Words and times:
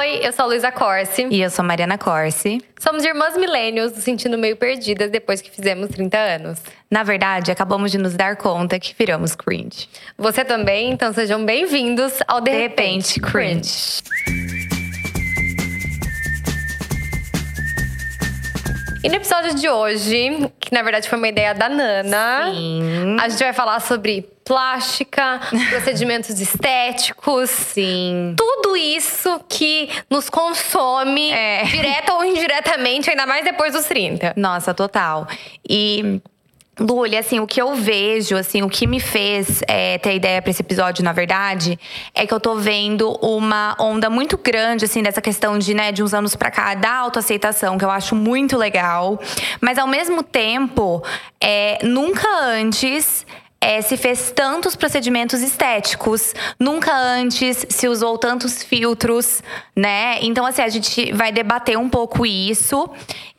Oi, 0.00 0.20
eu 0.22 0.32
sou 0.32 0.46
a 0.46 0.48
Luísa 0.48 0.72
Corsi. 0.72 1.26
E 1.30 1.42
eu 1.42 1.50
sou 1.50 1.62
Mariana 1.62 1.98
Corsi. 1.98 2.58
Somos 2.78 3.04
irmãs 3.04 3.36
milênios, 3.36 3.92
sentindo 3.92 4.38
meio 4.38 4.56
perdidas 4.56 5.10
depois 5.10 5.42
que 5.42 5.50
fizemos 5.50 5.90
30 5.90 6.16
anos. 6.16 6.58
Na 6.90 7.02
verdade, 7.02 7.52
acabamos 7.52 7.92
de 7.92 7.98
nos 7.98 8.14
dar 8.14 8.34
conta 8.36 8.80
que 8.80 8.94
viramos 8.98 9.34
cringe. 9.34 9.90
Você 10.16 10.42
também? 10.42 10.90
Então 10.90 11.12
sejam 11.12 11.44
bem-vindos 11.44 12.14
ao 12.26 12.40
De, 12.40 12.50
De 12.50 12.56
Repente, 12.56 13.20
Repente 13.20 13.20
Cringe. 13.20 14.02
E 19.04 19.08
no 19.10 19.16
episódio 19.16 19.54
de 19.54 19.68
hoje, 19.68 20.50
que 20.58 20.72
na 20.72 20.82
verdade 20.82 21.10
foi 21.10 21.18
uma 21.18 21.28
ideia 21.28 21.52
da 21.52 21.68
Nana, 21.68 22.50
Sim. 22.54 23.18
a 23.20 23.28
gente 23.28 23.44
vai 23.44 23.52
falar 23.52 23.80
sobre 23.80 24.26
plástica, 24.50 25.40
procedimentos 25.70 26.40
estéticos, 26.40 27.48
Sim. 27.50 28.34
tudo 28.36 28.76
isso 28.76 29.40
que 29.48 29.88
nos 30.10 30.28
consome, 30.28 31.30
É. 31.30 31.62
direta 31.70 32.14
ou 32.14 32.24
indiretamente, 32.24 33.08
ainda 33.08 33.26
mais 33.26 33.44
depois 33.44 33.74
dos 33.74 33.84
30. 33.84 34.34
Nossa, 34.36 34.74
total. 34.74 35.28
E. 35.68 36.20
Luli, 36.78 37.14
assim, 37.14 37.40
o 37.40 37.46
que 37.46 37.60
eu 37.60 37.74
vejo, 37.74 38.34
assim, 38.38 38.62
o 38.62 38.68
que 38.68 38.86
me 38.86 39.00
fez 39.00 39.60
é, 39.68 39.98
ter 39.98 40.14
ideia 40.14 40.40
pra 40.40 40.50
esse 40.50 40.62
episódio, 40.62 41.04
na 41.04 41.12
verdade, 41.12 41.78
é 42.14 42.26
que 42.26 42.32
eu 42.32 42.40
tô 42.40 42.54
vendo 42.54 43.10
uma 43.20 43.76
onda 43.78 44.08
muito 44.08 44.38
grande, 44.38 44.86
assim, 44.86 45.02
dessa 45.02 45.20
questão 45.20 45.58
de, 45.58 45.74
né, 45.74 45.92
de 45.92 46.02
uns 46.02 46.14
anos 46.14 46.34
pra 46.34 46.50
cá, 46.50 46.72
da 46.74 46.94
autoaceitação, 46.94 47.76
que 47.76 47.84
eu 47.84 47.90
acho 47.90 48.16
muito 48.16 48.56
legal. 48.56 49.20
Mas 49.60 49.76
ao 49.76 49.86
mesmo 49.86 50.22
tempo, 50.22 51.04
é, 51.38 51.78
nunca 51.82 52.26
antes 52.46 53.26
é, 53.62 53.82
se 53.82 53.96
fez 53.96 54.32
tantos 54.34 54.74
procedimentos 54.74 55.42
estéticos, 55.42 56.34
nunca 56.58 56.96
antes 56.96 57.66
se 57.68 57.88
usou 57.88 58.16
tantos 58.16 58.62
filtros, 58.62 59.42
né? 59.76 60.18
Então, 60.22 60.46
assim, 60.46 60.62
a 60.62 60.68
gente 60.68 61.12
vai 61.12 61.30
debater 61.30 61.76
um 61.76 61.88
pouco 61.88 62.24
isso. 62.24 62.88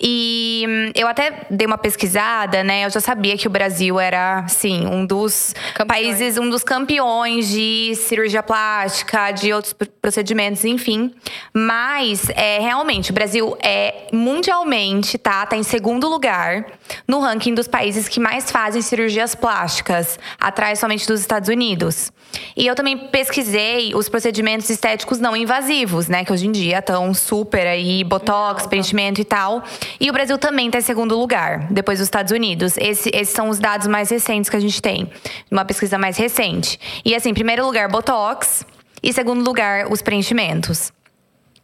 E 0.03 0.65
hum, 0.67 0.91
eu 0.95 1.07
até 1.07 1.45
dei 1.49 1.67
uma 1.67 1.77
pesquisada, 1.77 2.63
né? 2.63 2.85
Eu 2.85 2.89
já 2.89 2.99
sabia 2.99 3.37
que 3.37 3.45
o 3.45 3.49
Brasil 3.49 3.99
era, 3.99 4.47
sim, 4.47 4.87
um 4.87 5.05
dos 5.05 5.53
Campeões. 5.75 5.87
países, 5.87 6.37
um 6.37 6.49
dos 6.49 6.63
campeões 6.63 7.47
de 7.49 7.93
cirurgia 7.95 8.41
plástica, 8.41 9.31
de 9.31 9.53
outros 9.53 9.73
pr- 9.73 9.85
procedimentos, 10.01 10.65
enfim. 10.65 11.13
Mas, 11.53 12.29
é, 12.31 12.59
realmente, 12.59 13.11
o 13.11 13.13
Brasil 13.13 13.55
é 13.61 14.07
mundialmente, 14.11 15.17
tá? 15.17 15.45
Tá 15.45 15.55
em 15.55 15.63
segundo 15.63 16.09
lugar 16.09 16.65
no 17.07 17.19
ranking 17.19 17.53
dos 17.53 17.67
países 17.67 18.07
que 18.07 18.19
mais 18.19 18.49
fazem 18.49 18.81
cirurgias 18.81 19.35
plásticas, 19.35 20.17
atrás 20.39 20.79
somente 20.79 21.05
dos 21.05 21.19
Estados 21.19 21.47
Unidos. 21.47 22.11
E 22.55 22.65
eu 22.67 22.75
também 22.75 22.97
pesquisei 22.97 23.93
os 23.95 24.07
procedimentos 24.09 24.69
estéticos 24.69 25.19
não 25.19 25.35
invasivos, 25.35 26.07
né? 26.07 26.23
Que 26.23 26.31
hoje 26.31 26.47
em 26.47 26.51
dia 26.51 26.79
estão 26.79 27.13
super 27.13 27.65
aí, 27.67 28.03
botox, 28.03 28.65
preenchimento 28.67 29.19
e 29.21 29.25
tal. 29.25 29.63
E 29.99 30.09
o 30.09 30.13
Brasil 30.13 30.37
também 30.37 30.69
tá 30.71 30.77
em 30.77 30.81
segundo 30.81 31.17
lugar, 31.17 31.67
depois 31.71 31.99
dos 31.99 32.07
Estados 32.07 32.31
Unidos. 32.31 32.77
Esse- 32.77 33.11
esses 33.13 33.33
são 33.33 33.49
os 33.49 33.59
dados 33.59 33.87
mais 33.87 34.09
recentes 34.09 34.49
que 34.49 34.55
a 34.55 34.59
gente 34.59 34.81
tem. 34.81 35.09
Uma 35.49 35.65
pesquisa 35.65 35.97
mais 35.97 36.17
recente. 36.17 36.79
E 37.03 37.15
assim, 37.15 37.33
primeiro 37.33 37.65
lugar, 37.65 37.89
botox. 37.89 38.65
E 39.03 39.11
segundo 39.11 39.43
lugar, 39.43 39.91
os 39.91 40.01
preenchimentos 40.01 40.91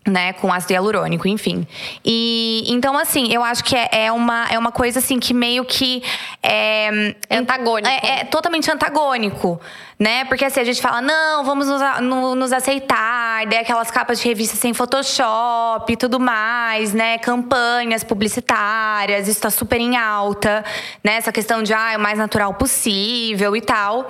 né, 0.07 0.33
com 0.33 0.51
ácido 0.51 0.73
hialurônico, 0.73 1.27
enfim. 1.27 1.67
E 2.03 2.63
então 2.67 2.97
assim, 2.97 3.31
eu 3.31 3.43
acho 3.43 3.63
que 3.63 3.75
é, 3.75 3.89
é 3.91 4.11
uma 4.11 4.47
é 4.49 4.57
uma 4.57 4.71
coisa 4.71 4.99
assim 4.99 5.19
que 5.19 5.33
meio 5.33 5.65
que 5.65 6.01
é, 6.41 7.13
É 7.29 7.37
antagônico. 7.37 7.87
É, 7.89 8.21
é 8.21 8.23
totalmente 8.23 8.71
antagônico, 8.71 9.59
né? 9.99 10.23
Porque 10.25 10.45
assim 10.45 10.59
a 10.59 10.63
gente 10.63 10.81
fala 10.81 11.01
não, 11.01 11.43
vamos 11.43 11.67
nos, 11.67 11.81
no- 12.01 12.35
nos 12.35 12.53
aceitar, 12.53 13.45
daí 13.45 13.59
aquelas 13.59 13.91
capas 13.91 14.19
de 14.19 14.27
revista 14.27 14.55
sem 14.55 14.73
Photoshop 14.73 15.91
e 15.91 15.97
tudo 15.97 16.19
mais, 16.19 16.93
né? 16.93 17.17
Campanhas 17.17 18.03
publicitárias, 18.03 19.27
isso 19.27 19.41
tá 19.41 19.49
super 19.49 19.79
em 19.81 19.97
alta, 19.97 20.63
né? 21.03 21.15
Essa 21.17 21.31
questão 21.31 21.61
de 21.63 21.73
ah, 21.73 21.93
é 21.93 21.97
o 21.97 21.99
mais 21.99 22.17
natural 22.17 22.53
possível 22.53 23.55
e 23.55 23.61
tal. 23.61 24.09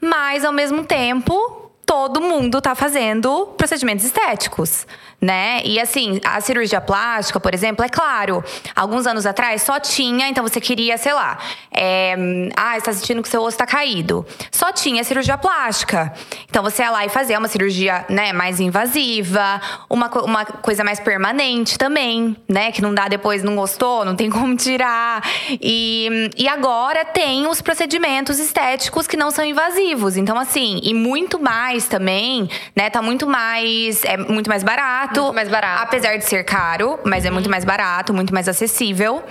Mas 0.00 0.44
ao 0.44 0.52
mesmo 0.52 0.84
tempo 0.84 1.65
todo 1.86 2.20
mundo 2.20 2.60
tá 2.60 2.74
fazendo 2.74 3.46
procedimentos 3.56 4.04
estéticos, 4.04 4.84
né? 5.20 5.62
E 5.64 5.78
assim, 5.78 6.20
a 6.24 6.40
cirurgia 6.40 6.80
plástica, 6.80 7.38
por 7.38 7.54
exemplo, 7.54 7.84
é 7.84 7.88
claro, 7.88 8.44
alguns 8.74 9.06
anos 9.06 9.24
atrás 9.24 9.62
só 9.62 9.78
tinha, 9.78 10.28
então 10.28 10.42
você 10.42 10.60
queria, 10.60 10.98
sei 10.98 11.14
lá, 11.14 11.38
é, 11.72 12.16
ah, 12.56 12.76
está 12.76 12.92
sentindo 12.92 13.22
que 13.22 13.28
seu 13.28 13.40
osso 13.40 13.56
tá 13.56 13.64
caído. 13.64 14.26
Só 14.50 14.72
tinha 14.72 15.04
cirurgia 15.04 15.38
plástica. 15.38 16.12
Então 16.48 16.60
você 16.62 16.82
ia 16.82 16.90
lá 16.90 17.06
e 17.06 17.08
fazia 17.08 17.38
uma 17.38 17.48
cirurgia, 17.48 18.04
né, 18.08 18.32
mais 18.32 18.58
invasiva, 18.58 19.60
uma, 19.88 20.08
uma 20.22 20.44
coisa 20.44 20.82
mais 20.82 20.98
permanente 20.98 21.78
também, 21.78 22.36
né? 22.48 22.72
Que 22.72 22.82
não 22.82 22.92
dá 22.92 23.06
depois, 23.06 23.44
não 23.44 23.54
gostou, 23.54 24.04
não 24.04 24.16
tem 24.16 24.28
como 24.30 24.56
tirar. 24.56 25.22
E, 25.50 26.30
e 26.36 26.48
agora 26.48 27.04
tem 27.04 27.46
os 27.46 27.62
procedimentos 27.62 28.40
estéticos 28.40 29.06
que 29.06 29.16
não 29.16 29.30
são 29.30 29.44
invasivos. 29.44 30.16
Então, 30.16 30.36
assim, 30.36 30.80
e 30.82 30.92
muito 30.92 31.38
mais 31.38 31.75
também, 31.84 32.48
né? 32.74 32.88
Tá 32.90 33.02
muito 33.02 33.26
mais. 33.26 34.04
É 34.04 34.16
muito 34.16 34.48
mais 34.48 34.62
barato. 34.62 35.22
Muito 35.22 35.34
mais 35.34 35.48
barato. 35.48 35.82
Apesar 35.82 36.16
de 36.16 36.24
ser 36.24 36.44
caro, 36.44 36.98
mas 37.04 37.24
é 37.24 37.30
muito 37.30 37.50
mais 37.50 37.64
barato, 37.64 38.14
muito 38.14 38.32
mais 38.32 38.48
acessível. 38.48 39.22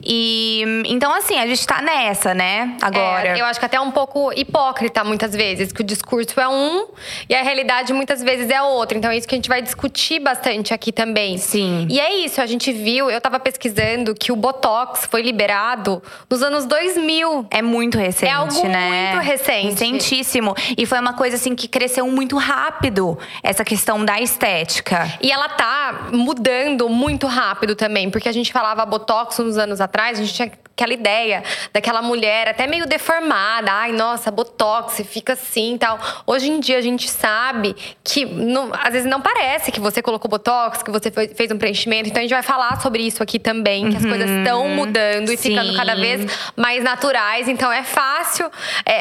E 0.00 0.62
então, 0.86 1.12
assim, 1.12 1.38
a 1.38 1.46
gente 1.46 1.66
tá 1.66 1.82
nessa, 1.82 2.32
né? 2.32 2.76
Agora. 2.80 3.36
É, 3.36 3.40
eu 3.40 3.44
acho 3.44 3.58
que 3.58 3.66
até 3.66 3.76
é 3.76 3.80
um 3.80 3.90
pouco 3.90 4.32
hipócrita 4.32 5.02
muitas 5.02 5.34
vezes, 5.34 5.72
que 5.72 5.80
o 5.80 5.84
discurso 5.84 6.38
é 6.38 6.48
um 6.48 6.86
e 7.28 7.34
a 7.34 7.42
realidade 7.42 7.92
muitas 7.92 8.22
vezes 8.22 8.48
é 8.48 8.62
outra. 8.62 8.96
Então 8.96 9.10
é 9.10 9.16
isso 9.16 9.26
que 9.26 9.34
a 9.34 9.38
gente 9.38 9.48
vai 9.48 9.60
discutir 9.60 10.20
bastante 10.20 10.72
aqui 10.72 10.92
também. 10.92 11.36
Sim. 11.38 11.86
E 11.90 11.98
é 11.98 12.14
isso, 12.24 12.40
a 12.40 12.46
gente 12.46 12.72
viu, 12.72 13.10
eu 13.10 13.20
tava 13.20 13.40
pesquisando 13.40 14.14
que 14.14 14.30
o 14.30 14.36
Botox 14.36 15.06
foi 15.10 15.22
liberado 15.22 16.02
nos 16.30 16.42
anos 16.42 16.64
2000. 16.66 17.46
É 17.50 17.62
muito 17.62 17.98
recente, 17.98 18.30
É 18.30 18.34
algo 18.34 18.68
né? 18.68 19.12
muito 19.12 19.24
recente. 19.24 19.70
Recentíssimo. 19.70 20.54
E 20.76 20.86
foi 20.86 20.98
uma 21.00 21.14
coisa 21.14 21.36
assim 21.36 21.54
que 21.54 21.66
cresceu 21.66 21.87
muito 22.10 22.36
rápido, 22.36 23.18
essa 23.42 23.64
questão 23.64 24.04
da 24.04 24.20
estética. 24.20 25.12
E 25.20 25.30
ela 25.32 25.48
tá 25.48 26.08
mudando 26.12 26.88
muito 26.88 27.26
rápido 27.26 27.74
também, 27.74 28.10
porque 28.10 28.28
a 28.28 28.32
gente 28.32 28.52
falava 28.52 28.84
Botox 28.84 29.38
uns 29.40 29.56
anos 29.56 29.80
atrás, 29.80 30.18
a 30.18 30.22
gente 30.22 30.34
tinha 30.34 30.52
aquela 30.78 30.92
ideia 30.92 31.42
daquela 31.72 32.00
mulher 32.00 32.48
até 32.48 32.64
meio 32.66 32.86
deformada. 32.86 33.72
Ai, 33.72 33.90
nossa, 33.90 34.30
Botox, 34.30 35.02
fica 35.10 35.32
assim 35.32 35.74
e 35.74 35.78
tal. 35.78 35.98
Hoje 36.24 36.48
em 36.50 36.60
dia 36.60 36.78
a 36.78 36.80
gente 36.80 37.10
sabe 37.10 37.74
que 38.04 38.24
não- 38.24 38.70
às 38.72 38.92
vezes 38.92 39.10
não 39.10 39.20
parece 39.20 39.72
que 39.72 39.80
você 39.80 40.00
colocou 40.00 40.30
Botox, 40.30 40.80
que 40.84 40.90
você 40.92 41.10
fe- 41.10 41.34
fez 41.34 41.50
um 41.50 41.58
preenchimento. 41.58 42.08
Então 42.08 42.20
a 42.20 42.22
gente 42.22 42.30
vai 42.32 42.44
falar 42.44 42.80
sobre 42.80 43.02
isso 43.02 43.20
aqui 43.24 43.40
também, 43.40 43.90
que 43.90 43.96
as 43.96 44.06
coisas 44.06 44.30
estão 44.30 44.68
mudando 44.68 45.32
e 45.32 45.36
Sim. 45.36 45.50
ficando 45.50 45.74
cada 45.74 45.96
vez 45.96 46.24
mais 46.56 46.84
naturais. 46.84 47.48
Então 47.48 47.72
é 47.72 47.82
fácil 47.82 48.48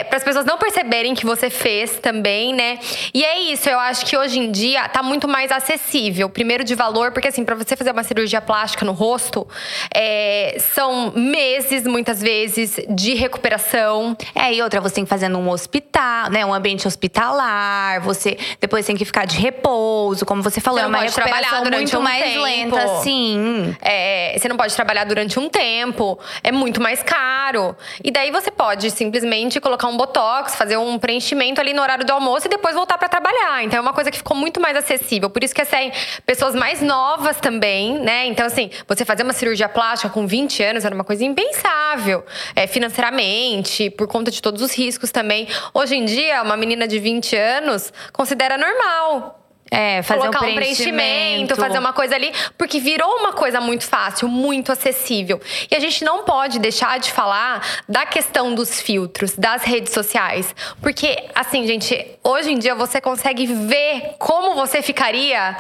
para 0.10 0.18
as 0.18 0.24
pessoas 0.24 0.46
não 0.46 0.58
perceberem 0.58 1.14
que 1.14 1.28
você 1.28 1.48
fez 1.52 2.00
também, 2.00 2.56
né? 2.56 2.77
E 3.14 3.24
é 3.24 3.40
isso, 3.40 3.70
eu 3.70 3.80
acho 3.80 4.06
que 4.06 4.18
hoje 4.18 4.40
em 4.40 4.52
dia 4.52 4.88
tá 4.90 5.02
muito 5.04 5.28
mais 5.28 5.52
acessível. 5.52 6.30
Primeiro 6.30 6.64
de 6.64 6.76
valor, 6.76 7.12
porque 7.12 7.28
assim, 7.28 7.44
para 7.44 7.56
você 7.56 7.76
fazer 7.76 7.92
uma 7.92 8.04
cirurgia 8.04 8.42
plástica 8.42 8.86
no 8.86 8.92
rosto, 8.92 9.48
é, 9.94 10.58
são 10.74 11.12
meses, 11.16 11.84
muitas 11.86 12.22
vezes, 12.22 12.80
de 12.90 13.14
recuperação. 13.14 14.16
É, 14.36 14.54
e 14.54 14.62
outra, 14.62 14.82
você 14.82 14.96
tem 14.96 15.04
que 15.04 15.10
fazer 15.10 15.30
num 15.30 15.50
hospital, 15.50 16.30
né? 16.30 16.46
Um 16.46 16.54
ambiente 16.54 16.88
hospitalar, 16.88 18.02
você 18.02 18.38
depois 18.60 18.86
tem 18.86 18.96
que 18.96 19.06
ficar 19.06 19.26
de 19.26 19.38
repouso, 19.38 20.26
como 20.26 20.42
você 20.42 20.60
falou, 20.60 20.80
Você 20.80 20.86
é 20.86 20.88
uma 20.88 21.00
pode 21.00 21.14
trabalhar 21.14 21.50
recuperação 21.50 21.80
muito 21.80 21.98
um 21.98 22.02
mais 22.02 22.24
tempo. 22.24 22.42
lenta, 22.44 22.88
sim. 23.04 23.76
É, 23.82 24.36
você 24.38 24.48
não 24.48 24.58
pode 24.58 24.76
trabalhar 24.76 25.04
durante 25.06 25.40
um 25.40 25.50
tempo, 25.50 26.20
é 26.44 26.52
muito 26.52 26.82
mais 26.82 27.02
caro. 27.04 27.76
E 28.04 28.12
daí 28.12 28.32
você 28.32 28.52
pode 28.52 28.90
simplesmente 28.92 29.60
colocar 29.60 29.88
um 29.88 29.98
botox, 29.98 30.56
fazer 30.56 30.78
um 30.78 30.98
preenchimento 30.98 31.62
ali 31.62 31.74
no 31.74 31.82
horário 31.82 32.06
do 32.06 32.12
almoço 32.12 32.48
e 32.48 32.50
depois 32.50 32.67
voltar 32.74 32.98
pra 32.98 33.08
trabalhar. 33.08 33.64
Então 33.64 33.78
é 33.78 33.82
uma 33.82 33.94
coisa 33.94 34.12
que 34.12 34.18
ficou 34.18 34.36
muito 34.36 34.60
mais 34.60 34.76
acessível. 34.76 35.30
Por 35.30 35.44
isso 35.44 35.54
que 35.54 35.62
assim, 35.62 35.92
pessoas 36.26 36.56
mais 36.56 36.82
novas 36.82 37.38
também, 37.38 38.00
né? 38.00 38.26
Então 38.26 38.46
assim, 38.46 38.70
você 38.88 39.06
fazer 39.06 39.24
uma 39.24 39.34
cirurgia 39.34 39.70
plástica 39.70 40.10
com 40.10 40.28
20 40.28 40.64
anos 40.64 40.86
era 40.86 40.94
uma 40.94 41.04
coisa 41.04 41.24
impensável, 41.24 42.26
é, 42.56 42.68
financeiramente, 42.68 43.90
por 43.90 44.08
conta 44.08 44.32
de 44.32 44.42
todos 44.42 44.62
os 44.62 44.74
riscos 44.76 45.12
também. 45.12 45.48
Hoje 45.74 45.96
em 45.96 46.06
dia, 46.06 46.42
uma 46.42 46.58
menina 46.58 46.88
de 46.88 47.00
20 47.00 47.36
anos 47.36 47.92
considera 48.12 48.58
normal 48.58 49.47
É, 49.70 50.02
fazer 50.02 50.22
colocar 50.22 50.46
um 50.46 50.50
um 50.52 50.56
preenchimento, 50.56 51.56
fazer 51.56 51.78
uma 51.78 51.94
coisa 51.94 52.16
ali, 52.16 52.32
porque 52.58 52.80
virou 52.80 53.10
uma 53.18 53.34
coisa 53.34 53.60
muito 53.60 53.86
fácil, 53.86 54.28
muito 54.28 54.72
acessível. 54.72 55.42
E 55.70 55.76
a 55.76 55.80
gente 55.80 56.04
não 56.04 56.24
pode 56.24 56.60
deixar 56.60 57.00
de 57.00 57.12
falar 57.12 57.62
da 57.88 58.06
questão 58.06 58.56
dos 58.56 58.82
filtros, 58.82 59.36
das 59.36 59.64
redes 59.64 59.94
sociais, 59.94 60.56
porque 60.82 61.26
assim, 61.36 61.66
gente, 61.68 62.18
hoje 62.24 62.52
em 62.52 62.60
dia 62.60 62.76
você 62.76 63.02
consegue 63.02 63.46
ver 63.46 64.16
como 64.18 64.56
você 64.56 64.82
ficaria 64.82 65.56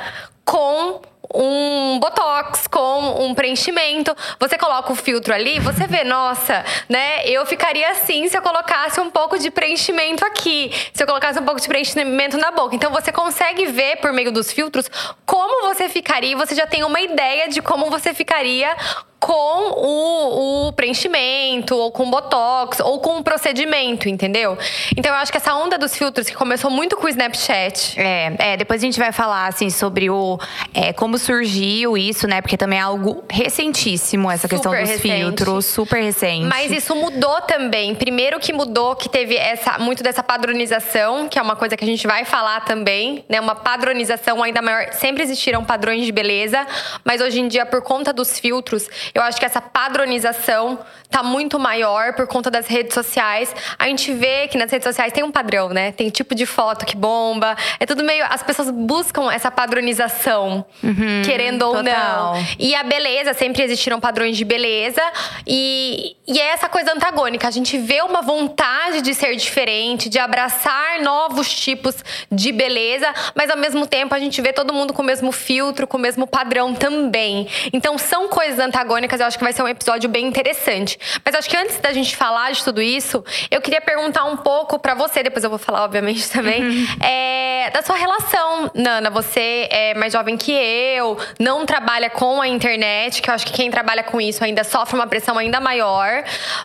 com 0.45 1.01
um 1.33 1.99
botox 1.99 2.67
com 2.67 3.25
um 3.25 3.33
preenchimento. 3.33 4.15
Você 4.39 4.57
coloca 4.57 4.93
o 4.93 4.95
filtro 4.95 5.33
ali, 5.33 5.59
você 5.59 5.87
vê, 5.87 6.03
nossa, 6.03 6.63
né? 6.87 7.27
Eu 7.27 7.45
ficaria 7.45 7.89
assim 7.91 8.27
se 8.27 8.37
eu 8.37 8.41
colocasse 8.41 8.99
um 8.99 9.09
pouco 9.09 9.37
de 9.37 9.51
preenchimento 9.51 10.25
aqui, 10.25 10.71
se 10.93 11.03
eu 11.03 11.07
colocasse 11.07 11.39
um 11.39 11.43
pouco 11.43 11.59
de 11.59 11.67
preenchimento 11.67 12.37
na 12.37 12.51
boca. 12.51 12.75
Então 12.75 12.91
você 12.91 13.11
consegue 13.11 13.65
ver 13.65 13.97
por 13.97 14.13
meio 14.13 14.31
dos 14.31 14.51
filtros 14.51 14.89
como 15.25 15.67
você 15.67 15.89
ficaria 15.89 16.37
você 16.37 16.55
já 16.55 16.65
tem 16.65 16.83
uma 16.83 16.99
ideia 16.99 17.47
de 17.47 17.61
como 17.61 17.89
você 17.89 18.13
ficaria 18.13 18.75
com 19.19 19.33
o, 19.33 20.67
o, 20.67 20.73
preenchimento, 20.73 21.75
ou 21.75 21.91
com 21.91 22.09
botox, 22.09 22.79
ou 22.79 22.99
com 22.99 23.17
o 23.17 23.23
procedimento, 23.23 24.07
entendeu? 24.07 24.57
Então 24.95 25.11
eu 25.11 25.17
acho 25.17 25.31
que 25.31 25.37
essa 25.37 25.55
onda 25.55 25.77
dos 25.77 25.95
filtros 25.95 26.29
que 26.29 26.35
começou 26.35 26.69
muito 26.69 26.95
com 26.95 27.05
o 27.05 27.09
Snapchat. 27.09 27.99
É, 27.99 28.35
é 28.37 28.57
depois 28.57 28.81
a 28.81 28.85
gente 28.85 28.99
vai 28.99 29.11
falar 29.11 29.47
assim 29.47 29.69
sobre 29.69 30.09
o 30.09 30.39
é, 30.73 30.93
como 30.93 31.17
surgiu 31.17 31.97
isso, 31.97 32.27
né? 32.27 32.41
Porque 32.41 32.57
também 32.57 32.79
é 32.79 32.81
algo 32.83 33.23
recentíssimo 33.29 34.29
essa 34.29 34.47
super 34.47 34.55
questão 34.55 34.71
dos 34.71 34.89
recente. 34.89 35.01
filtros, 35.01 35.65
super 35.65 36.01
recente. 36.01 36.45
Mas 36.45 36.71
isso 36.71 36.95
mudou 36.95 37.41
também. 37.41 37.95
Primeiro 37.95 38.39
que 38.39 38.53
mudou, 38.53 38.95
que 38.95 39.09
teve 39.09 39.35
essa 39.35 39.79
muito 39.79 40.03
dessa 40.03 40.21
padronização, 40.21 41.27
que 41.27 41.39
é 41.39 41.41
uma 41.41 41.55
coisa 41.55 41.75
que 41.75 41.83
a 41.83 41.87
gente 41.87 42.05
vai 42.05 42.23
falar 42.23 42.61
também, 42.61 43.25
né? 43.27 43.41
Uma 43.41 43.55
padronização 43.55 44.43
ainda 44.43 44.61
maior. 44.61 44.93
Sempre 44.93 45.23
existiram 45.23 45.63
padrões 45.65 46.05
de 46.05 46.11
beleza, 46.11 46.65
mas 47.03 47.19
hoje 47.19 47.39
em 47.39 47.47
dia, 47.47 47.65
por 47.65 47.81
conta 47.81 48.13
dos 48.13 48.39
filtros, 48.39 48.87
eu 49.13 49.21
acho 49.21 49.39
que 49.39 49.45
essa 49.45 49.61
padronização 49.61 50.79
tá 51.09 51.23
muito 51.23 51.57
maior 51.59 52.13
por 52.13 52.27
conta 52.27 52.51
das 52.51 52.67
redes 52.67 52.93
sociais. 52.93 53.53
A 53.77 53.85
gente 53.87 54.11
vê 54.13 54.47
que 54.47 54.57
nas 54.57 54.71
redes 54.71 54.85
sociais 54.85 55.13
tem 55.13 55.23
um 55.23 55.31
padrão, 55.31 55.69
né? 55.69 55.91
Tem 55.91 56.09
tipo 56.09 56.35
de 56.35 56.45
foto 56.45 56.85
que 56.85 56.95
bomba. 56.95 57.55
É 57.79 57.85
tudo 57.85 58.03
meio. 58.03 58.25
As 58.29 58.43
pessoas 58.43 58.69
buscam 58.69 59.31
essa 59.31 59.49
padronização, 59.49 60.65
uhum, 60.83 61.21
querendo 61.25 61.61
ou 61.63 61.75
total. 61.75 62.35
não. 62.35 62.45
E 62.59 62.75
a 62.75 62.83
beleza, 62.83 63.33
sempre 63.33 63.63
existiram 63.63 63.99
padrões 63.99 64.37
de 64.37 64.43
beleza. 64.43 65.01
E, 65.45 66.15
e 66.27 66.39
é 66.39 66.49
essa 66.49 66.67
coisa 66.67 66.93
antagônica. 66.93 67.47
A 67.47 67.51
gente 67.51 67.77
vê 67.77 68.01
uma 68.01 68.21
vontade 68.21 69.01
de 69.01 69.13
ser 69.13 69.35
diferente, 69.35 70.09
de 70.09 70.19
abraçar 70.19 71.01
novos 71.01 71.49
tipos 71.49 71.95
de 72.31 72.51
beleza, 72.51 73.13
mas 73.33 73.49
ao 73.49 73.57
mesmo 73.57 73.87
tempo 73.87 74.13
a 74.13 74.19
gente 74.19 74.41
vê 74.41 74.51
todo 74.51 74.73
mundo 74.73 74.93
com 74.93 75.01
o 75.01 75.05
mesmo 75.05 75.31
filtro, 75.31 75.87
com 75.87 75.97
o 75.97 75.99
mesmo 75.99 76.27
padrão 76.27 76.73
também. 76.73 77.47
Então 77.71 77.97
são 77.97 78.27
coisas 78.27 78.59
antagônicas 78.59 78.96
eu 79.05 79.25
acho 79.25 79.37
que 79.37 79.43
vai 79.43 79.53
ser 79.53 79.61
um 79.63 79.67
episódio 79.67 80.09
bem 80.09 80.25
interessante. 80.25 80.99
Mas 81.23 81.35
acho 81.35 81.49
que 81.49 81.57
antes 81.57 81.79
da 81.79 81.93
gente 81.93 82.15
falar 82.15 82.51
de 82.51 82.63
tudo 82.63 82.81
isso, 82.81 83.23
eu 83.51 83.61
queria 83.61 83.81
perguntar 83.81 84.23
um 84.25 84.37
pouco 84.37 84.79
para 84.79 84.93
você, 84.93 85.23
depois 85.23 85.43
eu 85.43 85.49
vou 85.49 85.59
falar, 85.59 85.83
obviamente, 85.83 86.29
também, 86.31 86.63
uhum. 86.63 86.85
é, 87.01 87.69
da 87.71 87.81
sua 87.81 87.95
relação, 87.95 88.71
Nana. 88.73 89.09
Você 89.09 89.67
é 89.71 89.93
mais 89.93 90.13
jovem 90.13 90.37
que 90.37 90.51
eu, 90.51 91.17
não 91.39 91.65
trabalha 91.65 92.09
com 92.09 92.41
a 92.41 92.47
internet, 92.47 93.21
que 93.21 93.29
eu 93.29 93.33
acho 93.33 93.45
que 93.45 93.53
quem 93.53 93.69
trabalha 93.69 94.03
com 94.03 94.19
isso 94.19 94.43
ainda 94.43 94.63
sofre 94.63 94.95
uma 94.95 95.07
pressão 95.07 95.37
ainda 95.37 95.59
maior. 95.59 96.23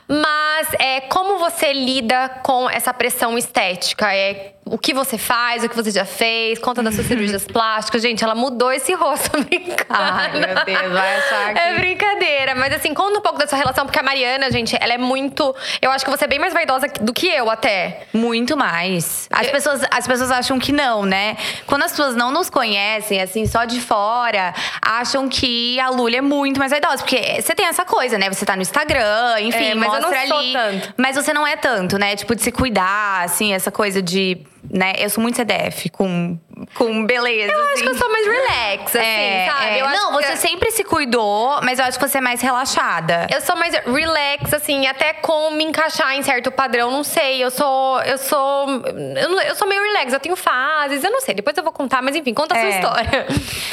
Mas 0.08 0.68
é, 0.78 1.00
como 1.02 1.38
você 1.38 1.72
lida 1.72 2.28
com 2.42 2.68
essa 2.68 2.92
pressão 2.94 3.36
estética? 3.36 4.14
É, 4.14 4.52
o 4.64 4.78
que 4.78 4.94
você 4.94 5.18
faz, 5.18 5.64
o 5.64 5.68
que 5.68 5.74
você 5.74 5.90
já 5.90 6.04
fez, 6.04 6.58
conta 6.58 6.82
das 6.82 6.94
suas 6.94 7.06
cirurgias 7.06 7.44
plásticas. 7.46 8.00
Gente, 8.00 8.22
ela 8.22 8.34
mudou 8.34 8.72
esse 8.72 8.94
rosto 8.94 9.30
brincando. 9.42 9.86
Ai, 9.90 10.32
meu 10.32 10.64
Deus, 10.64 10.92
vai 10.92 11.16
achar 11.16 11.52
que... 11.52 11.58
É 11.58 11.74
brincadeira. 11.74 12.54
Mas 12.54 12.72
assim, 12.74 12.94
conta 12.94 13.18
um 13.18 13.22
pouco 13.22 13.38
da 13.38 13.46
sua 13.46 13.58
relação, 13.58 13.84
porque 13.84 13.98
a 13.98 14.02
Mariana, 14.02 14.50
gente, 14.50 14.76
ela 14.80 14.92
é 14.92 14.98
muito… 14.98 15.54
Eu 15.80 15.90
acho 15.90 16.04
que 16.04 16.10
você 16.10 16.24
é 16.24 16.28
bem 16.28 16.38
mais 16.38 16.54
vaidosa 16.54 16.86
do 17.00 17.12
que 17.12 17.26
eu, 17.26 17.50
até. 17.50 18.06
Muito 18.12 18.56
mais. 18.56 19.28
As, 19.32 19.46
eu... 19.46 19.52
pessoas, 19.52 19.82
as 19.90 20.06
pessoas 20.06 20.30
acham 20.30 20.58
que 20.58 20.70
não, 20.70 21.04
né? 21.04 21.36
Quando 21.66 21.82
as 21.82 21.90
pessoas 21.90 22.14
não 22.14 22.30
nos 22.30 22.48
conhecem, 22.48 23.20
assim, 23.20 23.46
só 23.46 23.64
de 23.64 23.80
fora, 23.80 24.54
acham 24.80 25.28
que 25.28 25.78
a 25.80 25.90
Lully 25.90 26.16
é 26.16 26.22
muito 26.22 26.58
mais 26.60 26.70
vaidosa. 26.70 26.98
Porque 26.98 27.42
você 27.42 27.54
tem 27.54 27.66
essa 27.66 27.84
coisa, 27.84 28.16
né? 28.16 28.30
Você 28.30 28.46
tá 28.46 28.54
no 28.54 28.62
Instagram, 28.62 29.40
enfim, 29.40 29.70
é, 29.70 29.74
mas 29.74 29.88
mostra 29.88 30.22
eu 30.22 30.28
não 30.28 30.38
ali. 30.38 30.52
Tanto. 30.52 30.94
Mas 30.96 31.16
você 31.16 31.32
não 31.32 31.46
é 31.46 31.56
tanto, 31.56 31.98
né? 31.98 32.14
Tipo, 32.14 32.34
de 32.34 32.42
se 32.42 32.52
cuidar, 32.52 33.24
assim, 33.24 33.52
essa 33.52 33.70
coisa 33.70 34.00
de 34.00 34.46
né? 34.70 34.92
Eu 34.98 35.10
sou 35.10 35.20
muito 35.20 35.36
CDF 35.36 35.90
com, 35.90 36.38
com 36.74 37.04
beleza. 37.04 37.52
Eu 37.52 37.60
assim. 37.60 37.72
acho 37.72 37.82
que 37.82 37.88
eu 37.88 37.94
sou 37.94 38.10
mais 38.10 38.26
relax, 38.26 38.96
assim, 38.96 39.06
é, 39.06 39.48
sabe? 39.50 39.78
É. 39.78 39.92
Não, 39.92 40.12
você 40.12 40.36
sempre 40.36 40.70
se 40.70 40.84
cuidou, 40.84 41.60
mas 41.62 41.78
eu 41.78 41.84
acho 41.84 41.98
que 41.98 42.08
você 42.08 42.18
é 42.18 42.20
mais 42.20 42.40
relaxada. 42.40 43.26
Eu 43.32 43.40
sou 43.40 43.56
mais 43.56 43.74
relax, 43.74 44.54
assim, 44.54 44.86
até 44.86 45.14
com 45.14 45.50
me 45.50 45.64
encaixar 45.64 46.14
em 46.14 46.22
certo 46.22 46.50
padrão, 46.50 46.90
não 46.90 47.04
sei. 47.04 47.42
Eu 47.42 47.50
sou. 47.50 48.00
Eu 48.02 48.18
sou. 48.18 48.68
Eu, 49.16 49.40
eu 49.40 49.54
sou 49.54 49.68
meio 49.68 49.82
relax, 49.82 50.12
eu 50.12 50.20
tenho 50.20 50.36
fases, 50.36 51.02
eu 51.02 51.10
não 51.10 51.20
sei. 51.20 51.34
Depois 51.34 51.56
eu 51.56 51.62
vou 51.62 51.72
contar, 51.72 52.00
mas 52.02 52.14
enfim, 52.14 52.32
conta 52.32 52.54
a 52.54 52.58
sua 52.58 52.68
é. 52.68 52.70
história. 52.70 53.26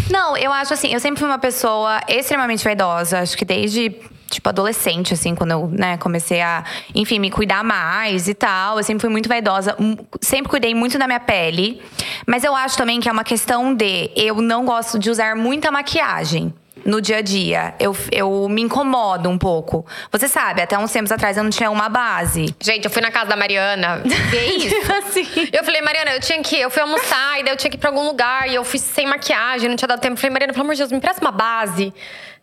Não, 0.10 0.36
eu 0.36 0.52
acho 0.52 0.74
assim, 0.74 0.94
eu 0.94 1.00
sempre 1.00 1.20
fui 1.20 1.28
uma 1.28 1.40
pessoa 1.40 2.02
extremamente 2.08 2.64
vaidosa. 2.64 3.20
Acho 3.20 3.38
que 3.38 3.46
desde 3.46 3.96
tipo, 4.30 4.48
adolescente, 4.50 5.14
assim, 5.14 5.36
quando 5.36 5.52
eu, 5.52 5.68
né, 5.68 5.98
comecei 5.98 6.42
a, 6.42 6.64
enfim, 6.94 7.20
me 7.20 7.30
cuidar 7.30 7.64
mais 7.64 8.28
e 8.28 8.34
tal. 8.34 8.78
Eu 8.78 8.84
sempre 8.84 9.02
fui 9.02 9.10
muito 9.10 9.28
vaidosa, 9.28 9.76
sempre 10.22 10.50
cuidei 10.50 10.74
muito 10.74 10.98
da 10.98 11.08
minha 11.08 11.20
pele. 11.20 11.82
Mas 12.26 12.44
eu 12.44 12.56
acho 12.56 12.78
também 12.78 13.00
que 13.00 13.10
é 13.10 13.12
uma 13.12 13.24
questão 13.24 13.74
de 13.74 14.12
eu 14.16 14.42
não 14.42 14.66
gosto 14.66 15.00
de 15.00 15.10
usar 15.10 15.36
muita 15.36 15.72
maquiagem 15.72 16.54
no 16.86 17.02
dia 17.02 17.18
a 17.18 17.22
dia. 17.22 17.74
Eu, 17.80 17.96
eu 18.12 18.48
me 18.50 18.62
incomodo 18.62 19.30
um 19.30 19.38
pouco. 19.38 19.86
Você 20.12 20.28
sabe, 20.28 20.62
até 20.62 20.78
uns 20.78 20.92
tempos 20.92 21.12
atrás 21.12 21.38
eu 21.38 21.44
não 21.44 21.50
tinha 21.52 21.70
uma 21.70 21.90
base. 21.90 22.54
Gente, 22.60 22.86
eu 22.86 22.92
fui 22.92 23.02
na 23.02 23.12
casa 23.12 23.30
da 23.30 23.36
Mariana 23.36 24.02
ver 24.30 24.58
isso. 24.58 24.92
assim. 24.94 25.28
Eu 25.52 25.64
falei, 25.64 25.82
Mariana, 25.82 26.12
eu 26.12 26.20
tinha 26.20 26.42
que. 26.42 26.56
Eu 26.56 26.70
fui 26.70 26.82
almoçar 26.82 27.40
e 27.40 27.44
daí 27.44 27.54
eu 27.54 27.58
tinha 27.58 27.70
que 27.70 27.78
ir 27.78 27.80
pra 27.80 27.90
algum 27.90 28.06
lugar 28.06 28.50
e 28.50 28.56
eu 28.56 28.64
fui 28.64 28.80
sem 28.80 29.06
maquiagem, 29.06 29.70
não 29.70 29.76
tinha 29.76 29.88
dado 29.88 30.00
tempo. 30.00 30.14
Eu 30.14 30.18
falei, 30.18 30.32
Mariana, 30.32 30.54
pelo 30.54 30.64
amor 30.66 30.74
de 30.74 30.80
Deus, 30.80 30.92
me 30.92 31.00
presta 31.00 31.22
uma 31.22 31.32
base. 31.32 31.94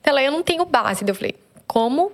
Ela, 0.03 0.23
eu 0.23 0.31
não 0.31 0.43
tenho 0.43 0.65
base. 0.65 1.05
Daí 1.05 1.11
eu 1.11 1.17
falei, 1.17 1.35
como 1.67 2.13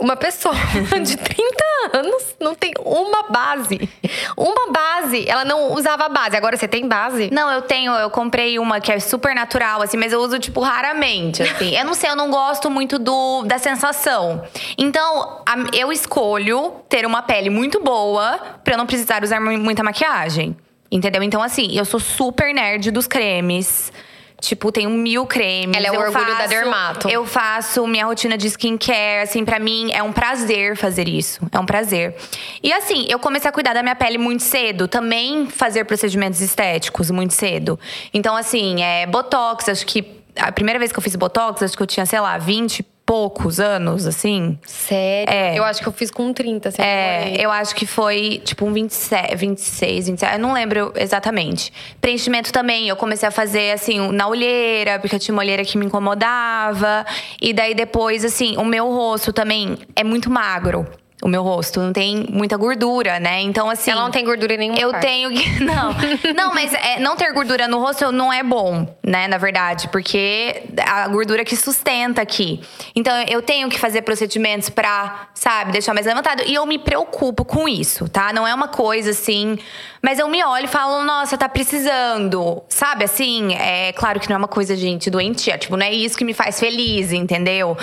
uma 0.00 0.16
pessoa 0.16 0.54
de 1.04 1.16
30 1.16 1.64
anos 1.92 2.36
não 2.40 2.54
tem 2.54 2.72
uma 2.84 3.24
base. 3.24 3.88
Uma 4.36 4.72
base. 4.72 5.28
Ela 5.28 5.44
não 5.44 5.74
usava 5.74 6.08
base. 6.08 6.36
Agora 6.36 6.56
você 6.56 6.66
tem 6.66 6.88
base? 6.88 7.30
Não, 7.30 7.50
eu 7.50 7.62
tenho. 7.62 7.92
Eu 7.92 8.10
comprei 8.10 8.58
uma 8.58 8.80
que 8.80 8.90
é 8.90 8.98
super 8.98 9.34
natural, 9.34 9.82
assim, 9.82 9.96
mas 9.96 10.12
eu 10.12 10.20
uso, 10.20 10.38
tipo, 10.38 10.60
raramente, 10.60 11.42
assim. 11.42 11.76
eu 11.76 11.84
não 11.84 11.94
sei, 11.94 12.10
eu 12.10 12.16
não 12.16 12.30
gosto 12.30 12.70
muito 12.70 12.98
do, 12.98 13.42
da 13.44 13.58
sensação. 13.58 14.42
Então, 14.78 15.42
a, 15.46 15.76
eu 15.76 15.92
escolho 15.92 16.72
ter 16.88 17.04
uma 17.04 17.22
pele 17.22 17.50
muito 17.50 17.80
boa 17.80 18.38
pra 18.64 18.74
eu 18.74 18.78
não 18.78 18.86
precisar 18.86 19.22
usar 19.22 19.40
muita 19.40 19.82
maquiagem. 19.82 20.56
Entendeu? 20.90 21.22
Então, 21.22 21.42
assim, 21.42 21.76
eu 21.76 21.84
sou 21.84 22.00
super 22.00 22.52
nerd 22.52 22.90
dos 22.90 23.06
cremes. 23.06 23.92
Tipo, 24.40 24.72
tenho 24.72 24.90
mil 24.90 25.26
cremes. 25.26 25.76
Ela 25.76 25.86
é 25.86 25.90
o 25.90 25.94
eu 25.94 26.00
orgulho 26.00 26.24
faço, 26.24 26.38
da 26.38 26.46
dermato. 26.46 27.08
Eu 27.08 27.26
faço 27.26 27.86
minha 27.86 28.06
rotina 28.06 28.36
de 28.38 28.46
skincare, 28.46 29.22
assim, 29.22 29.44
para 29.44 29.58
mim 29.58 29.92
é 29.92 30.02
um 30.02 30.12
prazer 30.12 30.76
fazer 30.76 31.08
isso. 31.08 31.40
É 31.52 31.58
um 31.58 31.66
prazer. 31.66 32.16
E 32.62 32.72
assim, 32.72 33.06
eu 33.08 33.18
comecei 33.18 33.48
a 33.48 33.52
cuidar 33.52 33.74
da 33.74 33.82
minha 33.82 33.94
pele 33.94 34.18
muito 34.18 34.42
cedo, 34.42 34.88
também 34.88 35.46
fazer 35.46 35.84
procedimentos 35.84 36.40
estéticos 36.40 37.10
muito 37.10 37.34
cedo. 37.34 37.78
Então, 38.12 38.34
assim, 38.34 38.82
é 38.82 39.06
botox, 39.06 39.68
acho 39.68 39.86
que 39.86 40.20
a 40.36 40.50
primeira 40.52 40.78
vez 40.78 40.90
que 40.90 40.98
eu 40.98 41.02
fiz 41.02 41.14
botox, 41.16 41.62
acho 41.62 41.76
que 41.76 41.82
eu 41.82 41.86
tinha, 41.86 42.06
sei 42.06 42.20
lá, 42.20 42.38
20 42.38 42.82
poucos 43.10 43.58
anos, 43.58 44.06
assim. 44.06 44.56
Sério? 44.64 45.34
É. 45.34 45.58
Eu 45.58 45.64
acho 45.64 45.82
que 45.82 45.88
eu 45.88 45.92
fiz 45.92 46.12
com 46.12 46.32
30, 46.32 46.68
assim. 46.68 46.80
É, 46.80 47.34
eu 47.44 47.50
acho 47.50 47.74
que 47.74 47.84
foi 47.84 48.40
tipo 48.44 48.64
um 48.64 48.72
27, 48.72 49.34
26, 49.34 50.06
27. 50.06 50.34
Eu 50.34 50.38
não 50.38 50.52
lembro 50.52 50.92
exatamente. 50.94 51.72
Preenchimento 52.00 52.52
também, 52.52 52.86
eu 52.88 52.94
comecei 52.94 53.28
a 53.28 53.32
fazer, 53.32 53.72
assim, 53.72 54.12
na 54.12 54.28
olheira, 54.28 55.00
porque 55.00 55.16
eu 55.16 55.18
tinha 55.18 55.32
uma 55.32 55.42
olheira 55.42 55.64
que 55.64 55.76
me 55.76 55.86
incomodava. 55.86 57.04
E 57.42 57.52
daí 57.52 57.74
depois, 57.74 58.24
assim, 58.24 58.56
o 58.56 58.64
meu 58.64 58.86
rosto 58.86 59.32
também 59.32 59.76
é 59.96 60.04
muito 60.04 60.30
magro 60.30 60.86
o 61.22 61.28
meu 61.28 61.42
rosto. 61.42 61.80
Não 61.80 61.92
tem 61.92 62.26
muita 62.30 62.56
gordura, 62.56 63.20
né? 63.20 63.40
Então, 63.40 63.68
assim. 63.68 63.90
Ela 63.90 64.02
não 64.02 64.10
tem 64.10 64.24
gordura 64.24 64.54
em 64.54 64.58
nenhum 64.58 64.76
Eu 64.76 64.90
parte. 64.90 65.06
tenho 65.06 65.30
que. 65.30 65.50
Não. 65.60 65.94
não, 66.34 66.54
mas 66.54 66.72
é, 66.72 66.98
não 66.98 67.16
ter 67.16 67.32
gordura 67.32 67.68
no 67.68 67.78
rosto 67.78 68.10
não 68.10 68.32
é 68.32 68.42
bom, 68.42 68.86
né? 69.04 69.28
Na 69.28 69.36
verdade. 69.38 69.88
Porque 69.88 70.62
a 70.84 71.06
gordura 71.08 71.44
que 71.44 71.54
sustenta 71.56 72.22
aqui. 72.22 72.60
Então, 72.94 73.14
eu 73.28 73.42
tenho 73.42 73.68
que 73.68 73.78
fazer 73.78 74.02
procedimentos 74.02 74.70
pra, 74.70 75.28
sabe, 75.34 75.72
deixar 75.72 75.92
mais 75.94 76.06
levantado. 76.06 76.42
E 76.46 76.54
eu 76.54 76.64
me 76.66 76.78
preocupo 76.78 77.44
com 77.44 77.68
isso, 77.68 78.08
tá? 78.08 78.32
Não 78.32 78.46
é 78.46 78.54
uma 78.54 78.68
coisa 78.68 79.10
assim. 79.10 79.58
Mas 80.02 80.18
eu 80.18 80.28
me 80.28 80.42
olho 80.42 80.64
e 80.64 80.68
falo, 80.68 81.04
nossa, 81.04 81.36
tá 81.36 81.48
precisando. 81.48 82.62
Sabe 82.68 83.04
assim? 83.04 83.54
É 83.54 83.92
claro 83.92 84.18
que 84.18 84.28
não 84.28 84.36
é 84.36 84.38
uma 84.38 84.48
coisa, 84.48 84.74
gente, 84.74 85.10
doentia. 85.10 85.58
Tipo, 85.58 85.76
não 85.76 85.84
é 85.84 85.92
isso 85.92 86.16
que 86.16 86.24
me 86.24 86.32
faz 86.32 86.58
feliz, 86.58 87.12
entendeu? 87.12 87.76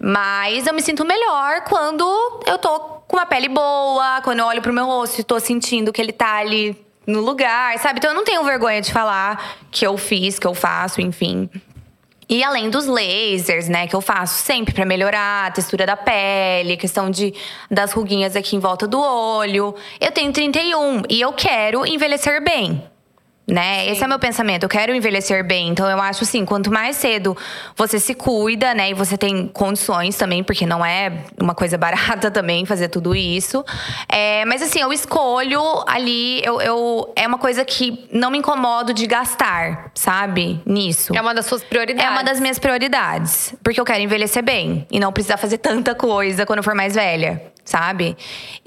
Mas 0.00 0.66
eu 0.66 0.74
me 0.74 0.80
sinto 0.82 1.04
melhor 1.04 1.62
quando 1.62 2.04
eu 2.46 2.58
tô 2.58 2.78
com 3.14 3.18
uma 3.20 3.26
pele 3.26 3.48
boa, 3.48 4.20
quando 4.24 4.40
eu 4.40 4.46
olho 4.46 4.60
pro 4.60 4.72
meu 4.72 4.86
rosto 4.86 5.20
e 5.20 5.22
tô 5.22 5.38
sentindo 5.38 5.92
que 5.92 6.02
ele 6.02 6.10
tá 6.10 6.34
ali 6.38 6.76
no 7.06 7.20
lugar, 7.20 7.78
sabe? 7.78 7.98
Então 7.98 8.10
eu 8.10 8.14
não 8.14 8.24
tenho 8.24 8.42
vergonha 8.42 8.82
de 8.82 8.92
falar 8.92 9.56
que 9.70 9.86
eu 9.86 9.96
fiz, 9.96 10.36
que 10.36 10.44
eu 10.44 10.52
faço, 10.52 11.00
enfim. 11.00 11.48
E 12.28 12.42
além 12.42 12.68
dos 12.70 12.86
lasers, 12.86 13.68
né, 13.68 13.86
que 13.86 13.94
eu 13.94 14.00
faço 14.00 14.42
sempre 14.42 14.74
para 14.74 14.84
melhorar 14.84 15.46
a 15.46 15.50
textura 15.52 15.86
da 15.86 15.96
pele, 15.96 16.76
questão 16.76 17.08
de 17.08 17.32
das 17.70 17.92
ruguinhas 17.92 18.34
aqui 18.34 18.56
em 18.56 18.58
volta 18.58 18.84
do 18.88 19.00
olho. 19.00 19.76
Eu 20.00 20.10
tenho 20.10 20.32
31 20.32 21.02
e 21.08 21.20
eu 21.20 21.32
quero 21.32 21.86
envelhecer 21.86 22.42
bem. 22.42 22.82
Né? 23.46 23.86
Esse 23.90 24.02
é 24.02 24.06
o 24.06 24.08
meu 24.08 24.18
pensamento. 24.18 24.62
Eu 24.62 24.68
quero 24.68 24.94
envelhecer 24.94 25.44
bem. 25.44 25.68
Então 25.68 25.88
eu 25.88 26.00
acho 26.00 26.24
assim, 26.24 26.44
quanto 26.44 26.70
mais 26.70 26.96
cedo 26.96 27.36
você 27.76 27.98
se 27.98 28.14
cuida, 28.14 28.74
né, 28.74 28.90
e 28.90 28.94
você 28.94 29.16
tem 29.16 29.46
condições 29.48 30.16
também, 30.16 30.42
porque 30.42 30.66
não 30.66 30.84
é 30.84 31.24
uma 31.40 31.54
coisa 31.54 31.76
barata 31.78 32.30
também 32.30 32.64
fazer 32.64 32.88
tudo 32.88 33.14
isso. 33.14 33.64
É, 34.08 34.44
mas 34.46 34.62
assim, 34.62 34.80
eu 34.80 34.92
escolho 34.92 35.60
ali, 35.86 36.42
eu, 36.44 36.60
eu, 36.60 37.12
é 37.16 37.26
uma 37.26 37.38
coisa 37.38 37.64
que 37.64 38.06
não 38.10 38.30
me 38.30 38.38
incomodo 38.38 38.94
de 38.94 39.06
gastar, 39.06 39.90
sabe? 39.94 40.60
Nisso. 40.64 41.14
É 41.14 41.20
uma 41.20 41.34
das 41.34 41.46
suas 41.46 41.62
prioridades. 41.62 42.04
É 42.04 42.10
uma 42.10 42.22
das 42.22 42.40
minhas 42.40 42.58
prioridades, 42.58 43.54
porque 43.62 43.80
eu 43.80 43.84
quero 43.84 44.00
envelhecer 44.00 44.42
bem 44.42 44.86
e 44.90 44.98
não 44.98 45.12
precisar 45.12 45.36
fazer 45.36 45.58
tanta 45.58 45.94
coisa 45.94 46.46
quando 46.46 46.58
eu 46.58 46.62
for 46.62 46.74
mais 46.74 46.94
velha 46.94 47.53
sabe? 47.64 48.16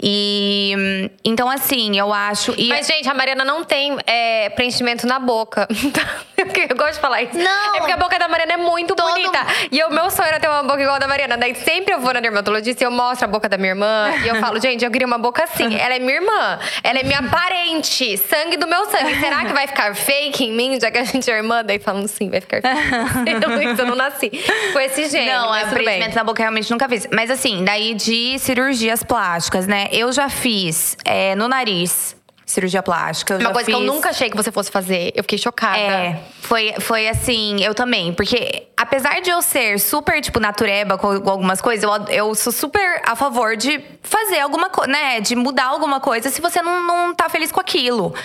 E 0.02 1.10
então 1.24 1.50
assim, 1.50 1.98
eu 1.98 2.14
acho. 2.14 2.54
E... 2.58 2.68
Mas 2.70 2.88
gente, 2.88 3.08
a 3.08 3.14
Mariana 3.14 3.46
não 3.46 3.64
tem 3.64 3.98
é, 4.06 4.50
preenchimento 4.50 5.06
na 5.06 5.20
boca. 5.20 5.68
eu 6.38 6.76
gosto 6.76 6.96
de 6.96 7.00
falar 7.00 7.22
isso. 7.24 7.38
Não. 7.38 7.76
É 7.76 7.80
porque 7.80 7.92
a 7.92 7.98
boca 7.98 8.18
da 8.18 8.28
Mariana 8.28 8.54
é 8.54 8.58
muito 8.58 8.96
Todo... 8.96 9.10
bonita. 9.10 9.40
E 9.72 9.84
o 9.84 9.90
meu 9.90 10.10
sonho 10.10 10.28
era 10.28 10.40
ter 10.40 10.48
uma 10.48 10.64
boca 10.64 10.82
igual 10.82 10.96
a 10.96 11.00
da 11.00 11.08
Mariana. 11.08 11.38
Daí 11.38 11.54
sempre 11.56 11.94
eu 11.94 12.00
vou 12.00 12.14
na 12.14 12.20
dermatologista 12.20 12.84
e 12.84 12.86
eu 12.86 12.92
mostro 12.92 13.26
a 13.26 13.28
boca 13.28 13.48
da 13.48 13.58
minha 13.58 13.70
irmã 13.70 14.12
e 14.24 14.28
eu 14.28 14.36
falo, 14.36 14.60
gente, 14.60 14.84
eu 14.84 14.92
queria 14.92 15.08
uma 15.08 15.18
boca 15.18 15.44
assim. 15.44 15.76
Ela 15.76 15.96
é 15.96 16.00
minha 16.00 16.16
irmã, 16.16 16.60
ela 16.84 17.00
é 17.00 17.04
minha 17.04 17.24
parente, 17.24 18.18
sangue 18.18 18.58
do 18.58 18.68
meu 18.68 18.86
sangue. 18.86 19.20
Será 19.20 19.46
que 19.46 19.54
vai 19.54 19.68
ficar 19.68 19.96
fake 19.96 20.46
em 20.46 20.52
mim, 20.54 20.80
já 20.80 20.90
que 20.90 20.98
a 20.98 21.04
gente 21.04 21.30
é 21.30 21.38
irmã? 21.38 21.64
Daí 21.64 21.80
falando 21.80 22.08
sim, 22.08 22.30
vai 22.30 22.42
ficar 22.42 22.62
fake. 22.62 23.38
eu 23.82 23.86
não 23.86 23.96
nasci 23.96 24.32
com 24.74 24.80
esse 24.80 25.08
gênero. 25.10 25.42
Não, 25.42 25.56
é 25.56 25.66
preenchimento 25.66 26.16
na 26.16 26.24
boca 26.24 26.42
realmente 26.42 26.70
nunca 26.72 26.88
fiz. 26.90 27.08
Mas 27.12 27.30
assim, 27.30 27.64
daí 27.64 27.94
de 27.94 28.40
cirurgia 28.40 28.87
cirurgias 28.88 29.04
plásticas, 29.04 29.68
né? 29.68 29.88
Eu 29.92 30.12
já 30.12 30.30
fiz 30.30 30.96
é, 31.04 31.36
no 31.36 31.48
nariz 31.48 32.16
cirurgia 32.46 32.82
plástica. 32.82 33.36
Uma 33.36 33.52
coisa 33.52 33.66
fiz... 33.66 33.76
que 33.76 33.82
eu 33.82 33.86
nunca 33.86 34.10
achei 34.10 34.30
que 34.30 34.38
você 34.38 34.54
fosse 34.54 34.72
fazer. 34.72 35.12
Eu 35.14 35.22
fiquei 35.22 35.38
chocada. 35.38 35.78
É, 35.78 36.18
foi, 36.40 36.76
foi 36.80 37.10
assim, 37.10 37.62
eu 37.62 37.76
também. 37.76 38.14
Porque 38.14 38.68
apesar 38.78 39.20
de 39.20 39.30
eu 39.30 39.42
ser 39.42 39.78
super, 39.78 40.22
tipo, 40.22 40.40
natureba 40.40 40.98
com, 40.98 41.08
algumas 41.30 41.60
coisas, 41.60 41.84
eu, 41.84 42.06
eu 42.08 42.36
sou 42.36 42.54
super 42.54 43.02
a 43.06 43.18
favor 43.18 43.58
de 43.58 43.84
fazer 44.02 44.40
alguma 44.40 44.70
coisa, 44.70 44.90
né? 44.90 45.20
De 45.20 45.36
mudar 45.36 45.66
alguma 45.66 46.00
coisa 46.00 46.30
se 46.30 46.40
você 46.40 46.62
não, 46.62 46.88
não 46.88 47.14
tá 47.14 47.28
feliz 47.28 47.52
com 47.52 47.60
aquilo. 47.60 48.16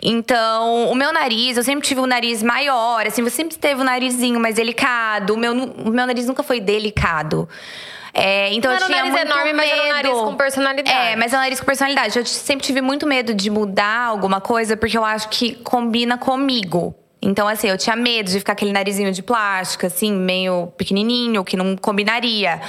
Então, 0.00 0.84
o 0.84 0.94
meu 0.94 1.12
nariz, 1.12 1.56
eu 1.56 1.64
sempre 1.64 1.84
tive 1.84 2.00
um 2.00 2.06
nariz 2.06 2.40
maior, 2.40 3.04
assim, 3.04 3.20
você 3.20 3.34
sempre 3.34 3.56
teve 3.56 3.80
um 3.80 3.84
narizinho 3.84 4.38
mais 4.38 4.54
delicado. 4.54 5.34
O 5.34 5.36
meu, 5.36 5.52
o 5.52 5.90
meu 5.90 6.06
nariz 6.06 6.28
nunca 6.28 6.44
foi 6.44 6.60
delicado. 6.60 7.48
É, 8.14 8.52
então 8.52 8.70
não 8.70 8.78
eu 8.78 8.86
tinha 8.86 9.04
um 9.04 9.08
nariz 9.08 9.12
muito 9.12 9.26
enorme, 9.26 9.52
medo. 9.52 9.56
mas 9.56 9.70
era 9.70 9.82
um 9.82 9.88
nariz 9.88 10.12
com 10.12 10.36
personalidade. 10.36 10.90
É, 10.90 11.16
mas 11.16 11.32
é 11.32 11.36
um 11.36 11.40
nariz 11.40 11.60
com 11.60 11.66
personalidade. 11.66 12.18
Eu 12.18 12.26
sempre 12.26 12.66
tive 12.66 12.80
muito 12.80 13.06
medo 13.06 13.32
de 13.32 13.48
mudar 13.48 14.06
alguma 14.06 14.40
coisa, 14.40 14.76
porque 14.76 14.96
eu 14.98 15.04
acho 15.04 15.28
que 15.28 15.54
combina 15.56 16.18
comigo. 16.18 16.94
Então, 17.22 17.46
assim, 17.46 17.68
eu 17.68 17.78
tinha 17.78 17.94
medo 17.94 18.30
de 18.30 18.38
ficar 18.40 18.52
aquele 18.52 18.72
narizinho 18.72 19.12
de 19.12 19.22
plástico, 19.22 19.86
assim, 19.86 20.12
meio 20.12 20.66
pequenininho, 20.76 21.44
que 21.44 21.56
não 21.56 21.76
combinaria. 21.76 22.60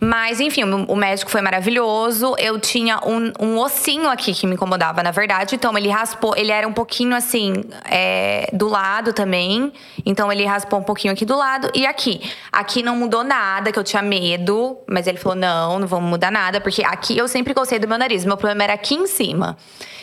Mas, 0.00 0.38
enfim, 0.38 0.62
o 0.62 0.94
médico 0.94 1.28
foi 1.28 1.40
maravilhoso. 1.40 2.36
Eu 2.38 2.60
tinha 2.60 3.00
um, 3.04 3.32
um 3.40 3.58
ossinho 3.58 4.08
aqui 4.08 4.32
que 4.32 4.46
me 4.46 4.54
incomodava, 4.54 5.02
na 5.02 5.10
verdade. 5.10 5.56
Então, 5.56 5.76
ele 5.76 5.88
raspou. 5.88 6.34
Ele 6.36 6.52
era 6.52 6.68
um 6.68 6.72
pouquinho 6.72 7.16
assim, 7.16 7.64
é, 7.84 8.48
do 8.52 8.68
lado 8.68 9.12
também. 9.12 9.72
Então, 10.06 10.30
ele 10.30 10.44
raspou 10.44 10.78
um 10.78 10.84
pouquinho 10.84 11.12
aqui 11.12 11.24
do 11.24 11.36
lado 11.36 11.68
e 11.74 11.84
aqui. 11.84 12.20
Aqui 12.52 12.80
não 12.80 12.94
mudou 12.94 13.24
nada, 13.24 13.72
que 13.72 13.78
eu 13.78 13.84
tinha 13.84 14.00
medo. 14.00 14.78
Mas 14.86 15.08
ele 15.08 15.18
falou: 15.18 15.36
não, 15.36 15.80
não 15.80 15.88
vamos 15.88 16.08
mudar 16.08 16.30
nada, 16.30 16.60
porque 16.60 16.84
aqui 16.84 17.18
eu 17.18 17.26
sempre 17.26 17.52
gostei 17.52 17.80
do 17.80 17.88
meu 17.88 17.98
nariz. 17.98 18.24
Meu 18.24 18.36
problema 18.36 18.64
era 18.64 18.74
aqui 18.74 18.94
em 18.94 19.06
cima. 19.08 19.56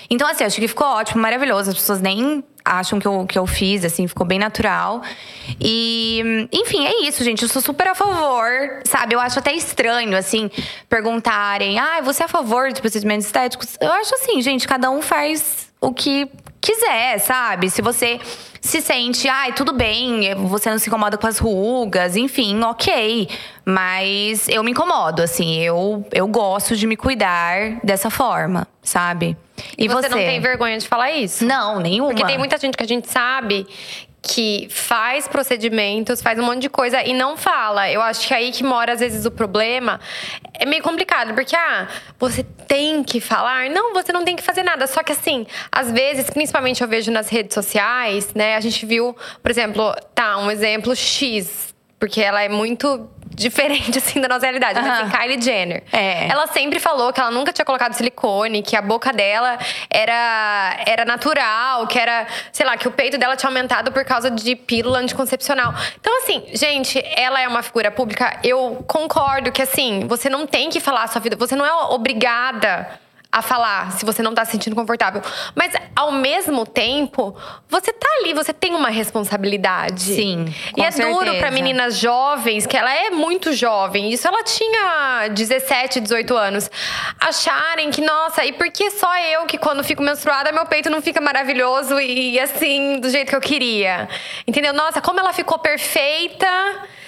Então, 0.10 0.28
assim, 0.28 0.44
acho 0.44 0.60
que 0.60 0.68
ficou 0.68 0.88
ótimo, 0.88 1.22
maravilhoso. 1.22 1.70
As 1.70 1.76
pessoas 1.76 2.02
nem 2.02 2.44
acham 2.66 3.00
que 3.00 3.08
eu, 3.08 3.26
que 3.28 3.38
eu 3.38 3.46
fiz, 3.46 3.86
assim, 3.86 4.08
ficou 4.08 4.26
bem 4.26 4.40
natural. 4.40 5.04
E, 5.62 6.50
enfim, 6.52 6.86
é 6.86 7.08
isso, 7.08 7.24
gente. 7.24 7.44
Eu 7.44 7.50
sou 7.50 7.62
super 7.62 7.88
a 7.88 7.96
favor, 7.96 8.82
sabe? 8.84 9.14
Eu 9.14 9.20
acho 9.20 9.38
até 9.38 9.54
estranho, 9.54 10.18
assim, 10.18 10.50
perguntarem: 10.90 11.78
ah, 11.78 12.02
você 12.02 12.24
é 12.24 12.26
a 12.26 12.30
favor 12.30 12.72
de 12.74 12.82
procedimentos 12.82 13.28
estéticos? 13.28 13.78
Eu 13.80 13.92
acho 13.92 14.16
assim, 14.16 14.42
gente, 14.42 14.68
cada 14.68 14.90
um 14.90 15.02
faz 15.02 15.70
o 15.80 15.94
que 15.94 16.28
quiser, 16.60 17.20
sabe? 17.20 17.70
Se 17.70 17.82
você 17.82 18.20
se 18.60 18.82
sente, 18.82 19.30
ai, 19.30 19.54
tudo 19.54 19.72
bem, 19.72 20.34
você 20.48 20.72
não 20.72 20.80
se 20.80 20.90
incomoda 20.90 21.18
com 21.18 21.28
as 21.28 21.38
rugas, 21.38 22.16
enfim, 22.16 22.60
ok. 22.64 23.30
Mas 23.64 24.50
eu 24.50 24.64
me 24.64 24.72
incomodo, 24.72 25.22
assim, 25.22 25.60
eu, 25.62 26.04
eu 26.12 26.28
gosto 26.28 26.76
de 26.76 26.88
me 26.88 26.98
cuidar 26.98 27.80
dessa 27.84 28.10
forma, 28.10 28.68
sabe? 28.82 29.38
E, 29.78 29.86
e 29.86 29.88
você, 29.88 30.08
você 30.08 30.10
não 30.10 30.18
tem 30.18 30.40
vergonha 30.40 30.78
de 30.78 30.88
falar 30.88 31.12
isso? 31.12 31.46
Não, 31.46 31.80
nenhuma. 31.80 32.10
Porque 32.10 32.26
tem 32.26 32.38
muita 32.38 32.58
gente 32.58 32.78
que 32.78 32.84
a 32.84 32.88
gente 32.88 33.10
sabe 33.10 33.66
que 34.22 34.68
faz 34.72 35.28
procedimentos, 35.28 36.20
faz 36.20 36.40
um 36.40 36.44
monte 36.44 36.64
de 36.64 36.70
coisa 36.70 37.04
e 37.04 37.14
não 37.14 37.38
fala. 37.38 37.92
Eu 37.92 38.02
acho 38.02 38.28
que 38.28 38.34
é 38.34 38.38
aí 38.38 38.52
que 38.52 38.64
mora, 38.64 38.94
às 38.94 39.00
vezes, 39.00 39.24
o 39.26 39.32
problema. 39.32 40.00
É 40.54 40.66
meio 40.66 40.82
complicado, 40.82 41.36
porque, 41.36 41.56
ah, 41.56 41.88
você 42.18 42.44
tem 42.68 43.04
que 43.04 43.20
falar. 43.22 43.70
Não, 43.70 43.94
você 43.94 44.12
não 44.12 44.26
tem 44.26 44.36
que 44.36 44.42
fazer 44.42 44.64
nada. 44.64 44.88
Só 44.88 45.04
que, 45.04 45.12
assim, 45.12 45.46
às 45.72 45.92
vezes, 45.92 46.28
principalmente 46.30 46.82
eu 46.82 46.88
vejo 46.88 47.12
nas 47.12 47.30
redes 47.30 47.54
sociais, 47.54 48.34
né? 48.34 48.56
A 48.56 48.60
gente 48.60 48.84
viu, 48.86 49.16
por 49.44 49.52
exemplo, 49.52 49.96
tá, 50.16 50.40
um 50.40 50.50
exemplo 50.50 50.96
X 50.96 51.76
porque 52.00 52.22
ela 52.22 52.42
é 52.44 52.50
muito 52.50 53.10
diferente, 53.36 53.98
assim, 54.00 54.22
da 54.22 54.28
nossa 54.28 54.46
realidade. 54.46 54.80
Mas, 54.82 55.00
assim, 55.02 55.10
Kylie 55.10 55.42
Jenner. 55.42 55.84
É. 55.92 56.28
Ela 56.28 56.48
sempre 56.48 56.80
falou 56.80 57.12
que 57.14 57.20
ela 57.20 57.32
nunca 57.32 57.52
tinha 57.52 57.66
colocado 57.66 57.94
silicone, 57.94 58.64
que 58.64 58.76
a 58.76 58.82
boca 58.82 59.12
dela 59.12 59.58
era, 59.90 60.78
era 60.86 61.06
natural, 61.06 61.86
que 61.88 62.00
era, 62.00 62.26
sei 62.52 62.66
lá, 62.66 62.78
que 62.78 62.88
o 62.88 62.92
peito 62.92 63.18
dela 63.18 63.36
tinha 63.36 63.50
aumentado 63.50 63.92
por 63.92 64.04
causa 64.06 64.32
de 64.32 64.56
pílula 64.56 65.00
anticoncepcional. 65.00 65.74
Então, 66.00 66.18
assim, 66.24 66.44
gente, 66.54 67.04
ela 67.16 67.42
é 67.42 67.48
uma 67.48 67.62
figura 67.62 67.92
pública. 67.92 68.40
Eu 68.44 68.84
concordo 68.88 69.52
que, 69.52 69.62
assim, 69.62 70.08
você 70.08 70.30
não 70.30 70.48
tem 70.48 70.70
que 70.70 70.80
falar 70.80 71.04
a 71.04 71.08
sua 71.08 71.22
vida, 71.22 71.36
você 71.36 71.56
não 71.56 71.66
é 71.66 71.74
obrigada 71.74 73.05
a 73.36 73.42
falar 73.42 73.92
se 73.92 74.06
você 74.06 74.24
não 74.24 74.34
tá 74.34 74.46
se 74.46 74.54
sentindo 74.54 74.74
confortável. 74.74 75.22
Mas 75.54 75.74
ao 75.94 76.10
mesmo 76.10 76.66
tempo, 76.66 77.36
você 77.68 77.92
tá 77.92 78.08
ali, 78.22 78.34
você 78.34 78.54
tem 78.54 78.74
uma 78.74 78.88
responsabilidade. 78.88 80.04
Sim. 80.04 80.46
e 80.78 80.82
é 80.82 80.90
certeza. 80.90 81.20
duro 81.20 81.38
para 81.38 81.52
meninas 81.52 81.98
jovens, 81.98 82.66
que 82.66 82.78
ela 82.78 82.96
é 82.96 83.10
muito 83.10 83.52
jovem. 83.52 84.10
Isso 84.10 84.26
ela 84.26 84.42
tinha 84.42 85.28
17, 85.28 86.00
18 86.00 86.34
anos. 86.34 86.72
Acharem 87.20 87.92
que, 87.92 88.00
nossa, 88.00 88.46
e 88.46 88.54
por 88.54 88.72
que 88.72 88.90
só 88.92 89.18
eu 89.18 89.46
que 89.46 89.58
quando 89.58 89.84
fico 89.84 90.02
menstruada, 90.02 90.54
meu 90.54 90.66
peito 90.66 90.90
não 90.90 91.02
fica 91.02 91.20
maravilhoso 91.20 92.00
e 92.00 92.40
assim, 92.40 93.02
do 93.02 93.10
jeito 93.10 93.32
que 93.32 93.36
eu 93.36 93.42
queria? 93.42 94.08
Entendeu? 94.48 94.72
Nossa, 94.72 95.02
como 95.02 95.20
ela 95.20 95.34
ficou 95.34 95.60
perfeita 95.60 96.48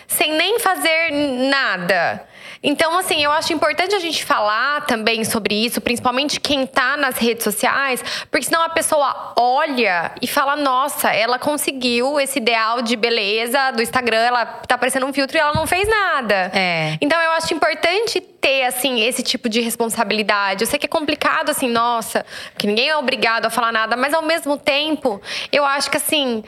sem 0.06 0.34
nem 0.34 0.60
fazer 0.60 1.10
nada. 1.50 2.28
Então, 2.62 2.98
assim, 2.98 3.24
eu 3.24 3.32
acho 3.32 3.54
importante 3.54 3.96
a 3.96 4.00
gente 4.00 4.24
falar 4.24 4.86
também 4.86 5.24
sobre 5.24 5.56
isso, 5.56 5.80
principalmente 5.82 6.40
quem 6.40 6.66
tá 6.66 6.98
nas 6.98 7.18
redes 7.18 7.44
sociais, 7.44 8.04
porque 8.30 8.46
senão 8.46 8.62
a 8.62 8.70
pessoa 8.70 9.34
olha 9.38 10.12
e 10.22 10.28
fala: 10.28 10.56
nossa, 10.56 11.12
ela 11.12 11.40
conseguiu 11.40 12.20
esse 12.20 12.40
ideal 12.40 12.82
de 12.82 12.96
beleza 12.96 13.72
do 13.72 13.82
Instagram, 13.82 14.18
ela 14.18 14.46
tá 14.46 14.78
parecendo 14.78 15.06
um 15.06 15.14
filtro 15.14 15.38
e 15.38 15.40
ela 15.40 15.54
não 15.54 15.68
fez 15.68 15.88
nada. 15.88 16.52
É. 16.54 16.98
Então, 17.02 17.20
eu 17.22 17.32
acho 17.32 17.54
importante 17.54 18.20
ter, 18.20 18.64
assim, 18.64 19.02
esse 19.02 19.24
tipo 19.24 19.50
de 19.50 19.62
responsabilidade. 19.62 20.64
Eu 20.64 20.68
sei 20.68 20.80
que 20.80 20.86
é 20.86 20.90
complicado, 20.90 21.50
assim, 21.50 21.70
nossa, 21.70 22.26
que 22.58 22.68
ninguém 22.68 22.90
é 22.90 22.98
obrigado 22.98 23.46
a 23.46 23.50
falar 23.50 23.72
nada, 23.72 23.96
mas 23.96 24.14
ao 24.14 24.22
mesmo 24.22 24.58
tempo, 24.58 25.22
eu 25.52 25.66
acho 25.66 25.90
que, 25.90 25.98
assim 25.98 26.44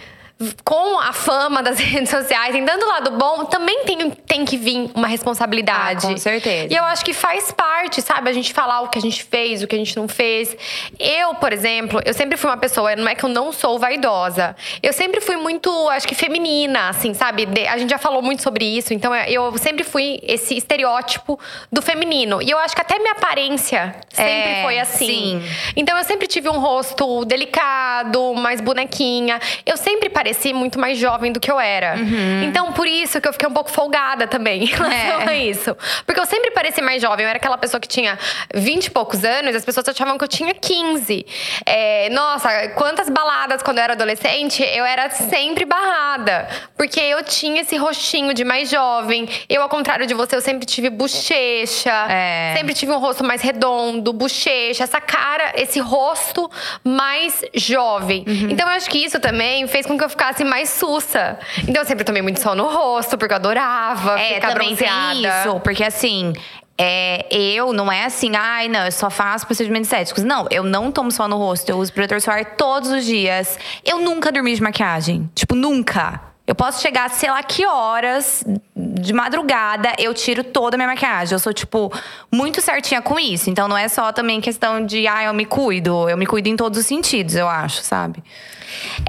com 0.64 1.00
a 1.00 1.12
fama 1.12 1.62
das 1.62 1.78
redes 1.80 2.10
sociais, 2.10 2.56
em 2.56 2.64
dando 2.64 2.88
lado 2.88 3.12
bom, 3.12 3.46
também 3.46 3.84
tem, 3.84 4.10
tem 4.10 4.46
que 4.46 4.56
vir 4.56 4.90
uma 4.96 5.08
responsabilidade. 5.08 6.06
Ah, 6.08 6.12
com 6.12 6.18
certeza. 6.18 6.74
E 6.74 6.76
eu 6.76 6.84
acho 6.86 7.04
que 7.04 7.14
faz 7.14 7.52
parte, 7.52 8.02
sabe? 8.02 8.30
A 8.30 8.34
gente 8.34 8.54
falar 8.54 8.82
o 8.82 8.88
que 8.88 8.98
a 8.98 9.02
gente 9.02 9.24
fez, 9.24 9.62
o 9.62 9.68
que 9.68 9.76
a 9.76 9.78
gente 9.78 9.96
não 9.98 10.08
fez. 10.08 10.56
Eu, 10.98 11.36
por 11.36 11.52
exemplo, 11.52 12.02
eu 12.06 12.14
sempre 12.14 12.38
fui 12.38 12.50
uma 12.50 12.58
pessoa, 12.58 12.96
não 12.96 13.08
é 13.08 13.16
que 13.16 13.24
eu 13.24 13.30
não 13.30 13.52
sou 13.52 13.78
vaidosa. 13.78 14.56
Eu 14.82 14.94
sempre 14.94 15.20
fui 15.20 15.36
muito, 15.36 15.70
acho 15.90 16.08
que 16.08 16.16
feminina, 16.16 16.90
assim, 16.90 17.14
sabe? 17.14 17.48
A 17.70 17.78
gente 17.78 17.90
já 17.90 17.98
falou 17.98 18.22
muito 18.22 18.42
sobre 18.42 18.64
isso, 18.64 18.94
então 18.94 19.14
eu 19.14 19.58
sempre 19.58 19.84
fui 19.84 20.20
esse 20.24 20.56
estereótipo 20.56 21.38
do 21.70 21.82
feminino. 21.82 22.42
E 22.42 22.50
eu 22.50 22.58
acho 22.60 22.74
que 22.74 22.82
até 22.82 22.98
minha 22.98 23.12
aparência 23.12 23.94
sempre 24.10 24.32
é, 24.32 24.64
foi 24.64 24.80
assim. 24.80 25.42
Sim. 25.42 25.44
Então 25.76 25.98
eu 25.98 26.04
sempre 26.06 26.28
tive 26.28 26.48
um 26.48 26.60
rosto 26.60 27.26
delicado, 27.26 28.34
mais 28.36 28.62
bonequinha. 28.62 29.40
Eu 29.66 29.76
sempre 29.76 30.10
parecia 30.10 30.29
pareci 30.30 30.54
muito 30.54 30.80
mais 30.80 30.98
jovem 30.98 31.32
do 31.32 31.40
que 31.40 31.52
eu 31.52 31.60
era. 31.60 31.96
Uhum. 31.96 32.44
Então, 32.44 32.72
por 32.72 32.88
isso 32.88 33.20
que 33.20 33.28
eu 33.28 33.34
fiquei 33.34 33.48
um 33.48 33.54
pouco 33.54 33.72
folgada 33.72 34.28
também 34.28 34.62
em 34.64 34.66
relação 34.66 35.22
É. 35.22 35.28
a 35.30 35.36
isso. 35.36 35.76
Porque 36.06 36.20
eu 36.20 36.26
sempre 36.26 36.52
pareci 36.52 36.82
mais 36.82 37.02
jovem. 37.02 37.24
Eu 37.26 37.30
era 37.30 37.38
aquela 37.38 37.58
pessoa 37.58 37.82
que 37.82 37.88
tinha 37.88 38.18
20 38.54 38.86
e 38.86 38.92
poucos 38.92 39.24
anos, 39.24 39.56
as 39.56 39.66
pessoas 39.66 39.88
achavam 39.90 40.18
que 40.18 40.24
eu 40.24 40.28
tinha 40.28 40.54
15. 40.54 41.26
É, 41.66 42.10
nossa, 42.12 42.70
quantas 42.70 43.10
baladas 43.10 43.64
quando 43.64 43.80
eu 43.80 43.84
era 43.84 43.94
adolescente, 43.94 44.62
eu 44.64 44.86
era 44.86 45.10
sempre 45.10 45.66
barrada. 45.66 46.48
Porque 46.78 47.00
eu 47.00 47.24
tinha 47.24 47.62
esse 47.62 47.76
rostinho 47.78 48.34
de 48.34 48.44
mais 48.44 48.70
jovem. 48.70 49.28
Eu, 49.50 49.62
ao 49.64 49.70
contrário 49.70 50.06
de 50.06 50.14
você, 50.14 50.36
eu 50.36 50.42
sempre 50.42 50.66
tive 50.66 50.90
bochecha. 50.90 51.92
É. 52.10 52.54
Sempre 52.56 52.74
tive 52.74 52.92
um 52.92 53.00
rosto 53.00 53.24
mais 53.24 53.42
redondo, 53.42 54.14
bochecha, 54.14 54.84
essa 54.84 55.02
cara, 55.02 55.54
esse 55.56 55.80
rosto 55.80 56.50
mais 56.84 57.44
jovem. 57.56 58.24
Uhum. 58.28 58.50
Então 58.52 58.68
eu 58.68 58.76
acho 58.76 58.90
que 58.90 58.98
isso 59.04 59.20
também 59.20 59.66
fez 59.68 59.86
com 59.86 59.98
que 59.98 60.04
eu 60.04 60.10
ficasse 60.20 60.44
mais 60.44 60.70
sussa. 60.70 61.40
Então 61.68 61.82
eu 61.82 61.86
sempre 61.88 62.04
tomei 62.04 62.22
muito 62.22 62.42
sol 62.42 62.54
no 62.56 62.68
rosto, 62.68 63.18
porque 63.18 63.34
eu 63.34 63.38
adorava 63.38 64.20
É, 64.20 64.36
ficar 64.36 64.50
também 64.50 64.76
bronzeada. 64.76 65.14
tem 65.14 65.22
isso, 65.48 65.60
porque 65.62 65.84
assim. 65.84 66.34
É, 66.82 67.28
eu 67.30 67.74
não 67.74 67.92
é 67.92 68.06
assim, 68.06 68.32
ai, 68.38 68.70
não, 68.70 68.86
eu 68.86 68.92
só 68.94 69.10
faço 69.10 69.46
procedimentos 69.46 69.92
estéticos. 69.92 70.24
Não, 70.24 70.48
eu 70.50 70.64
não 70.64 70.90
tomo 70.94 71.12
sol 71.12 71.28
no 71.28 71.36
rosto, 71.38 71.68
eu 71.70 71.78
uso 71.78 71.92
protetor 71.92 72.22
solar 72.22 72.46
todos 72.56 72.90
os 72.90 73.04
dias. 73.06 73.60
Eu 73.84 74.00
nunca 74.00 74.32
dormi 74.32 74.56
de 74.56 74.62
maquiagem. 74.62 75.30
Tipo, 75.36 75.56
nunca. 75.56 76.22
Eu 76.48 76.56
posso 76.56 76.82
chegar, 76.82 77.10
sei 77.10 77.30
lá 77.30 77.44
que 77.44 77.66
horas, 77.66 78.46
de 78.80 79.14
madrugada, 79.14 79.94
eu 79.98 80.14
tiro 80.14 80.44
toda 80.44 80.76
a 80.76 80.78
minha 80.78 80.88
maquiagem. 80.88 81.34
Eu 81.34 81.40
sou, 81.40 81.54
tipo, 81.54 81.92
muito 82.32 82.62
certinha 82.62 83.02
com 83.02 83.20
isso. 83.20 83.50
Então 83.50 83.68
não 83.68 83.78
é 83.78 83.88
só 83.88 84.12
também 84.12 84.40
questão 84.40 84.86
de, 84.86 85.08
ah, 85.08 85.24
eu 85.24 85.34
me 85.34 85.46
cuido. 85.46 86.10
Eu 86.10 86.18
me 86.18 86.26
cuido 86.26 86.48
em 86.50 86.56
todos 86.56 86.80
os 86.80 86.86
sentidos, 86.86 87.36
eu 87.36 87.48
acho, 87.48 87.82
sabe? 87.82 88.24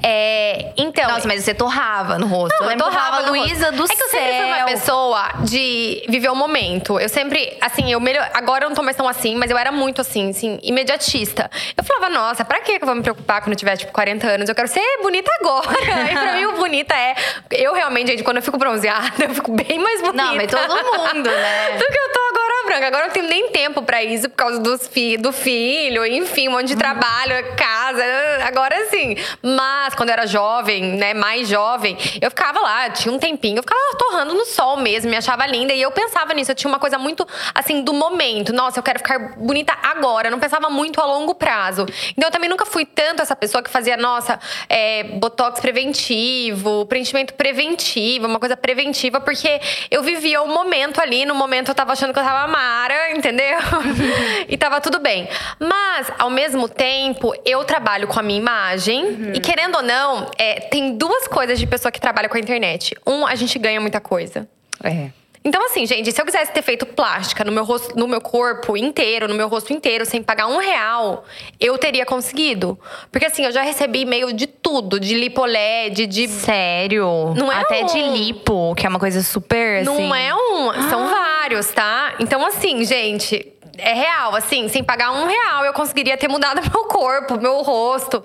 É, 0.02 0.72
então. 0.76 1.08
Nossa, 1.10 1.28
mas 1.28 1.44
você 1.44 1.54
torrava 1.54 2.18
no 2.18 2.26
rosto. 2.26 2.56
Não, 2.62 2.70
eu 2.70 2.78
torrava. 2.78 3.30
Luísa 3.30 3.70
do 3.72 3.84
É 3.84 3.88
que 3.88 3.96
céu. 3.96 4.06
eu 4.06 4.10
sempre 4.10 4.36
fui 4.36 4.46
uma 4.46 4.64
pessoa 4.64 5.28
de 5.44 6.04
viver 6.08 6.30
o 6.30 6.34
momento. 6.34 6.98
Eu 6.98 7.08
sempre, 7.08 7.56
assim, 7.60 7.92
eu 7.92 8.00
melhor. 8.00 8.28
Agora 8.34 8.64
eu 8.64 8.68
não 8.68 8.76
tô 8.76 8.82
mais 8.82 8.96
tão 8.96 9.06
assim, 9.08 9.36
mas 9.36 9.50
eu 9.50 9.58
era 9.58 9.70
muito 9.70 10.00
assim, 10.00 10.30
assim, 10.30 10.58
imediatista. 10.62 11.50
Eu 11.76 11.84
falava, 11.84 12.08
nossa, 12.08 12.44
pra 12.44 12.60
que 12.60 12.72
eu 12.72 12.86
vou 12.86 12.94
me 12.94 13.02
preocupar 13.02 13.42
quando 13.42 13.52
eu 13.52 13.56
tiver, 13.58 13.76
tipo, 13.76 13.92
40 13.92 14.26
anos? 14.26 14.48
Eu 14.48 14.54
quero 14.54 14.68
ser 14.68 14.82
bonita 15.02 15.30
agora. 15.40 15.68
e 16.10 16.12
pra 16.12 16.32
mim, 16.36 16.46
o 16.46 16.56
bonita 16.56 16.94
é. 16.94 17.14
Eu 17.50 17.74
realmente, 17.74 18.12
gente, 18.12 18.22
quando 18.22 18.38
eu 18.38 18.42
fico 18.42 18.56
bronzeada, 18.58 19.12
eu 19.24 19.34
fico 19.34 19.52
bem 19.64 19.78
mais 19.78 20.00
bonita. 20.00 20.24
Não, 20.24 20.36
mas 20.36 20.50
todo 20.50 20.68
mundo, 20.68 21.30
né? 21.30 21.70
do 21.78 21.84
que 21.84 21.98
eu 21.98 22.12
tô 22.12 22.20
agora 22.30 22.50
branca. 22.70 22.86
Agora 22.86 23.02
eu 23.04 23.06
não 23.08 23.14
tenho 23.14 23.28
nem 23.28 23.50
tempo 23.50 23.82
pra 23.82 24.02
isso 24.02 24.28
por 24.28 24.36
causa 24.36 24.58
dos 24.60 24.86
fi 24.86 25.16
do 25.16 25.32
filho, 25.32 26.06
enfim, 26.06 26.48
um 26.48 26.52
monte 26.52 26.68
de 26.68 26.76
trabalho, 26.76 27.34
casa. 27.56 28.04
Agora 28.44 28.86
sim. 28.88 29.16
Mas 29.42 29.94
quando 29.94 30.10
eu 30.10 30.12
era 30.12 30.26
jovem, 30.26 30.82
né, 30.96 31.12
mais 31.14 31.48
jovem, 31.48 31.96
eu 32.20 32.30
ficava 32.30 32.60
lá, 32.60 32.90
tinha 32.90 33.12
um 33.12 33.18
tempinho, 33.18 33.58
eu 33.58 33.62
ficava 33.62 33.80
torrando 33.98 34.34
no 34.34 34.44
sol 34.44 34.76
mesmo, 34.76 35.10
me 35.10 35.16
achava 35.16 35.46
linda. 35.46 35.72
E 35.72 35.82
eu 35.82 35.90
pensava 35.90 36.32
nisso, 36.32 36.52
eu 36.52 36.54
tinha 36.54 36.68
uma 36.70 36.78
coisa 36.78 36.98
muito, 36.98 37.26
assim, 37.54 37.82
do 37.82 37.92
momento. 37.92 38.52
Nossa, 38.52 38.78
eu 38.78 38.82
quero 38.82 38.98
ficar 38.98 39.18
bonita 39.36 39.76
agora. 39.82 40.28
Eu 40.28 40.32
não 40.32 40.38
pensava 40.38 40.70
muito 40.70 41.00
a 41.00 41.04
longo 41.04 41.34
prazo. 41.34 41.86
Então 42.16 42.28
eu 42.28 42.32
também 42.32 42.48
nunca 42.48 42.64
fui 42.64 42.84
tanto 42.84 43.22
essa 43.22 43.34
pessoa 43.34 43.62
que 43.62 43.70
fazia, 43.70 43.96
nossa, 43.96 44.38
é, 44.68 45.04
botox 45.04 45.60
preventivo, 45.60 46.86
preenchimento 46.86 47.34
preventivo, 47.34 48.26
uma 48.26 48.38
coisa 48.38 48.56
preventiva, 48.56 49.20
porque 49.20 49.49
eu 49.90 50.02
vivia 50.02 50.42
o 50.42 50.48
momento 50.48 51.00
ali, 51.00 51.24
no 51.24 51.34
momento 51.34 51.68
eu 51.68 51.74
tava 51.74 51.92
achando 51.92 52.12
que 52.12 52.18
eu 52.18 52.24
tava 52.24 52.50
Mara, 52.50 53.12
entendeu? 53.16 53.58
e 54.48 54.56
tava 54.56 54.80
tudo 54.80 54.98
bem. 54.98 55.28
Mas, 55.58 56.10
ao 56.18 56.30
mesmo 56.30 56.68
tempo, 56.68 57.34
eu 57.44 57.64
trabalho 57.64 58.06
com 58.06 58.18
a 58.18 58.22
minha 58.22 58.38
imagem. 58.38 59.32
E 59.34 59.40
querendo 59.40 59.76
ou 59.76 59.82
não, 59.82 60.30
é, 60.38 60.60
tem 60.60 60.96
duas 60.96 61.26
coisas 61.26 61.58
de 61.58 61.66
pessoa 61.66 61.90
que 61.90 62.00
trabalha 62.00 62.28
com 62.28 62.36
a 62.36 62.40
internet. 62.40 62.96
Um, 63.06 63.26
a 63.26 63.34
gente 63.34 63.58
ganha 63.58 63.80
muita 63.80 64.00
coisa. 64.00 64.48
É. 64.82 65.10
Então, 65.42 65.64
assim, 65.64 65.86
gente, 65.86 66.12
se 66.12 66.20
eu 66.20 66.26
quisesse 66.26 66.52
ter 66.52 66.60
feito 66.60 66.84
plástica 66.84 67.42
no 67.44 67.50
meu, 67.50 67.64
rosto, 67.64 67.98
no 67.98 68.06
meu 68.06 68.20
corpo 68.20 68.76
inteiro, 68.76 69.26
no 69.26 69.34
meu 69.34 69.48
rosto 69.48 69.72
inteiro, 69.72 70.04
sem 70.04 70.22
pagar 70.22 70.46
um 70.48 70.58
real, 70.58 71.24
eu 71.58 71.78
teria 71.78 72.04
conseguido. 72.04 72.78
Porque, 73.10 73.24
assim, 73.24 73.44
eu 73.46 73.50
já 73.52 73.62
recebi 73.62 74.00
e-mail 74.02 74.34
de 74.34 74.46
tudo, 74.46 75.00
de 75.00 75.14
lipoled, 75.14 76.06
de. 76.06 76.28
Sério? 76.28 77.32
Não 77.36 77.50
é 77.50 77.56
Até 77.56 77.82
um- 77.82 77.86
de 77.86 78.02
lipo, 78.02 78.74
que 78.74 78.84
é 78.84 78.88
uma 78.88 78.98
coisa 78.98 79.22
super 79.22 79.76
assim. 79.80 79.84
Não 79.84 80.14
é 80.14 80.34
um, 80.34 80.88
são 80.90 81.08
vários, 81.08 81.68
tá? 81.68 82.14
Então, 82.20 82.44
assim, 82.46 82.84
gente. 82.84 83.50
É 83.78 83.92
real, 83.92 84.34
assim, 84.34 84.68
sem 84.68 84.82
pagar 84.82 85.12
um 85.12 85.26
real, 85.26 85.64
eu 85.64 85.72
conseguiria 85.72 86.16
ter 86.16 86.28
mudado 86.28 86.60
meu 86.70 86.84
corpo, 86.84 87.40
meu 87.40 87.62
rosto. 87.62 88.24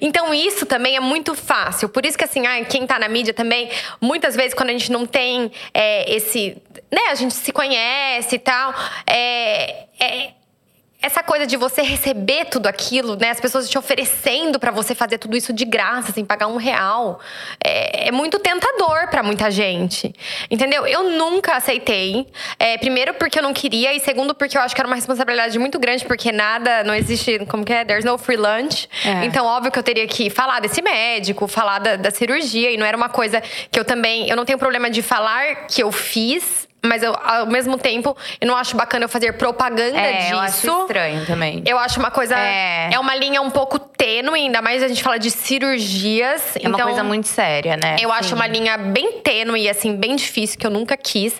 Então, 0.00 0.32
isso 0.32 0.66
também 0.66 0.96
é 0.96 1.00
muito 1.00 1.34
fácil. 1.34 1.88
Por 1.88 2.04
isso 2.04 2.16
que, 2.16 2.24
assim, 2.24 2.46
ah, 2.46 2.64
quem 2.64 2.86
tá 2.86 2.98
na 2.98 3.08
mídia 3.08 3.34
também, 3.34 3.70
muitas 4.00 4.34
vezes, 4.34 4.54
quando 4.54 4.70
a 4.70 4.72
gente 4.72 4.90
não 4.90 5.06
tem 5.06 5.50
é, 5.72 6.14
esse. 6.14 6.56
Né, 6.90 7.02
a 7.10 7.14
gente 7.14 7.34
se 7.34 7.52
conhece 7.52 8.36
e 8.36 8.38
tal. 8.38 8.74
É, 9.06 9.86
é, 9.98 10.30
essa 11.04 11.22
coisa 11.22 11.46
de 11.46 11.54
você 11.54 11.82
receber 11.82 12.46
tudo 12.46 12.66
aquilo, 12.66 13.14
né? 13.14 13.28
As 13.28 13.38
pessoas 13.38 13.68
te 13.68 13.76
oferecendo 13.76 14.58
pra 14.58 14.70
você 14.70 14.94
fazer 14.94 15.18
tudo 15.18 15.36
isso 15.36 15.52
de 15.52 15.66
graça, 15.66 16.12
sem 16.12 16.24
pagar 16.24 16.46
um 16.46 16.56
real. 16.56 17.20
É, 17.62 18.08
é 18.08 18.10
muito 18.10 18.38
tentador 18.38 19.08
pra 19.10 19.22
muita 19.22 19.50
gente. 19.50 20.14
Entendeu? 20.50 20.86
Eu 20.86 21.10
nunca 21.10 21.56
aceitei. 21.56 22.26
É, 22.58 22.78
primeiro, 22.78 23.12
porque 23.12 23.38
eu 23.38 23.42
não 23.42 23.52
queria, 23.52 23.92
e 23.92 24.00
segundo, 24.00 24.34
porque 24.34 24.56
eu 24.56 24.62
acho 24.62 24.74
que 24.74 24.80
era 24.80 24.88
uma 24.88 24.96
responsabilidade 24.96 25.58
muito 25.58 25.78
grande, 25.78 26.06
porque 26.06 26.32
nada, 26.32 26.82
não 26.84 26.94
existe. 26.94 27.38
Como 27.50 27.66
que 27.66 27.74
é? 27.74 27.84
There's 27.84 28.06
no 28.06 28.16
free 28.16 28.38
lunch. 28.38 28.88
É. 29.04 29.26
Então, 29.26 29.44
óbvio 29.44 29.70
que 29.70 29.78
eu 29.78 29.82
teria 29.82 30.06
que 30.06 30.30
falar 30.30 30.58
desse 30.60 30.80
médico, 30.80 31.46
falar 31.46 31.80
da, 31.80 31.96
da 31.96 32.10
cirurgia, 32.10 32.70
e 32.70 32.78
não 32.78 32.86
era 32.86 32.96
uma 32.96 33.10
coisa 33.10 33.42
que 33.70 33.78
eu 33.78 33.84
também. 33.84 34.26
Eu 34.30 34.36
não 34.36 34.46
tenho 34.46 34.58
problema 34.58 34.88
de 34.88 35.02
falar 35.02 35.66
que 35.66 35.82
eu 35.82 35.92
fiz. 35.92 36.66
Mas 36.84 37.02
eu, 37.02 37.14
ao 37.24 37.46
mesmo 37.46 37.78
tempo, 37.78 38.16
eu 38.40 38.46
não 38.46 38.56
acho 38.56 38.76
bacana 38.76 39.06
eu 39.06 39.08
fazer 39.08 39.32
propaganda 39.32 39.98
É, 39.98 40.18
disso. 40.18 40.32
eu 40.34 40.38
acho 40.38 40.80
estranho 40.82 41.26
também. 41.26 41.62
Eu 41.66 41.78
acho 41.78 41.98
uma 41.98 42.10
coisa. 42.10 42.36
É. 42.38 42.90
É. 42.92 42.98
uma 42.98 43.14
linha 43.14 43.40
um 43.40 43.50
pouco 43.50 43.78
tênue, 43.78 44.40
ainda 44.40 44.60
mais 44.60 44.82
a 44.82 44.88
gente 44.88 45.02
fala 45.02 45.18
de 45.18 45.30
cirurgias. 45.30 46.56
É 46.56 46.68
uma 46.68 46.74
então, 46.76 46.86
coisa 46.86 47.02
muito 47.02 47.28
séria, 47.28 47.76
né? 47.76 47.96
Eu 48.00 48.12
acho 48.12 48.30
Sim. 48.30 48.34
uma 48.34 48.46
linha 48.46 48.76
bem 48.76 49.20
tênue, 49.20 49.68
assim, 49.68 49.96
bem 49.96 50.14
difícil, 50.16 50.58
que 50.58 50.66
eu 50.66 50.70
nunca 50.70 50.96
quis. 50.96 51.34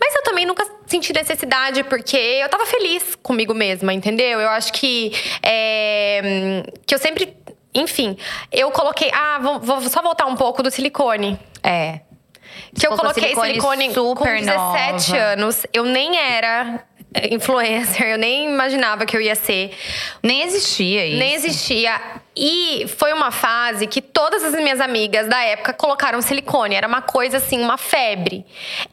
Mas 0.00 0.14
eu 0.14 0.22
também 0.22 0.44
nunca 0.44 0.66
senti 0.86 1.12
necessidade, 1.12 1.84
porque 1.84 2.16
eu 2.16 2.48
tava 2.48 2.66
feliz 2.66 3.14
comigo 3.22 3.54
mesma, 3.54 3.92
entendeu? 3.92 4.40
Eu 4.40 4.48
acho 4.50 4.72
que. 4.72 5.12
é, 5.42 6.62
que 6.86 6.94
eu 6.94 6.98
sempre. 6.98 7.36
Enfim, 7.74 8.16
eu 8.50 8.70
coloquei. 8.70 9.10
Ah, 9.12 9.38
vou, 9.40 9.60
vou 9.60 9.80
só 9.82 10.02
voltar 10.02 10.26
um 10.26 10.34
pouco 10.34 10.62
do 10.62 10.70
silicone. 10.70 11.38
É. 11.62 12.00
Que 12.78 12.86
eu 12.86 12.96
coloquei 12.96 13.34
silicone 13.34 13.48
silicone, 13.48 13.88
com 13.88 13.94
super 13.94 14.40
17 14.40 15.10
nova. 15.12 15.24
anos. 15.24 15.66
Eu 15.72 15.84
nem 15.84 16.18
era 16.18 16.84
eh, 17.14 17.34
influencer, 17.34 18.06
eu 18.08 18.18
nem 18.18 18.46
imaginava 18.46 19.06
que 19.06 19.16
eu 19.16 19.20
ia 19.20 19.34
ser. 19.34 19.70
Nem 20.22 20.42
existia 20.42 21.06
isso. 21.06 21.18
Nem 21.18 21.34
existia. 21.34 22.00
E 22.40 22.86
foi 22.86 23.12
uma 23.12 23.32
fase 23.32 23.88
que 23.88 24.00
todas 24.00 24.44
as 24.44 24.54
minhas 24.54 24.80
amigas 24.80 25.26
da 25.26 25.42
época 25.42 25.72
colocaram 25.72 26.22
silicone. 26.22 26.76
Era 26.76 26.86
uma 26.86 27.02
coisa 27.02 27.38
assim, 27.38 27.60
uma 27.60 27.76
febre. 27.76 28.46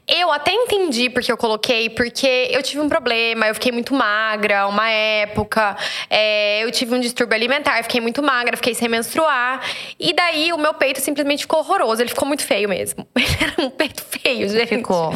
Eu 0.07 0.31
até 0.31 0.51
entendi 0.51 1.11
porque 1.11 1.31
eu 1.31 1.37
coloquei, 1.37 1.91
porque 1.91 2.47
eu 2.49 2.63
tive 2.63 2.81
um 2.81 2.89
problema, 2.89 3.47
eu 3.47 3.53
fiquei 3.53 3.71
muito 3.71 3.93
magra 3.93 4.65
uma 4.67 4.89
época. 4.89 5.77
É, 6.09 6.63
eu 6.63 6.71
tive 6.71 6.95
um 6.95 6.99
distúrbio 6.99 7.35
alimentar, 7.35 7.83
fiquei 7.83 8.01
muito 8.01 8.23
magra, 8.23 8.57
fiquei 8.57 8.73
sem 8.73 8.89
menstruar. 8.89 9.61
E 9.99 10.11
daí 10.11 10.51
o 10.51 10.57
meu 10.57 10.73
peito 10.73 10.99
simplesmente 10.99 11.41
ficou 11.41 11.59
horroroso. 11.59 12.01
Ele 12.01 12.09
ficou 12.09 12.27
muito 12.27 12.43
feio 12.43 12.67
mesmo. 12.67 13.07
Ele 13.15 13.37
era 13.39 13.61
um 13.63 13.69
peito 13.69 14.03
feio, 14.03 14.49
gente. 14.49 14.77
Ficou. 14.77 15.13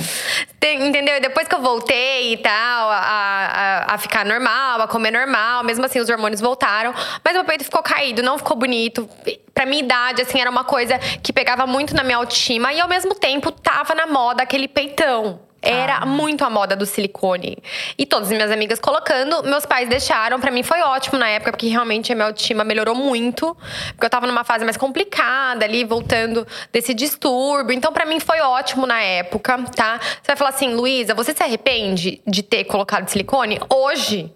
Entendeu? 0.62 1.16
E 1.16 1.20
depois 1.20 1.48
que 1.48 1.56
eu 1.56 1.62
voltei 1.62 2.34
e 2.34 2.38
tal, 2.38 2.90
a, 2.90 3.86
a, 3.88 3.96
a 3.96 3.98
ficar 3.98 4.24
normal, 4.24 4.82
a 4.82 4.88
comer 4.88 5.12
normal, 5.12 5.64
mesmo 5.64 5.84
assim 5.86 6.00
os 6.00 6.10
hormônios 6.10 6.42
voltaram. 6.42 6.94
Mas 7.24 7.34
meu 7.34 7.44
peito 7.44 7.64
ficou 7.64 7.82
caído, 7.82 8.19
não 8.24 8.38
ficou 8.38 8.56
bonito. 8.58 9.10
Pra 9.54 9.66
minha 9.66 9.84
idade, 9.84 10.22
assim, 10.22 10.40
era 10.40 10.50
uma 10.50 10.64
coisa 10.64 10.98
que 11.22 11.34
pegava 11.34 11.68
muito 11.68 11.96
na 11.96 12.04
minha 12.04 12.18
autoestima 12.18 12.74
e 12.74 12.80
ao 12.80 12.88
mesmo 12.88 13.14
tempo 13.16 13.52
tava 13.52 13.94
na 13.94 14.08
moda 14.08 14.44
aquele 14.44 14.68
peitão. 14.68 15.40
Era 15.62 16.06
muito 16.06 16.46
a 16.46 16.50
moda 16.50 16.76
do 16.76 16.86
silicone. 16.86 17.58
E 17.98 18.06
todas 18.06 18.30
as 18.30 18.34
minhas 18.34 18.52
amigas 18.52 18.80
colocando, 18.80 19.44
meus 19.44 19.66
pais 19.66 19.90
deixaram. 19.90 20.40
Pra 20.40 20.52
mim 20.52 20.64
foi 20.64 20.82
ótimo 20.82 21.18
na 21.18 21.28
época, 21.28 21.52
porque 21.52 21.68
realmente 21.68 22.12
a 22.14 22.16
minha 22.16 22.28
autoestima 22.28 22.64
melhorou 22.64 22.96
muito. 22.96 23.56
Porque 23.90 24.06
eu 24.06 24.10
tava 24.10 24.26
numa 24.26 24.46
fase 24.46 24.64
mais 24.64 24.78
complicada 24.78 25.66
ali, 25.66 25.84
voltando 25.84 26.48
desse 26.72 26.94
distúrbio. 26.94 27.74
Então, 27.74 27.92
pra 27.92 28.06
mim 28.06 28.22
foi 28.22 28.40
ótimo 28.40 28.86
na 28.86 29.02
época, 29.02 29.58
tá? 29.76 30.00
Você 30.00 30.28
vai 30.28 30.36
falar 30.38 30.52
assim, 30.52 30.74
Luísa, 30.74 31.14
você 31.14 31.34
se 31.34 31.44
arrepende 31.44 32.22
de 32.26 32.42
ter 32.42 32.64
colocado 32.64 33.10
silicone? 33.10 33.60
Hoje, 33.70 34.34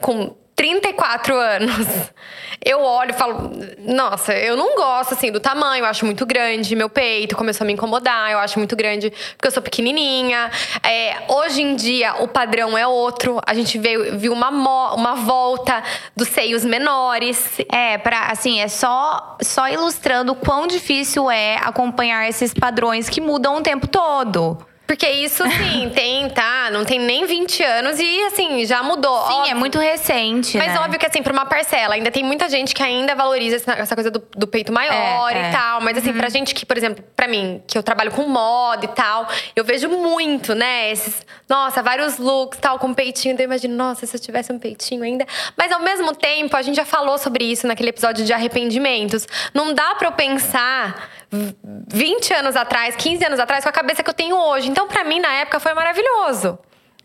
com 0.00 0.34
34 0.54 1.34
anos. 1.36 1.86
Eu 2.64 2.80
olho 2.80 3.10
e 3.10 3.14
falo, 3.14 3.50
nossa, 3.78 4.32
eu 4.34 4.56
não 4.56 4.76
gosto 4.76 5.14
assim 5.14 5.32
do 5.32 5.40
tamanho, 5.40 5.82
eu 5.82 5.86
acho 5.86 6.06
muito 6.06 6.24
grande. 6.24 6.76
Meu 6.76 6.88
peito 6.88 7.34
começou 7.36 7.64
a 7.64 7.66
me 7.66 7.72
incomodar, 7.72 8.30
eu 8.30 8.38
acho 8.38 8.56
muito 8.58 8.76
grande 8.76 9.10
porque 9.10 9.48
eu 9.48 9.50
sou 9.50 9.62
pequenininha. 9.62 10.48
É, 10.82 11.24
hoje 11.28 11.60
em 11.60 11.74
dia 11.74 12.22
o 12.22 12.28
padrão 12.28 12.78
é 12.78 12.86
outro. 12.86 13.40
A 13.44 13.52
gente 13.52 13.78
veio, 13.78 14.16
viu 14.16 14.32
uma, 14.32 14.50
uma 14.94 15.14
volta 15.16 15.82
dos 16.14 16.28
seios 16.28 16.64
menores. 16.64 17.58
É, 17.68 17.98
para 17.98 18.26
assim, 18.26 18.60
é 18.60 18.68
só, 18.68 19.36
só 19.42 19.68
ilustrando 19.68 20.32
o 20.32 20.36
quão 20.36 20.68
difícil 20.68 21.28
é 21.28 21.56
acompanhar 21.56 22.28
esses 22.28 22.54
padrões 22.54 23.08
que 23.08 23.20
mudam 23.20 23.56
o 23.56 23.60
tempo 23.60 23.88
todo. 23.88 24.64
Porque 24.92 25.08
isso, 25.08 25.42
sim, 25.48 25.88
tem, 25.96 26.28
tá? 26.28 26.68
Não 26.70 26.84
tem 26.84 26.98
nem 26.98 27.24
20 27.24 27.62
anos 27.62 27.98
e, 27.98 28.24
assim, 28.24 28.66
já 28.66 28.82
mudou. 28.82 29.16
Sim, 29.22 29.32
é 29.32 29.36
óbvio. 29.36 29.50
é 29.52 29.54
muito 29.54 29.78
recente. 29.78 30.58
Mas 30.58 30.74
né? 30.74 30.80
óbvio 30.80 31.00
que, 31.00 31.06
assim, 31.06 31.22
pra 31.22 31.32
uma 31.32 31.46
parcela, 31.46 31.94
ainda 31.94 32.10
tem 32.10 32.22
muita 32.22 32.46
gente 32.46 32.74
que 32.74 32.82
ainda 32.82 33.14
valoriza 33.14 33.56
essa 33.56 33.94
coisa 33.94 34.10
do, 34.10 34.22
do 34.36 34.46
peito 34.46 34.70
maior 34.70 35.34
é, 35.34 35.40
e 35.40 35.44
é. 35.44 35.50
tal. 35.50 35.80
Mas, 35.80 35.96
assim, 35.96 36.10
uhum. 36.10 36.18
pra 36.18 36.28
gente 36.28 36.54
que, 36.54 36.66
por 36.66 36.76
exemplo, 36.76 37.02
pra 37.16 37.26
mim, 37.26 37.62
que 37.66 37.78
eu 37.78 37.82
trabalho 37.82 38.10
com 38.10 38.28
moda 38.28 38.84
e 38.84 38.88
tal, 38.88 39.26
eu 39.56 39.64
vejo 39.64 39.88
muito, 39.88 40.54
né? 40.54 40.90
Esses, 40.90 41.22
nossa, 41.48 41.82
vários 41.82 42.18
looks 42.18 42.58
tal, 42.60 42.78
com 42.78 42.92
peitinho. 42.92 43.32
Então 43.32 43.44
eu 43.44 43.48
imagino, 43.48 43.74
nossa, 43.74 44.04
se 44.04 44.14
eu 44.14 44.20
tivesse 44.20 44.52
um 44.52 44.58
peitinho 44.58 45.02
ainda. 45.02 45.24
Mas 45.56 45.72
ao 45.72 45.80
mesmo 45.80 46.14
tempo, 46.14 46.54
a 46.54 46.60
gente 46.60 46.76
já 46.76 46.84
falou 46.84 47.16
sobre 47.16 47.44
isso 47.44 47.66
naquele 47.66 47.88
episódio 47.88 48.26
de 48.26 48.32
arrependimentos. 48.34 49.26
Não 49.54 49.72
dá 49.72 49.94
pra 49.94 50.08
eu 50.08 50.12
pensar 50.12 51.08
20 51.88 52.34
anos 52.34 52.56
atrás, 52.56 52.94
15 52.96 53.24
anos 53.24 53.40
atrás, 53.40 53.64
com 53.64 53.70
a 53.70 53.72
cabeça 53.72 54.02
que 54.02 54.10
eu 54.10 54.14
tenho 54.14 54.36
hoje. 54.36 54.68
Então, 54.68 54.86
para 54.86 55.02
mim, 55.04 55.18
na 55.20 55.32
época, 55.34 55.58
foi 55.58 55.72
maravilhoso. 55.72 56.58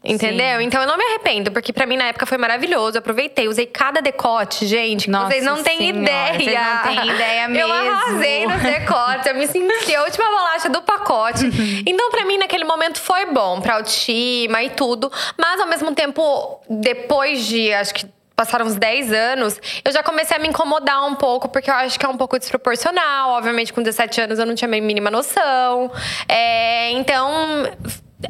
Entendeu? 0.03 0.59
Sim. 0.59 0.65
Então 0.65 0.81
eu 0.81 0.87
não 0.87 0.95
me 0.95 1.03
arrependo, 1.03 1.51
porque 1.51 1.73
para 1.73 1.85
mim 1.85 1.97
na 1.97 2.05
época 2.05 2.25
foi 2.25 2.37
maravilhoso. 2.37 2.97
Eu 2.97 2.99
aproveitei, 2.99 3.47
usei 3.47 3.65
cada 3.65 3.99
decote, 3.99 4.65
gente. 4.65 5.09
Nossa 5.09 5.27
vocês 5.29 5.43
não 5.43 5.61
têm 5.61 5.89
ideia. 5.89 6.33
Vocês 6.33 6.53
não 6.53 6.83
têm 6.83 7.15
ideia 7.15 7.47
mesmo. 7.49 7.67
Eu 7.67 7.73
arrasei 7.73 8.47
nos 8.47 8.61
decotes, 8.61 9.25
eu 9.25 9.35
me 9.35 9.47
senti 9.47 9.95
a 9.95 10.03
última 10.03 10.25
bolacha 10.25 10.69
do 10.69 10.81
pacote. 10.81 11.45
então, 11.85 12.11
para 12.11 12.25
mim, 12.25 12.37
naquele 12.37 12.63
momento 12.63 13.01
foi 13.01 13.25
bom, 13.25 13.59
pra 13.59 13.75
autoestima 13.75 14.63
e 14.63 14.69
tudo. 14.69 15.11
Mas 15.37 15.59
ao 15.59 15.67
mesmo 15.67 15.93
tempo, 15.93 16.61
depois 16.69 17.45
de 17.45 17.73
acho 17.73 17.93
que 17.93 18.05
passaram 18.37 18.67
uns 18.67 18.75
10 18.75 19.11
anos, 19.11 19.59
eu 19.83 19.91
já 19.91 20.03
comecei 20.03 20.37
a 20.37 20.39
me 20.39 20.47
incomodar 20.47 21.03
um 21.07 21.15
pouco, 21.15 21.49
porque 21.49 21.71
eu 21.71 21.73
acho 21.73 21.99
que 21.99 22.05
é 22.05 22.09
um 22.09 22.15
pouco 22.15 22.37
desproporcional. 22.37 23.31
Obviamente, 23.31 23.73
com 23.73 23.81
17 23.81 24.21
anos 24.21 24.37
eu 24.37 24.45
não 24.45 24.53
tinha 24.53 24.67
a 24.67 24.71
mínima 24.71 25.09
noção. 25.09 25.91
É, 26.29 26.91
então 26.91 27.31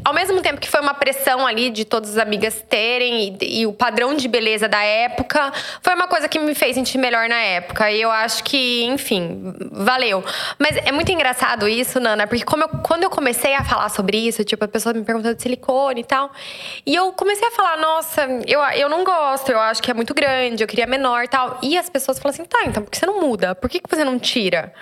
ao 0.04 0.14
mesmo 0.14 0.42
tempo 0.42 0.60
que 0.60 0.68
foi 0.68 0.82
uma 0.82 0.94
pressão 0.94 1.48
ali 1.48 1.70
de 1.70 1.86
todas 1.86 2.12
as 2.12 2.18
amigas 2.18 2.62
terem 2.70 3.38
e, 3.42 3.62
e, 3.62 3.66
o 3.66 3.72
padrão 3.72 4.16
de 4.16 4.28
beleza 4.28 4.68
da 4.68 4.84
época, 4.84 5.54
foi 5.82 5.96
uma 5.96 6.08
coisa 6.08 6.28
que 6.28 6.38
me 6.40 6.54
fez 6.54 6.76
sentir 6.76 6.98
melhor 6.98 7.30
na 7.30 7.38
época. 7.38 7.90
E 7.90 8.02
eu 8.02 8.12
acho 8.12 8.44
que, 8.44 8.84
enfim, 8.84 9.54
valeu. 9.72 10.24
Mas 10.60 10.76
é 10.78 10.92
muito 10.92 11.10
engraçado 11.12 11.68
isso, 11.68 12.00
Nana, 12.02 12.28
porque 12.28 12.44
eu, 12.44 12.70
quando 12.84 13.04
eu 13.04 13.10
comecei 13.10 13.54
a 13.54 13.64
falar 13.64 13.88
sobre 13.90 14.18
isso, 14.18 14.44
tipo, 14.44 14.66
a 14.66 14.68
pessoa 14.68 14.94
me 14.94 15.04
perguntou 15.04 15.34
de 15.34 15.42
silicone 15.42 16.02
e 16.02 16.04
tal. 16.04 16.32
E 16.86 16.94
eu 16.94 17.14
comecei 17.14 17.48
a 17.48 17.52
falar, 17.52 17.78
nossa, 17.78 18.28
eu, 18.46 18.60
eu 18.76 18.90
não 18.90 19.06
gosto, 19.06 19.52
eu 19.52 19.60
acho 19.60 19.82
que 19.82 19.90
é 19.90 19.94
muito 19.94 20.14
grande, 20.14 20.64
eu 20.64 20.68
queria 20.68 20.86
menor 20.86 21.24
e 21.24 21.28
tal. 21.30 21.60
E 21.62 21.78
as 21.78 21.90
pessoas 21.90 22.20
falam 22.20 22.34
assim, 22.34 22.44
tá, 22.44 22.60
então 22.66 22.84
por 22.84 22.92
que 22.92 22.98
você 22.98 23.06
não 23.06 23.22
muda? 23.22 23.56
Por 23.56 23.70
que, 23.70 23.80
que 23.80 23.90
você 23.90 24.04
não 24.04 24.20
tira? 24.20 24.74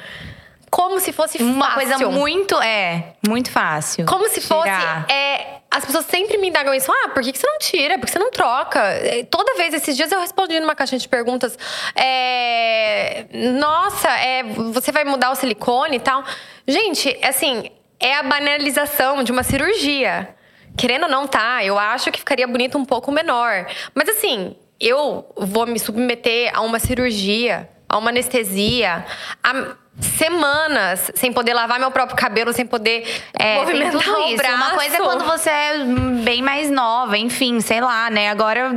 Como 0.76 1.00
se 1.00 1.14
fosse 1.14 1.42
uma 1.42 1.72
fácil. 1.72 1.98
coisa 1.98 2.10
muito 2.10 2.62
é 2.62 3.14
muito 3.26 3.50
fácil. 3.50 4.06
Como 4.06 4.28
se 4.28 4.42
fosse 4.42 4.68
é, 5.10 5.62
as 5.72 5.86
pessoas 5.86 6.06
sempre 6.06 6.38
me 6.38 6.50
indagam 6.50 6.74
isso. 6.74 6.92
Ah, 6.92 7.10
por 7.10 7.24
que, 7.24 7.32
você 7.32 7.48
não 7.48 7.58
tira? 7.60 7.98
Por 7.98 8.06
que 8.06 8.12
você 8.12 8.20
não 8.20 8.30
troca? 8.30 8.82
É, 8.82 9.24
toda 9.24 9.56
vez, 9.56 9.74
esses 9.74 9.96
dias 9.96 10.12
eu 10.12 10.20
respondi 10.20 10.60
numa 10.60 10.76
caixinha 10.76 11.00
de 11.00 11.08
perguntas. 11.08 11.58
É, 11.96 13.26
Nossa, 13.58 14.10
é, 14.20 14.44
você 14.44 14.92
vai 14.92 15.06
mudar 15.06 15.32
o 15.32 15.36
silicone 15.36 15.96
e 15.96 16.00
tal. 16.02 16.26
Gente, 16.68 17.18
assim, 17.24 17.72
é 17.98 18.16
a 18.16 18.24
banalização 18.24 19.24
de 19.24 19.32
uma 19.32 19.44
cirurgia. 19.44 20.36
Querendo 20.76 21.04
ou 21.04 21.10
não, 21.10 21.26
tá? 21.26 21.64
Eu 21.64 21.80
acho 21.80 22.12
que 22.12 22.20
ficaria 22.20 22.46
bonito 22.46 22.78
um 22.78 22.84
pouco 22.84 23.14
menor. 23.14 23.66
Mas 23.94 24.10
assim, 24.10 24.58
eu 24.78 25.26
vou 25.38 25.66
me 25.66 25.80
submeter 25.80 26.52
a 26.54 26.60
uma 26.60 26.80
cirurgia, 26.80 27.70
a 27.88 27.98
uma 27.98 28.10
anestesia, 28.10 29.06
a 29.44 29.76
semanas 30.00 31.12
sem 31.16 31.32
poder 31.32 31.54
lavar 31.54 31.80
meu 31.80 31.92
próprio 31.92 32.18
cabelo, 32.18 32.52
sem 32.52 32.66
poder 32.66 33.08
é, 33.40 33.56
movimentar 33.56 34.02
tudo 34.04 34.18
o 34.18 34.28
isso. 34.28 34.38
braço. 34.38 34.56
Uma 34.56 34.72
coisa 34.72 34.96
é 34.96 35.00
quando 35.00 35.26
você 35.26 35.50
é 35.50 35.78
bem 36.24 36.42
mais 36.42 36.70
nova, 36.70 37.18
enfim, 37.18 37.62
sei 37.62 37.80
lá, 37.80 38.10
né? 38.10 38.30
Agora 38.30 38.72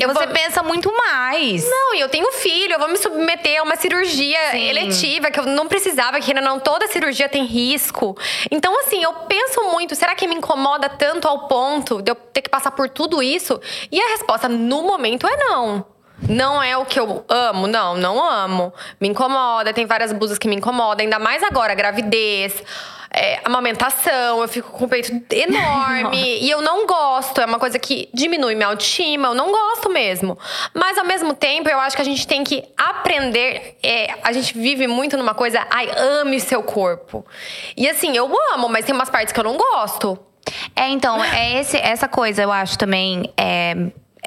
eu 0.00 0.08
você 0.08 0.26
vou... 0.26 0.34
pensa 0.34 0.62
muito 0.62 0.92
mais. 0.94 1.68
Não, 1.68 1.94
e 1.94 2.00
eu 2.00 2.08
tenho 2.08 2.30
filho, 2.32 2.74
eu 2.74 2.78
vou 2.78 2.88
me 2.88 2.96
submeter 2.96 3.60
a 3.60 3.62
uma 3.62 3.76
cirurgia 3.76 4.38
Sim. 4.50 4.68
eletiva 4.68 5.30
que 5.30 5.38
eu 5.38 5.46
não 5.46 5.66
precisava, 5.66 6.20
que 6.20 6.30
ainda 6.30 6.40
não 6.40 6.58
toda 6.58 6.86
cirurgia 6.88 7.28
tem 7.28 7.44
risco. 7.44 8.16
Então, 8.50 8.78
assim, 8.80 9.02
eu 9.02 9.12
penso 9.28 9.62
muito, 9.70 9.94
será 9.94 10.14
que 10.14 10.26
me 10.26 10.34
incomoda 10.34 10.88
tanto 10.88 11.28
ao 11.28 11.46
ponto 11.46 12.02
de 12.02 12.10
eu 12.10 12.14
ter 12.14 12.42
que 12.42 12.50
passar 12.50 12.72
por 12.72 12.88
tudo 12.88 13.22
isso? 13.22 13.60
E 13.90 14.00
a 14.00 14.08
resposta 14.08 14.48
no 14.48 14.82
momento 14.82 15.26
é 15.26 15.36
não. 15.36 15.97
Não 16.26 16.62
é 16.62 16.76
o 16.76 16.84
que 16.84 16.98
eu 16.98 17.24
amo, 17.28 17.66
não, 17.66 17.96
não 17.96 18.22
amo. 18.24 18.72
Me 19.00 19.08
incomoda, 19.08 19.72
tem 19.72 19.86
várias 19.86 20.12
blusas 20.12 20.38
que 20.38 20.48
me 20.48 20.56
incomodam, 20.56 21.04
ainda 21.04 21.18
mais 21.18 21.42
agora, 21.42 21.74
gravidez. 21.74 22.62
É, 23.10 23.40
amamentação, 23.42 24.42
eu 24.42 24.48
fico 24.48 24.70
com 24.70 24.84
o 24.84 24.88
peito 24.88 25.10
enorme 25.30 26.38
e 26.44 26.50
eu 26.50 26.60
não 26.60 26.86
gosto. 26.86 27.40
É 27.40 27.46
uma 27.46 27.58
coisa 27.58 27.78
que 27.78 28.08
diminui 28.12 28.54
minha 28.54 28.68
autoestima, 28.68 29.28
eu 29.28 29.34
não 29.34 29.50
gosto 29.50 29.88
mesmo. 29.88 30.38
Mas 30.74 30.98
ao 30.98 31.04
mesmo 31.04 31.32
tempo, 31.34 31.68
eu 31.68 31.78
acho 31.80 31.96
que 31.96 32.02
a 32.02 32.04
gente 32.04 32.26
tem 32.26 32.44
que 32.44 32.64
aprender. 32.76 33.78
É, 33.82 34.14
a 34.22 34.32
gente 34.32 34.56
vive 34.58 34.86
muito 34.86 35.16
numa 35.16 35.34
coisa, 35.34 35.66
ai, 35.70 35.88
ame 36.20 36.38
seu 36.40 36.62
corpo. 36.62 37.24
E 37.76 37.88
assim, 37.88 38.16
eu 38.16 38.30
amo, 38.54 38.68
mas 38.68 38.84
tem 38.84 38.94
umas 38.94 39.08
partes 39.08 39.32
que 39.32 39.40
eu 39.40 39.44
não 39.44 39.56
gosto. 39.56 40.18
É, 40.76 40.88
então, 40.88 41.22
é 41.22 41.60
esse, 41.60 41.76
essa 41.76 42.08
coisa, 42.08 42.42
eu 42.42 42.52
acho 42.52 42.76
também. 42.76 43.32
É 43.36 43.74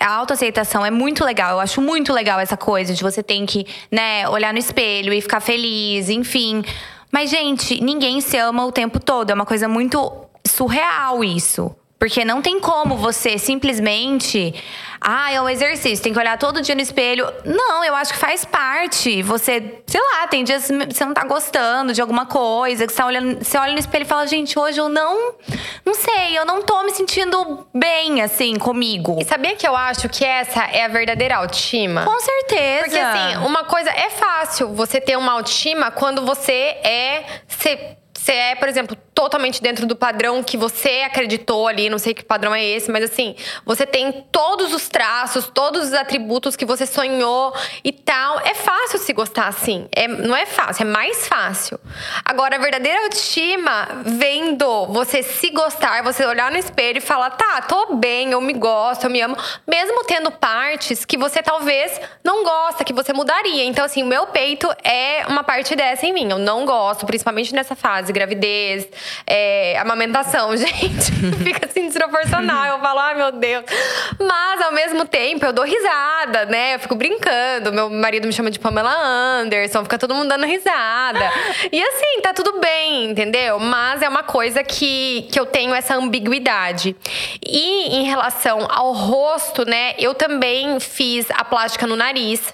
a 0.01 0.11
autoaceitação 0.11 0.85
é 0.85 0.91
muito 0.91 1.23
legal. 1.23 1.51
Eu 1.51 1.59
acho 1.59 1.81
muito 1.81 2.11
legal 2.11 2.39
essa 2.39 2.57
coisa 2.57 2.93
de 2.93 3.03
você 3.03 3.21
tem 3.21 3.45
que, 3.45 3.65
né, 3.91 4.27
olhar 4.27 4.51
no 4.51 4.59
espelho 4.59 5.13
e 5.13 5.21
ficar 5.21 5.39
feliz, 5.39 6.09
enfim. 6.09 6.63
Mas, 7.11 7.29
gente, 7.29 7.81
ninguém 7.81 8.19
se 8.21 8.37
ama 8.37 8.65
o 8.65 8.71
tempo 8.71 8.99
todo. 8.99 9.29
É 9.29 9.33
uma 9.33 9.45
coisa 9.45 9.67
muito 9.67 10.11
surreal 10.45 11.23
isso. 11.23 11.75
Porque 11.99 12.25
não 12.25 12.41
tem 12.41 12.59
como 12.59 12.97
você 12.97 13.37
simplesmente. 13.37 14.55
Ah, 15.03 15.31
é 15.31 15.41
um 15.41 15.49
exercício, 15.49 16.03
tem 16.03 16.13
que 16.13 16.19
olhar 16.19 16.37
todo 16.37 16.61
dia 16.61 16.75
no 16.75 16.81
espelho. 16.81 17.25
Não, 17.43 17.83
eu 17.83 17.95
acho 17.95 18.13
que 18.13 18.19
faz 18.19 18.45
parte. 18.45 19.23
Você, 19.23 19.81
sei 19.87 19.99
lá, 19.99 20.27
tem 20.27 20.43
dias 20.43 20.67
que 20.67 20.93
você 20.93 21.03
não 21.03 21.13
tá 21.13 21.23
gostando 21.25 21.91
de 21.91 21.99
alguma 21.99 22.27
coisa, 22.27 22.85
que 22.85 22.93
você, 22.93 22.97
tá 22.97 23.07
olhando, 23.07 23.43
você 23.43 23.57
olha 23.57 23.73
no 23.73 23.79
espelho 23.79 24.03
e 24.03 24.05
fala, 24.05 24.27
gente, 24.27 24.59
hoje 24.59 24.79
eu 24.79 24.87
não. 24.87 25.33
Não 25.83 25.95
sei, 25.95 26.37
eu 26.37 26.45
não 26.45 26.61
tô 26.61 26.83
me 26.83 26.91
sentindo 26.91 27.67
bem, 27.73 28.21
assim, 28.21 28.59
comigo. 28.59 29.17
E 29.19 29.25
sabia 29.25 29.55
que 29.55 29.67
eu 29.67 29.75
acho 29.75 30.07
que 30.07 30.23
essa 30.23 30.65
é 30.65 30.85
a 30.85 30.87
verdadeira 30.87 31.37
autoestima? 31.37 32.05
Com 32.05 32.19
certeza. 32.19 32.83
Porque, 32.83 32.99
assim, 32.99 33.37
uma 33.37 33.63
coisa 33.63 33.89
é 33.89 34.11
fácil 34.11 34.69
você 34.75 35.01
ter 35.01 35.17
uma 35.17 35.31
autoestima 35.31 35.89
quando 35.89 36.23
você 36.23 36.53
é. 36.83 37.23
Você 37.47 37.97
você 38.21 38.33
é, 38.33 38.55
por 38.55 38.69
exemplo, 38.69 38.95
totalmente 39.13 39.61
dentro 39.61 39.85
do 39.85 39.95
padrão 39.95 40.43
que 40.43 40.57
você 40.57 41.03
acreditou 41.05 41.67
ali, 41.67 41.89
não 41.89 41.97
sei 41.97 42.13
que 42.13 42.23
padrão 42.23 42.55
é 42.55 42.63
esse, 42.63 42.89
mas 42.89 43.03
assim, 43.03 43.35
você 43.65 43.85
tem 43.85 44.25
todos 44.31 44.73
os 44.73 44.87
traços, 44.87 45.49
todos 45.53 45.87
os 45.87 45.93
atributos 45.93 46.55
que 46.55 46.65
você 46.65 46.85
sonhou 46.85 47.53
e 47.83 47.91
tal. 47.91 48.39
É 48.39 48.53
fácil 48.53 48.99
se 48.99 49.13
gostar 49.13 49.47
assim. 49.47 49.87
É, 49.91 50.07
não 50.07 50.35
é 50.35 50.45
fácil, 50.45 50.83
é 50.83 50.85
mais 50.85 51.27
fácil. 51.27 51.79
Agora, 52.23 52.55
a 52.55 52.59
verdadeira 52.59 53.03
autoestima 53.03 54.01
vem 54.05 54.55
do 54.55 54.87
você 54.87 55.21
se 55.21 55.49
gostar, 55.51 56.03
você 56.03 56.25
olhar 56.25 56.49
no 56.49 56.57
espelho 56.57 56.97
e 56.97 57.01
falar, 57.01 57.31
tá, 57.31 57.61
tô 57.61 57.95
bem, 57.95 58.31
eu 58.31 58.41
me 58.41 58.53
gosto, 58.53 59.05
eu 59.05 59.09
me 59.09 59.21
amo, 59.21 59.37
mesmo 59.67 60.03
tendo 60.05 60.31
partes 60.31 61.05
que 61.05 61.17
você 61.17 61.43
talvez 61.43 61.99
não 62.23 62.43
gosta, 62.43 62.83
que 62.83 62.93
você 62.93 63.11
mudaria. 63.13 63.65
Então, 63.65 63.83
assim, 63.83 64.03
o 64.03 64.07
meu 64.07 64.27
peito 64.27 64.67
é 64.83 65.25
uma 65.27 65.43
parte 65.43 65.75
dessa 65.75 66.05
em 66.05 66.13
mim. 66.13 66.29
Eu 66.29 66.39
não 66.39 66.65
gosto, 66.65 67.05
principalmente 67.05 67.53
nessa 67.53 67.75
fase, 67.75 68.13
gravidez, 68.13 68.87
é, 69.25 69.77
amamentação, 69.79 70.55
gente. 70.57 71.11
Fica 71.43 71.65
assim 71.65 71.87
desproporcional. 71.87 72.65
Eu 72.65 72.79
falo, 72.79 72.99
ai 72.99 73.15
meu 73.15 73.31
Deus. 73.31 73.65
Mas 74.19 74.61
ao 74.61 74.71
mesmo 74.71 75.05
tempo 75.05 75.45
eu 75.45 75.53
dou 75.53 75.65
risada, 75.65 76.45
né? 76.45 76.75
Eu 76.75 76.79
fico 76.79 76.95
brincando. 76.95 77.71
Meu 77.71 77.89
marido 77.89 78.27
me 78.27 78.33
chama 78.33 78.51
de 78.51 78.59
Pamela 78.59 78.93
Anderson, 78.93 79.83
fica 79.83 79.97
todo 79.97 80.13
mundo 80.13 80.29
dando 80.29 80.45
risada. 80.45 81.31
E 81.71 81.81
assim, 81.81 82.21
tá 82.21 82.33
tudo 82.33 82.59
bem, 82.59 83.11
entendeu? 83.11 83.59
Mas 83.59 84.01
é 84.01 84.09
uma 84.09 84.23
coisa 84.23 84.63
que, 84.63 85.27
que 85.31 85.39
eu 85.39 85.45
tenho 85.45 85.73
essa 85.73 85.95
ambiguidade. 85.95 86.95
E 87.45 87.97
em 87.97 88.03
relação 88.03 88.67
ao 88.69 88.91
rosto, 88.93 89.65
né? 89.65 89.93
Eu 89.97 90.13
também 90.13 90.79
fiz 90.79 91.29
a 91.31 91.43
plástica 91.43 91.87
no 91.87 91.95
nariz. 91.95 92.53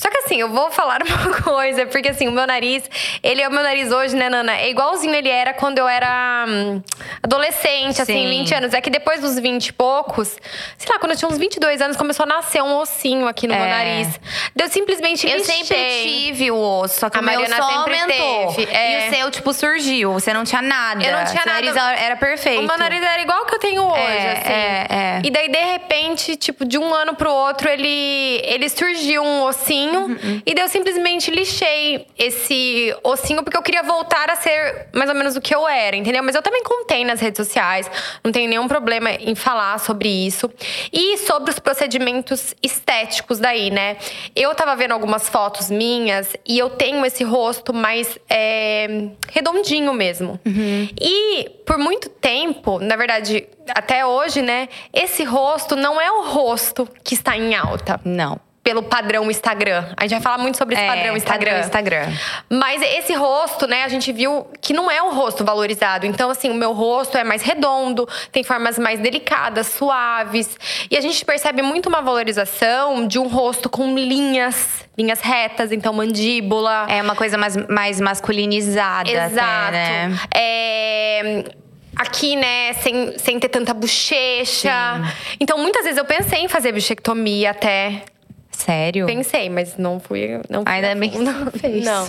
Só 0.00 0.08
que 0.08 0.16
assim, 0.16 0.40
eu 0.40 0.48
vou 0.48 0.70
falar 0.70 1.00
uma 1.04 1.42
coisa, 1.42 1.84
porque 1.84 2.08
assim, 2.08 2.26
o 2.26 2.32
meu 2.32 2.46
nariz, 2.46 2.82
ele 3.22 3.42
é 3.42 3.46
o 3.48 3.50
meu 3.50 3.62
nariz 3.62 3.92
hoje, 3.92 4.16
né, 4.16 4.30
Nana? 4.30 4.56
É 4.56 4.70
igualzinho 4.70 5.14
ele 5.14 5.28
era 5.28 5.52
quando 5.52 5.76
eu 5.76 5.86
era 5.86 6.46
hum, 6.48 6.82
adolescente, 7.22 8.00
assim, 8.00 8.14
Sim. 8.14 8.28
20 8.30 8.54
anos. 8.54 8.72
É 8.74 8.80
que 8.80 8.88
depois 8.88 9.20
dos 9.20 9.38
20 9.38 9.66
e 9.66 9.72
poucos, 9.74 10.38
sei 10.78 10.90
lá, 10.90 10.98
quando 10.98 11.12
eu 11.12 11.18
tinha 11.18 11.28
uns 11.28 11.36
22 11.36 11.82
anos, 11.82 11.98
começou 11.98 12.24
a 12.24 12.26
nascer 12.26 12.62
um 12.62 12.76
ossinho 12.78 13.28
aqui 13.28 13.46
no 13.46 13.54
meu 13.54 13.64
É. 13.64 13.68
nariz. 13.68 14.20
Deu 14.56 14.68
simplesmente 14.68 15.28
Eu 15.28 15.36
lixei. 15.36 15.64
sempre 15.64 16.02
tive 16.02 16.50
o 16.50 16.56
osso, 16.58 17.00
só 17.00 17.10
que 17.10 17.18
A 17.18 17.20
o 17.20 17.24
meu 17.24 17.40
só 17.46 17.68
sempre 17.68 18.00
aumentou. 18.00 18.54
teve, 18.54 18.72
é. 18.72 19.06
E 19.06 19.08
o 19.10 19.14
seu, 19.14 19.30
tipo, 19.30 19.52
surgiu. 19.52 20.12
Você 20.14 20.32
não 20.32 20.44
tinha 20.44 20.62
nada. 20.62 21.04
Eu 21.04 21.12
não 21.12 21.24
tinha 21.26 21.44
nada. 21.44 21.60
nariz 21.60 21.76
era 21.76 22.16
perfeito. 22.16 22.60
O 22.62 22.66
meu 22.66 22.78
nariz 22.78 23.02
era 23.02 23.20
igual 23.20 23.44
que 23.44 23.54
eu 23.54 23.58
tenho 23.58 23.82
hoje, 23.84 24.00
É, 24.00 24.32
assim. 24.32 24.50
é, 24.50 24.86
é. 24.90 25.20
E 25.24 25.30
daí, 25.30 25.48
de 25.50 25.58
repente, 25.58 26.36
tipo, 26.36 26.64
de 26.64 26.78
um 26.78 26.94
ano 26.94 27.14
pro 27.14 27.30
outro, 27.30 27.68
ele, 27.68 28.40
ele 28.44 28.66
surgiu 28.70 29.22
um 29.22 29.42
ossinho. 29.42 29.89
Uhum, 29.98 30.42
E 30.46 30.54
daí 30.54 30.64
eu 30.64 30.68
simplesmente 30.68 31.30
lixei 31.30 32.06
esse 32.18 32.94
ossinho, 33.02 33.42
porque 33.42 33.56
eu 33.56 33.62
queria 33.62 33.82
voltar 33.82 34.30
a 34.30 34.36
ser 34.36 34.88
mais 34.92 35.08
ou 35.10 35.16
menos 35.16 35.36
o 35.36 35.40
que 35.40 35.54
eu 35.54 35.66
era, 35.66 35.96
entendeu? 35.96 36.22
Mas 36.22 36.34
eu 36.34 36.42
também 36.42 36.62
contei 36.62 37.04
nas 37.04 37.20
redes 37.20 37.46
sociais, 37.46 37.90
não 38.22 38.32
tenho 38.32 38.48
nenhum 38.48 38.68
problema 38.68 39.10
em 39.10 39.34
falar 39.34 39.78
sobre 39.78 40.08
isso. 40.08 40.50
E 40.92 41.18
sobre 41.18 41.50
os 41.50 41.58
procedimentos 41.58 42.54
estéticos 42.62 43.38
daí, 43.38 43.70
né? 43.70 43.96
Eu 44.34 44.54
tava 44.54 44.74
vendo 44.76 44.92
algumas 44.92 45.28
fotos 45.28 45.70
minhas 45.70 46.34
e 46.46 46.58
eu 46.58 46.70
tenho 46.70 47.04
esse 47.04 47.24
rosto 47.24 47.72
mais 47.72 48.18
é, 48.28 49.08
redondinho 49.30 49.92
mesmo. 49.92 50.38
E 51.00 51.48
por 51.66 51.78
muito 51.78 52.08
tempo, 52.08 52.78
na 52.78 52.96
verdade, 52.96 53.46
até 53.68 54.04
hoje, 54.04 54.42
né? 54.42 54.68
Esse 54.92 55.24
rosto 55.24 55.76
não 55.76 56.00
é 56.00 56.10
o 56.10 56.22
rosto 56.22 56.88
que 57.04 57.14
está 57.14 57.36
em 57.36 57.54
alta. 57.54 58.00
Não. 58.04 58.40
Pelo 58.62 58.82
padrão 58.82 59.30
Instagram. 59.30 59.86
A 59.96 60.02
gente 60.02 60.12
vai 60.12 60.20
falar 60.20 60.38
muito 60.38 60.58
sobre 60.58 60.74
esse 60.74 60.84
É, 60.84 60.86
padrão 60.86 61.16
Instagram. 61.16 61.50
padrão 61.50 61.64
Instagram. 61.66 62.12
Mas 62.50 62.82
esse 62.82 63.14
rosto, 63.14 63.66
né, 63.66 63.84
a 63.84 63.88
gente 63.88 64.12
viu 64.12 64.46
que 64.60 64.74
não 64.74 64.90
é 64.90 65.02
o 65.02 65.10
rosto 65.14 65.42
valorizado. 65.44 66.04
Então, 66.04 66.28
assim, 66.30 66.50
o 66.50 66.54
meu 66.54 66.72
rosto 66.72 67.16
é 67.16 67.24
mais 67.24 67.40
redondo, 67.42 68.06
tem 68.30 68.44
formas 68.44 68.78
mais 68.78 69.00
delicadas, 69.00 69.66
suaves. 69.68 70.58
E 70.90 70.96
a 70.96 71.00
gente 71.00 71.24
percebe 71.24 71.62
muito 71.62 71.88
uma 71.88 72.02
valorização 72.02 73.06
de 73.08 73.18
um 73.18 73.28
rosto 73.28 73.70
com 73.70 73.94
linhas, 73.96 74.86
linhas 74.96 75.20
retas, 75.20 75.72
então 75.72 75.92
mandíbula. 75.94 76.86
É 76.88 77.00
uma 77.02 77.16
coisa 77.16 77.38
mais, 77.38 77.56
mais 77.68 77.98
masculinizada. 77.98 79.10
Exato. 79.10 79.68
Até, 79.68 80.08
né? 80.08 80.18
É, 80.34 81.44
Aqui, 81.96 82.36
né, 82.36 82.72
sem, 82.74 83.18
sem 83.18 83.38
ter 83.38 83.48
tanta 83.48 83.74
bochecha. 83.74 84.70
Então, 85.38 85.58
muitas 85.58 85.82
vezes 85.82 85.98
eu 85.98 86.04
pensei 86.04 86.40
em 86.40 86.48
fazer 86.48 86.72
bichectomia 86.72 87.50
até. 87.50 88.02
Sério? 88.60 89.06
Pensei, 89.06 89.48
mas 89.48 89.78
não 89.78 89.98
fui. 89.98 90.38
Não 90.50 90.62
fui 90.62 90.72
Ainda 90.72 90.94
bem 90.94 91.08
que 91.08 91.18
não 91.18 91.50
fez. 91.50 91.82
Não. 91.82 92.06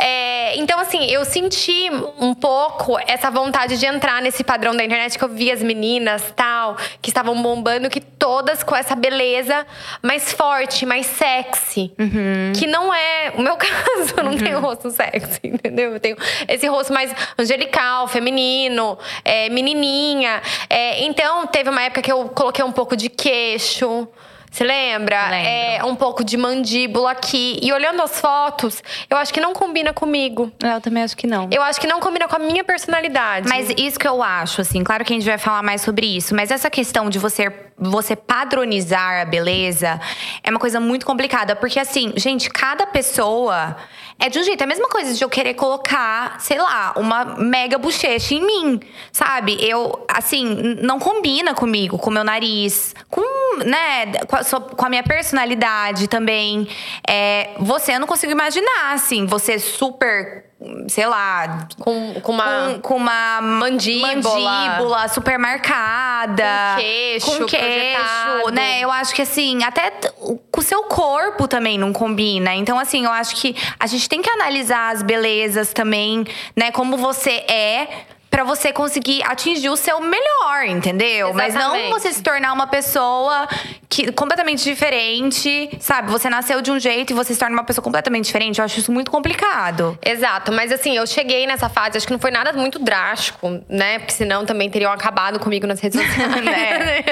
É, 0.00 0.56
então, 0.56 0.78
assim, 0.80 1.04
eu 1.06 1.24
senti 1.24 1.88
um 2.18 2.34
pouco 2.34 2.98
essa 3.06 3.30
vontade 3.30 3.78
de 3.78 3.86
entrar 3.86 4.20
nesse 4.20 4.42
padrão 4.42 4.74
da 4.76 4.84
internet 4.84 5.16
que 5.16 5.24
eu 5.24 5.28
vi 5.28 5.52
as 5.52 5.62
meninas 5.62 6.32
tal, 6.34 6.76
que 7.00 7.10
estavam 7.10 7.40
bombando, 7.40 7.88
que 7.88 8.00
todas 8.00 8.64
com 8.64 8.74
essa 8.74 8.96
beleza 8.96 9.64
mais 10.02 10.32
forte, 10.32 10.84
mais 10.84 11.06
sexy. 11.06 11.92
Uhum. 11.96 12.52
Que 12.56 12.66
não 12.66 12.92
é 12.92 13.32
o 13.36 13.40
meu 13.40 13.54
caso, 13.56 14.14
eu 14.16 14.24
não 14.24 14.36
tenho 14.36 14.58
rosto 14.58 14.90
sexy, 14.90 15.40
entendeu? 15.44 15.92
Eu 15.92 16.00
tenho 16.00 16.16
esse 16.48 16.66
rosto 16.66 16.92
mais 16.92 17.14
angelical, 17.38 18.08
feminino, 18.08 18.98
é, 19.24 19.48
menininha. 19.48 20.42
É, 20.68 21.04
então, 21.04 21.46
teve 21.46 21.70
uma 21.70 21.82
época 21.82 22.02
que 22.02 22.10
eu 22.10 22.28
coloquei 22.30 22.64
um 22.64 22.72
pouco 22.72 22.96
de 22.96 23.08
queixo. 23.08 24.08
Você 24.54 24.62
lembra? 24.62 25.30
Lembro. 25.30 25.48
É, 25.48 25.84
um 25.84 25.96
pouco 25.96 26.22
de 26.22 26.36
mandíbula 26.36 27.10
aqui. 27.10 27.58
E 27.60 27.72
olhando 27.72 28.00
as 28.00 28.20
fotos, 28.20 28.84
eu 29.10 29.16
acho 29.16 29.34
que 29.34 29.40
não 29.40 29.52
combina 29.52 29.92
comigo. 29.92 30.52
Eu 30.62 30.80
também 30.80 31.02
acho 31.02 31.16
que 31.16 31.26
não. 31.26 31.48
Eu 31.50 31.60
acho 31.60 31.80
que 31.80 31.88
não 31.88 31.98
combina 31.98 32.28
com 32.28 32.36
a 32.36 32.38
minha 32.38 32.62
personalidade. 32.62 33.48
Mas 33.48 33.68
isso 33.76 33.98
que 33.98 34.06
eu 34.06 34.22
acho, 34.22 34.60
assim, 34.60 34.84
claro 34.84 35.04
que 35.04 35.12
a 35.12 35.16
gente 35.16 35.26
vai 35.26 35.38
falar 35.38 35.60
mais 35.64 35.80
sobre 35.80 36.06
isso, 36.06 36.36
mas 36.36 36.52
essa 36.52 36.70
questão 36.70 37.10
de 37.10 37.18
você, 37.18 37.52
você 37.76 38.14
padronizar 38.14 39.22
a 39.22 39.24
beleza 39.24 40.00
é 40.44 40.50
uma 40.50 40.60
coisa 40.60 40.78
muito 40.78 41.04
complicada. 41.04 41.56
Porque, 41.56 41.80
assim, 41.80 42.12
gente, 42.14 42.48
cada 42.48 42.86
pessoa 42.86 43.76
é 44.18 44.28
de 44.28 44.38
um 44.38 44.42
jeito. 44.42 44.60
É 44.60 44.64
a 44.64 44.66
mesma 44.66 44.88
coisa 44.88 45.14
de 45.14 45.22
eu 45.22 45.28
querer 45.28 45.54
colocar, 45.54 46.40
sei 46.40 46.58
lá, 46.58 46.94
uma 46.96 47.24
mega 47.36 47.78
bochecha 47.78 48.34
em 48.34 48.44
mim, 48.44 48.80
sabe? 49.12 49.56
Eu, 49.60 50.04
assim, 50.08 50.76
não 50.82 50.98
combina 50.98 51.54
comigo, 51.54 51.98
com 51.98 52.10
meu 52.10 52.24
nariz, 52.24 52.94
com, 53.10 53.22
né, 53.64 54.12
com 54.26 54.36
a, 54.36 54.60
com 54.60 54.86
a 54.86 54.88
minha 54.88 55.02
personalidade 55.02 56.08
também. 56.08 56.66
É, 57.08 57.50
você, 57.58 57.94
eu 57.94 58.00
não 58.00 58.06
consigo 58.06 58.32
imaginar, 58.32 58.92
assim, 58.92 59.26
você 59.26 59.58
super, 59.58 60.44
sei 60.88 61.06
lá, 61.06 61.68
com, 61.78 62.14
com 62.20 62.32
uma. 62.32 62.44
com, 62.44 62.80
com 62.80 62.96
uma 62.96 63.40
Mandíbula. 63.40 64.10
mandíbula 64.12 65.08
super 65.08 65.38
marcada. 65.38 66.44
Com 66.74 66.80
queixo 66.80 67.38
Com 67.38 67.46
queixo, 67.46 68.50
né? 68.52 68.80
Eu 68.80 68.90
acho 68.90 69.14
que 69.14 69.22
assim, 69.22 69.62
até 69.64 69.90
com 69.90 70.60
o 70.60 70.62
seu 70.62 70.84
corpo 70.84 71.46
também 71.46 71.78
não 71.78 71.92
combina. 71.92 72.54
Então, 72.54 72.78
assim, 72.78 73.04
eu 73.04 73.10
acho 73.10 73.36
que 73.36 73.56
a 73.78 73.86
gente 73.86 74.08
tem 74.08 74.22
que 74.22 74.30
analisar 74.30 74.92
as 74.94 75.02
belezas 75.02 75.72
também, 75.72 76.24
né? 76.56 76.70
Como 76.70 76.96
você 76.96 77.44
é. 77.48 77.88
Pra 78.34 78.42
você 78.42 78.72
conseguir 78.72 79.22
atingir 79.22 79.68
o 79.68 79.76
seu 79.76 80.00
melhor, 80.00 80.66
entendeu? 80.66 81.32
Mas 81.32 81.54
não 81.54 81.76
Exatamente. 81.76 81.90
você 81.92 82.12
se 82.12 82.20
tornar 82.20 82.52
uma 82.52 82.66
pessoa 82.66 83.46
que 83.88 84.10
completamente 84.10 84.64
diferente, 84.64 85.70
sabe? 85.78 86.10
Você 86.10 86.28
nasceu 86.28 86.60
de 86.60 86.68
um 86.72 86.80
jeito 86.80 87.12
e 87.12 87.14
você 87.14 87.32
se 87.32 87.38
torna 87.38 87.54
uma 87.54 87.62
pessoa 87.62 87.84
completamente 87.84 88.24
diferente. 88.24 88.58
Eu 88.58 88.64
acho 88.64 88.80
isso 88.80 88.90
muito 88.90 89.08
complicado. 89.08 89.96
Exato, 90.04 90.50
mas 90.50 90.72
assim, 90.72 90.96
eu 90.96 91.06
cheguei 91.06 91.46
nessa 91.46 91.68
fase, 91.68 91.96
acho 91.96 92.08
que 92.08 92.12
não 92.12 92.18
foi 92.18 92.32
nada 92.32 92.52
muito 92.52 92.80
drástico, 92.80 93.62
né? 93.68 94.00
Porque 94.00 94.14
senão 94.14 94.44
também 94.44 94.68
teriam 94.68 94.90
acabado 94.90 95.38
comigo 95.38 95.64
nas 95.64 95.78
redes 95.78 96.00
sociais. 96.00 96.34
Né? 96.44 97.04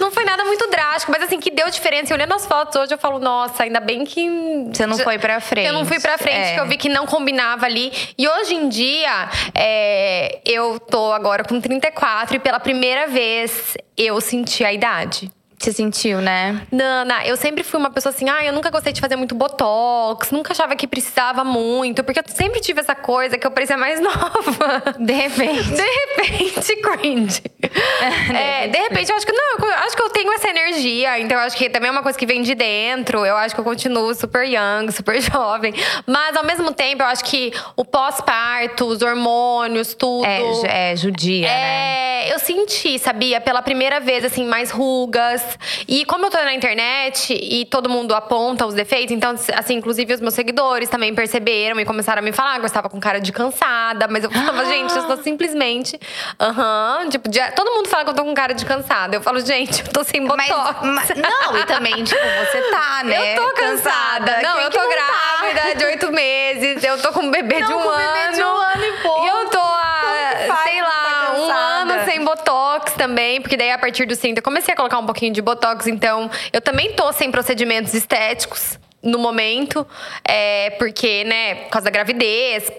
não 0.00 0.10
foi 0.10 0.24
nada 0.24 0.44
muito 0.44 0.68
drástico, 0.68 1.12
mas 1.12 1.22
assim, 1.22 1.38
que 1.38 1.50
deu 1.50 1.70
diferença. 1.70 2.12
E 2.12 2.14
olhando 2.14 2.34
as 2.34 2.46
fotos 2.46 2.74
hoje, 2.76 2.92
eu 2.92 2.98
falo, 2.98 3.18
nossa, 3.18 3.62
ainda 3.62 3.78
bem 3.78 4.04
que. 4.04 4.28
Você 4.72 4.86
não 4.86 4.98
foi 4.98 5.18
pra 5.18 5.40
que 5.40 5.60
Eu 5.60 5.72
não 5.72 5.84
fui 5.84 6.00
pra 6.00 6.18
frente, 6.18 6.34
frente, 6.34 6.50
é. 6.50 6.54
que 6.54 6.60
eu 6.60 6.66
vi 6.66 6.76
que 6.76 6.88
não 6.88 7.06
combinava 7.06 7.66
ali. 7.66 7.92
E 8.16 8.26
hoje 8.28 8.54
em 8.54 8.68
dia, 8.68 9.28
é, 9.54 10.40
eu 10.48 10.80
tô 10.80 11.12
agora 11.12 11.44
com 11.44 11.60
34 11.60 12.36
e 12.36 12.38
pela 12.40 12.58
primeira 12.58 13.06
vez 13.06 13.76
eu 13.94 14.18
senti 14.18 14.64
a 14.64 14.72
idade. 14.72 15.30
Você 15.60 15.72
sentiu, 15.72 16.20
né? 16.20 16.62
Nana, 16.70 17.26
eu 17.26 17.36
sempre 17.36 17.64
fui 17.64 17.80
uma 17.80 17.90
pessoa 17.90 18.14
assim, 18.14 18.28
ah, 18.28 18.44
eu 18.44 18.52
nunca 18.52 18.70
gostei 18.70 18.92
de 18.92 19.00
fazer 19.00 19.16
muito 19.16 19.34
botox, 19.34 20.30
nunca 20.30 20.52
achava 20.52 20.76
que 20.76 20.86
precisava 20.86 21.42
muito, 21.42 22.04
porque 22.04 22.20
eu 22.20 22.24
sempre 22.28 22.60
tive 22.60 22.80
essa 22.80 22.94
coisa 22.94 23.36
que 23.36 23.44
eu 23.46 23.50
parecia 23.50 23.76
mais 23.76 23.98
nova. 24.00 24.94
De 24.98 25.12
repente. 25.12 25.70
De 25.70 25.82
repente, 25.82 26.76
cringe. 26.82 27.42
É, 28.32 28.68
de 28.68 28.78
repente, 28.78 29.10
eu 29.10 29.16
acho 29.16 29.26
que 29.26 29.32
não, 29.32 29.56
eu 29.58 29.74
acho 29.84 29.96
que 29.96 30.02
eu 30.02 30.10
tenho 30.10 30.32
essa 30.32 30.48
energia, 30.48 31.18
então 31.18 31.36
eu 31.36 31.44
acho 31.44 31.56
que 31.56 31.68
também 31.68 31.88
é 31.88 31.90
uma 31.90 32.02
coisa 32.02 32.16
que 32.16 32.26
vem 32.26 32.42
de 32.42 32.54
dentro. 32.54 33.24
Eu 33.24 33.36
acho 33.36 33.54
que 33.54 33.60
eu 33.60 33.64
continuo 33.64 34.14
super 34.14 34.44
young, 34.44 34.90
super 34.92 35.20
jovem. 35.20 35.74
Mas 36.06 36.36
ao 36.36 36.44
mesmo 36.44 36.72
tempo, 36.72 37.02
eu 37.02 37.06
acho 37.06 37.24
que 37.24 37.52
o 37.76 37.84
pós-parto, 37.84 38.86
os 38.86 39.02
hormônios, 39.02 39.94
tudo. 39.94 40.24
É, 40.24 40.92
é 40.92 40.96
judia, 40.96 41.48
né? 41.48 42.26
É, 42.26 42.34
eu 42.34 42.38
senti, 42.38 42.98
sabia? 42.98 43.40
Pela 43.40 43.62
primeira 43.62 44.00
vez, 44.00 44.24
assim, 44.24 44.46
mais 44.46 44.70
rugas. 44.70 45.42
E 45.86 46.04
como 46.04 46.26
eu 46.26 46.30
tô 46.30 46.38
na 46.38 46.54
internet 46.54 47.32
e 47.40 47.64
todo 47.66 47.88
mundo 47.88 48.14
aponta 48.14 48.66
os 48.66 48.74
defeitos, 48.74 49.12
então, 49.12 49.34
assim, 49.56 49.74
inclusive 49.74 50.14
os 50.14 50.20
meus 50.20 50.34
seguidores 50.34 50.88
também 50.88 51.14
perceberam 51.14 51.78
e 51.80 51.84
começaram 51.84 52.20
a 52.20 52.22
me 52.22 52.32
falar 52.32 52.54
que 52.56 52.60
eu 52.62 52.66
estava 52.66 52.88
com 52.88 52.98
cara 53.00 53.20
de 53.20 53.32
cansada. 53.32 54.06
Mas 54.08 54.24
eu 54.24 54.30
falava, 54.30 54.64
gente, 54.66 54.94
eu 54.96 55.04
tô 55.06 55.16
simplesmente. 55.22 55.98
Aham. 56.40 57.08
tipo, 57.10 57.28
de- 57.28 57.50
todo 57.52 57.70
mundo 57.72 57.88
fala 57.88 58.04
que 58.04 58.10
eu 58.10 58.14
tô 58.14 58.24
com 58.24 58.34
cara 58.34 58.52
de 58.54 58.64
cansada. 58.64 59.16
Eu 59.16 59.20
falo, 59.20 59.40
gente, 59.40 59.82
eu 59.82 59.88
tô 59.92 60.04
sem 60.04 60.24
botox. 60.26 60.80
Mas, 60.82 61.08
mas- 61.08 61.16
não, 61.16 61.56
e 61.58 61.64
também, 61.66 62.04
tipo, 62.04 62.20
você 62.20 62.60
tá, 62.70 63.02
né? 63.04 63.36
Eu 63.36 63.42
tô 63.42 63.52
cansada. 63.54 64.40
Não, 64.42 64.54
Quem 64.56 64.64
eu 64.64 64.70
tô 64.70 64.78
não 64.80 64.88
tá? 64.88 64.94
grávida 64.94 65.74
de 65.76 65.84
oito 65.84 66.12
meses. 66.12 66.82
Eu 66.84 66.98
tô 67.00 67.12
com 67.12 67.20
um 67.20 67.30
bebê 67.30 67.56
de 67.56 67.62
Não, 67.62 67.78
um 67.78 67.82
com 67.82 67.88
um 67.88 67.92
ano. 67.92 68.12
bebê 68.12 68.32
de 68.36 68.42
um 68.42 68.56
ano 68.56 68.84
e 68.84 68.92
pouco. 69.02 69.24
E 69.24 69.28
eu 69.28 69.48
tô 69.50 69.58
há, 69.58 70.62
sei 70.64 70.80
lá, 70.82 70.88
tá 70.88 71.32
um 71.32 71.46
cansada? 71.46 71.94
ano 71.94 72.04
sem 72.04 72.24
botox 72.24 72.57
também. 72.98 73.40
Porque 73.40 73.56
daí, 73.56 73.70
a 73.70 73.78
partir 73.78 74.04
dos 74.04 74.18
30, 74.18 74.40
eu 74.40 74.42
comecei 74.42 74.74
a 74.74 74.76
colocar 74.76 74.98
um 74.98 75.06
pouquinho 75.06 75.32
de 75.32 75.40
botox. 75.40 75.86
Então, 75.86 76.30
eu 76.52 76.60
também 76.60 76.92
tô 76.92 77.10
sem 77.12 77.30
procedimentos 77.30 77.94
estéticos 77.94 78.78
no 79.02 79.18
momento. 79.18 79.86
É, 80.22 80.70
porque, 80.78 81.24
né, 81.24 81.54
por 81.54 81.70
causa 81.70 81.86
da 81.86 81.90
gravidez. 81.90 82.70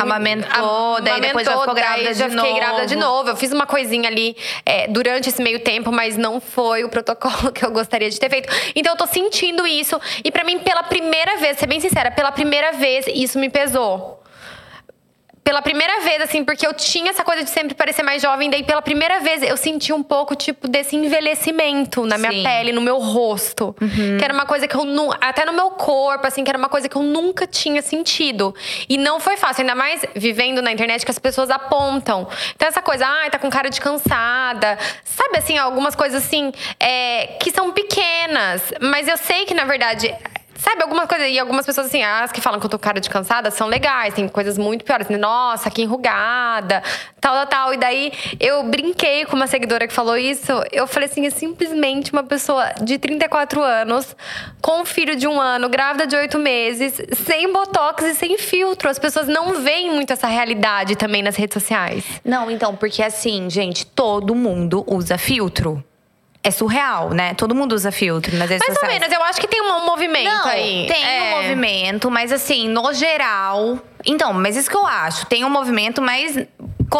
Amamentou, 0.00 1.02
daí 1.02 1.20
depois 1.20 1.44
já 1.44 1.58
ficou 1.58 1.74
grávida 1.74 2.14
já 2.14 2.28
de 2.28 2.34
fiquei 2.34 2.54
grávida 2.54 2.86
de 2.86 2.96
novo. 2.96 3.16
novo. 3.18 3.28
Eu 3.28 3.36
fiz 3.36 3.52
uma 3.52 3.66
coisinha 3.66 4.08
ali 4.08 4.34
é, 4.64 4.88
durante 4.88 5.28
esse 5.28 5.42
meio 5.42 5.60
tempo, 5.60 5.92
mas 5.92 6.16
não 6.16 6.40
foi 6.40 6.82
o 6.82 6.88
protocolo 6.88 7.52
que 7.52 7.62
eu 7.62 7.70
gostaria 7.70 8.08
de 8.08 8.18
ter 8.18 8.30
feito. 8.30 8.48
Então 8.74 8.94
eu 8.94 8.96
tô 8.96 9.06
sentindo 9.06 9.66
isso. 9.66 10.00
E 10.24 10.32
pra 10.32 10.44
mim, 10.44 10.58
pela 10.60 10.82
primeira 10.82 11.36
vez, 11.36 11.58
ser 11.58 11.66
bem 11.66 11.78
sincera, 11.78 12.10
pela 12.10 12.32
primeira 12.32 12.72
vez, 12.72 13.06
isso 13.06 13.38
me 13.38 13.50
pesou. 13.50 14.22
Pela 15.46 15.62
primeira 15.62 16.00
vez, 16.00 16.20
assim, 16.20 16.44
porque 16.44 16.66
eu 16.66 16.74
tinha 16.74 17.10
essa 17.10 17.22
coisa 17.22 17.44
de 17.44 17.50
sempre 17.50 17.72
parecer 17.72 18.02
mais 18.02 18.20
jovem, 18.20 18.50
daí 18.50 18.64
pela 18.64 18.82
primeira 18.82 19.20
vez 19.20 19.44
eu 19.44 19.56
senti 19.56 19.92
um 19.92 20.02
pouco, 20.02 20.34
tipo, 20.34 20.66
desse 20.66 20.96
envelhecimento 20.96 22.04
na 22.04 22.18
minha 22.18 22.32
Sim. 22.32 22.42
pele, 22.42 22.72
no 22.72 22.80
meu 22.80 22.98
rosto. 22.98 23.72
Que 24.18 24.24
era 24.24 24.34
uma 24.34 24.44
coisa 24.44 24.66
que 24.66 24.74
eu 24.74 24.84
nu 24.84 25.12
até 25.20 25.44
no 25.44 25.52
meu 25.52 25.70
corpo, 25.70 26.26
assim, 26.26 26.42
que 26.42 26.50
era 26.50 26.58
uma 26.58 26.68
coisa 26.68 26.88
que 26.88 26.96
eu 26.96 27.02
nunca 27.04 27.46
tinha 27.46 27.80
sentido. 27.80 28.52
E 28.88 28.98
não 28.98 29.20
foi 29.20 29.36
fácil, 29.36 29.60
ainda 29.60 29.76
mais 29.76 30.04
vivendo 30.16 30.60
na 30.60 30.72
internet 30.72 31.04
que 31.04 31.12
as 31.12 31.18
pessoas 31.20 31.48
apontam. 31.48 32.26
Então, 32.56 32.66
essa 32.66 32.82
coisa, 32.82 33.06
ai, 33.06 33.30
tá 33.30 33.38
com 33.38 33.48
cara 33.48 33.70
de 33.70 33.80
cansada. 33.80 34.76
Sabe, 35.04 35.38
assim, 35.38 35.56
algumas 35.56 35.94
coisas 35.94 36.24
assim, 36.24 36.52
é, 36.80 37.38
que 37.40 37.52
são 37.52 37.70
pequenas, 37.70 38.72
mas 38.80 39.06
eu 39.06 39.16
sei 39.16 39.44
que, 39.44 39.54
na 39.54 39.64
verdade. 39.64 40.12
Sabe, 40.66 40.82
algumas 40.82 41.06
coisas. 41.06 41.30
E 41.30 41.38
algumas 41.38 41.64
pessoas, 41.64 41.86
assim, 41.86 42.02
as 42.02 42.32
que 42.32 42.40
falam 42.40 42.58
que 42.58 42.66
eu 42.66 42.70
tô 42.70 42.76
cara 42.76 43.00
de 43.00 43.08
cansada 43.08 43.52
são 43.52 43.68
legais. 43.68 44.14
Tem 44.14 44.26
coisas 44.26 44.58
muito 44.58 44.84
piores. 44.84 45.08
Nossa, 45.08 45.70
que 45.70 45.82
enrugada, 45.82 46.82
tal, 47.20 47.34
tal, 47.34 47.46
tal. 47.46 47.74
E 47.74 47.76
daí 47.76 48.12
eu 48.40 48.64
brinquei 48.64 49.24
com 49.26 49.36
uma 49.36 49.46
seguidora 49.46 49.86
que 49.86 49.94
falou 49.94 50.16
isso. 50.16 50.50
Eu 50.72 50.88
falei 50.88 51.08
assim: 51.08 51.24
é 51.24 51.30
simplesmente 51.30 52.12
uma 52.12 52.24
pessoa 52.24 52.72
de 52.82 52.98
34 52.98 53.62
anos, 53.62 54.16
com 54.60 54.80
um 54.80 54.84
filho 54.84 55.14
de 55.14 55.28
um 55.28 55.40
ano, 55.40 55.68
grávida 55.68 56.04
de 56.04 56.16
oito 56.16 56.36
meses, 56.36 57.00
sem 57.24 57.52
botox 57.52 58.02
e 58.02 58.14
sem 58.16 58.36
filtro. 58.36 58.90
As 58.90 58.98
pessoas 58.98 59.28
não 59.28 59.62
veem 59.62 59.94
muito 59.94 60.12
essa 60.12 60.26
realidade 60.26 60.96
também 60.96 61.22
nas 61.22 61.36
redes 61.36 61.54
sociais. 61.54 62.04
Não, 62.24 62.50
então, 62.50 62.74
porque 62.74 63.04
assim, 63.04 63.48
gente, 63.48 63.86
todo 63.86 64.34
mundo 64.34 64.84
usa 64.88 65.16
filtro. 65.16 65.84
É 66.46 66.50
surreal, 66.52 67.10
né? 67.10 67.34
Todo 67.34 67.56
mundo 67.56 67.72
usa 67.74 67.90
filtro 67.90 68.36
nas 68.36 68.48
redes 68.48 68.64
Mais 68.64 68.76
ou 68.78 68.80
sociais. 68.80 69.00
menos, 69.00 69.12
eu 69.12 69.22
acho 69.24 69.40
que 69.40 69.48
tem 69.48 69.60
um 69.60 69.84
movimento 69.84 70.30
Não, 70.30 70.46
aí. 70.46 70.86
tem 70.86 71.04
É. 71.04 71.22
um 71.22 71.42
movimento, 71.42 72.08
mas 72.08 72.30
assim, 72.30 72.68
no 72.68 72.92
geral. 72.94 73.80
Então, 74.04 74.32
mas 74.32 74.56
isso 74.56 74.70
que 74.70 74.76
eu 74.76 74.86
acho. 74.86 75.26
Tem 75.26 75.44
um 75.44 75.50
movimento, 75.50 76.00
mas 76.00 76.36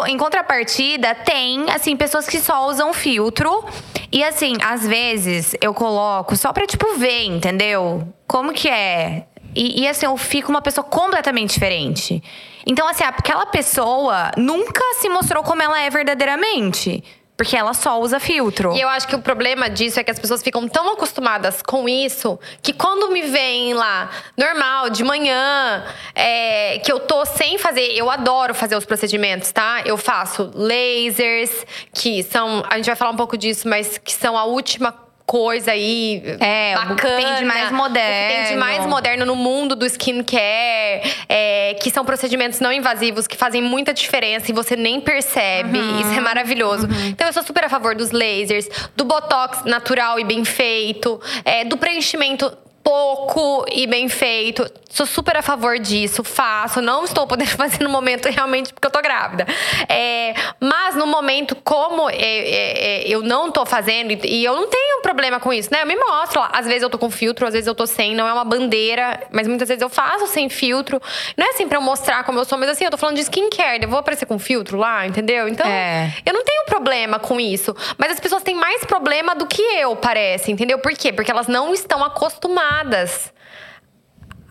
em 0.07 0.17
contrapartida, 0.17 1.15
tem, 1.15 1.69
assim, 1.71 1.95
pessoas 1.95 2.27
que 2.27 2.39
só 2.39 2.67
usam 2.67 2.91
filtro. 2.93 3.63
E 4.11 4.21
assim, 4.21 4.55
às 4.61 4.85
vezes 4.85 5.55
eu 5.61 5.73
coloco 5.73 6.35
só 6.35 6.51
pra, 6.51 6.67
tipo, 6.67 6.95
ver, 6.97 7.23
entendeu? 7.27 8.05
Como 8.27 8.51
que 8.53 8.67
é. 8.67 9.27
E, 9.55 9.83
e, 9.83 9.87
assim, 9.87 10.05
eu 10.05 10.17
fico 10.17 10.49
uma 10.49 10.61
pessoa 10.61 10.83
completamente 10.83 11.53
diferente. 11.53 12.21
Então, 12.65 12.85
assim, 12.87 13.05
aquela 13.05 13.45
pessoa 13.45 14.29
nunca 14.35 14.81
se 14.99 15.07
mostrou 15.07 15.41
como 15.41 15.61
ela 15.63 15.79
é 15.81 15.89
verdadeiramente. 15.89 17.01
Porque 17.37 17.55
ela 17.55 17.75
só 17.75 17.99
usa 18.01 18.19
filtro. 18.19 18.75
E 18.75 18.81
eu 18.81 18.89
acho 18.89 19.07
que 19.07 19.15
o 19.15 19.21
problema 19.21 19.69
disso 19.69 19.99
é 19.99 20.03
que 20.03 20.09
as 20.09 20.17
pessoas 20.17 20.41
ficam 20.41 20.67
tão 20.67 20.91
acostumadas 20.93 21.61
com 21.61 21.87
isso 21.87 22.39
que 22.63 22.73
quando 22.73 23.11
me 23.11 23.21
veem 23.21 23.75
lá, 23.75 24.09
normal, 24.35 24.89
de 24.89 25.03
manhã, 25.03 25.85
é, 26.15 26.79
que 26.79 26.91
eu 26.91 26.99
tô 26.99 27.23
sem 27.25 27.59
fazer. 27.59 27.91
Eu 27.95 28.09
adoro 28.09 28.55
fazer 28.55 28.75
os 28.75 28.85
procedimentos, 28.85 29.51
tá? 29.51 29.83
Eu 29.85 29.97
faço 29.97 30.51
lasers, 30.55 31.51
que 31.93 32.23
são. 32.23 32.63
A 32.69 32.77
gente 32.77 32.87
vai 32.87 32.95
falar 32.95 33.11
um 33.11 33.15
pouco 33.17 33.37
disso, 33.37 33.67
mas 33.67 33.99
que 33.99 34.11
são 34.11 34.35
a 34.35 34.45
última 34.45 34.91
coisa 35.27 35.71
aí 35.71 36.23
É, 36.39 36.73
o 36.77 36.79
que 36.79 36.87
bacana. 36.87 37.15
tem 37.17 37.35
de 37.35 37.43
mais 37.45 37.69
o 37.69 37.83
que 37.83 37.93
tem 37.93 38.43
de 38.45 38.55
mais 38.55 38.77
moderno. 38.85 38.89
moderno 38.89 39.25
no 39.25 39.35
mundo 39.35 39.75
do 39.75 39.85
skincare, 39.85 41.01
é, 41.27 41.56
que 41.77 41.89
são 41.89 42.03
procedimentos 42.03 42.59
não 42.59 42.71
invasivos 42.71 43.27
que 43.27 43.37
fazem 43.37 43.61
muita 43.61 43.93
diferença 43.93 44.51
e 44.51 44.53
você 44.53 44.75
nem 44.75 44.99
percebe. 44.99 45.79
Uhum. 45.79 46.01
Isso 46.01 46.11
é 46.11 46.21
maravilhoso. 46.21 46.87
Então 47.07 47.27
eu 47.27 47.33
sou 47.33 47.43
super 47.43 47.63
a 47.63 47.69
favor 47.69 47.95
dos 47.95 48.11
lasers, 48.11 48.67
do 48.95 49.05
botox 49.05 49.63
natural 49.65 50.19
e 50.19 50.23
bem 50.23 50.43
feito, 50.43 51.19
é, 51.45 51.63
do 51.63 51.77
preenchimento 51.77 52.51
pouco 52.91 53.65
e 53.69 53.85
bem 53.85 54.07
feito. 54.07 54.65
Sou 54.89 55.05
super 55.05 55.35
a 55.35 55.41
favor 55.41 55.77
disso, 55.77 56.23
faço. 56.23 56.81
Não 56.81 57.03
estou 57.03 57.27
podendo 57.27 57.49
fazer 57.57 57.83
no 57.83 57.89
momento 57.89 58.29
realmente 58.29 58.73
porque 58.73 58.87
eu 58.87 58.91
tô 58.91 59.01
grávida. 59.01 59.45
É, 59.89 60.33
mas 60.57 60.95
no 60.95 61.05
momento, 61.05 61.53
como 61.65 62.09
é, 62.09 62.15
é, 62.15 63.01
é, 63.03 63.07
eu 63.09 63.21
não 63.21 63.51
tô 63.51 63.65
fazendo, 63.65 64.11
e, 64.25 64.45
eu 64.45 64.55
não 64.55 64.67
tenho 64.69 65.01
problema 65.01 65.37
com 65.37 65.51
isso, 65.51 65.67
né? 65.69 65.81
Eu 65.81 65.85
me 65.85 65.97
mostro. 65.97 66.39
lá. 66.39 66.49
Às 66.53 66.65
vezes 66.65 66.81
eu 66.81 66.89
tô 66.89 66.97
com 66.97 67.09
filtro, 67.11 67.45
às 67.45 67.53
vezes 67.53 67.67
eu 67.67 67.75
tô 67.75 67.85
sem, 67.85 68.15
não 68.15 68.25
é 68.25 68.31
uma 68.31 68.45
bandeira, 68.45 69.21
mas 69.31 69.49
muitas 69.49 69.67
vezes 69.67 69.81
eu 69.81 69.89
faço 69.89 70.25
sem 70.27 70.47
filtro. 70.47 71.01
Não 71.35 71.45
é 71.45 71.49
assim 71.49 71.67
pra 71.67 71.79
eu 71.79 71.81
mostrar 71.81 72.23
como 72.23 72.39
eu 72.39 72.45
sou, 72.45 72.57
mas 72.57 72.69
assim, 72.69 72.85
eu 72.85 72.91
tô 72.91 72.97
falando 72.97 73.17
de 73.17 73.21
skincare, 73.23 73.83
eu 73.83 73.89
vou 73.89 73.99
aparecer 73.99 74.25
com 74.25 74.39
filtro 74.39 74.77
lá, 74.77 75.05
entendeu? 75.05 75.49
Então, 75.49 75.67
É. 75.67 76.13
eu 76.25 76.33
não 76.33 76.45
tenho 76.45 76.63
problema 76.65 77.19
com 77.19 77.37
isso. 77.37 77.75
Mas 77.97 78.13
as 78.13 78.19
pessoas 78.21 78.43
têm 78.43 78.55
mais 78.55 78.85
problema 78.85 79.35
do 79.35 79.45
que 79.45 79.61
eu, 79.61 79.93
parece, 79.97 80.53
entendeu? 80.53 80.79
Por 80.79 80.93
quê? 80.93 81.11
Porque 81.11 81.29
elas 81.29 81.47
não 81.47 81.73
estão 81.73 82.01
acostumadas 82.01 82.76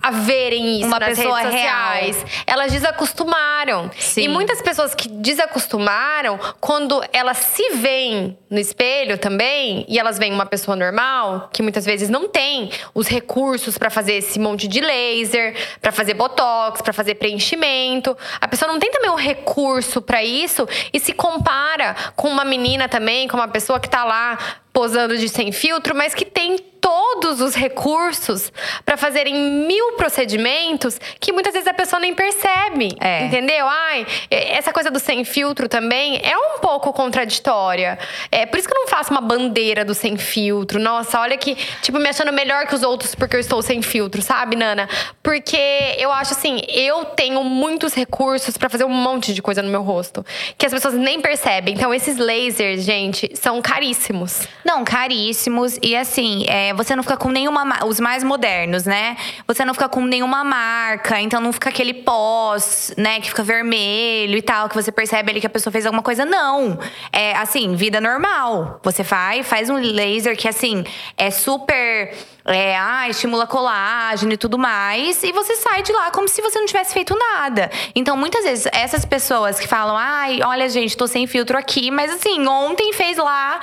a 0.07 0.11
verem 0.13 0.79
isso 0.79 0.87
Uma 0.87 1.01
nas 1.01 1.19
pessoa 1.19 1.41
redes 1.41 1.61
real. 1.61 1.93
sociais. 1.95 2.27
Elas 2.47 2.71
desacostumaram. 2.71 3.91
Sim. 3.99 4.23
E 4.23 4.29
muitas 4.29 4.63
pessoas 4.63 4.95
que 4.95 5.09
desacostumaram, 5.09 6.39
quando 6.61 7.03
elas 7.13 7.39
se 7.39 7.71
veem 7.71 8.39
no 8.49 8.61
espelho 8.61 9.19
também, 9.19 9.85
e 9.89 9.99
elas 9.99 10.17
veem 10.17 10.33
uma 10.33 10.47
pessoa 10.47 10.77
normal, 10.77 11.51
que 11.53 11.61
muitas 11.61 11.85
vezes 11.85 12.09
não 12.09 12.29
tem 12.29 12.71
os 12.95 13.09
recursos 13.09 13.77
pra 13.77 13.91
fazer 13.91 14.15
esse 14.15 14.39
monte 14.39 14.69
de 14.69 14.81
laser, 14.81 15.57
pra 15.81 15.91
fazer 15.91 16.15
botox, 16.15 16.81
pra 16.83 16.93
fazer 16.93 17.17
preenchimento. 17.17 18.17
A 18.41 18.47
pessoa 18.47 18.71
não 18.71 18.79
tem 18.79 18.93
também 18.93 19.11
o 19.11 19.17
recurso 19.17 20.01
pra 20.01 20.23
isso 20.23 20.69
e 20.93 21.01
se 21.01 21.13
compara 21.13 21.97
com 22.15 22.29
uma 22.29 22.45
menina 22.45 22.89
também, 22.89 23.27
com 23.27 23.37
uma 23.37 23.49
pessoa 23.49 23.81
que 23.81 23.91
tá 23.91 24.05
lá 24.05 24.39
posando 24.73 25.17
de 25.17 25.29
sem 25.29 25.51
filtro, 25.51 25.97
mas 25.97 26.15
que 26.15 26.25
tem 26.25 26.59
todos 26.87 27.41
os 27.41 27.57
recursos 27.57 28.53
pra 28.85 28.97
fazerem 28.97 29.35
mil 29.67 29.95
procedimentos 29.95 31.01
que 31.19 31.33
muitas 31.33 31.53
vezes 31.53 31.67
a 31.67 31.75
pessoa 31.75 31.99
nem 31.99 32.15
percebe. 32.15 32.97
É. 33.01 33.25
Entendeu? 33.25 33.67
Ai, 33.67 34.07
essa 34.31 34.73
coisa 34.73 34.89
do 34.89 35.01
sem 35.01 35.25
filtro 35.25 35.69
também 35.69 36.21
é 36.23 36.37
um 36.37 36.61
pouco 36.61 36.93
contraditória. 36.93 37.99
É 38.31 38.47
por 38.47 38.57
isso 38.57 38.69
que 38.69 38.73
eu 38.73 38.79
não 38.83 38.87
faço 38.87 39.11
uma 39.11 39.21
bandeira 39.21 39.85
do 39.85 39.95
sem 39.95 40.17
filtro. 40.17 40.79
Nossa, 40.79 41.19
olha 41.19 41.37
que, 41.37 41.57
tipo, 41.83 41.99
me 41.99 42.09
achando 42.09 42.33
melhor 42.33 42.69
que 42.69 42.75
os 42.77 42.85
outros 42.85 43.17
porque 43.17 43.35
eu 43.35 43.41
estou 43.41 43.61
sem 43.63 43.83
filtro, 43.83 44.23
sabe, 44.23 44.55
Nana? 44.55 44.89
Porque 45.25 45.97
eu 45.99 46.13
acho 46.13 46.35
assim, 46.35 46.61
eu 46.69 47.05
tenho 47.05 47.43
muitos 47.43 47.95
recursos 47.95 48.57
pra 48.57 48.69
fazer 48.69 48.85
um 48.85 48.91
monte 48.91 49.35
de 49.35 49.43
coisa 49.43 49.61
no 49.61 49.69
meu 49.69 49.83
rosto 49.83 50.25
que 50.57 50.65
as 50.65 50.73
pessoas 50.73 50.95
nem 50.95 51.21
percebem. 51.21 51.75
Então, 51.75 51.93
esses 51.93 52.17
lasers, 52.17 52.85
gente, 52.85 53.33
são 53.35 53.61
caríssimos. 53.61 54.47
Não, 54.65 54.85
caríssimos. 54.85 55.81
E 55.83 55.97
assim, 55.97 56.45
é, 56.47 56.76
você 56.77 56.95
não 56.95 57.03
fica 57.03 57.17
com 57.17 57.31
nenhuma. 57.31 57.65
ma- 57.65 57.81
Os 57.85 57.99
mais 57.99 58.23
modernos, 58.23 58.85
né? 58.85 59.17
Você 59.47 59.65
não 59.65 59.75
fica 59.75 59.89
com 59.89 60.03
nenhuma 60.03 60.45
marca, 60.45 61.21
então 61.21 61.41
não 61.41 61.53
fica 61.53 61.71
aquele 61.71 61.95
pós, 61.95 62.93
né? 62.97 63.21
Que 63.21 63.29
fica 63.29 63.43
vermelho 63.43 64.37
e 64.37 64.43
tal, 64.43 64.69
que 64.69 64.75
você 64.75 64.93
percebe 64.93 65.31
ali 65.31 65.41
que 65.41 65.47
a 65.47 65.51
pessoa 65.51 65.73
fez 65.73 65.87
alguma 65.87 66.03
coisa. 66.03 66.25
Não. 66.25 66.79
É 67.13 67.35
assim, 67.37 67.75
vida 67.75 68.01
normal. 68.01 68.81
Você 68.83 69.03
vai, 69.03 69.43
faz 69.43 69.71
um 69.71 69.77
laser 69.77 70.37
que, 70.37 70.47
assim, 70.49 70.85
é 71.17 71.31
super. 71.31 72.15
É, 72.49 72.77
ah, 72.79 73.09
estimula 73.09 73.45
colágeno 73.45 74.33
e 74.33 74.37
tudo 74.37 74.57
mais. 74.57 75.21
E 75.25 75.33
você 75.33 75.57
sai 75.57 75.83
de 75.83 75.93
lá 75.93 76.13
como 76.13 76.29
se 76.29 76.41
você 76.41 76.61
não 76.61 76.67
tivesse 76.67 76.95
feito 76.95 77.13
nada. 77.19 77.69
Então, 77.93 78.17
muitas 78.17 78.45
vezes, 78.45 78.69
essas 78.73 79.05
pessoas 79.05 79.59
que 79.59 79.67
falam, 79.67 79.97
ai, 79.99 80.39
olha, 80.45 80.69
gente, 80.69 80.97
tô 80.97 81.09
sem 81.09 81.27
filtro 81.27 81.59
aqui, 81.59 81.91
mas 81.91 82.09
assim, 82.13 82.47
ontem 82.47 82.93
fez 82.93 83.17
lá 83.19 83.59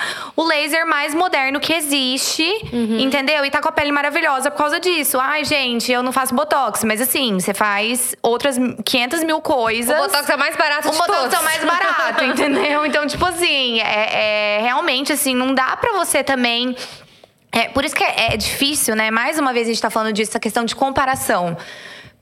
laser 0.63 0.85
mais 0.87 1.13
moderno 1.13 1.59
que 1.59 1.73
existe, 1.73 2.43
entendeu? 2.71 3.43
E 3.45 3.51
tá 3.51 3.61
com 3.61 3.69
a 3.69 3.71
pele 3.71 3.91
maravilhosa 3.91 4.49
por 4.49 4.57
causa 4.57 4.79
disso. 4.79 5.19
Ai, 5.19 5.43
gente, 5.43 5.91
eu 5.91 6.01
não 6.01 6.11
faço 6.11 6.33
botox, 6.33 6.83
mas 6.83 7.01
assim, 7.01 7.33
você 7.39 7.53
faz 7.53 8.15
outras 8.21 8.57
500 8.85 9.23
mil 9.23 9.41
coisas. 9.41 9.93
O 9.97 10.01
Botox 10.07 10.29
é 10.29 10.37
mais 10.37 10.55
barato 10.55 10.87
O 10.87 10.91
de 10.91 10.97
botox 10.97 11.19
todos. 11.19 11.33
é 11.33 11.39
o 11.39 11.43
mais 11.43 11.63
barato, 11.65 12.23
entendeu? 12.25 12.85
Então, 12.85 13.05
tipo 13.07 13.25
assim, 13.25 13.79
é, 13.81 14.57
é- 14.57 14.61
realmente 14.61 15.11
assim, 15.11 15.35
não 15.35 15.53
dá 15.53 15.75
pra 15.77 15.93
você 15.93 16.23
também. 16.23 16.75
É, 17.51 17.67
por 17.69 17.85
isso 17.85 17.95
que 17.95 18.03
é, 18.03 18.33
é 18.33 18.37
difícil, 18.37 18.95
né? 18.95 19.11
Mais 19.11 19.37
uma 19.37 19.53
vez 19.53 19.67
a 19.67 19.71
gente 19.71 19.81
tá 19.81 19.89
falando 19.89 20.13
disso, 20.13 20.31
essa 20.31 20.39
questão 20.39 20.65
de 20.65 20.75
comparação. 20.75 21.55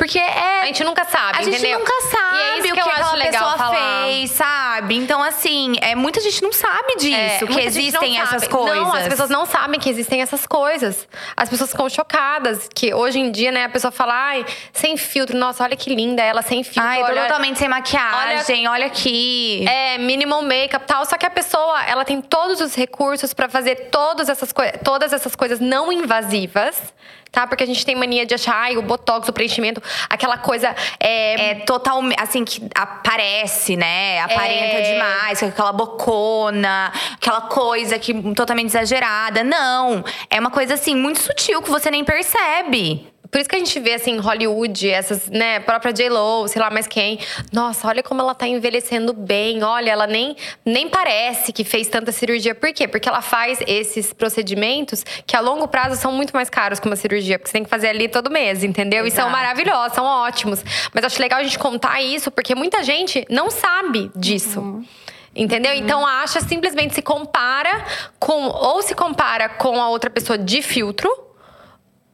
Porque 0.02 0.18
é. 0.18 0.62
A 0.62 0.66
gente 0.66 0.84
nunca 0.84 1.06
sabe, 1.06 1.38
A 1.38 1.44
gente 1.44 1.58
entendeu? 1.60 1.78
nunca 1.78 1.94
sabe 2.10 2.36
E 2.36 2.42
é 2.42 2.58
isso 2.58 2.60
o 2.60 2.64
que 2.64 2.72
que, 2.72 2.80
eu 2.80 2.86
acho 2.86 3.02
aquela 3.02 3.14
legal 3.14 3.52
pessoa 3.52 3.58
falar. 3.58 4.04
fez, 4.06 4.32
sabe? 4.32 4.96
Então, 4.98 5.22
assim, 5.22 5.76
é, 5.80 5.94
muita 5.94 6.20
gente 6.20 6.42
não 6.42 6.52
sabe 6.52 6.96
disso, 6.96 7.46
É, 7.46 7.46
que 7.46 7.60
existem 7.62 8.20
essas 8.20 8.48
coisas. 8.48 8.78
Não, 8.78 8.96
as 8.96 9.08
pessoas 9.08 9.30
não 9.30 9.46
sabem 9.46 9.80
que 9.80 9.88
existem 9.88 10.20
essas 10.24 10.48
coisas. 10.48 11.08
As 11.38 11.48
pessoas 11.50 11.70
ficam 11.70 11.88
chocadas. 11.88 12.68
Que 12.74 12.96
hoje 12.96 13.20
em 13.20 13.32
dia, 13.32 13.52
né, 13.52 13.66
a 13.66 13.70
pessoa 13.70 13.92
fala, 13.92 14.16
ai, 14.16 14.44
sem 14.74 14.98
filtro, 14.98 15.38
nossa, 15.38 15.64
olha 15.64 15.76
que 15.76 15.94
linda 15.94 16.24
ela 16.24 16.42
sem 16.42 16.64
filtro. 16.64 16.82
Ai, 16.82 17.04
olha, 17.04 17.22
totalmente 17.22 17.60
sem 17.60 17.70
maquiagem, 17.70 18.68
olha, 18.68 18.88
aqui. 18.88 19.64
é, 19.70 20.00
minimal 20.00 20.42
makeup 20.42 20.84
tal. 20.88 21.06
Só 21.06 21.16
que 21.16 21.28
a 21.28 21.30
pessoa, 21.30 21.80
ela 21.86 22.04
tem 22.04 22.20
todos 22.22 22.60
os 22.60 22.74
recursos 22.74 23.36
pra 23.36 23.48
fazer 23.48 23.90
todas 23.92 24.30
essas, 24.30 24.52
todas 24.84 25.14
essas 25.14 25.36
coisas 25.36 25.60
não 25.60 25.92
invasivas. 25.92 26.92
Tá? 27.32 27.48
Porque 27.48 27.64
a 27.64 27.68
gente 27.68 27.86
tem 27.86 27.96
mania 27.96 28.26
de 28.26 28.34
achar, 28.34 28.56
ai, 28.56 28.76
o 28.76 28.82
botox, 28.82 29.30
o 29.30 29.34
preenchimento, 29.34 29.82
aquela 30.10 30.38
coisa. 30.38 30.76
É, 31.00 31.52
É 31.52 31.56
total, 31.56 32.02
assim, 32.18 32.44
que 32.44 32.62
aparece, 32.76 33.76
né? 33.78 34.20
Aparenta 34.22 34.78
É. 34.78 34.94
demais, 34.94 35.42
aquela 35.44 35.72
bocona, 35.72 36.92
aquela 37.14 37.42
coisa 37.42 37.98
que 37.98 38.14
totalmente 38.34 38.68
exagerada. 38.68 39.44
Não. 39.44 40.04
É 40.30 40.40
uma 40.40 40.52
coisa, 40.52 40.74
assim, 40.74 40.94
muito 40.96 41.20
sutil 41.20 41.62
que 41.62 41.70
você 41.70 41.90
nem 41.90 42.04
percebe. 42.04 43.11
Por 43.32 43.40
isso 43.40 43.50
que 43.50 43.56
a 43.56 43.60
gente 43.60 43.80
vê, 43.80 43.94
assim, 43.94 44.18
Hollywood, 44.18 44.90
essas, 44.90 45.30
né, 45.30 45.62
própria 45.62 45.94
J-Lo, 45.94 46.46
sei 46.50 46.62
lá 46.62 46.70
mais 46.70 46.86
quem. 46.86 47.18
Nossa, 47.54 47.88
olha 47.88 48.04
como 48.04 48.20
ela 48.20 48.36
tá 48.36 48.46
envelhecendo 48.46 49.14
bem. 49.14 49.64
Olha, 49.64 49.90
ela 49.90 50.06
nem, 50.06 50.36
nem 50.66 50.90
parece 50.90 51.54
que 51.54 51.64
fez 51.64 51.88
tanta 51.88 52.12
cirurgia. 52.12 52.54
Por 52.54 52.74
quê? 52.74 52.90
Porque 52.90 53.08
ela 53.08 53.22
faz 53.22 53.60
esses 53.66 54.12
procedimentos 54.12 55.06
que 55.26 55.34
a 55.38 55.40
longo 55.40 55.66
prazo 55.66 55.96
são 55.96 56.12
muito 56.12 56.34
mais 56.34 56.50
caros 56.50 56.78
que 56.78 56.88
uma 56.88 56.98
cirurgia. 56.98 57.40
Porque 57.40 57.50
você 57.50 57.54
tem 57.54 57.64
que 57.64 57.70
fazer 57.70 57.88
ali 57.88 58.10
todo 58.10 58.30
mês, 58.30 58.66
entendeu? 58.66 59.06
Exato. 59.06 59.14
E 59.14 59.24
são 59.24 59.30
maravilhosos, 59.30 59.96
são 59.96 60.06
ótimos. 60.06 60.62
Mas 60.94 61.06
acho 61.06 61.22
legal 61.22 61.40
a 61.40 61.44
gente 61.44 61.58
contar 61.58 62.02
isso, 62.02 62.30
porque 62.32 62.54
muita 62.54 62.84
gente 62.84 63.26
não 63.30 63.50
sabe 63.50 64.12
disso. 64.14 64.60
Uhum. 64.60 64.86
Entendeu? 65.34 65.72
Uhum. 65.72 65.78
Então 65.78 66.06
acha 66.06 66.42
simplesmente 66.42 66.94
se 66.94 67.02
compara 67.02 67.86
com 68.20 68.48
ou 68.48 68.82
se 68.82 68.94
compara 68.94 69.48
com 69.48 69.82
a 69.82 69.88
outra 69.88 70.10
pessoa 70.10 70.38
de 70.38 70.62
filtro 70.62 71.10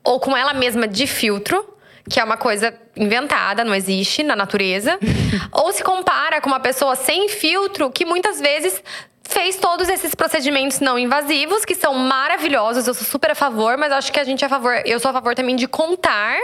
ou 0.08 0.22
com 0.22 0.36
ela 0.38 0.54
mesma 0.54 0.88
de 0.88 1.06
filtro, 1.06 1.68
que 2.10 2.18
é 2.18 2.24
uma 2.24 2.38
coisa 2.38 2.74
inventada, 2.96 3.66
não 3.66 3.76
existe 3.76 4.24
na 4.24 4.38
natureza, 4.38 4.98
ou 5.52 5.74
se 5.74 5.84
compara 5.84 6.40
com 6.40 6.48
uma 6.48 6.62
pessoa 6.62 6.96
sem 6.96 7.28
filtro 7.28 7.92
que 7.92 8.06
muitas 8.06 8.40
vezes 8.40 8.82
fez 9.22 9.58
todos 9.58 9.90
esses 9.90 10.16
procedimentos 10.16 10.80
não 10.80 10.98
invasivos, 10.98 11.66
que 11.66 11.76
são 11.76 11.94
maravilhosos, 11.94 12.88
eu 12.88 12.94
sou 12.94 13.06
super 13.06 13.32
a 13.32 13.36
favor, 13.36 13.78
mas 13.78 13.92
acho 13.92 14.14
que 14.14 14.20
a 14.20 14.24
gente 14.24 14.42
é 14.46 14.48
a 14.48 14.50
favor, 14.50 14.82
eu 14.86 14.98
sou 14.98 15.12
a 15.12 15.14
favor 15.14 15.36
também 15.36 15.58
de 15.58 15.68
contar 15.68 16.40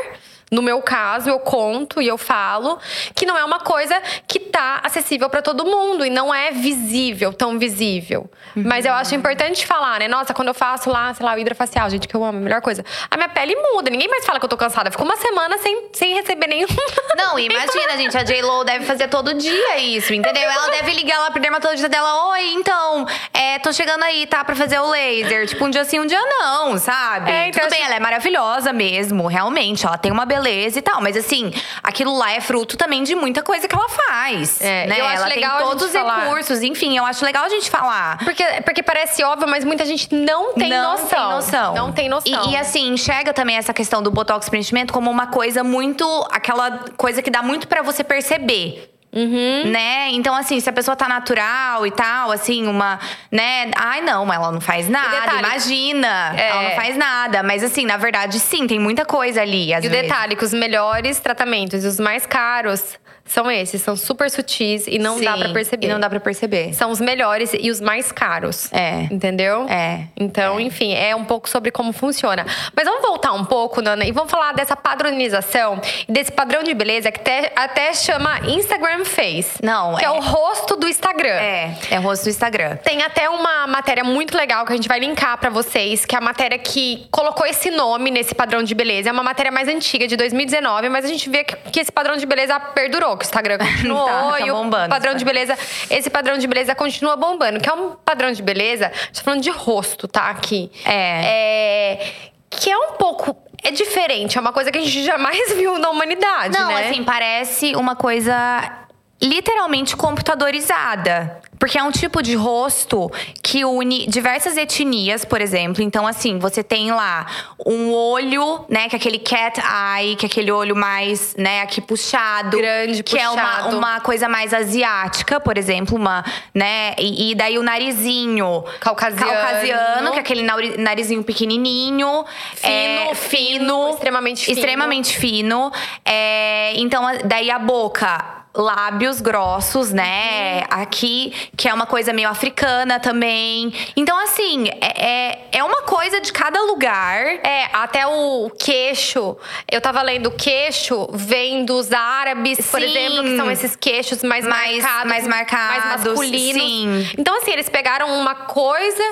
no 0.53 0.61
meu 0.61 0.81
caso, 0.81 1.29
eu 1.29 1.39
conto 1.39 1.99
e 1.99 2.07
eu 2.07 2.17
falo 2.17 2.77
que 3.15 3.25
não 3.25 3.35
é 3.35 3.43
uma 3.43 3.59
coisa 3.59 3.99
que 4.27 4.39
tá 4.39 4.81
acessível 4.83 5.27
para 5.27 5.41
todo 5.41 5.65
mundo 5.65 6.05
e 6.05 6.11
não 6.11 6.33
é 6.33 6.51
visível, 6.51 7.33
tão 7.33 7.57
visível. 7.57 8.29
Uhum. 8.55 8.63
Mas 8.63 8.85
eu 8.85 8.93
acho 8.93 9.15
importante 9.15 9.65
falar, 9.65 9.99
né? 9.99 10.07
Nossa, 10.07 10.31
quando 10.31 10.49
eu 10.49 10.53
faço 10.53 10.91
lá, 10.91 11.11
sei 11.11 11.25
lá, 11.25 11.33
o 11.33 11.39
hidrafacial, 11.39 11.89
gente, 11.89 12.07
que 12.07 12.15
eu 12.15 12.23
amo, 12.23 12.37
a 12.37 12.41
melhor 12.41 12.61
coisa. 12.61 12.85
A 13.09 13.17
minha 13.17 13.29
pele 13.29 13.55
muda, 13.55 13.89
ninguém 13.89 14.07
mais 14.07 14.23
fala 14.25 14.39
que 14.39 14.45
eu 14.45 14.49
tô 14.49 14.55
cansada. 14.55 14.91
Fico 14.91 15.03
uma 15.03 15.17
semana 15.17 15.57
sem, 15.57 15.89
sem 15.91 16.13
receber 16.13 16.45
nenhum. 16.45 16.67
Não, 17.17 17.39
imagina, 17.39 17.97
gente, 17.97 18.15
a 18.15 18.23
J-Lo 18.23 18.63
deve 18.63 18.85
fazer 18.85 19.07
todo 19.07 19.33
dia 19.33 19.79
isso, 19.79 20.13
entendeu? 20.13 20.43
Ela 20.43 20.69
deve 20.69 20.93
ligar 20.93 21.19
lá 21.19 21.31
pro 21.31 21.41
dermatologista 21.41 21.89
dela: 21.89 22.29
Oi, 22.31 22.53
então, 22.53 23.07
é, 23.33 23.57
tô 23.57 23.73
chegando 23.73 24.03
aí, 24.03 24.27
tá? 24.27 24.43
Pra 24.43 24.55
fazer 24.55 24.79
o 24.79 24.89
laser. 24.89 25.47
Tipo, 25.47 25.65
um 25.65 25.69
dia 25.71 25.83
sim, 25.83 25.99
um 25.99 26.05
dia 26.05 26.21
não, 26.21 26.77
sabe? 26.77 27.31
É, 27.31 27.47
então 27.47 27.63
Tudo 27.63 27.71
bem, 27.71 27.83
ela 27.83 27.95
é 27.95 27.99
maravilhosa 27.99 28.71
mesmo, 28.71 29.25
realmente. 29.25 29.85
Ela 29.85 29.97
tem 29.97 30.11
uma 30.11 30.25
beleza 30.25 30.42
beleza 30.43 30.79
e 30.79 30.81
tal. 30.81 31.01
Mas 31.01 31.15
assim, 31.15 31.51
aquilo 31.81 32.15
lá 32.15 32.31
é 32.33 32.41
fruto 32.41 32.77
também 32.77 33.03
de 33.03 33.15
muita 33.15 33.41
coisa 33.41 33.67
que 33.67 33.75
ela 33.75 33.89
faz. 33.89 34.61
É, 34.61 34.85
né? 34.87 34.99
eu 34.99 35.05
acho 35.05 35.17
ela 35.17 35.27
legal 35.27 35.57
tem 35.57 35.67
todos 35.67 35.83
os 35.85 35.93
recursos, 35.93 36.61
enfim, 36.61 36.97
eu 36.97 37.05
acho 37.05 37.23
legal 37.23 37.45
a 37.45 37.49
gente 37.49 37.69
falar. 37.69 38.17
Porque, 38.23 38.43
porque 38.63 38.83
parece 38.83 39.23
óbvio, 39.23 39.47
mas 39.47 39.63
muita 39.63 39.85
gente 39.85 40.13
não 40.13 40.53
tem 40.53 40.69
não 40.69 40.91
noção. 40.91 41.07
Tem 41.07 41.35
noção. 41.35 41.73
Não 41.73 41.91
tem 41.91 42.09
noção. 42.09 42.49
E, 42.49 42.51
e, 42.51 42.57
assim, 42.57 42.89
enxerga 42.89 43.33
também 43.33 43.55
essa 43.55 43.73
questão 43.73 44.03
do 44.03 44.11
botox 44.11 44.49
preenchimento 44.49 44.93
como 44.93 45.09
uma 45.09 45.27
coisa 45.27 45.63
muito. 45.63 46.03
aquela 46.31 46.79
coisa 46.97 47.21
que 47.21 47.29
dá 47.29 47.41
muito 47.41 47.67
para 47.67 47.81
você 47.81 48.03
perceber. 48.03 48.92
Uhum. 49.13 49.71
Né? 49.71 50.09
Então, 50.11 50.35
assim, 50.35 50.59
se 50.59 50.67
a 50.67 50.73
pessoa 50.73 50.95
tá 50.95 51.07
natural 51.07 51.85
e 51.85 51.91
tal, 51.91 52.31
assim, 52.31 52.65
uma. 52.67 52.99
né? 53.31 53.69
Ai, 53.75 54.01
não, 54.01 54.31
ela 54.33 54.51
não 54.51 54.59
faz 54.59 54.89
nada. 54.89 55.21
Detalhe, 55.21 55.39
imagina. 55.39 56.33
É... 56.35 56.49
Ela 56.49 56.63
não 56.63 56.71
faz 56.71 56.97
nada. 56.97 57.43
Mas, 57.43 57.63
assim, 57.63 57.85
na 57.85 57.97
verdade, 57.97 58.39
sim, 58.39 58.65
tem 58.65 58.79
muita 58.79 59.05
coisa 59.05 59.41
ali. 59.41 59.71
e 59.71 59.75
vezes. 59.75 59.87
o 59.87 60.01
detalhe, 60.01 60.35
que 60.35 60.43
os 60.43 60.53
melhores 60.53 61.19
tratamentos 61.19 61.83
e 61.83 61.87
os 61.87 61.99
mais 61.99 62.25
caros 62.25 62.97
são 63.25 63.49
esses, 63.49 63.81
são 63.81 63.95
super 63.95 64.29
sutis 64.29 64.85
e 64.85 64.99
não 64.99 65.17
Sim, 65.17 65.25
dá 65.25 65.37
para 65.37 65.49
perceber. 65.49 65.87
E 65.87 65.89
não 65.89 65.99
dá 65.99 66.09
para 66.09 66.19
perceber. 66.19 66.73
São 66.73 66.91
os 66.91 66.99
melhores 66.99 67.51
e 67.57 67.71
os 67.71 67.79
mais 67.79 68.11
caros. 68.11 68.71
É. 68.71 69.07
Entendeu? 69.11 69.65
É. 69.69 70.07
Então, 70.15 70.59
é. 70.59 70.61
enfim, 70.61 70.93
é 70.93 71.15
um 71.15 71.23
pouco 71.23 71.49
sobre 71.49 71.71
como 71.71 71.93
funciona. 71.93 72.45
Mas 72.75 72.85
vamos 72.85 73.01
voltar 73.01 73.31
um 73.33 73.45
pouco, 73.45 73.81
Nana, 73.81 74.05
e 74.05 74.11
vamos 74.11 74.29
falar 74.29 74.53
dessa 74.53 74.75
padronização 74.75 75.81
desse 76.07 76.31
padrão 76.31 76.63
de 76.63 76.73
beleza 76.73 77.11
que 77.11 77.19
até, 77.19 77.51
até 77.55 77.93
chama 77.93 78.39
Instagram 78.45 79.05
Face. 79.05 79.63
Não, 79.63 79.95
que 79.95 80.03
é. 80.03 80.07
é 80.07 80.11
o 80.11 80.19
rosto 80.19 80.75
do 80.75 80.87
Instagram. 80.87 81.29
É, 81.29 81.77
é 81.91 81.99
o 81.99 82.01
rosto 82.01 82.23
do 82.23 82.29
Instagram. 82.29 82.75
Tem 82.77 83.01
até 83.01 83.29
uma 83.29 83.67
matéria 83.67 84.03
muito 84.03 84.35
legal 84.37 84.65
que 84.65 84.73
a 84.73 84.75
gente 84.75 84.87
vai 84.87 84.99
linkar 84.99 85.37
para 85.37 85.49
vocês, 85.49 86.05
que 86.05 86.13
é 86.13 86.17
a 86.17 86.21
matéria 86.21 86.57
que 86.57 87.07
colocou 87.09 87.45
esse 87.45 87.71
nome 87.71 88.11
nesse 88.11 88.35
padrão 88.35 88.61
de 88.61 88.75
beleza. 88.75 89.09
É 89.09 89.11
uma 89.11 89.23
matéria 89.23 89.51
mais 89.51 89.67
antiga, 89.67 90.07
de 90.07 90.17
2019, 90.17 90.89
mas 90.89 91.05
a 91.05 91.07
gente 91.07 91.29
vê 91.29 91.43
que, 91.43 91.55
que 91.71 91.79
esse 91.79 91.91
padrão 91.91 92.17
de 92.17 92.25
beleza 92.25 92.59
perdurou 92.59 93.12
que 93.17 93.25
o 93.25 93.27
Instagram 93.27 93.57
continuou 93.57 94.05
tá, 94.07 94.31
tá 94.31 94.39
e 94.41 94.51
o 94.51 94.55
bombando, 94.55 94.89
padrão 94.89 95.15
de 95.15 95.25
beleza, 95.25 95.57
esse 95.89 96.09
padrão 96.09 96.37
de 96.37 96.47
beleza 96.47 96.75
continua 96.75 97.15
bombando, 97.15 97.59
que 97.59 97.69
é 97.69 97.73
um 97.73 97.91
padrão 97.91 98.31
de 98.31 98.41
beleza, 98.41 98.87
a 98.87 99.05
gente 99.05 99.15
tá 99.15 99.23
falando 99.23 99.41
de 99.41 99.49
rosto, 99.49 100.07
tá? 100.07 100.29
Aqui. 100.29 100.71
É. 100.85 101.99
é 102.01 102.33
que 102.49 102.69
é 102.69 102.77
um 102.77 102.93
pouco 102.93 103.35
é 103.63 103.71
diferente, 103.71 104.37
é 104.37 104.41
uma 104.41 104.51
coisa 104.51 104.71
que 104.71 104.77
a 104.77 104.81
gente 104.81 105.03
jamais 105.03 105.51
viu 105.55 105.79
na 105.79 105.89
humanidade, 105.89 106.57
Não, 106.57 106.67
né? 106.67 106.89
assim, 106.89 107.03
parece 107.03 107.75
uma 107.75 107.95
coisa 107.95 108.83
literalmente 109.23 109.95
computadorizada. 109.95 111.41
Porque 111.57 111.77
é 111.77 111.83
um 111.83 111.91
tipo 111.91 112.21
de 112.21 112.35
rosto 112.35 113.09
que 113.41 113.63
une 113.63 114.05
diversas 114.07 114.57
etnias, 114.57 115.23
por 115.23 115.39
exemplo. 115.39 115.81
Então, 115.81 116.05
assim, 116.05 116.37
você 116.37 116.61
tem 116.61 116.91
lá 116.91 117.25
um 117.65 117.93
olho, 117.93 118.65
né? 118.67 118.89
Que 118.89 118.97
é 118.97 118.99
aquele 118.99 119.17
cat 119.17 119.61
eye, 119.61 120.17
que 120.17 120.25
é 120.25 120.27
aquele 120.27 120.51
olho 120.51 120.75
mais, 120.75 121.33
né, 121.37 121.61
aqui 121.61 121.79
puxado. 121.79 122.57
Grande, 122.57 123.01
que 123.01 123.15
puxado. 123.17 123.39
é 123.39 123.75
uma, 123.75 123.77
uma 123.77 123.99
coisa 124.01 124.27
mais 124.27 124.53
asiática, 124.53 125.39
por 125.39 125.57
exemplo, 125.57 125.95
uma, 125.95 126.25
né? 126.53 126.95
E, 126.99 127.31
e 127.31 127.35
daí 127.35 127.57
o 127.57 127.63
narizinho 127.63 128.65
caucasiano. 128.81 129.31
caucasiano, 129.31 130.11
que 130.11 130.17
é 130.17 130.21
aquele 130.21 130.43
narizinho 130.77 131.23
pequenininho. 131.23 132.25
Fino, 132.55 132.71
é, 132.73 133.15
fino, 133.15 133.89
Extremamente 133.91 134.45
fino. 134.45 134.57
Extremamente 134.57 135.17
fino. 135.17 135.71
É, 136.03 136.73
então, 136.75 137.05
daí 137.23 137.49
a 137.49 137.59
boca 137.59 138.42
lábios 138.55 139.19
grossos, 139.19 139.91
né? 139.91 140.59
Uhum. 140.59 140.81
Aqui, 140.81 141.33
que 141.57 141.67
é 141.67 141.73
uma 141.73 141.85
coisa 141.85 142.13
meio 142.13 142.29
africana 142.29 142.99
também. 142.99 143.73
Então, 143.95 144.17
assim, 144.19 144.69
é, 144.79 145.05
é, 145.05 145.47
é, 145.51 145.63
uma 145.63 145.81
coisa 145.83 146.21
de 146.21 146.31
cada 146.31 146.61
lugar. 146.61 147.23
É, 147.43 147.69
até 147.73 148.05
o 148.05 148.51
queixo. 148.51 149.35
Eu 149.71 149.81
tava 149.81 150.01
lendo 150.01 150.27
o 150.27 150.31
queixo 150.31 151.07
vem 151.11 151.65
dos 151.65 151.91
árabes, 151.91 152.59
sim. 152.59 152.71
por 152.71 152.81
exemplo, 152.81 153.23
que 153.23 153.35
são 153.35 153.49
esses 153.49 153.75
queixos 153.75 154.23
mais, 154.23 154.45
mais 154.45 154.77
marcados. 154.83 155.09
Mais 155.09 155.27
marcados. 155.27 155.85
Mais 155.85 156.03
masculinos. 156.03 156.63
Sim. 156.63 157.11
Então, 157.17 157.35
assim, 157.37 157.51
eles 157.51 157.69
pegaram 157.69 158.19
uma 158.19 158.35
coisa 158.35 159.03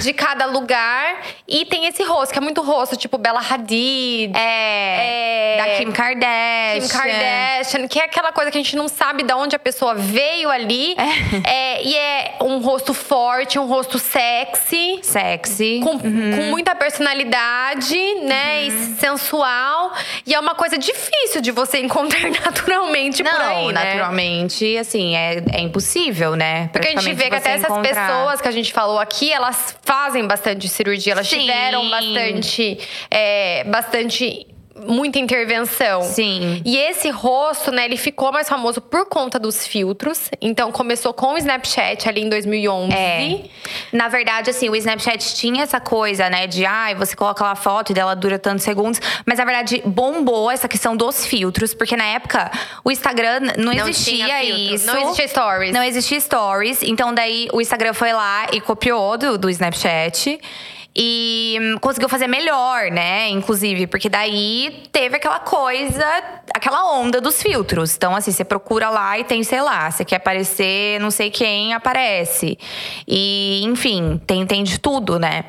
de 0.00 0.12
cada 0.12 0.46
lugar 0.46 1.20
e 1.48 1.64
tem 1.64 1.86
esse 1.86 2.02
rosto, 2.04 2.32
que 2.32 2.38
é 2.38 2.42
muito 2.42 2.62
rosto, 2.62 2.96
tipo 2.96 3.18
Bella 3.18 3.40
Hadid. 3.40 4.32
É. 4.36 5.56
é 5.56 5.56
da 5.56 5.76
Kim 5.76 5.90
Kardashian. 5.90 6.80
Kim 6.80 6.88
Kardashian, 6.88 7.88
que 7.88 7.98
é 7.98 8.04
aquela 8.04 8.32
coisa 8.32 8.50
que 8.50 8.58
a 8.58 8.62
gente 8.62 8.76
não 8.76 8.83
não 8.84 8.88
sabe 8.88 9.22
de 9.22 9.32
onde 9.32 9.56
a 9.56 9.58
pessoa 9.58 9.94
veio 9.94 10.50
ali. 10.50 10.94
É. 11.46 11.50
é 11.50 11.82
e 11.82 11.96
é 11.96 12.36
um 12.40 12.58
rosto 12.58 12.92
forte, 12.92 13.58
um 13.58 13.66
rosto 13.66 13.98
sexy. 13.98 14.98
Sexy. 15.02 15.80
Com, 15.82 15.92
uhum. 15.92 16.36
com 16.36 16.42
muita 16.50 16.74
personalidade, 16.74 17.96
né? 18.22 18.60
Uhum. 18.60 18.66
E 18.66 18.70
sensual. 18.96 19.92
E 20.26 20.34
é 20.34 20.40
uma 20.40 20.54
coisa 20.54 20.76
difícil 20.76 21.40
de 21.40 21.50
você 21.50 21.78
encontrar 21.84 22.30
naturalmente 22.30 23.22
não, 23.22 23.32
por 23.32 23.40
aí, 23.40 23.66
né? 23.68 23.72
naturalmente, 23.72 24.76
assim, 24.76 25.16
é, 25.16 25.42
é 25.52 25.60
impossível, 25.60 26.36
né? 26.36 26.68
Porque 26.72 26.88
a 26.88 27.00
gente 27.00 27.14
vê 27.14 27.30
que 27.30 27.36
até 27.36 27.52
essas 27.52 27.70
encontrar. 27.70 28.06
pessoas 28.06 28.40
que 28.40 28.48
a 28.48 28.52
gente 28.52 28.72
falou 28.72 28.98
aqui, 28.98 29.32
elas 29.32 29.76
fazem 29.82 30.26
bastante 30.26 30.68
cirurgia. 30.68 31.12
Elas 31.12 31.28
Sim. 31.28 31.40
tiveram 31.40 31.88
bastante… 31.88 32.78
É, 33.10 33.64
bastante 33.64 34.53
muita 34.86 35.18
intervenção. 35.18 36.02
Sim. 36.02 36.60
E 36.64 36.76
esse 36.76 37.08
rosto, 37.10 37.70
né, 37.70 37.84
ele 37.84 37.96
ficou 37.96 38.32
mais 38.32 38.48
famoso 38.48 38.80
por 38.80 39.06
conta 39.06 39.38
dos 39.38 39.66
filtros. 39.66 40.30
Então 40.40 40.72
começou 40.72 41.12
com 41.12 41.34
o 41.34 41.38
Snapchat 41.38 42.08
ali 42.08 42.22
em 42.22 42.28
2011. 42.28 42.92
É. 42.92 43.40
Na 43.92 44.08
verdade, 44.08 44.50
assim, 44.50 44.68
o 44.68 44.76
Snapchat 44.76 45.34
tinha 45.36 45.62
essa 45.62 45.80
coisa, 45.80 46.28
né, 46.28 46.46
de 46.46 46.64
ai, 46.64 46.92
ah, 46.92 46.96
você 46.96 47.14
coloca 47.14 47.44
lá 47.44 47.52
a 47.52 47.56
foto 47.56 47.92
e 47.92 47.94
dela 47.94 48.14
dura 48.14 48.38
tantos 48.38 48.64
segundos, 48.64 49.00
mas 49.24 49.38
na 49.38 49.44
verdade 49.44 49.82
bombou 49.84 50.50
essa 50.50 50.68
questão 50.68 50.96
dos 50.96 51.24
filtros, 51.24 51.72
porque 51.74 51.96
na 51.96 52.06
época 52.06 52.50
o 52.84 52.90
Instagram 52.90 53.40
não, 53.56 53.72
não 53.72 53.88
existia 53.88 54.42
isso. 54.44 54.86
Não 54.86 54.98
existia 54.98 55.28
stories. 55.28 55.72
Não 55.72 55.82
existia 55.82 56.20
stories. 56.20 56.82
Então 56.82 57.14
daí 57.14 57.48
o 57.52 57.60
Instagram 57.60 57.94
foi 57.94 58.12
lá 58.12 58.46
e 58.52 58.60
copiou 58.60 59.16
do, 59.16 59.38
do 59.38 59.48
Snapchat 59.50 60.40
e 60.96 61.58
hum, 61.60 61.78
conseguiu 61.78 62.08
fazer 62.08 62.28
melhor, 62.28 62.90
né? 62.90 63.28
Inclusive, 63.28 63.86
porque 63.88 64.08
daí 64.08 64.82
teve 64.92 65.16
aquela 65.16 65.40
coisa, 65.40 66.06
aquela 66.54 66.92
onda 66.94 67.20
dos 67.20 67.42
filtros. 67.42 67.96
Então, 67.96 68.14
assim, 68.14 68.30
você 68.30 68.44
procura 68.44 68.88
lá 68.90 69.18
e 69.18 69.24
tem, 69.24 69.42
sei 69.42 69.60
lá, 69.60 69.90
você 69.90 70.04
quer 70.04 70.16
aparecer, 70.16 71.00
não 71.00 71.10
sei 71.10 71.30
quem 71.30 71.74
aparece. 71.74 72.56
E, 73.08 73.62
enfim, 73.64 74.20
tem, 74.24 74.46
tem 74.46 74.62
de 74.62 74.78
tudo, 74.78 75.18
né? 75.18 75.44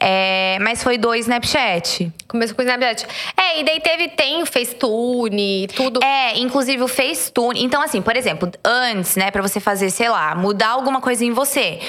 É, 0.00 0.58
mas 0.60 0.84
foi 0.84 0.96
do 0.96 1.12
Snapchat. 1.14 2.12
Começou 2.28 2.54
com 2.54 2.62
o 2.62 2.64
Snapchat. 2.64 3.06
É, 3.36 3.60
e 3.60 3.64
daí 3.64 3.80
teve, 3.80 4.08
tem 4.08 4.40
o 4.42 4.46
Facetune, 4.46 5.66
tudo. 5.74 6.00
É, 6.02 6.38
inclusive 6.38 6.82
o 6.84 6.88
Facetune. 6.88 7.64
Então, 7.64 7.82
assim, 7.82 8.00
por 8.00 8.16
exemplo, 8.16 8.50
antes, 8.64 9.16
né, 9.16 9.32
pra 9.32 9.42
você 9.42 9.58
fazer, 9.58 9.90
sei 9.90 10.08
lá, 10.08 10.36
mudar 10.36 10.68
alguma 10.68 11.00
coisa 11.00 11.24
em 11.24 11.32
você. 11.32 11.80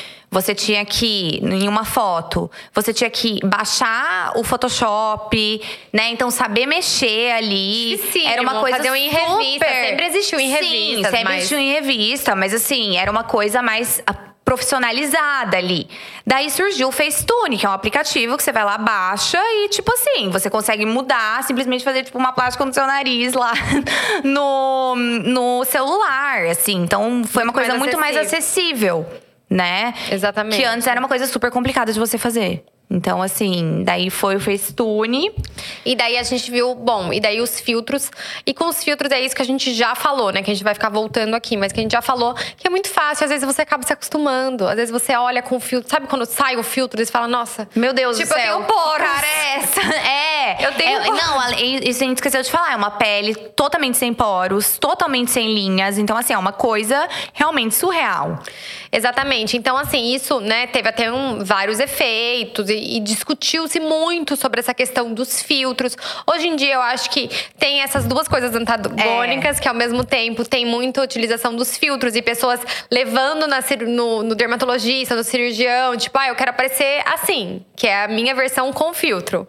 Você 0.41 0.53
tinha 0.53 0.85
que, 0.85 1.39
em 1.43 1.67
uma 1.67 1.83
foto, 1.83 2.49
você 2.71 2.93
tinha 2.93 3.09
que 3.09 3.39
baixar 3.43 4.33
o 4.35 4.43
Photoshop, 4.43 5.61
né? 5.91 6.09
Então, 6.09 6.29
saber 6.29 6.67
mexer 6.67 7.31
ali. 7.31 7.97
Sim, 8.11 8.27
era 8.27 8.41
uma 8.41 8.59
coisa 8.59 8.77
fazer 8.77 8.91
um 8.91 8.95
em 8.95 9.09
super... 9.09 9.25
revista. 9.25 9.65
Sempre 9.65 10.05
existiu 10.05 10.39
em 10.39 10.47
Sim, 10.47 10.53
revistas, 10.53 11.11
sempre 11.11 11.23
mas... 11.23 11.37
existiu 11.37 11.57
em 11.57 11.71
revista, 11.71 12.35
mas 12.35 12.53
assim, 12.53 12.97
era 12.97 13.09
uma 13.09 13.23
coisa 13.23 13.63
mais 13.63 13.99
profissionalizada 14.45 15.57
ali. 15.57 15.89
Daí 16.25 16.49
surgiu 16.51 16.89
o 16.89 16.91
Facetune, 16.91 17.57
que 17.57 17.65
é 17.65 17.69
um 17.69 17.73
aplicativo 17.73 18.37
que 18.37 18.43
você 18.43 18.51
vai 18.51 18.63
lá, 18.63 18.77
baixa 18.77 19.37
e, 19.37 19.69
tipo 19.69 19.91
assim, 19.91 20.29
você 20.29 20.49
consegue 20.51 20.85
mudar, 20.85 21.43
simplesmente 21.43 21.83
fazer, 21.83 22.03
tipo, 22.03 22.17
uma 22.17 22.31
plástica 22.31 22.63
no 22.63 22.73
seu 22.73 22.85
nariz 22.85 23.33
lá 23.33 23.51
no, 24.23 24.95
no 24.95 25.65
celular, 25.65 26.45
assim. 26.45 26.75
Então, 26.75 27.23
foi 27.25 27.43
uma 27.43 27.51
coisa 27.51 27.71
mais 27.71 27.79
muito 27.79 27.99
mais 27.99 28.15
acessível, 28.15 29.05
né? 29.49 29.93
Exatamente. 30.11 30.57
Que 30.57 30.65
antes 30.65 30.87
era 30.87 30.99
uma 30.99 31.07
coisa 31.07 31.25
super 31.27 31.51
complicada 31.51 31.91
de 31.91 31.99
você 31.99 32.17
fazer. 32.17 32.63
Então, 32.89 33.21
assim, 33.21 33.83
daí 33.83 34.09
foi 34.09 34.37
o 34.37 34.39
Facetune. 34.39 35.31
E 35.85 35.93
daí 35.93 36.17
a 36.17 36.23
gente 36.23 36.49
viu, 36.49 36.73
bom, 36.73 37.11
e 37.11 37.19
daí 37.19 37.41
os 37.41 37.59
filtros. 37.59 38.09
E 38.45 38.53
com 38.53 38.67
os 38.69 38.81
filtros 38.81 39.11
é 39.11 39.19
isso 39.19 39.35
que 39.35 39.41
a 39.41 39.45
gente 39.45 39.73
já 39.73 39.93
falou, 39.93 40.31
né? 40.31 40.41
Que 40.41 40.49
a 40.49 40.53
gente 40.53 40.63
vai 40.63 40.73
ficar 40.73 40.89
voltando 40.89 41.33
aqui, 41.35 41.57
mas 41.57 41.73
que 41.73 41.79
a 41.81 41.83
gente 41.83 41.91
já 41.91 42.01
falou 42.01 42.33
que 42.33 42.65
é 42.65 42.69
muito 42.69 42.87
fácil. 42.89 43.25
Às 43.25 43.29
vezes 43.29 43.45
você 43.45 43.61
acaba 43.61 43.83
se 43.83 43.91
acostumando. 43.91 44.65
Às 44.65 44.75
vezes 44.75 44.91
você 44.91 45.15
olha 45.17 45.41
com 45.41 45.57
o 45.57 45.59
filtro. 45.59 45.89
Sabe 45.89 46.07
quando 46.07 46.25
sai 46.25 46.55
o 46.55 46.63
filtro 46.63 47.01
e 47.01 47.05
você 47.05 47.11
fala, 47.11 47.27
nossa, 47.27 47.67
Meu 47.75 47.93
Deus 47.93 48.17
tipo, 48.17 48.29
do 48.29 48.35
céu. 48.39 48.45
eu 48.45 48.55
tenho 48.55 48.67
poros. 48.67 49.07
Cara, 49.07 49.27
é 49.27 49.55
essa. 49.57 49.81
É. 50.07 50.65
Eu 50.65 50.71
tenho 50.75 50.99
É, 51.01 51.09
não, 51.09 51.51
isso 51.83 52.03
a 52.03 52.07
gente 52.07 52.17
esqueceu 52.17 52.41
de 52.41 52.49
falar. 52.49 52.71
É 52.71 52.75
uma 52.75 52.91
pele 52.91 53.35
totalmente 53.35 53.97
sem 53.97 54.13
poros, 54.13 54.77
totalmente 54.77 55.31
sem 55.31 55.53
linhas. 55.53 55.97
Então, 55.97 56.15
assim, 56.15 56.31
é 56.33 56.37
uma 56.37 56.53
coisa 56.53 57.07
realmente 57.33 57.75
surreal. 57.75 58.39
Exatamente. 58.91 59.57
Então, 59.57 59.77
assim, 59.77 60.13
isso, 60.13 60.39
né, 60.39 60.67
teve 60.67 60.87
até 60.87 61.11
um, 61.11 61.43
vários 61.43 61.79
efeitos 61.79 62.69
e, 62.77 62.99
discutiu-se 62.99 63.79
muito 63.79 64.35
sobre 64.35 64.59
essa 64.59 64.73
questão 64.73 65.13
dos 65.13 65.41
filtros. 65.41 65.97
Hoje 66.25 66.47
em 66.47 66.55
dia, 66.55 66.75
eu 66.75 66.81
acho 66.81 67.09
que 67.09 67.29
tem 67.57 67.81
essas 67.81 68.05
duas 68.05 68.27
coisas 68.27 68.53
antagônicas, 68.55 69.59
que 69.59 69.67
ao 69.67 69.75
mesmo 69.75 70.03
tempo 70.03 70.43
tem 70.45 70.65
muita 70.65 71.01
utilização 71.01 71.55
dos 71.55 71.77
filtros 71.77 72.15
e 72.15 72.21
pessoas 72.21 72.59
levando 72.91 73.47
na 73.47 73.59
no, 73.87 74.23
no 74.23 74.35
dermatologista, 74.35 75.15
no 75.15 75.23
cirurgião, 75.23 75.97
tipo, 75.97 76.17
ah, 76.17 76.29
eu 76.29 76.35
quero 76.35 76.51
aparecer 76.51 77.01
assim, 77.05 77.65
que 77.75 77.87
é 77.87 78.05
a 78.05 78.07
minha 78.07 78.33
versão 78.33 78.71
com 78.71 78.93
filtro. 78.93 79.47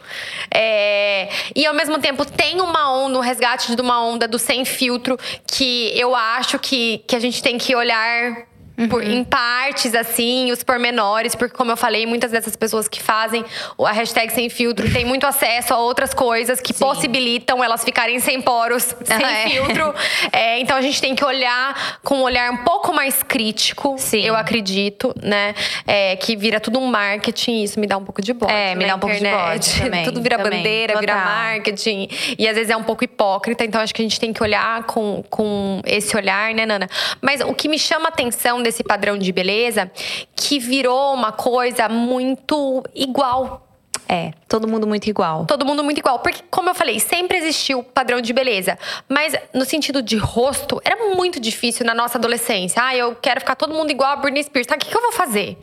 É, 0.53 1.29
e 1.55 1.65
ao 1.67 1.75
mesmo 1.75 1.99
tempo 1.99 2.25
tem 2.25 2.61
uma 2.61 2.93
onda, 2.93 3.19
um 3.19 3.23
resgate 3.23 3.75
de 3.75 3.81
uma 3.81 4.05
onda 4.05 4.27
do 4.27 4.39
sem 4.39 4.65
filtro, 4.65 5.19
que 5.47 5.93
eu 5.95 6.15
acho 6.15 6.59
que, 6.59 6.99
que 7.07 7.15
a 7.15 7.21
gente 7.21 7.43
tem 7.43 7.59
que 7.59 7.75
olhar 7.75 8.49
por- 8.87 9.03
em 9.03 9.25
partes, 9.25 9.95
assim, 9.95 10.53
os 10.53 10.63
pormenores, 10.63 11.35
porque, 11.35 11.57
como 11.57 11.71
eu 11.73 11.77
falei, 11.77 12.07
muitas 12.07 12.31
dessas 12.31 12.55
pessoas 12.55 12.87
que 12.87 13.03
fazem 13.03 13.45
a 13.85 13.93
hashtag 13.93 14.33
sem 14.33 14.49
filtro 14.49 14.91
têm 14.93 15.05
muito 15.05 15.27
acesso 15.27 15.75
a 15.75 15.79
outras 15.79 16.13
coisas 16.15 16.61
que 16.61 16.73
possibilitam 16.75 17.63
elas 17.65 17.83
ficarem 17.85 18.19
sem 18.21 18.41
poros, 18.41 18.95
sem 19.05 19.17
É. 19.25 19.49
filtro. 19.49 19.95
É, 20.33 20.61
então 20.61 20.77
a 20.77 20.81
gente 20.83 21.01
tem 21.01 21.15
que 21.15 21.25
olhar 21.25 21.99
com 22.05 22.17
um 22.17 22.23
olhar 22.23 22.51
um 22.53 22.59
pouco 22.59 22.93
mais 22.93 23.23
crítico, 23.23 23.97
Sim. 23.99 24.21
eu 24.23 24.37
acredito, 24.37 25.15
né? 25.23 25.55
É, 25.87 26.17
que 26.17 26.37
vira 26.37 26.61
tudo 26.61 26.79
um 26.79 26.87
marketing, 26.87 27.63
isso 27.63 27.81
me 27.81 27.87
dá 27.87 27.97
um 27.97 28.05
pouco 28.05 28.21
de 28.23 28.33
bode. 28.33 28.53
É, 28.53 28.75
me 28.75 28.87
dá 28.87 28.95
um 28.95 28.99
pouco 28.99 29.15
de 29.17 29.21
internet. 29.21 29.49
bode 29.71 29.81
também, 29.83 30.05
tudo 30.05 30.21
vira 30.23 30.37
também, 30.39 30.59
bandeira, 30.59 31.01
vira 31.01 31.15
total. 31.15 31.27
marketing. 31.33 32.09
E 32.39 32.47
às 32.49 32.55
vezes 32.55 32.71
é 32.71 32.77
um 32.77 32.83
pouco 32.83 33.05
hipócrita, 33.05 33.65
então 33.65 33.81
acho 33.81 33.95
que 33.95 34.03
a 34.03 34.05
gente 34.05 34.21
tem 34.21 34.33
que 34.33 34.43
olhar 34.43 34.85
com, 34.85 35.23
com 35.31 35.81
esse 35.87 36.17
olhar, 36.17 36.53
né, 36.55 36.67
Nana? 36.67 36.89
Mas 37.21 37.41
o 37.41 37.55
que 37.55 37.69
me 37.69 37.79
chama 37.79 38.07
a 38.07 38.09
atenção 38.09 38.63
desse 38.69 38.85
padrão 38.85 39.19
de 39.19 39.33
beleza, 39.33 39.91
que 40.37 40.59
virou 40.59 41.15
uma 41.15 41.33
coisa 41.33 41.89
muito 41.89 42.83
igual. 42.95 43.65
É, 44.09 44.33
todo 44.49 44.67
mundo 44.67 44.87
muito 44.87 45.07
igual. 45.09 45.45
Todo 45.45 45.67
mundo 45.67 45.85
muito 45.85 45.99
igual. 45.99 46.19
Porque, 46.21 46.43
como 46.51 46.71
eu 46.71 46.75
falei, 46.75 46.99
sempre 46.99 47.37
existiu 47.37 47.83
padrão 47.83 48.23
de 48.23 48.33
beleza. 48.33 48.79
Mas 49.07 49.35
no 49.53 49.67
sentido 49.67 50.01
de 50.01 50.17
rosto, 50.17 50.81
era 50.83 51.15
muito 51.15 51.39
difícil 51.39 51.85
na 51.85 51.95
nossa 51.95 52.17
adolescência. 52.17 52.83
Ah, 52.83 52.97
eu 52.97 53.15
quero 53.17 53.41
ficar 53.41 53.55
todo 53.55 53.75
mundo 53.75 53.91
igual 53.91 54.13
a 54.13 54.17
Britney 54.17 54.43
Spears. 54.43 54.67
Tá, 54.67 54.77
o 54.77 54.79
que, 54.79 54.89
que 54.89 54.97
eu 54.97 55.03
vou 55.03 55.13
fazer? 55.13 55.59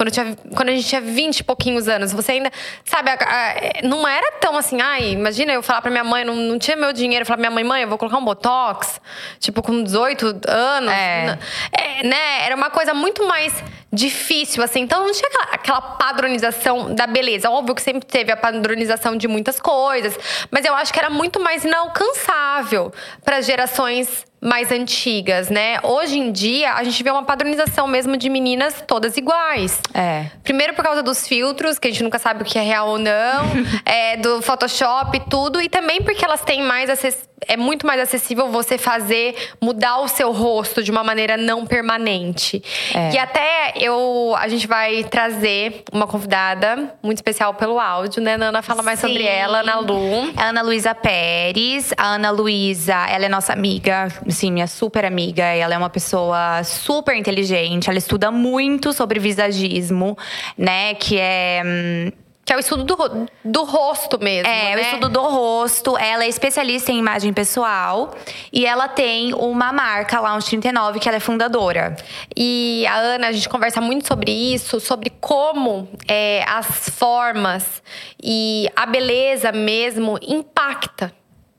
Quando, 0.00 0.08
eu 0.08 0.12
tinha, 0.14 0.36
quando 0.56 0.68
a 0.70 0.72
gente 0.72 0.88
tinha 0.88 1.00
20 1.02 1.40
e 1.40 1.44
pouquinhos 1.44 1.86
anos, 1.86 2.10
você 2.10 2.32
ainda. 2.32 2.50
Sabe, 2.86 3.10
a- 3.10 3.18
a- 3.20 3.86
não 3.86 4.08
era 4.08 4.32
tão 4.40 4.56
assim, 4.56 4.80
ai, 4.80 5.10
imagina 5.10 5.52
eu 5.52 5.62
falar 5.62 5.82
pra 5.82 5.90
minha 5.90 6.02
mãe, 6.02 6.24
não, 6.24 6.34
não 6.34 6.58
tinha 6.58 6.74
meu 6.74 6.90
dinheiro, 6.90 7.26
falar 7.26 7.36
pra 7.36 7.42
minha 7.50 7.54
mãe, 7.54 7.62
mãe, 7.64 7.82
eu 7.82 7.88
vou 7.88 7.98
colocar 7.98 8.16
um 8.16 8.24
botox, 8.24 8.98
tipo, 9.38 9.60
com 9.62 9.82
18 9.82 10.40
anos. 10.48 10.90
É. 10.90 11.38
É, 11.70 12.02
né? 12.06 12.46
Era 12.46 12.56
uma 12.56 12.70
coisa 12.70 12.94
muito 12.94 13.28
mais 13.28 13.52
difícil, 13.92 14.62
assim. 14.62 14.80
Então 14.80 15.04
não 15.06 15.12
tinha 15.12 15.28
aquela, 15.28 15.54
aquela 15.54 15.80
padronização 15.82 16.94
da 16.94 17.06
beleza. 17.06 17.50
Óbvio 17.50 17.74
que 17.74 17.82
sempre 17.82 18.06
teve 18.06 18.32
a 18.32 18.38
padronização 18.38 19.16
de 19.18 19.28
muitas 19.28 19.60
coisas, 19.60 20.18
mas 20.50 20.64
eu 20.64 20.74
acho 20.74 20.94
que 20.94 20.98
era 20.98 21.10
muito 21.10 21.38
mais 21.40 21.62
inalcançável 21.62 22.90
para 23.22 23.42
gerações 23.42 24.24
mais 24.40 24.72
antigas, 24.72 25.50
né? 25.50 25.78
Hoje 25.82 26.18
em 26.18 26.32
dia, 26.32 26.72
a 26.72 26.82
gente 26.82 27.02
vê 27.02 27.10
uma 27.10 27.22
padronização 27.22 27.86
mesmo 27.86 28.16
de 28.16 28.30
meninas 28.30 28.82
todas 28.86 29.16
iguais. 29.16 29.80
É. 29.92 30.26
Primeiro 30.42 30.74
por 30.74 30.82
causa 30.82 31.02
dos 31.02 31.28
filtros, 31.28 31.78
que 31.78 31.88
a 31.88 31.90
gente 31.90 32.02
nunca 32.02 32.18
sabe 32.18 32.42
o 32.42 32.44
que 32.44 32.58
é 32.58 32.62
real 32.62 32.88
ou 32.88 32.98
não, 32.98 33.44
é, 33.84 34.16
do 34.16 34.40
Photoshop 34.40 35.16
e 35.16 35.20
tudo, 35.28 35.60
e 35.60 35.68
também 35.68 36.02
porque 36.02 36.24
elas 36.24 36.40
têm 36.40 36.62
mais 36.62 36.88
acess... 36.88 37.28
é 37.46 37.56
muito 37.56 37.86
mais 37.86 38.00
acessível 38.00 38.48
você 38.48 38.76
fazer 38.76 39.34
mudar 39.60 39.98
o 40.00 40.08
seu 40.08 40.32
rosto 40.32 40.82
de 40.82 40.90
uma 40.90 41.02
maneira 41.02 41.36
não 41.36 41.66
permanente. 41.66 42.62
É. 42.94 43.12
E 43.12 43.18
até 43.18 43.72
eu 43.76 44.34
a 44.36 44.48
gente 44.48 44.66
vai 44.66 45.04
trazer 45.04 45.84
uma 45.92 46.06
convidada 46.06 46.94
muito 47.02 47.18
especial 47.18 47.54
pelo 47.54 47.78
áudio, 47.78 48.22
né? 48.22 48.36
Nana 48.36 48.62
fala 48.62 48.82
mais 48.82 49.00
sobre 49.00 49.18
Sim. 49.18 49.26
ela, 49.26 49.60
Ana 49.60 49.80
Lu. 49.80 50.32
A 50.36 50.48
Ana 50.48 50.62
Luísa 50.62 50.94
Pérez. 50.94 51.92
A 51.96 52.14
Ana 52.14 52.30
Luísa, 52.30 53.06
ela 53.08 53.24
é 53.24 53.28
nossa 53.28 53.52
amiga, 53.52 54.08
assim, 54.26 54.50
minha 54.50 54.66
super 54.66 55.04
amiga. 55.04 55.44
Ela 55.44 55.74
é 55.74 55.78
uma 55.78 55.90
pessoa 55.90 56.62
super 56.64 57.16
inteligente. 57.16 57.88
Ela 57.88 57.98
estuda 57.98 58.30
muito 58.30 58.92
sobre 58.92 59.18
visagismo, 59.18 60.16
né? 60.56 60.94
Que 60.94 61.18
é. 61.18 61.62
hum, 61.64 62.12
Que 62.44 62.54
é 62.54 62.56
o 62.56 62.58
estudo 62.60 62.82
do, 62.84 63.26
do 63.44 63.64
rosto 63.64 64.18
mesmo. 64.18 64.50
É, 64.50 64.72
o 64.72 64.76
né? 64.76 64.82
estudo 64.82 65.08
do 65.08 65.20
rosto. 65.22 65.96
Ela 65.96 66.24
é 66.24 66.28
especialista 66.28 66.90
em 66.90 66.98
imagem 66.98 67.32
pessoal. 67.32 68.12
E 68.52 68.66
ela 68.66 68.88
tem 68.88 69.32
uma 69.34 69.72
marca 69.72 70.18
lá, 70.18 70.34
uns 70.34 70.46
39, 70.46 70.98
que 70.98 71.08
ela 71.08 71.16
é 71.18 71.20
fundadora. 71.20 71.94
E 72.36 72.84
a 72.88 72.96
Ana, 72.96 73.28
a 73.28 73.32
gente 73.32 73.48
conversa 73.48 73.80
muito 73.80 74.08
sobre 74.08 74.32
isso, 74.32 74.80
sobre 74.80 75.10
como 75.20 75.88
é, 76.08 76.44
as 76.48 76.88
formas 76.88 77.80
e 78.20 78.68
a 78.74 78.84
beleza 78.84 79.52
mesmo 79.52 80.18
impacta, 80.20 81.12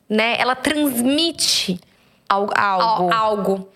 né? 0.09 0.35
Ela 0.39 0.55
transmite 0.55 1.79
Al- 2.27 2.49
Algo. 2.55 2.83
al- 2.83 3.13
algo. 3.13 3.69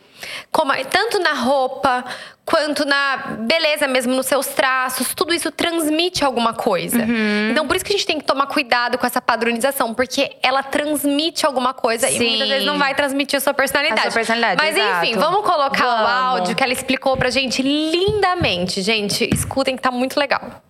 Como, 0.51 0.73
tanto 0.85 1.19
na 1.19 1.33
roupa, 1.33 2.03
quanto 2.45 2.85
na 2.85 3.17
beleza 3.39 3.87
mesmo, 3.87 4.15
nos 4.15 4.27
seus 4.27 4.47
traços, 4.47 5.13
tudo 5.13 5.33
isso 5.33 5.51
transmite 5.51 6.23
alguma 6.23 6.53
coisa. 6.53 6.99
Uhum. 6.99 7.49
Então, 7.51 7.67
por 7.67 7.75
isso 7.75 7.83
que 7.83 7.93
a 7.93 7.97
gente 7.97 8.05
tem 8.05 8.19
que 8.19 8.25
tomar 8.25 8.47
cuidado 8.47 8.97
com 8.97 9.05
essa 9.05 9.21
padronização, 9.21 9.93
porque 9.93 10.35
ela 10.43 10.61
transmite 10.61 11.45
alguma 11.45 11.73
coisa 11.73 12.07
e 12.09 12.17
Sim. 12.17 12.29
muitas 12.29 12.47
vezes 12.49 12.65
não 12.65 12.77
vai 12.77 12.93
transmitir 12.93 13.37
a 13.37 13.39
sua 13.41 13.53
personalidade. 13.53 14.07
A 14.07 14.11
sua 14.11 14.19
personalidade, 14.19 14.61
Mas 14.61 14.77
enfim, 14.77 15.11
exato. 15.11 15.31
vamos 15.31 15.49
colocar 15.49 15.85
o 15.85 16.05
Vamos. 16.05 16.39
áudio 16.39 16.55
que 16.55 16.63
ela 16.63 16.73
explicou 16.73 17.17
pra 17.17 17.29
gente 17.29 17.61
lindamente. 17.61 18.81
Gente, 18.81 19.27
escutem 19.33 19.75
que 19.75 19.81
tá 19.81 19.91
muito 19.91 20.19
legal. 20.19 20.61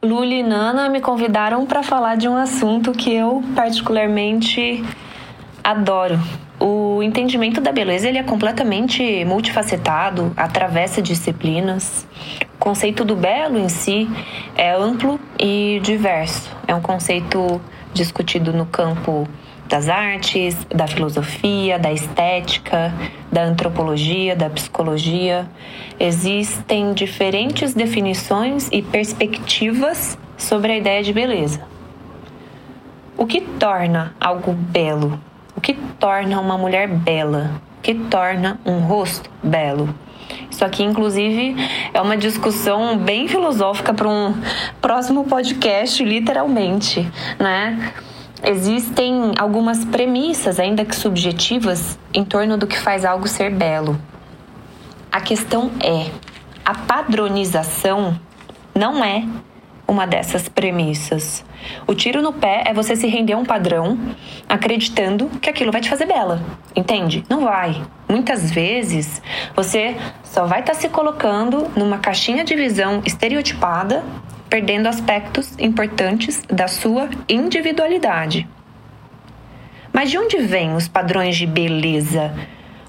Luli 0.00 0.40
e 0.40 0.42
Nana 0.44 0.88
me 0.88 1.00
convidaram 1.00 1.66
para 1.66 1.82
falar 1.82 2.16
de 2.16 2.28
um 2.28 2.36
assunto 2.36 2.92
que 2.92 3.12
eu 3.12 3.42
particularmente 3.56 4.84
adoro. 5.68 6.18
O 6.58 7.02
entendimento 7.02 7.60
da 7.60 7.70
beleza 7.70 8.08
ele 8.08 8.16
é 8.16 8.22
completamente 8.22 9.22
multifacetado, 9.26 10.32
atravessa 10.34 11.02
disciplinas. 11.02 12.06
O 12.54 12.58
conceito 12.58 13.04
do 13.04 13.14
belo 13.14 13.58
em 13.58 13.68
si 13.68 14.08
é 14.56 14.72
amplo 14.72 15.20
e 15.38 15.78
diverso. 15.82 16.50
É 16.66 16.74
um 16.74 16.80
conceito 16.80 17.60
discutido 17.92 18.50
no 18.50 18.64
campo 18.64 19.28
das 19.68 19.90
artes, 19.90 20.56
da 20.74 20.86
filosofia, 20.86 21.78
da 21.78 21.92
estética, 21.92 22.94
da 23.30 23.42
antropologia, 23.42 24.34
da 24.34 24.48
psicologia. 24.48 25.46
Existem 26.00 26.94
diferentes 26.94 27.74
definições 27.74 28.70
e 28.72 28.80
perspectivas 28.80 30.18
sobre 30.38 30.72
a 30.72 30.78
ideia 30.78 31.02
de 31.02 31.12
beleza. 31.12 31.60
O 33.18 33.26
que 33.26 33.42
torna 33.42 34.14
algo 34.18 34.54
belo? 34.54 35.27
O 35.58 35.60
que 35.60 35.74
torna 35.74 36.40
uma 36.40 36.56
mulher 36.56 36.86
bela? 36.86 37.60
O 37.78 37.82
que 37.82 37.92
torna 37.92 38.60
um 38.64 38.78
rosto 38.78 39.28
belo? 39.42 39.92
Isso 40.48 40.64
aqui, 40.64 40.84
inclusive, 40.84 41.56
é 41.92 42.00
uma 42.00 42.16
discussão 42.16 42.96
bem 42.96 43.26
filosófica 43.26 43.92
para 43.92 44.08
um 44.08 44.40
próximo 44.80 45.24
podcast, 45.24 46.04
literalmente, 46.04 47.10
né? 47.40 47.92
Existem 48.44 49.32
algumas 49.36 49.84
premissas, 49.84 50.60
ainda 50.60 50.84
que 50.84 50.94
subjetivas, 50.94 51.98
em 52.14 52.24
torno 52.24 52.56
do 52.56 52.64
que 52.64 52.78
faz 52.78 53.04
algo 53.04 53.26
ser 53.26 53.50
belo. 53.50 54.00
A 55.10 55.20
questão 55.20 55.72
é: 55.80 56.08
A 56.64 56.76
padronização 56.76 58.16
não 58.76 59.04
é 59.04 59.24
uma 59.88 60.06
dessas 60.06 60.48
premissas. 60.48 61.42
O 61.86 61.94
tiro 61.94 62.20
no 62.20 62.34
pé 62.34 62.62
é 62.66 62.74
você 62.74 62.94
se 62.94 63.06
render 63.06 63.32
a 63.32 63.38
um 63.38 63.44
padrão 63.44 63.98
acreditando 64.46 65.30
que 65.40 65.48
aquilo 65.48 65.72
vai 65.72 65.80
te 65.80 65.88
fazer 65.88 66.04
bela. 66.04 66.42
Entende? 66.76 67.24
Não 67.28 67.40
vai. 67.40 67.82
Muitas 68.06 68.50
vezes 68.50 69.22
você 69.56 69.96
só 70.22 70.44
vai 70.44 70.60
estar 70.60 70.74
tá 70.74 70.78
se 70.78 70.90
colocando 70.90 71.68
numa 71.74 71.98
caixinha 71.98 72.44
de 72.44 72.54
visão 72.54 73.02
estereotipada, 73.04 74.04
perdendo 74.50 74.88
aspectos 74.88 75.58
importantes 75.58 76.42
da 76.48 76.68
sua 76.68 77.08
individualidade. 77.28 78.46
Mas 79.90 80.10
de 80.10 80.18
onde 80.18 80.36
vêm 80.38 80.74
os 80.74 80.86
padrões 80.86 81.34
de 81.36 81.46
beleza? 81.46 82.34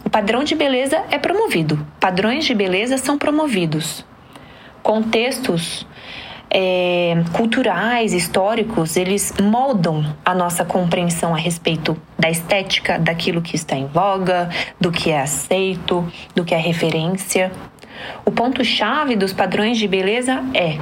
O 0.03 0.09
padrão 0.09 0.43
de 0.43 0.53
beleza 0.53 1.01
é 1.09 1.17
promovido, 1.17 1.85
padrões 1.99 2.45
de 2.45 2.53
beleza 2.53 2.97
são 2.97 3.17
promovidos. 3.17 4.05
Contextos 4.81 5.85
é, 6.49 7.23
culturais, 7.33 8.13
históricos, 8.13 8.97
eles 8.97 9.33
moldam 9.41 10.15
a 10.25 10.33
nossa 10.33 10.65
compreensão 10.65 11.33
a 11.33 11.37
respeito 11.37 11.95
da 12.17 12.29
estética, 12.29 12.97
daquilo 12.97 13.41
que 13.41 13.55
está 13.55 13.75
em 13.75 13.85
voga, 13.85 14.49
do 14.79 14.91
que 14.91 15.11
é 15.11 15.21
aceito, 15.21 16.05
do 16.35 16.43
que 16.43 16.55
é 16.55 16.57
referência. 16.57 17.51
O 18.25 18.31
ponto-chave 18.31 19.15
dos 19.15 19.31
padrões 19.31 19.77
de 19.77 19.87
beleza 19.87 20.43
é: 20.53 20.79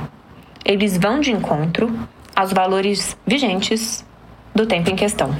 eles 0.63 0.97
vão 0.97 1.19
de 1.19 1.31
encontro 1.31 1.91
aos 2.35 2.53
valores 2.53 3.17
vigentes 3.25 4.05
do 4.55 4.65
tempo 4.65 4.89
em 4.89 4.95
questão. 4.95 5.35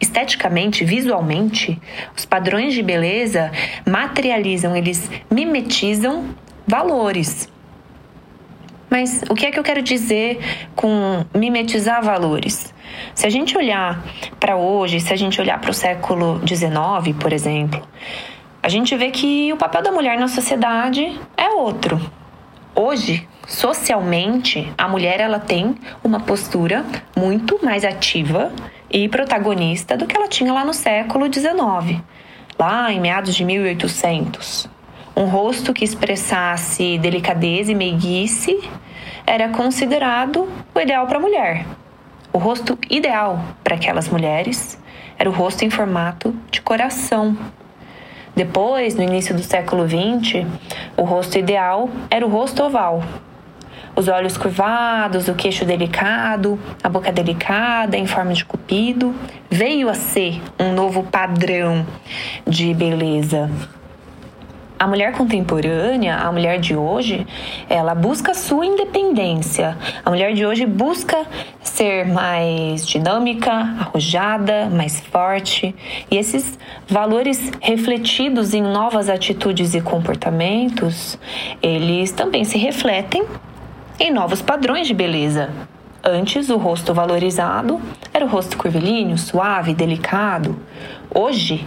Esteticamente, 0.00 0.84
visualmente, 0.84 1.78
os 2.16 2.24
padrões 2.24 2.72
de 2.72 2.82
beleza 2.82 3.50
materializam, 3.84 4.76
eles 4.76 5.10
mimetizam 5.28 6.26
valores 6.66 7.48
mas 8.90 9.22
o 9.28 9.34
que 9.34 9.46
é 9.46 9.50
que 9.50 9.58
eu 9.58 9.62
quero 9.62 9.82
dizer 9.82 10.38
com 10.74 11.24
mimetizar 11.34 12.02
valores? 12.02 12.74
Se 13.14 13.26
a 13.26 13.30
gente 13.30 13.56
olhar 13.56 14.02
para 14.40 14.56
hoje, 14.56 15.00
se 15.00 15.12
a 15.12 15.16
gente 15.16 15.40
olhar 15.40 15.60
para 15.60 15.70
o 15.70 15.74
século 15.74 16.40
XIX, 16.46 17.16
por 17.20 17.32
exemplo, 17.32 17.86
a 18.62 18.68
gente 18.68 18.96
vê 18.96 19.10
que 19.10 19.52
o 19.52 19.56
papel 19.56 19.82
da 19.82 19.92
mulher 19.92 20.18
na 20.18 20.28
sociedade 20.28 21.18
é 21.36 21.50
outro. 21.50 22.00
Hoje, 22.74 23.28
socialmente, 23.46 24.72
a 24.76 24.88
mulher 24.88 25.20
ela 25.20 25.38
tem 25.38 25.74
uma 26.02 26.20
postura 26.20 26.84
muito 27.16 27.58
mais 27.64 27.84
ativa 27.84 28.52
e 28.90 29.08
protagonista 29.08 29.96
do 29.96 30.06
que 30.06 30.16
ela 30.16 30.28
tinha 30.28 30.52
lá 30.52 30.64
no 30.64 30.72
século 30.72 31.32
XIX, 31.32 32.00
lá 32.58 32.92
em 32.92 33.00
meados 33.00 33.34
de 33.34 33.44
1800. 33.44 34.77
Um 35.18 35.24
rosto 35.24 35.74
que 35.74 35.84
expressasse 35.84 36.96
delicadeza 36.96 37.72
e 37.72 37.74
meiguice 37.74 38.56
era 39.26 39.48
considerado 39.48 40.48
o 40.72 40.80
ideal 40.80 41.08
para 41.08 41.18
a 41.18 41.20
mulher. 41.20 41.66
O 42.32 42.38
rosto 42.38 42.78
ideal 42.88 43.42
para 43.64 43.74
aquelas 43.74 44.08
mulheres 44.08 44.78
era 45.18 45.28
o 45.28 45.32
rosto 45.32 45.64
em 45.64 45.70
formato 45.70 46.32
de 46.52 46.62
coração. 46.62 47.36
Depois, 48.36 48.94
no 48.94 49.02
início 49.02 49.34
do 49.34 49.42
século 49.42 49.88
XX, 49.88 50.46
o 50.96 51.02
rosto 51.02 51.36
ideal 51.36 51.90
era 52.08 52.24
o 52.24 52.30
rosto 52.30 52.62
oval. 52.62 53.02
Os 53.96 54.06
olhos 54.06 54.36
curvados, 54.36 55.26
o 55.26 55.34
queixo 55.34 55.64
delicado, 55.64 56.60
a 56.80 56.88
boca 56.88 57.10
delicada 57.10 57.96
em 57.96 58.06
forma 58.06 58.34
de 58.34 58.44
cupido, 58.44 59.12
veio 59.50 59.88
a 59.88 59.94
ser 59.94 60.40
um 60.60 60.72
novo 60.72 61.02
padrão 61.02 61.84
de 62.46 62.72
beleza 62.72 63.50
a 64.78 64.86
mulher 64.86 65.12
contemporânea, 65.12 66.16
a 66.16 66.30
mulher 66.30 66.60
de 66.60 66.76
hoje, 66.76 67.26
ela 67.68 67.94
busca 67.94 68.32
sua 68.32 68.64
independência. 68.64 69.76
A 70.04 70.10
mulher 70.10 70.32
de 70.34 70.46
hoje 70.46 70.64
busca 70.64 71.26
ser 71.60 72.06
mais 72.06 72.86
dinâmica, 72.86 73.50
arrojada, 73.50 74.68
mais 74.70 75.00
forte. 75.00 75.74
E 76.10 76.16
esses 76.16 76.58
valores 76.88 77.50
refletidos 77.60 78.54
em 78.54 78.62
novas 78.62 79.08
atitudes 79.08 79.74
e 79.74 79.80
comportamentos, 79.80 81.18
eles 81.60 82.12
também 82.12 82.44
se 82.44 82.56
refletem 82.56 83.24
em 83.98 84.12
novos 84.12 84.40
padrões 84.40 84.86
de 84.86 84.94
beleza. 84.94 85.50
Antes, 86.04 86.48
o 86.48 86.56
rosto 86.56 86.94
valorizado 86.94 87.80
era 88.14 88.24
o 88.24 88.28
rosto 88.28 88.56
curvilíneo, 88.56 89.18
suave, 89.18 89.74
delicado. 89.74 90.56
Hoje, 91.12 91.66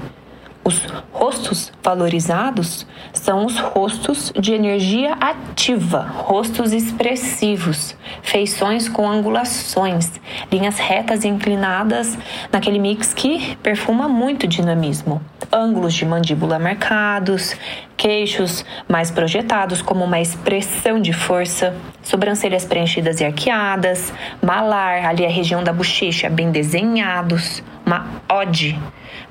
os 0.63 0.85
rostos 1.11 1.71
valorizados 1.83 2.85
são 3.13 3.45
os 3.45 3.57
rostos 3.57 4.31
de 4.39 4.53
energia 4.53 5.13
ativa, 5.13 6.01
rostos 6.01 6.71
expressivos, 6.71 7.95
feições 8.21 8.87
com 8.87 9.09
angulações, 9.09 10.11
linhas 10.51 10.77
retas 10.77 11.23
e 11.23 11.27
inclinadas, 11.27 12.17
naquele 12.51 12.77
mix 12.77 13.13
que 13.13 13.55
perfuma 13.57 14.07
muito 14.07 14.47
dinamismo. 14.47 15.21
Ângulos 15.51 15.93
de 15.95 16.05
mandíbula 16.05 16.59
marcados, 16.59 17.55
queixos 17.97 18.63
mais 18.87 19.09
projetados 19.09 19.81
como 19.81 20.05
uma 20.05 20.21
expressão 20.21 21.01
de 21.01 21.11
força, 21.11 21.75
sobrancelhas 22.03 22.65
preenchidas 22.65 23.19
e 23.19 23.25
arqueadas, 23.25 24.13
malar, 24.41 25.05
ali 25.05 25.25
a 25.25 25.29
região 25.29 25.63
da 25.63 25.73
bochecha 25.73 26.29
bem 26.29 26.51
desenhados, 26.51 27.63
uma 27.85 28.05
ode 28.29 28.79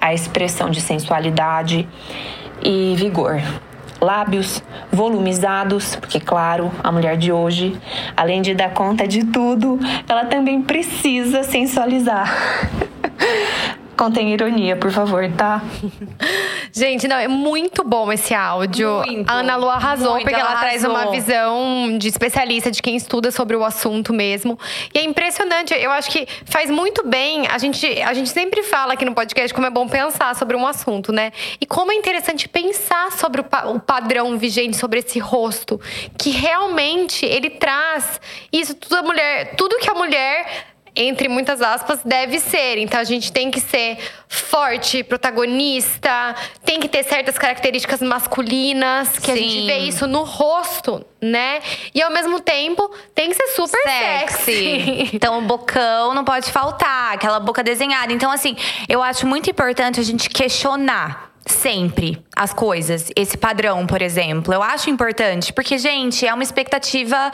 à 0.00 0.14
expressão 0.14 0.70
de 0.70 0.80
sensualidade 0.80 1.88
e 2.62 2.94
vigor. 2.96 3.40
Lábios 4.00 4.62
volumizados, 4.90 5.94
porque, 5.96 6.18
claro, 6.18 6.70
a 6.82 6.90
mulher 6.90 7.18
de 7.18 7.30
hoje, 7.30 7.76
além 8.16 8.40
de 8.40 8.54
dar 8.54 8.70
conta 8.70 9.06
de 9.06 9.24
tudo, 9.26 9.78
ela 10.08 10.24
também 10.24 10.62
precisa 10.62 11.42
sensualizar. 11.42 12.34
Contém 14.00 14.32
ironia, 14.32 14.76
por 14.76 14.90
favor, 14.90 15.30
tá? 15.36 15.60
Gente, 16.72 17.06
não, 17.06 17.16
é 17.16 17.28
muito 17.28 17.84
bom 17.84 18.10
esse 18.10 18.32
áudio. 18.32 19.02
Muito, 19.04 19.28
a 19.28 19.34
Ana 19.34 19.56
Lu 19.56 19.68
arrasou, 19.68 20.12
muito, 20.12 20.22
porque 20.22 20.40
ela, 20.40 20.52
ela 20.52 20.58
traz 20.58 20.82
arrasou. 20.82 21.04
uma 21.04 21.12
visão 21.12 21.98
de 21.98 22.08
especialista, 22.08 22.70
de 22.70 22.80
quem 22.80 22.96
estuda 22.96 23.30
sobre 23.30 23.54
o 23.56 23.62
assunto 23.62 24.14
mesmo. 24.14 24.58
E 24.94 24.98
é 25.00 25.04
impressionante, 25.04 25.74
eu 25.74 25.90
acho 25.90 26.10
que 26.10 26.26
faz 26.46 26.70
muito 26.70 27.06
bem. 27.06 27.46
A 27.48 27.58
gente, 27.58 27.86
a 28.00 28.14
gente 28.14 28.30
sempre 28.30 28.62
fala 28.62 28.94
aqui 28.94 29.04
no 29.04 29.14
podcast 29.14 29.52
como 29.52 29.66
é 29.66 29.70
bom 29.70 29.86
pensar 29.86 30.34
sobre 30.34 30.56
um 30.56 30.66
assunto, 30.66 31.12
né? 31.12 31.30
E 31.60 31.66
como 31.66 31.92
é 31.92 31.94
interessante 31.94 32.48
pensar 32.48 33.12
sobre 33.12 33.42
o, 33.42 33.44
pa 33.44 33.66
o 33.66 33.80
padrão 33.80 34.38
vigente, 34.38 34.78
sobre 34.78 35.00
esse 35.00 35.18
rosto, 35.18 35.78
que 36.16 36.30
realmente 36.30 37.26
ele 37.26 37.50
traz 37.50 38.18
isso, 38.50 38.74
tudo 38.74 38.96
a 38.96 39.02
mulher, 39.02 39.56
tudo 39.56 39.76
que 39.76 39.90
a 39.90 39.94
mulher 39.94 40.70
entre 40.94 41.28
muitas 41.28 41.62
aspas, 41.62 42.00
deve 42.04 42.38
ser. 42.38 42.78
Então 42.78 43.00
a 43.00 43.04
gente 43.04 43.32
tem 43.32 43.50
que 43.50 43.60
ser 43.60 43.98
forte, 44.28 45.02
protagonista, 45.02 46.34
tem 46.64 46.78
que 46.80 46.88
ter 46.88 47.02
certas 47.02 47.36
características 47.38 48.00
masculinas, 48.00 49.18
que 49.18 49.30
a 49.30 49.36
gente 49.36 49.52
Sim. 49.52 49.66
vê 49.66 49.78
isso 49.78 50.06
no 50.06 50.22
rosto, 50.22 51.04
né? 51.20 51.60
E 51.94 52.02
ao 52.02 52.10
mesmo 52.10 52.40
tempo 52.40 52.90
tem 53.14 53.28
que 53.28 53.34
ser 53.34 53.48
super 53.48 53.80
sexy. 53.82 55.10
Então, 55.20 55.38
o 55.38 55.42
bocão 55.42 56.14
não 56.14 56.24
pode 56.24 56.50
faltar, 56.50 57.14
aquela 57.14 57.40
boca 57.40 57.62
desenhada. 57.62 58.12
Então, 58.12 58.30
assim, 58.30 58.56
eu 58.88 59.02
acho 59.02 59.26
muito 59.26 59.50
importante 59.50 59.98
a 60.00 60.02
gente 60.02 60.28
questionar 60.30 61.29
sempre 61.50 62.22
as 62.34 62.52
coisas, 62.54 63.10
esse 63.14 63.36
padrão, 63.36 63.86
por 63.86 64.00
exemplo. 64.00 64.54
Eu 64.54 64.62
acho 64.62 64.88
importante, 64.88 65.52
porque, 65.52 65.76
gente, 65.78 66.26
é 66.26 66.32
uma 66.32 66.42
expectativa, 66.42 67.30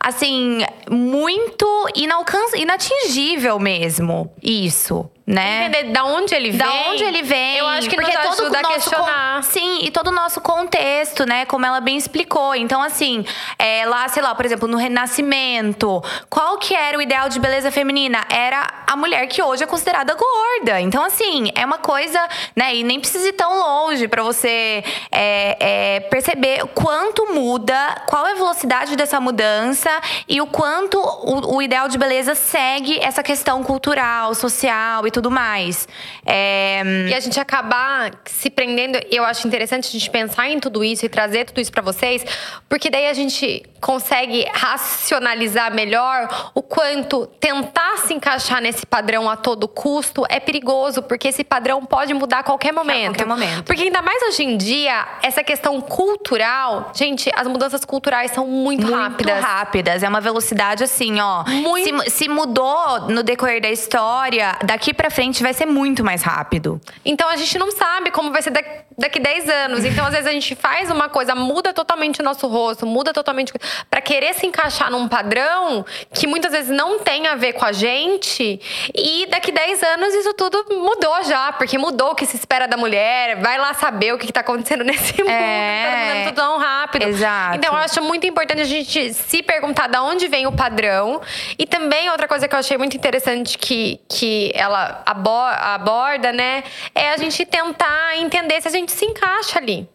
assim, 0.00 0.60
muito 0.90 1.66
inalcanç... 1.94 2.54
inatingível 2.54 3.58
mesmo. 3.58 4.32
Isso. 4.42 5.08
Né? 5.30 5.66
Entender 5.66 5.92
da 5.92 6.04
onde 6.06 6.34
ele 6.34 6.50
vem. 6.50 6.58
Da 6.58 6.72
onde 6.90 7.04
ele 7.04 7.20
vem. 7.22 7.58
Eu 7.58 7.66
acho 7.66 7.86
que 7.90 7.94
porque 7.96 8.16
nos 8.16 8.36
todo 8.36 8.40
ajuda 8.44 8.60
a 8.60 8.64
questionar. 8.64 9.36
con- 9.36 9.42
Sim, 9.42 9.80
e 9.82 9.90
todo 9.90 10.08
o 10.08 10.10
nosso 10.10 10.40
contexto, 10.40 11.26
né? 11.26 11.44
Como 11.44 11.66
ela 11.66 11.80
bem 11.80 11.98
explicou. 11.98 12.54
Então, 12.54 12.82
assim, 12.82 13.26
é, 13.58 13.84
lá, 13.84 14.08
sei 14.08 14.22
lá, 14.22 14.34
por 14.34 14.46
exemplo, 14.46 14.66
no 14.66 14.78
Renascimento, 14.78 16.02
qual 16.30 16.56
que 16.56 16.74
era 16.74 16.96
o 16.96 17.02
ideal 17.02 17.28
de 17.28 17.38
beleza 17.38 17.70
feminina? 17.70 18.24
Era 18.30 18.66
a 18.86 18.96
mulher 18.96 19.26
que 19.26 19.42
hoje 19.42 19.62
é 19.62 19.66
considerada 19.66 20.14
gorda. 20.14 20.80
Então, 20.80 21.04
assim, 21.04 21.50
é 21.54 21.64
uma 21.66 21.76
coisa, 21.78 22.18
né? 22.56 22.74
E 22.74 22.82
nem 22.82 22.98
precisa 22.98 23.28
ir 23.28 23.32
tão 23.34 23.58
longe 23.58 24.08
pra 24.08 24.22
você 24.22 24.82
é, 25.12 25.56
é, 25.96 26.00
perceber 26.08 26.62
o 26.64 26.68
quanto 26.68 27.34
muda, 27.34 28.02
qual 28.06 28.26
é 28.26 28.32
a 28.32 28.34
velocidade 28.34 28.96
dessa 28.96 29.20
mudança 29.20 29.90
e 30.26 30.40
o 30.40 30.46
quanto 30.46 30.98
o, 30.98 31.56
o 31.56 31.60
ideal 31.62 31.86
de 31.86 31.98
beleza 31.98 32.34
segue 32.34 32.98
essa 33.00 33.22
questão 33.22 33.62
cultural, 33.62 34.34
social 34.34 35.06
e 35.06 35.10
tudo 35.10 35.17
mais. 35.30 35.88
É, 36.24 36.82
E 37.10 37.14
a 37.14 37.20
gente 37.20 37.38
acabar 37.40 38.12
se 38.24 38.48
prendendo, 38.50 38.98
eu 39.10 39.24
acho 39.24 39.46
interessante 39.46 39.88
a 39.88 39.90
gente 39.90 40.10
pensar 40.10 40.48
em 40.48 40.60
tudo 40.60 40.84
isso 40.84 41.04
e 41.04 41.08
trazer 41.08 41.44
tudo 41.46 41.60
isso 41.60 41.72
pra 41.72 41.82
vocês, 41.82 42.24
porque 42.68 42.88
daí 42.90 43.06
a 43.08 43.14
gente 43.14 43.62
consegue 43.80 44.46
racionalizar 44.52 45.72
melhor 45.74 46.50
o 46.54 46.62
quanto 46.62 47.26
tentar 47.40 47.98
se 47.98 48.14
encaixar 48.14 48.60
nesse 48.60 48.84
padrão 48.84 49.28
a 49.28 49.36
todo 49.36 49.68
custo 49.68 50.24
é 50.28 50.40
perigoso, 50.40 51.02
porque 51.02 51.28
esse 51.28 51.44
padrão 51.44 51.84
pode 51.84 52.12
mudar 52.14 52.40
a 52.40 52.42
qualquer 52.42 52.72
momento. 52.72 53.22
A 53.22 53.24
qualquer 53.24 53.26
momento. 53.26 53.64
Porque 53.64 53.82
ainda 53.82 54.02
mais 54.02 54.22
hoje 54.22 54.42
em 54.42 54.56
dia, 54.56 55.06
essa 55.22 55.42
questão 55.42 55.80
cultural, 55.80 56.90
gente, 56.94 57.30
as 57.34 57.46
mudanças 57.46 57.84
culturais 57.84 58.30
são 58.30 58.46
muito, 58.46 58.86
muito 58.86 58.96
rápidas. 58.96 59.44
rápidas. 59.44 60.02
É 60.02 60.08
uma 60.08 60.20
velocidade 60.20 60.84
assim, 60.84 61.20
ó. 61.20 61.44
Muito. 61.44 62.02
Se, 62.04 62.10
se 62.10 62.28
mudou 62.28 63.08
no 63.08 63.22
decorrer 63.22 63.60
da 63.60 63.70
história, 63.70 64.56
daqui 64.64 64.92
para 64.92 65.10
frente 65.10 65.42
vai 65.42 65.52
ser 65.52 65.66
muito 65.66 66.04
mais 66.04 66.22
rápido. 66.22 66.80
Então 67.04 67.28
a 67.28 67.36
gente 67.36 67.58
não 67.58 67.70
sabe 67.70 68.10
como 68.10 68.32
vai 68.32 68.42
ser 68.42 68.50
daqui, 68.50 68.70
daqui 68.96 69.20
10 69.20 69.48
anos. 69.48 69.84
Então, 69.84 70.04
às 70.04 70.12
vezes, 70.12 70.26
a 70.26 70.32
gente 70.32 70.54
faz 70.54 70.90
uma 70.90 71.08
coisa, 71.08 71.34
muda 71.34 71.72
totalmente 71.72 72.20
o 72.20 72.24
nosso 72.24 72.46
rosto, 72.48 72.84
muda 72.84 73.12
totalmente. 73.12 73.52
Para 73.90 74.00
querer 74.00 74.34
se 74.34 74.46
encaixar 74.46 74.90
num 74.90 75.08
padrão 75.08 75.84
que 76.12 76.26
muitas 76.26 76.52
vezes 76.52 76.70
não 76.70 76.98
tem 76.98 77.26
a 77.26 77.34
ver 77.34 77.54
com 77.54 77.64
a 77.64 77.72
gente. 77.72 78.60
E 78.94 79.26
daqui 79.26 79.52
10 79.52 79.82
anos 79.82 80.14
isso 80.14 80.34
tudo 80.34 80.64
mudou 80.70 81.22
já, 81.24 81.52
porque 81.52 81.78
mudou 81.78 82.12
o 82.12 82.14
que 82.14 82.26
se 82.26 82.36
espera 82.36 82.66
da 82.66 82.76
mulher. 82.76 83.36
Vai 83.36 83.58
lá 83.58 83.74
saber 83.74 84.12
o 84.12 84.18
que, 84.18 84.26
que 84.26 84.32
tá 84.32 84.40
acontecendo 84.40 84.82
nesse 84.84 85.20
mundo. 85.22 85.30
É. 85.30 85.84
Tá 85.84 85.96
mudando 85.96 86.24
tudo 86.28 86.36
tão 86.36 86.58
rápido. 86.58 87.02
Exato. 87.02 87.56
Então, 87.56 87.72
eu 87.72 87.78
acho 87.78 88.02
muito 88.02 88.26
importante 88.26 88.60
a 88.62 88.64
gente 88.64 89.12
se 89.12 89.42
perguntar 89.42 89.88
de 89.88 89.98
onde 89.98 90.28
vem 90.28 90.46
o 90.46 90.52
padrão. 90.52 91.20
E 91.58 91.66
também, 91.66 92.10
outra 92.10 92.28
coisa 92.28 92.48
que 92.48 92.54
eu 92.54 92.58
achei 92.58 92.78
muito 92.78 92.96
interessante 92.96 93.58
que, 93.58 94.00
que 94.08 94.50
ela 94.54 95.02
aborda, 95.04 96.32
né? 96.32 96.64
É 96.94 97.10
a 97.10 97.16
gente 97.16 97.44
tentar 97.44 98.16
entender 98.16 98.60
se 98.60 98.68
a 98.68 98.70
gente 98.70 98.92
se 98.92 99.04
encaixa 99.04 99.58
ali. 99.58 99.88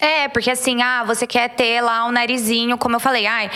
É, 0.00 0.28
porque 0.28 0.50
assim, 0.50 0.80
ah, 0.82 1.04
você 1.04 1.26
quer 1.26 1.50
ter 1.50 1.82
lá 1.82 2.06
um 2.06 2.10
narizinho, 2.10 2.78
como 2.78 2.96
eu 2.96 3.00
falei, 3.00 3.26
ai, 3.26 3.50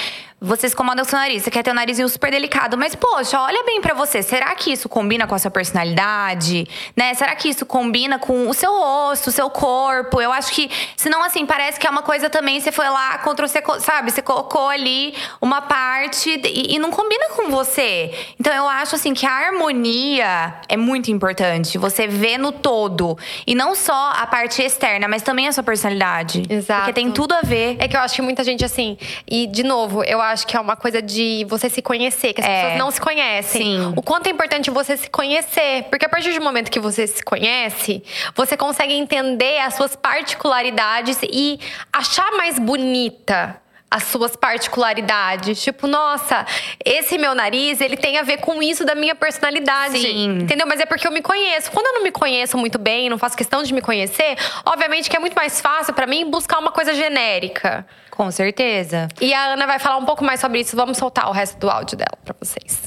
você 0.45 0.69
se 0.69 0.75
incomoda 0.75 1.03
com 1.03 1.07
o 1.07 1.11
seu 1.11 1.19
nariz, 1.19 1.43
você 1.43 1.51
quer 1.51 1.63
ter 1.63 1.71
um 1.71 1.75
narizinho 1.75 2.09
super 2.09 2.31
delicado, 2.31 2.77
mas 2.77 2.95
poxa, 2.95 3.41
olha 3.41 3.65
bem 3.65 3.81
para 3.81 3.95
você, 3.95 4.23
será 4.23 4.55
que 4.55 4.73
isso 4.73 4.89
combina 4.89 5.27
com 5.27 5.35
a 5.35 5.39
sua 5.39 5.51
personalidade, 5.51 6.69
né? 6.97 7.15
Será 7.15 7.35
que 7.35 7.49
isso 7.49 7.65
combina 7.65 8.19
com 8.19 8.49
o 8.49 8.55
seu 8.55 8.73
rosto, 8.73 9.29
o 9.29 9.33
seu 9.33 9.49
corpo? 9.51 10.21
Eu 10.21 10.33
acho 10.33 10.53
que, 10.53 10.71
senão 10.97 11.23
assim, 11.23 11.47
parece 11.47 11.81
que 11.81 11.87
é 11.87 11.91
uma 11.91 12.03
coisa 12.03 12.29
também, 12.29 12.61
você 12.61 12.71
foi 12.71 12.89
lá 12.89 13.19
contra 13.19 13.49
você, 13.49 13.63
sabe, 13.81 14.11
você 14.11 14.23
colocou 14.23 14.69
ali 14.69 15.15
uma 15.41 15.63
parte 15.63 16.41
e, 16.45 16.75
e 16.75 16.79
não 16.79 16.91
combina 16.91 17.31
com 17.37 17.51
você. 17.51 18.13
Então 18.39 18.53
eu 18.53 18.69
acho 18.69 18.95
assim 18.97 19.15
que 19.15 19.27
a 19.27 19.33
harmonia 19.33 20.55
é 20.69 20.77
muito 20.77 21.11
importante, 21.11 21.79
você 21.79 22.07
vê 22.07 22.37
no 22.37 22.53
todo 22.53 23.17
e 23.47 23.55
não 23.55 23.75
só 23.75 24.13
a 24.17 24.27
parte 24.27 24.63
externa, 24.63 25.09
mas 25.09 25.23
também 25.23 25.49
a 25.49 25.53
sua 25.53 25.63
personalidade. 25.63 26.43
Exato. 26.49 26.81
Porque 26.81 26.93
tem 26.93 27.11
tudo 27.11 27.33
a 27.33 27.41
ver. 27.41 27.77
É 27.79 27.89
que 27.89 27.97
eu 27.97 28.01
acho 28.01 28.15
que 28.15 28.23
muita 28.23 28.45
gente 28.45 28.65
assim, 28.65 28.99
e 29.27 29.47
de 29.47 29.63
novo, 29.63 30.03
eu 30.05 30.21
acho 30.21 30.34
que 30.43 30.57
é 30.57 30.61
uma 30.61 30.75
coisa 30.75 31.03
de 31.03 31.45
você 31.49 31.69
se 31.69 31.83
conhecer, 31.83 32.33
que 32.33 32.41
as 32.41 32.47
É. 32.47 32.63
pessoas 32.63 32.79
não 32.79 32.91
se 32.91 33.01
conhecem. 33.01 33.63
Sim. 33.63 33.93
O 33.95 34.03
quanto 34.03 34.27
é 34.27 34.31
importante 34.31 34.71
você 34.71 34.97
se 34.97 35.11
conhecer. 35.11 35.85
Porque 35.91 36.07
a 36.07 36.09
partir 36.09 36.33
do 36.33 36.43
momento 36.43 36.71
que 36.71 36.81
você 36.81 37.07
se 37.07 37.23
conhece, 37.23 38.03
você 38.35 38.57
consegue 38.57 38.95
entender 38.95 39.59
as 39.59 39.75
suas 39.75 39.95
particularidades 39.95 41.19
e 41.23 41.61
achar 41.93 42.33
mais 42.33 42.59
bonita 42.59 43.61
as 43.91 44.05
suas 44.05 44.35
particularidades. 44.35 45.63
Tipo, 45.63 45.87
nossa, 45.87 46.45
esse 46.85 47.17
meu 47.17 47.35
nariz, 47.35 47.81
ele 47.81 47.97
tem 47.97 48.19
a 48.19 48.23
ver 48.23 48.39
com 48.39 48.63
isso 48.63 48.85
da 48.85 48.95
minha 48.95 49.15
personalidade. 49.15 49.99
Sim. 49.99 50.41
Entendeu? 50.43 50.67
Mas 50.67 50.81
é 50.81 50.87
porque 50.87 51.07
eu 51.07 51.13
me 51.13 51.23
conheço. 51.23 51.71
Quando 51.71 51.87
eu 51.87 51.93
não 51.95 52.03
me 52.03 52.11
conheço 52.11 52.59
muito 52.59 52.79
bem, 52.79 53.09
não 53.09 53.19
faço 53.19 53.37
questão 53.37 53.63
de 53.63 53.73
me 53.73 53.81
conhecer, 53.81 54.37
obviamente 54.65 55.09
que 55.09 55.17
é 55.17 55.21
muito 55.21 55.35
mais 55.35 55.61
fácil 55.61 55.95
pra 55.95 56.07
mim 56.07 56.29
buscar 56.29 56.59
uma 56.59 56.73
coisa 56.73 56.93
genérica. 56.95 57.87
Com 58.11 58.31
certeza. 58.31 59.09
E 59.21 59.33
a 59.35 59.53
Ana 59.53 59.67
vai 59.67 59.79
falar 59.79 59.97
um 59.97 60.05
pouco 60.05 60.25
mais 60.25 60.41
sobre 60.41 60.61
isso. 60.61 60.77
Vamos 60.77 60.99
soltar 60.99 61.29
o 61.29 61.33
resto 61.33 61.59
do 61.59 61.69
áudio 61.71 61.97
dela 61.97 62.17
pra 62.25 62.35
vocês. 62.41 62.83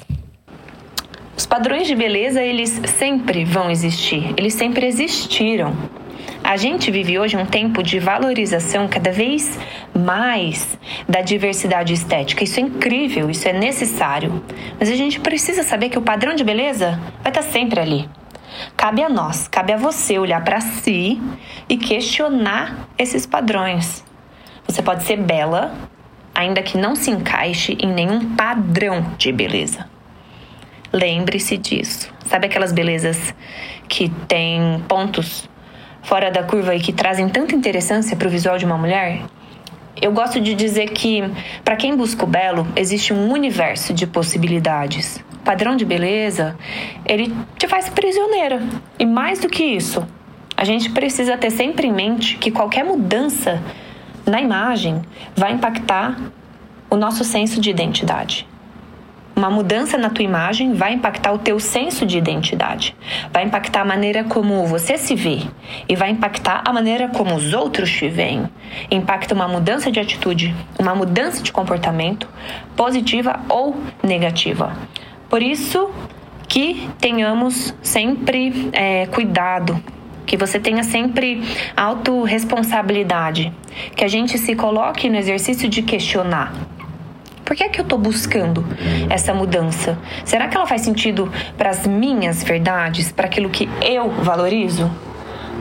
Os 1.38 1.46
padrões 1.46 1.86
de 1.86 1.96
beleza, 1.96 2.42
eles 2.42 2.82
sempre 2.98 3.46
vão 3.46 3.70
existir. 3.70 4.34
Eles 4.36 4.56
sempre 4.56 4.86
existiram. 4.88 5.76
A 6.48 6.56
gente 6.56 6.90
vive 6.90 7.20
hoje 7.20 7.36
um 7.36 7.46
tempo 7.46 7.84
de 7.84 8.00
valorização 8.00 8.88
cada 8.88 9.12
vez 9.12 9.60
mais 9.94 10.80
da 11.06 11.20
diversidade 11.20 11.92
estética. 11.92 12.42
Isso 12.42 12.58
é 12.58 12.64
incrível, 12.64 13.30
isso 13.30 13.50
é 13.50 13.52
necessário. 13.52 14.42
Mas 14.80 14.90
a 14.90 14.96
gente 14.96 15.20
precisa 15.20 15.62
saber 15.62 15.90
que 15.90 16.00
o 16.00 16.02
padrão 16.02 16.34
de 16.34 16.46
beleza 16.46 17.02
vai 17.22 17.32
estar 17.34 17.42
sempre 17.42 17.82
ali. 17.82 18.10
Cabe 18.78 19.04
a 19.04 19.10
nós, 19.10 19.46
cabe 19.50 19.74
a 19.74 19.78
você 19.78 20.18
olhar 20.18 20.42
para 20.42 20.62
si 20.62 21.22
e 21.68 21.76
questionar 21.76 22.88
esses 22.98 23.26
padrões. 23.26 24.06
Você 24.66 24.82
pode 24.82 25.04
ser 25.04 25.18
bela, 25.18 25.76
ainda 26.34 26.64
que 26.64 26.78
não 26.78 26.96
se 26.96 27.12
encaixe 27.12 27.78
em 27.78 27.92
nenhum 27.92 28.38
padrão 28.38 29.06
de 29.18 29.34
beleza. 29.34 29.86
Lembre-se 30.94 31.58
disso. 31.58 32.10
Sabe 32.26 32.46
aquelas 32.46 32.72
belezas 32.72 33.36
que 33.90 34.08
têm 34.30 34.82
pontos 34.88 35.50
fora 36.08 36.32
da 36.32 36.42
curva 36.42 36.74
e 36.74 36.80
que 36.80 36.94
trazem 36.94 37.28
tanta 37.28 37.54
interessância 37.54 38.16
para 38.16 38.30
o 38.30 38.32
visual 38.32 38.58
de 38.58 38.64
uma 38.64 38.78
mulher? 38.78 39.24
Eu 40.02 40.14
gosto 40.14 40.40
de 40.40 40.56
dizer 40.56 40.92
que, 40.92 41.22
para 41.66 41.76
quem 41.76 41.98
busca 41.98 42.24
o 42.24 42.28
belo, 42.28 42.66
existe 42.78 43.14
um 43.14 43.30
universo 43.30 43.94
de 43.94 44.08
possibilidades. 44.08 45.18
O 45.34 45.40
padrão 45.40 45.76
de 45.76 45.84
beleza, 45.84 46.56
ele 47.06 47.36
te 47.58 47.68
faz 47.68 47.90
prisioneira. 47.90 48.62
E 48.98 49.06
mais 49.06 49.40
do 49.40 49.50
que 49.50 49.66
isso, 49.66 50.08
a 50.56 50.64
gente 50.64 50.90
precisa 50.92 51.36
ter 51.36 51.52
sempre 51.52 51.88
em 51.88 51.92
mente 51.92 52.38
que 52.38 52.52
qualquer 52.52 52.86
mudança 52.86 53.62
na 54.26 54.40
imagem 54.40 55.02
vai 55.36 55.52
impactar 55.52 56.18
o 56.90 56.96
nosso 56.96 57.26
senso 57.26 57.60
de 57.60 57.70
identidade. 57.70 58.48
Uma 59.38 59.52
mudança 59.52 60.00
na 60.00 60.10
tua 60.10 60.26
imagem 60.26 60.74
vai 60.74 60.94
impactar 60.94 61.32
o 61.32 61.38
teu 61.38 61.60
senso 61.60 62.08
de 62.08 62.18
identidade, 62.18 62.96
vai 63.32 63.44
impactar 63.44 63.82
a 63.82 63.86
maneira 63.86 64.24
como 64.24 64.66
você 64.66 64.98
se 64.98 65.14
vê 65.14 65.42
e 65.88 65.96
vai 65.96 66.10
impactar 66.10 66.64
a 66.66 66.74
maneira 66.74 67.08
como 67.10 67.36
os 67.36 67.54
outros 67.54 67.92
te 67.92 68.10
veem. 68.10 68.50
Impacta 68.90 69.36
uma 69.36 69.48
mudança 69.48 69.92
de 69.92 70.00
atitude, 70.00 70.56
uma 70.80 70.96
mudança 70.96 71.44
de 71.44 71.52
comportamento, 71.52 72.28
positiva 72.76 73.40
ou 73.48 73.78
negativa. 74.02 74.76
Por 75.30 75.44
isso 75.44 75.92
que 76.48 76.90
tenhamos 77.00 77.76
sempre 77.84 78.72
é, 78.74 79.06
cuidado 79.06 79.80
que 80.26 80.36
você 80.36 80.60
tenha 80.60 80.84
sempre 80.84 81.44
autorresponsabilidade, 81.76 83.54
que 83.96 84.04
a 84.04 84.08
gente 84.08 84.40
se 84.40 84.56
coloque 84.56 85.08
no 85.10 85.16
exercício 85.16 85.70
de 85.70 85.84
questionar. 85.84 86.77
Por 87.48 87.56
que 87.56 87.64
é 87.64 87.70
que 87.70 87.80
eu 87.80 87.84
estou 87.84 87.98
buscando 87.98 88.66
essa 89.10 89.34
mudança? 89.34 89.98
Será 90.26 90.50
que 90.50 90.58
ela 90.58 90.68
faz 90.68 90.82
sentido 90.82 91.32
para 91.58 91.70
as 91.70 91.88
minhas 91.88 92.44
verdades, 92.44 93.10
para 93.10 93.26
aquilo 93.26 93.50
que 93.50 93.70
eu 93.82 94.10
valorizo? 94.10 94.92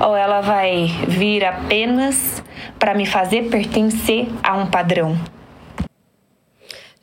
Ou 0.01 0.17
ela 0.17 0.41
vai 0.41 0.89
vir 1.07 1.45
apenas 1.45 2.43
para 2.77 2.93
me 2.93 3.07
fazer 3.07 3.51
pertencer 3.51 4.27
a 4.43 4.57
um 4.57 4.67
padrão? 4.67 5.17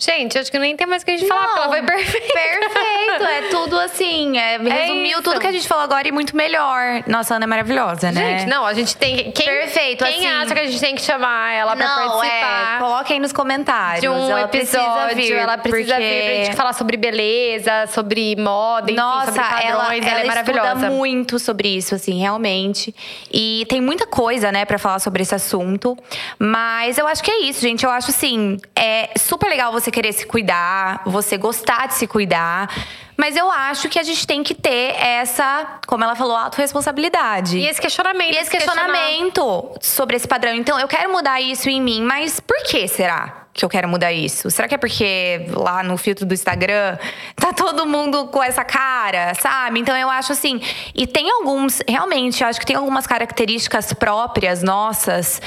Gente, 0.05 0.37
acho 0.37 0.51
que 0.51 0.59
nem 0.59 0.75
tem 0.75 0.85
mais 0.87 1.01
o 1.01 1.05
que 1.05 1.11
a 1.11 1.17
gente 1.17 1.27
falar, 1.27 1.45
porque 1.47 1.59
ela 1.59 1.69
foi 1.69 1.81
perfeita. 1.83 2.33
Perfeito, 2.33 3.23
é 3.23 3.41
tudo 3.49 3.79
assim. 3.79 4.37
É, 4.37 4.57
resumiu 4.57 5.11
isso. 5.11 5.21
tudo 5.21 5.39
que 5.39 5.47
a 5.47 5.51
gente 5.51 5.67
falou 5.67 5.83
agora 5.83 6.07
e 6.07 6.11
muito 6.11 6.35
melhor. 6.35 7.03
Nossa, 7.07 7.35
Ana 7.35 7.45
é 7.45 7.47
maravilhosa, 7.47 8.11
né? 8.11 8.39
Gente, 8.39 8.49
não, 8.49 8.65
a 8.65 8.73
gente 8.73 8.95
tem. 8.97 9.31
Quem, 9.31 9.45
Perfeito, 9.45 10.03
Quem 10.03 10.15
assim- 10.15 10.27
acha 10.27 10.53
que 10.53 10.59
a 10.59 10.65
gente 10.65 10.79
tem 10.79 10.95
que 10.95 11.01
chamar 11.01 11.53
ela 11.53 11.75
pra 11.75 11.85
Não, 11.87 12.09
participar? 12.19 12.75
é, 12.75 12.79
coloquem 12.79 13.19
nos 13.19 13.31
comentários. 13.31 14.01
de 14.01 14.09
um 14.09 14.29
ela 14.29 14.47
precisa 14.47 14.79
episódio, 14.79 15.15
vir, 15.15 15.33
ela 15.33 15.57
precisa 15.57 15.93
porque... 15.95 16.09
vir 16.09 16.23
pra 16.35 16.45
gente 16.45 16.55
falar 16.57 16.73
sobre 16.73 16.97
beleza, 16.97 17.87
sobre 17.87 18.35
moda, 18.35 18.91
enfim, 18.91 18.99
Nossa, 18.99 19.25
sobre 19.27 19.41
padrões. 19.41 19.65
ela, 19.69 19.83
ela, 19.85 19.95
é 19.95 20.09
ela 20.19 20.25
maravilhosa. 20.25 20.67
estuda 20.69 20.89
muito 20.91 21.39
sobre 21.39 21.69
isso, 21.69 21.95
assim, 21.95 22.19
realmente. 22.19 22.93
E 23.31 23.65
tem 23.69 23.79
muita 23.79 24.05
coisa, 24.05 24.51
né, 24.51 24.65
pra 24.65 24.77
falar 24.77 24.99
sobre 24.99 25.21
esse 25.21 25.33
assunto. 25.35 25.97
Mas 26.37 26.97
eu 26.97 27.07
acho 27.07 27.23
que 27.23 27.31
é 27.31 27.41
isso, 27.43 27.61
gente. 27.61 27.85
Eu 27.85 27.91
acho, 27.91 28.09
assim, 28.09 28.57
é 28.75 29.09
super 29.17 29.47
legal 29.49 29.71
você 29.71 29.91
querer 29.93 30.11
se 30.11 30.25
cuidar, 30.25 31.01
você 31.05 31.37
gostar 31.37 31.87
de 31.87 31.93
se 31.93 32.07
cuidar. 32.07 32.69
Mas 33.15 33.35
eu 33.35 33.49
acho 33.49 33.87
que 33.89 33.99
a 33.99 34.03
gente 34.03 34.25
tem 34.25 34.43
que 34.43 34.55
ter 34.55 34.95
essa, 34.99 35.79
como 35.87 36.03
ela 36.03 36.15
falou, 36.15 36.35
autorresponsabilidade. 36.35 37.57
E 37.57 37.67
esse 37.67 37.79
questionamento. 37.79 38.33
E 38.33 38.37
esse 38.37 38.49
questionamento 38.49 39.71
sobre 39.79 40.15
esse 40.15 40.27
padrão. 40.27 40.53
Então, 40.55 40.79
eu 40.79 40.87
quero 40.87 41.11
mudar 41.11 41.39
isso 41.39 41.69
em 41.69 41.79
mim, 41.79 42.01
mas 42.01 42.39
por 42.39 42.63
que 42.63 42.87
será 42.87 43.42
que 43.53 43.63
eu 43.63 43.69
quero 43.69 43.87
mudar 43.87 44.11
isso? 44.11 44.49
Será 44.49 44.67
que 44.67 44.73
é 44.73 44.77
porque 44.77 45.45
lá 45.51 45.83
no 45.83 45.95
filtro 45.95 46.25
do 46.25 46.33
Instagram 46.33 46.97
tá 47.35 47.53
todo 47.53 47.85
mundo 47.85 48.27
com 48.27 48.41
essa 48.41 48.63
cara, 48.63 49.35
sabe? 49.35 49.79
Então, 49.79 49.95
eu 49.95 50.09
acho 50.09 50.31
assim. 50.31 50.59
E 50.95 51.05
tem 51.05 51.29
alguns, 51.29 51.81
realmente, 51.87 52.41
eu 52.41 52.49
acho 52.49 52.59
que 52.59 52.65
tem 52.65 52.75
algumas 52.75 53.05
características 53.05 53.93
próprias 53.93 54.63
nossas 54.63 55.39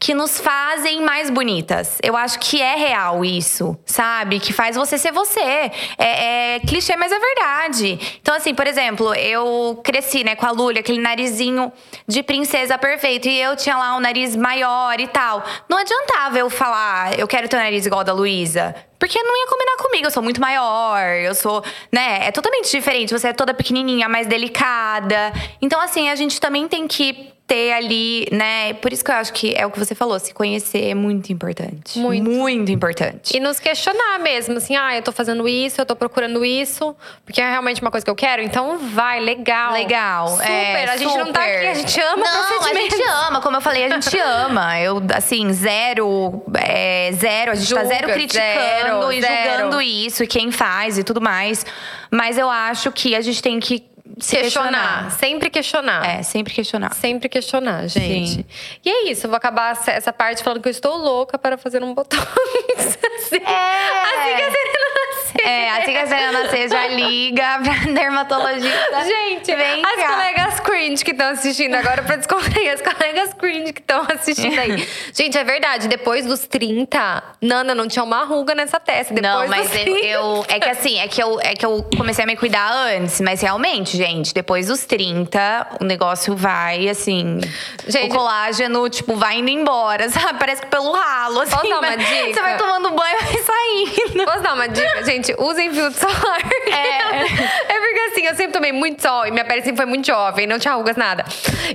que 0.00 0.12
nos 0.12 0.40
fazem 0.40 1.02
mais 1.02 1.30
bonitas. 1.30 1.98
Eu 2.02 2.16
acho 2.16 2.40
que 2.40 2.60
é 2.60 2.74
real 2.74 3.24
isso, 3.24 3.78
sabe? 3.86 4.40
Que 4.40 4.52
faz 4.52 4.74
você 4.74 4.98
ser 4.98 5.12
você. 5.12 5.40
É, 5.40 6.56
é 6.56 6.60
clichê, 6.60 6.96
mas 6.96 7.12
é 7.12 7.18
verdade. 7.18 8.18
Então, 8.20 8.34
assim, 8.34 8.54
por 8.54 8.66
exemplo, 8.66 9.14
eu 9.14 9.80
cresci, 9.84 10.24
né, 10.24 10.34
com 10.34 10.46
a 10.46 10.50
Lully, 10.50 10.80
aquele 10.80 11.00
narizinho 11.00 11.72
de 12.08 12.24
princesa 12.24 12.76
perfeito. 12.76 13.28
E 13.28 13.40
eu 13.40 13.54
tinha 13.54 13.76
lá 13.76 13.96
um 13.96 14.00
nariz 14.00 14.34
maior 14.34 14.98
e 14.98 15.06
tal. 15.06 15.44
Não 15.68 15.78
adiantava 15.78 16.38
eu 16.38 16.50
falar, 16.50 17.16
eu 17.16 17.28
quero 17.28 17.51
o 17.56 17.58
nariz 17.58 17.86
igual 17.86 18.00
ao 18.00 18.04
da 18.04 18.12
Luísa. 18.12 18.74
Porque 18.98 19.20
não 19.22 19.36
ia 19.36 19.46
combinar 19.48 19.76
comigo, 19.78 20.06
eu 20.06 20.10
sou 20.10 20.22
muito 20.22 20.40
maior, 20.40 21.00
eu 21.16 21.34
sou, 21.34 21.62
né? 21.90 22.26
É 22.26 22.30
totalmente 22.30 22.70
diferente. 22.70 23.12
Você 23.12 23.28
é 23.28 23.32
toda 23.32 23.52
pequenininha, 23.52 24.08
mais 24.08 24.26
delicada. 24.26 25.32
Então, 25.60 25.80
assim, 25.80 26.08
a 26.08 26.14
gente 26.14 26.40
também 26.40 26.68
tem 26.68 26.86
que 26.86 27.31
ter 27.46 27.72
ali, 27.72 28.26
né? 28.32 28.72
Por 28.74 28.92
isso 28.92 29.04
que 29.04 29.10
eu 29.10 29.14
acho 29.16 29.32
que 29.32 29.54
é 29.54 29.66
o 29.66 29.70
que 29.70 29.78
você 29.78 29.94
falou, 29.94 30.18
se 30.18 30.32
conhecer 30.32 30.90
é 30.90 30.94
muito 30.94 31.32
importante. 31.32 31.98
Muito. 31.98 32.30
Muito 32.30 32.70
importante. 32.72 33.36
E 33.36 33.40
nos 33.40 33.60
questionar 33.60 34.18
mesmo, 34.20 34.56
assim, 34.56 34.76
ah, 34.76 34.96
eu 34.96 35.02
tô 35.02 35.12
fazendo 35.12 35.46
isso, 35.46 35.80
eu 35.80 35.84
tô 35.84 35.94
procurando 35.94 36.44
isso, 36.44 36.96
porque 37.26 37.40
é 37.40 37.50
realmente 37.50 37.82
uma 37.82 37.90
coisa 37.90 38.04
que 38.04 38.10
eu 38.10 38.14
quero, 38.14 38.42
então 38.42 38.78
vai, 38.78 39.20
legal. 39.20 39.72
Legal. 39.72 40.28
Super. 40.28 40.48
é, 40.48 40.84
a 40.88 40.96
gente 40.96 41.16
não 41.18 41.32
tá 41.32 41.40
super. 41.42 41.56
aqui, 41.56 41.66
a 41.66 41.74
gente 41.74 42.00
ama 42.00 42.24
Não, 42.24 42.42
a 42.42 42.46
procedimentos. 42.46 42.96
gente 42.98 43.08
ama, 43.08 43.40
como 43.40 43.56
eu 43.56 43.60
falei, 43.60 43.84
a 43.84 43.88
gente 44.00 44.18
ama. 44.18 44.80
Eu, 44.80 45.02
assim, 45.14 45.52
zero, 45.52 46.42
é, 46.54 47.10
zero, 47.12 47.52
a 47.52 47.54
gente 47.54 47.74
tá 47.74 47.82
Julga, 47.82 47.94
zero 47.94 48.12
criticando 48.12 48.42
zero, 48.42 49.12
e 49.12 49.20
zero. 49.20 49.60
julgando 49.62 49.82
isso, 49.82 50.24
e 50.24 50.26
quem 50.26 50.50
faz 50.50 50.96
e 50.96 51.04
tudo 51.04 51.20
mais. 51.20 51.66
Mas 52.10 52.38
eu 52.38 52.48
acho 52.48 52.90
que 52.92 53.14
a 53.14 53.20
gente 53.20 53.42
tem 53.42 53.58
que 53.58 53.91
se 54.18 54.36
Questionar. 54.36 54.70
questionar. 55.06 55.10
Sempre 55.12 55.50
questionar. 55.50 56.04
É, 56.08 56.22
sempre 56.22 56.52
questionar. 56.52 56.94
Sempre 56.94 57.28
questionar, 57.28 57.86
gente. 57.88 58.30
Sim. 58.34 58.44
E 58.84 58.90
é 58.90 59.10
isso, 59.10 59.26
eu 59.26 59.30
vou 59.30 59.36
acabar 59.36 59.72
essa- 59.72 60.12
parte 60.12 60.42
falando 60.42 60.60
que 60.60 60.68
eu 60.68 60.72
estou 60.72 60.96
louca 60.96 61.38
para 61.38 61.56
fazer 61.56 61.82
um 61.82 61.94
botão. 61.94 62.20
assim, 62.20 63.36
É. 63.44 64.02
assim 64.02 64.36
que 64.36 64.42
a 64.42 64.50
Serena 64.50 64.88
assim 65.82 65.92
que 65.92 65.98
a 65.98 66.06
Serena 66.06 66.42
nascer, 66.44 66.68
já 66.68 66.86
liga 66.88 67.60
pra 67.62 67.92
dermatologista. 67.92 69.04
Gente, 69.04 69.54
Vem 69.54 69.82
as 69.84 69.94
cá. 69.96 70.08
colegas 70.14 70.60
cringe 70.60 71.04
que 71.04 71.10
estão 71.10 71.28
assistindo 71.28 71.74
agora 71.74 72.02
pra 72.02 72.16
descobrir, 72.16 72.68
as 72.70 72.80
colegas 72.80 73.32
cringe 73.34 73.72
que 73.72 73.80
estão 73.80 74.06
assistindo 74.08 74.58
aí. 74.58 74.86
Gente, 75.12 75.36
é 75.36 75.44
verdade, 75.44 75.88
depois 75.88 76.24
dos 76.26 76.46
30, 76.46 77.22
Nana 77.40 77.74
não 77.74 77.86
tinha 77.88 78.02
uma 78.02 78.24
ruga 78.24 78.54
nessa 78.54 78.78
testa. 78.80 79.12
Depois 79.14 79.32
Não, 79.32 79.48
mas 79.48 79.74
eu, 79.74 79.82
30. 79.82 80.06
eu- 80.06 80.44
É 80.48 80.60
que 80.60 80.68
assim, 80.68 80.98
é 80.98 81.08
que, 81.08 81.22
eu, 81.22 81.40
é 81.40 81.54
que 81.54 81.64
eu 81.66 81.84
comecei 81.96 82.24
a 82.24 82.26
me 82.26 82.36
cuidar 82.36 82.70
antes, 82.72 83.20
mas 83.20 83.40
realmente, 83.40 83.96
gente, 83.96 84.32
depois 84.34 84.66
dos 84.66 84.84
30, 84.84 85.66
o 85.80 85.84
negócio 85.84 86.34
vai, 86.36 86.88
assim. 86.88 87.40
Gente- 87.86 88.06
o 88.06 88.08
colágeno, 88.08 88.88
tipo, 88.88 89.14
vai 89.16 89.38
indo 89.38 89.50
embora, 89.50 90.08
sabe? 90.10 90.38
Parece 90.38 90.62
que 90.62 90.68
pelo 90.68 90.92
ralo, 90.92 91.40
assim. 91.40 91.52
Posso 91.56 91.68
dar 91.68 91.78
uma 91.78 91.96
dica? 91.96 92.34
Você 92.34 92.40
vai 92.42 92.56
tomando 92.56 92.90
banho 92.90 93.16
e 93.18 93.22
vai 93.24 93.42
saindo. 93.42 94.24
Posso 94.24 94.40
dar 94.40 94.54
uma 94.54 94.68
dica? 94.68 95.04
Gente, 95.04 95.34
usem 95.38 95.70
filtro 95.72 96.00
solar. 96.00 96.40
É. 96.66 97.72
é 97.74 97.78
porque 97.80 98.00
assim, 98.12 98.26
eu 98.26 98.34
sempre 98.34 98.52
tomei 98.52 98.72
muito 98.72 99.02
sol 99.02 99.26
e 99.26 99.30
minha 99.30 99.44
pele 99.44 99.62
sempre 99.62 99.76
foi 99.76 99.86
muito 99.86 100.06
jovem, 100.06 100.46
não 100.46 100.58
tinha 100.58 100.74
rugas, 100.74 100.96
nada. 100.96 101.24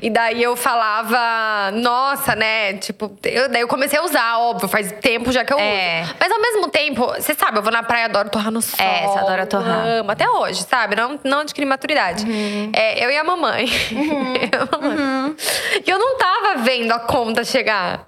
E 0.01 0.09
daí 0.09 0.41
eu 0.41 0.55
falava, 0.55 1.71
nossa, 1.73 2.35
né? 2.35 2.73
Tipo, 2.73 3.11
eu, 3.23 3.49
daí 3.49 3.61
eu 3.61 3.67
comecei 3.67 3.99
a 3.99 4.03
usar, 4.03 4.37
óbvio, 4.39 4.67
faz 4.67 4.91
tempo 5.01 5.31
já 5.31 5.43
que 5.43 5.53
eu 5.53 5.59
É. 5.59 6.01
uso. 6.03 6.15
Mas 6.19 6.31
ao 6.31 6.41
mesmo 6.41 6.69
tempo, 6.69 7.05
você 7.07 7.33
sabe, 7.33 7.57
eu 7.57 7.63
vou 7.63 7.71
na 7.71 7.83
praia, 7.83 8.05
adoro 8.05 8.29
torrar 8.29 8.51
no 8.51 8.61
sol. 8.61 8.85
É, 8.85 9.07
você 9.07 9.19
adora 9.19 9.45
torrar. 9.45 9.85
Amo, 9.87 10.11
até 10.11 10.29
hoje, 10.29 10.63
sabe? 10.63 10.95
Não, 10.95 11.19
não 11.23 11.39
adquiri 11.39 11.65
maturidade. 11.65 12.25
É, 12.73 13.03
eu 13.03 13.09
e 13.09 13.17
a 13.17 13.23
mamãe. 13.23 13.65
Eu 13.91 14.43
e 14.43 14.49
a 14.55 14.77
mamãe. 14.79 15.35
E 15.85 15.89
eu 15.89 15.97
não 15.99 16.17
tava 16.17 16.55
vendo 16.61 16.91
a 16.91 16.99
conta 16.99 17.43
chegar. 17.43 18.07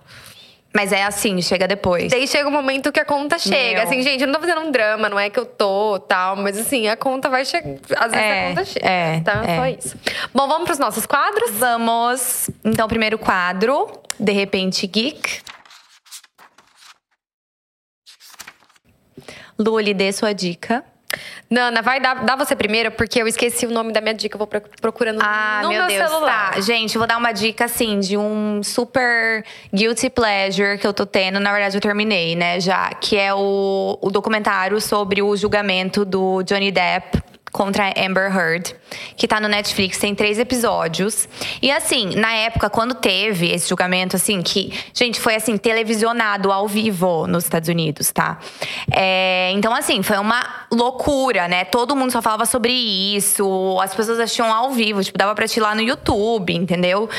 Mas 0.74 0.92
é 0.92 1.04
assim, 1.04 1.42
chega 1.42 1.68
depois. 1.68 2.12
Daí 2.12 2.28
chega 2.28 2.48
o 2.48 2.52
momento 2.52 2.92
que 2.92 3.00
a 3.00 3.06
conta 3.06 3.40
chega. 3.40 3.80
Meu. 3.80 3.84
Assim, 3.88 4.04
gente, 4.04 4.22
eu 4.22 4.28
não 4.28 4.36
tô 4.36 4.42
fazendo 4.42 4.62
um 4.62 4.70
drama, 4.72 5.10
não 5.10 5.20
é 5.20 5.28
que 5.30 5.40
eu 5.40 5.46
tô 5.46 6.00
tal, 6.00 6.36
mas 6.36 6.58
assim, 6.60 6.88
a 6.88 6.96
conta 6.96 7.28
vai 7.28 7.44
chegar. 7.44 7.80
Às 7.98 8.12
vezes 8.12 8.26
É, 8.28 8.46
a 8.46 8.50
conta 8.50 8.66
chega. 8.66 8.88
é, 8.88 9.20
tá? 9.22 9.44
é. 9.46 9.56
Só 9.58 9.66
isso. 9.68 9.98
Bom, 10.34 10.48
vamos 10.48 10.66
pros 10.66 10.78
nossos 10.78 11.06
quadros? 11.08 11.50
Vamos. 11.52 12.52
Então, 12.64 12.88
primeiro 12.88 13.18
quadro, 13.18 13.90
De 14.20 14.32
repente 14.32 14.86
Geek. 14.86 15.42
Luli, 19.58 19.94
dê 19.94 20.12
sua 20.12 20.34
dica. 20.34 20.86
Nana, 21.50 21.82
vai 21.82 22.00
dar, 22.00 22.24
dá 22.26 22.36
você 22.36 22.56
primeiro, 22.56 22.92
porque 22.92 23.20
eu 23.20 23.28
esqueci 23.28 23.66
o 23.66 23.72
nome 23.72 23.92
da 23.92 24.00
minha 24.00 24.14
dica. 24.14 24.36
Eu 24.36 24.38
vou 24.38 24.46
pro- 24.46 24.62
procurando 24.80 25.20
Ah, 25.24 25.62
no 25.64 25.70
meu, 25.70 25.80
meu, 25.80 25.88
Deus, 25.88 26.08
celular. 26.10 26.52
tá. 26.54 26.62
Gente, 26.62 26.96
vou 26.96 27.08
dar 27.08 27.18
uma 27.18 27.32
dica 27.32 27.66
assim 27.66 28.00
de 28.00 28.16
um 28.16 28.62
super 28.62 29.44
guilty 29.74 30.12
pleasure 30.12 30.78
que 30.78 30.86
eu 30.86 30.94
tô 30.94 31.08
tendo. 31.08 31.40
Na 31.40 31.52
verdade, 31.52 31.76
eu 31.76 31.82
terminei, 31.82 32.36
né, 32.36 32.60
já. 32.60 32.92
Que 32.94 33.18
é 33.18 33.34
o, 33.34 33.98
o 34.00 34.12
documentário 34.12 34.80
sobre 34.80 35.24
o 35.24 35.36
julgamento 35.36 36.06
do 36.06 36.44
Johnny 36.44 36.72
Depp 36.72 37.20
contra 37.52 37.88
a 37.88 38.06
Amber 38.06 38.36
Heard, 38.36 38.76
que 39.16 39.28
tá 39.28 39.40
no 39.40 39.48
Netflix, 39.48 39.98
tem 39.98 40.14
três 40.14 40.40
episódios. 40.40 41.28
E 41.62 41.72
assim, 41.72 42.16
na 42.16 42.34
época, 42.34 42.70
quando 42.70 42.94
teve 42.94 43.52
esse 43.52 43.68
julgamento, 43.68 44.16
assim, 44.16 44.42
que, 44.42 44.74
gente, 44.94 45.20
foi 45.20 45.36
assim, 45.36 45.58
televisionado 45.58 46.52
ao 46.52 46.68
vivo 46.68 47.28
nos 47.28 47.44
Estados 47.44 47.70
Unidos, 47.70 48.12
tá? 48.12 48.40
É, 48.92 49.52
então, 49.54 49.74
assim, 49.74 50.02
foi 50.04 50.18
uma 50.18 50.68
loucura, 50.72 51.48
né? 51.48 51.66
Todo 51.66 51.96
mundo 51.96 52.12
só 52.12 52.22
falava 52.22 52.46
sobre 52.46 52.74
isso, 52.74 53.80
as 53.82 53.94
pessoas 53.94 54.20
assistiam 54.20 54.54
ao 54.54 54.72
vivo, 54.72 55.04
tipo, 55.04 55.18
dava 55.18 55.34
pra 55.36 55.46
assistir 55.46 55.62
lá 55.62 55.74
no 55.74 55.82
YouTube, 55.82 56.54
entendeu? 56.54 57.10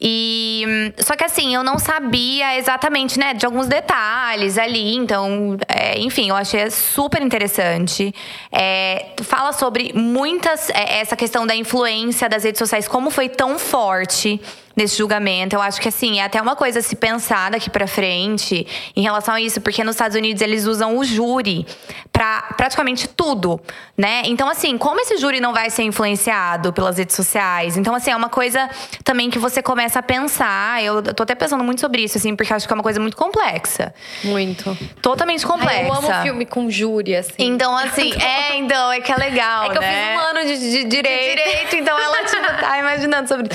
E. 0.00 0.92
Só 0.98 1.16
que 1.16 1.24
assim, 1.24 1.54
eu 1.54 1.62
não 1.62 1.78
sabia 1.78 2.58
exatamente, 2.58 3.18
né, 3.18 3.32
de 3.32 3.46
alguns 3.46 3.66
detalhes 3.66 4.58
ali. 4.58 4.94
Então, 4.96 5.56
é, 5.66 5.98
enfim, 5.98 6.28
eu 6.28 6.36
achei 6.36 6.70
super 6.70 7.22
interessante. 7.22 8.14
É, 8.52 9.06
fala 9.22 9.52
sobre 9.52 9.73
muitas. 9.94 10.70
é, 10.70 11.00
essa 11.00 11.16
questão 11.16 11.46
da 11.46 11.54
influência 11.54 12.28
das 12.28 12.44
redes 12.44 12.58
sociais, 12.58 12.86
como 12.86 13.10
foi 13.10 13.28
tão 13.28 13.58
forte 13.58 14.40
nesse 14.76 14.98
julgamento. 14.98 15.54
Eu 15.54 15.62
acho 15.62 15.80
que 15.80 15.88
assim, 15.88 16.18
é 16.18 16.24
até 16.24 16.40
uma 16.40 16.56
coisa 16.56 16.80
a 16.80 16.82
se 16.82 16.96
pensar 16.96 17.50
daqui 17.50 17.70
pra 17.70 17.86
frente 17.86 18.66
em 18.94 19.02
relação 19.02 19.34
a 19.34 19.40
isso, 19.40 19.60
porque 19.60 19.84
nos 19.84 19.94
Estados 19.94 20.16
Unidos 20.16 20.42
eles 20.42 20.66
usam 20.66 20.96
o 20.96 21.04
júri 21.04 21.66
pra 22.14 22.54
praticamente 22.56 23.08
tudo, 23.08 23.60
né? 23.98 24.22
Então 24.26 24.48
assim, 24.48 24.78
como 24.78 25.00
esse 25.00 25.16
júri 25.16 25.40
não 25.40 25.52
vai 25.52 25.68
ser 25.68 25.82
influenciado 25.82 26.72
pelas 26.72 26.96
redes 26.96 27.16
sociais? 27.16 27.76
Então 27.76 27.92
assim, 27.92 28.12
é 28.12 28.16
uma 28.16 28.28
coisa 28.28 28.70
também 29.02 29.28
que 29.28 29.38
você 29.38 29.60
começa 29.60 29.98
a 29.98 30.02
pensar. 30.02 30.82
Eu 30.82 31.02
tô 31.02 31.24
até 31.24 31.34
pensando 31.34 31.64
muito 31.64 31.80
sobre 31.80 32.02
isso 32.04 32.16
assim, 32.16 32.36
porque 32.36 32.52
eu 32.52 32.56
acho 32.56 32.68
que 32.68 32.72
é 32.72 32.76
uma 32.76 32.84
coisa 32.84 33.00
muito 33.00 33.16
complexa. 33.16 33.92
Muito. 34.22 34.78
Totalmente 35.02 35.44
complexa. 35.44 35.80
Ai, 35.80 35.88
eu 35.88 35.92
amo 35.92 36.22
filme 36.22 36.46
com 36.46 36.70
júri, 36.70 37.16
assim. 37.16 37.32
Então, 37.36 37.76
assim, 37.76 38.12
é, 38.12 38.56
então, 38.58 38.92
é 38.92 39.00
que 39.00 39.10
é 39.10 39.16
legal, 39.16 39.64
É 39.64 39.70
que 39.70 39.78
eu 39.78 39.82
né? 39.82 40.12
fiz 40.12 40.16
um 40.16 40.20
ano 40.20 40.46
de, 40.46 40.58
de 40.70 40.84
direito. 40.84 41.36
direito, 41.36 41.76
então 41.76 41.98
ela, 41.98 42.24
tipo, 42.24 42.60
tá 42.60 42.78
imaginando 42.78 43.28
sobre. 43.28 43.48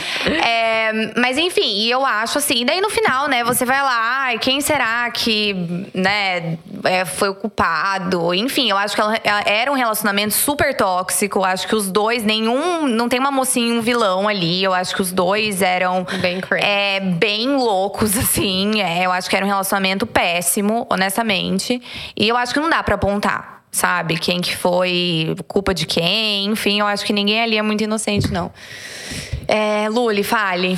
É, 0.46 1.14
mas 1.16 1.38
enfim, 1.38 1.78
e 1.86 1.90
eu 1.90 2.06
acho 2.06 2.38
assim, 2.38 2.66
daí 2.66 2.82
no 2.82 2.90
final, 2.90 3.30
né, 3.30 3.42
você 3.42 3.64
vai 3.64 3.82
lá, 3.82 4.38
quem 4.38 4.60
será 4.60 5.10
que, 5.12 5.54
né, 5.94 6.58
é, 6.84 7.06
foi 7.06 7.30
o 7.30 7.36
culpado? 7.36 8.34
Enfim, 8.34 8.49
eu 8.58 8.78
acho 8.78 8.96
que 8.96 9.02
ela, 9.02 9.20
ela 9.24 9.44
era 9.46 9.72
um 9.72 9.76
relacionamento 9.76 10.34
super 10.34 10.76
tóxico. 10.76 11.40
Eu 11.40 11.46
acho 11.46 11.68
que 11.68 11.76
os 11.76 11.92
dois, 11.92 12.24
nenhum. 12.24 12.88
Não 12.88 13.08
tem 13.08 13.20
uma 13.20 13.32
mocinha 13.32 13.74
e 13.74 13.78
um 13.78 13.82
vilão 13.82 14.28
ali. 14.28 14.64
Eu 14.64 14.74
acho 14.74 14.96
que 14.96 15.02
os 15.02 15.12
dois 15.12 15.62
eram. 15.62 16.06
Bem 16.22 16.42
crazy. 16.42 16.66
É, 16.66 17.00
bem 17.00 17.56
loucos, 17.56 18.16
assim. 18.18 18.82
É, 18.82 19.06
eu 19.06 19.12
acho 19.12 19.30
que 19.30 19.36
era 19.36 19.46
um 19.46 19.48
relacionamento 19.48 20.06
péssimo, 20.06 20.88
honestamente. 20.90 21.82
E 22.16 22.28
eu 22.28 22.38
acho 22.38 22.54
que 22.54 22.60
não 22.60 22.70
dá 22.70 22.82
pra 22.84 22.96
apontar. 22.96 23.60
Sabe? 23.72 24.18
Quem 24.18 24.42
que 24.42 24.58
foi, 24.58 25.36
culpa 25.48 25.76
de 25.76 25.86
quem, 25.86 26.46
enfim, 26.46 26.80
eu 26.80 26.88
acho 26.88 27.06
que 27.06 27.14
ninguém 27.14 27.40
ali 27.40 27.56
é 27.56 27.62
muito 27.62 27.84
inocente, 27.84 28.32
não. 28.34 28.52
É, 29.48 29.88
Luli, 29.90 30.24
fale. 30.24 30.76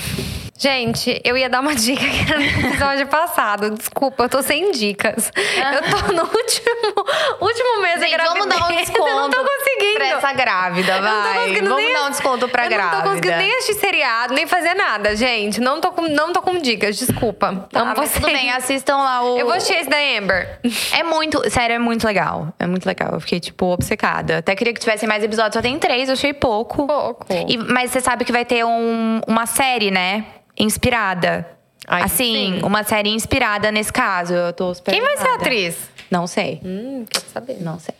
Gente, 0.62 1.20
eu 1.24 1.36
ia 1.36 1.50
dar 1.50 1.60
uma 1.60 1.74
dica 1.74 2.06
que 2.08 2.22
era 2.32 2.38
no 2.40 2.46
episódio 2.68 3.08
passado. 3.10 3.72
Desculpa, 3.72 4.26
eu 4.26 4.30
tô 4.30 4.44
sem 4.44 4.70
dicas. 4.72 5.32
Eu 5.36 5.82
tô 5.90 6.14
no 6.14 6.22
último, 6.22 7.06
último 7.42 7.82
mês 7.82 8.00
Gente, 8.00 8.16
vamos 8.24 8.46
dar 8.46 8.70
um 8.70 8.76
desconto 8.76 9.08
Eu 9.10 9.16
não 9.16 9.30
tô 9.32 9.44
conseguindo. 9.44 9.96
pra 9.96 10.08
essa 10.08 10.34
grávida, 10.34 10.98
Eu 10.98 11.02
não 11.02 11.10
tô 11.16 11.22
vai. 11.24 11.34
conseguindo 11.40 11.70
Vamos 11.70 11.84
nem- 11.84 11.94
dar 11.96 12.04
um 12.06 12.10
desconto 12.12 12.48
pra 12.50 12.66
eu 12.66 12.70
grávida. 12.70 12.96
não 12.98 13.04
tô 13.04 13.10
conseguindo 13.10 13.38
nem 13.38 13.52
assistir 13.58 13.74
seriado, 13.80 14.34
nem 14.36 14.46
fazer 14.46 14.76
nada, 14.76 15.16
gente. 15.16 15.60
Não 15.60 15.82
tô 15.82 15.92
com, 15.94 16.04
não 16.08 16.32
tô 16.32 16.44
com 16.44 16.56
dicas, 16.60 16.96
desculpa. 16.96 17.68
Tá, 17.72 17.80
Amo 17.82 17.96
vocês. 17.96 18.14
tudo 18.14 18.28
bem, 18.28 18.52
assistam 18.52 18.98
lá 18.98 19.24
o. 19.24 19.40
Eu 19.40 19.48
vou 19.48 19.56
assistir 19.56 19.80
esse 19.80 19.90
da 19.90 19.98
Amber. 19.98 20.60
É 20.92 21.02
muito, 21.02 21.50
sério, 21.50 21.74
é 21.76 21.80
muito 21.80 22.06
legal. 22.06 22.54
É 22.60 22.68
muito 22.68 22.86
legal. 22.86 23.14
Eu 23.14 23.20
fiquei, 23.20 23.40
tipo, 23.40 23.66
obcecada. 23.66 24.38
Até 24.38 24.56
queria 24.56 24.74
que 24.76 24.80
tivessem 24.80 25.10
mais 25.10 25.24
episódios, 25.24 25.56
só 25.56 25.62
tem 25.62 25.80
três, 25.80 26.08
eu 26.08 26.14
achei 26.14 26.34
pouco. 26.34 26.86
Pouco. 26.86 27.26
E- 27.48 27.58
mas 27.58 27.90
você 27.90 28.00
sabe 28.00 28.24
que 28.26 28.32
vai 28.32 28.46
ter 28.46 28.64
um- 28.64 29.22
uma 29.28 29.48
série, 29.48 29.90
né? 29.90 30.24
Inspirada. 30.62 31.48
Ai, 31.88 32.04
assim, 32.04 32.60
sim. 32.60 32.62
uma 32.64 32.84
série 32.84 33.10
inspirada 33.10 33.72
nesse 33.72 33.92
caso. 33.92 34.34
Eu 34.34 34.54
tô 34.54 34.74
super 34.74 34.92
Quem 34.92 35.02
vai 35.02 35.18
ser 35.18 35.28
a 35.28 35.36
atriz? 35.36 35.76
Não 36.12 36.28
sei. 36.28 36.62
Hum, 36.64 37.06
quero 37.10 37.26
saber. 37.34 37.58
Não 37.62 37.80
sei. 37.80 37.96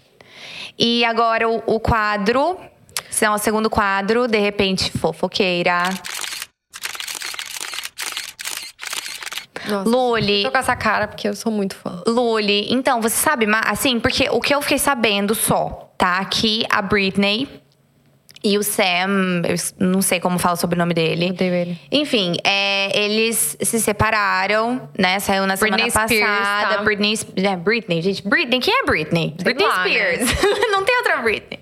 E 0.78 1.04
agora 1.04 1.50
o, 1.50 1.64
o 1.66 1.80
quadro. 1.80 2.58
Esse 3.10 3.26
é 3.26 3.32
o 3.32 3.38
segundo 3.38 3.70
quadro, 3.70 4.28
de 4.28 4.40
repente, 4.40 4.92
fofoqueira. 4.92 5.84
Nossa, 9.68 9.90
Luli, 9.90 10.44
Tô 10.44 10.52
com 10.52 10.58
essa 10.58 10.76
cara 10.76 11.08
porque 11.08 11.28
eu 11.28 11.36
sou 11.36 11.52
muito 11.52 11.76
fã. 11.76 12.02
Luli, 12.08 12.72
então, 12.72 13.02
você 13.02 13.16
sabe, 13.16 13.46
assim, 13.66 14.00
porque 14.00 14.30
o 14.30 14.40
que 14.40 14.54
eu 14.54 14.62
fiquei 14.62 14.78
sabendo 14.78 15.36
só, 15.36 15.94
tá? 15.98 16.24
Que 16.26 16.66
a 16.70 16.82
Britney 16.82 17.61
e 18.44 18.58
o 18.58 18.64
Sam, 18.64 19.44
eu 19.48 19.56
não 19.80 20.02
sei 20.02 20.20
como 20.20 20.40
fala 20.40 20.56
sobre 20.56 20.76
o 20.76 20.80
nome 20.80 20.94
dele. 20.94 21.30
Odeio 21.30 21.54
ele. 21.54 21.80
Enfim, 21.92 22.36
é, 22.44 23.00
eles 23.00 23.56
se 23.62 23.80
separaram, 23.80 24.90
né? 24.98 25.20
Saiu 25.20 25.46
na 25.46 25.56
Britney 25.56 25.92
semana 25.92 26.08
Spears, 26.08 26.40
passada. 26.40 26.76
tá? 26.78 26.84
Britney, 26.84 27.20
é, 27.36 27.56
Britney, 27.56 28.02
gente. 28.02 28.28
Britney, 28.28 28.60
quem 28.60 28.74
é 28.74 28.84
Britney? 28.84 29.36
Britney 29.44 29.68
lá, 29.68 29.84
né? 29.84 29.90
Spears. 29.90 30.42
não 30.72 30.84
tem 30.84 30.98
outra 30.98 31.18
Britney. 31.18 31.60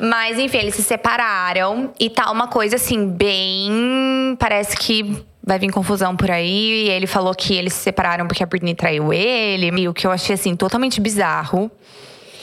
Mas, 0.00 0.38
enfim, 0.38 0.58
eles 0.58 0.74
se 0.74 0.82
separaram. 0.82 1.92
E 2.00 2.10
tá 2.10 2.30
uma 2.32 2.48
coisa, 2.48 2.76
assim, 2.76 3.08
bem… 3.08 4.36
Parece 4.38 4.76
que… 4.76 5.24
Vai 5.44 5.58
vir 5.58 5.72
confusão 5.72 6.16
por 6.16 6.30
aí. 6.30 6.86
E 6.86 6.90
ele 6.90 7.06
falou 7.06 7.34
que 7.34 7.54
eles 7.54 7.72
se 7.72 7.80
separaram 7.80 8.26
porque 8.26 8.42
a 8.42 8.46
Britney 8.46 8.74
traiu 8.74 9.12
ele. 9.12 9.70
E 9.80 9.88
o 9.88 9.94
que 9.94 10.06
eu 10.06 10.10
achei, 10.10 10.34
assim, 10.34 10.56
totalmente 10.56 11.00
bizarro. 11.00 11.70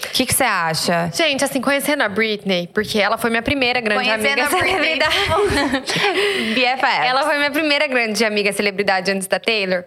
O 0.09 0.11
que 0.11 0.33
você 0.33 0.43
acha? 0.43 1.11
Gente, 1.13 1.43
assim, 1.43 1.61
conhecendo 1.61 2.03
a 2.03 2.09
Britney, 2.09 2.67
porque 2.73 2.99
ela 2.99 3.17
foi 3.17 3.29
minha 3.29 3.41
primeira 3.41 3.79
grande 3.79 4.09
Conhecendo 4.09 4.41
amiga 4.41 4.49
celebridade. 4.49 5.15
BFF. 6.55 7.05
Ela 7.05 7.23
foi 7.23 7.37
minha 7.37 7.51
primeira 7.51 7.87
grande 7.87 8.25
amiga 8.25 8.51
celebridade 8.51 9.11
antes 9.11 9.27
da 9.27 9.39
Taylor. 9.39 9.83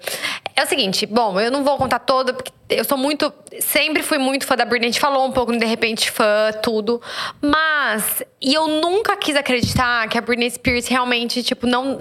É 0.54 0.62
o 0.62 0.66
seguinte, 0.66 1.06
bom, 1.06 1.40
eu 1.40 1.50
não 1.50 1.64
vou 1.64 1.76
contar 1.76 1.98
toda, 2.00 2.34
porque 2.34 2.52
eu 2.76 2.84
sou 2.84 2.96
muito. 2.96 3.32
Sempre 3.60 4.02
fui 4.02 4.18
muito 4.18 4.46
fã 4.46 4.56
da 4.56 4.64
Britney. 4.64 4.88
A 4.88 4.92
gente 4.92 5.00
falou 5.00 5.26
um 5.26 5.32
pouco 5.32 5.52
De 5.56 5.64
Repente 5.64 6.10
Fã, 6.10 6.50
tudo. 6.62 7.00
Mas. 7.40 8.22
E 8.40 8.54
eu 8.54 8.66
nunca 8.66 9.16
quis 9.16 9.36
acreditar 9.36 10.08
que 10.08 10.18
a 10.18 10.20
Britney 10.20 10.50
Spears 10.50 10.88
realmente, 10.88 11.42
tipo, 11.42 11.66
não. 11.66 12.00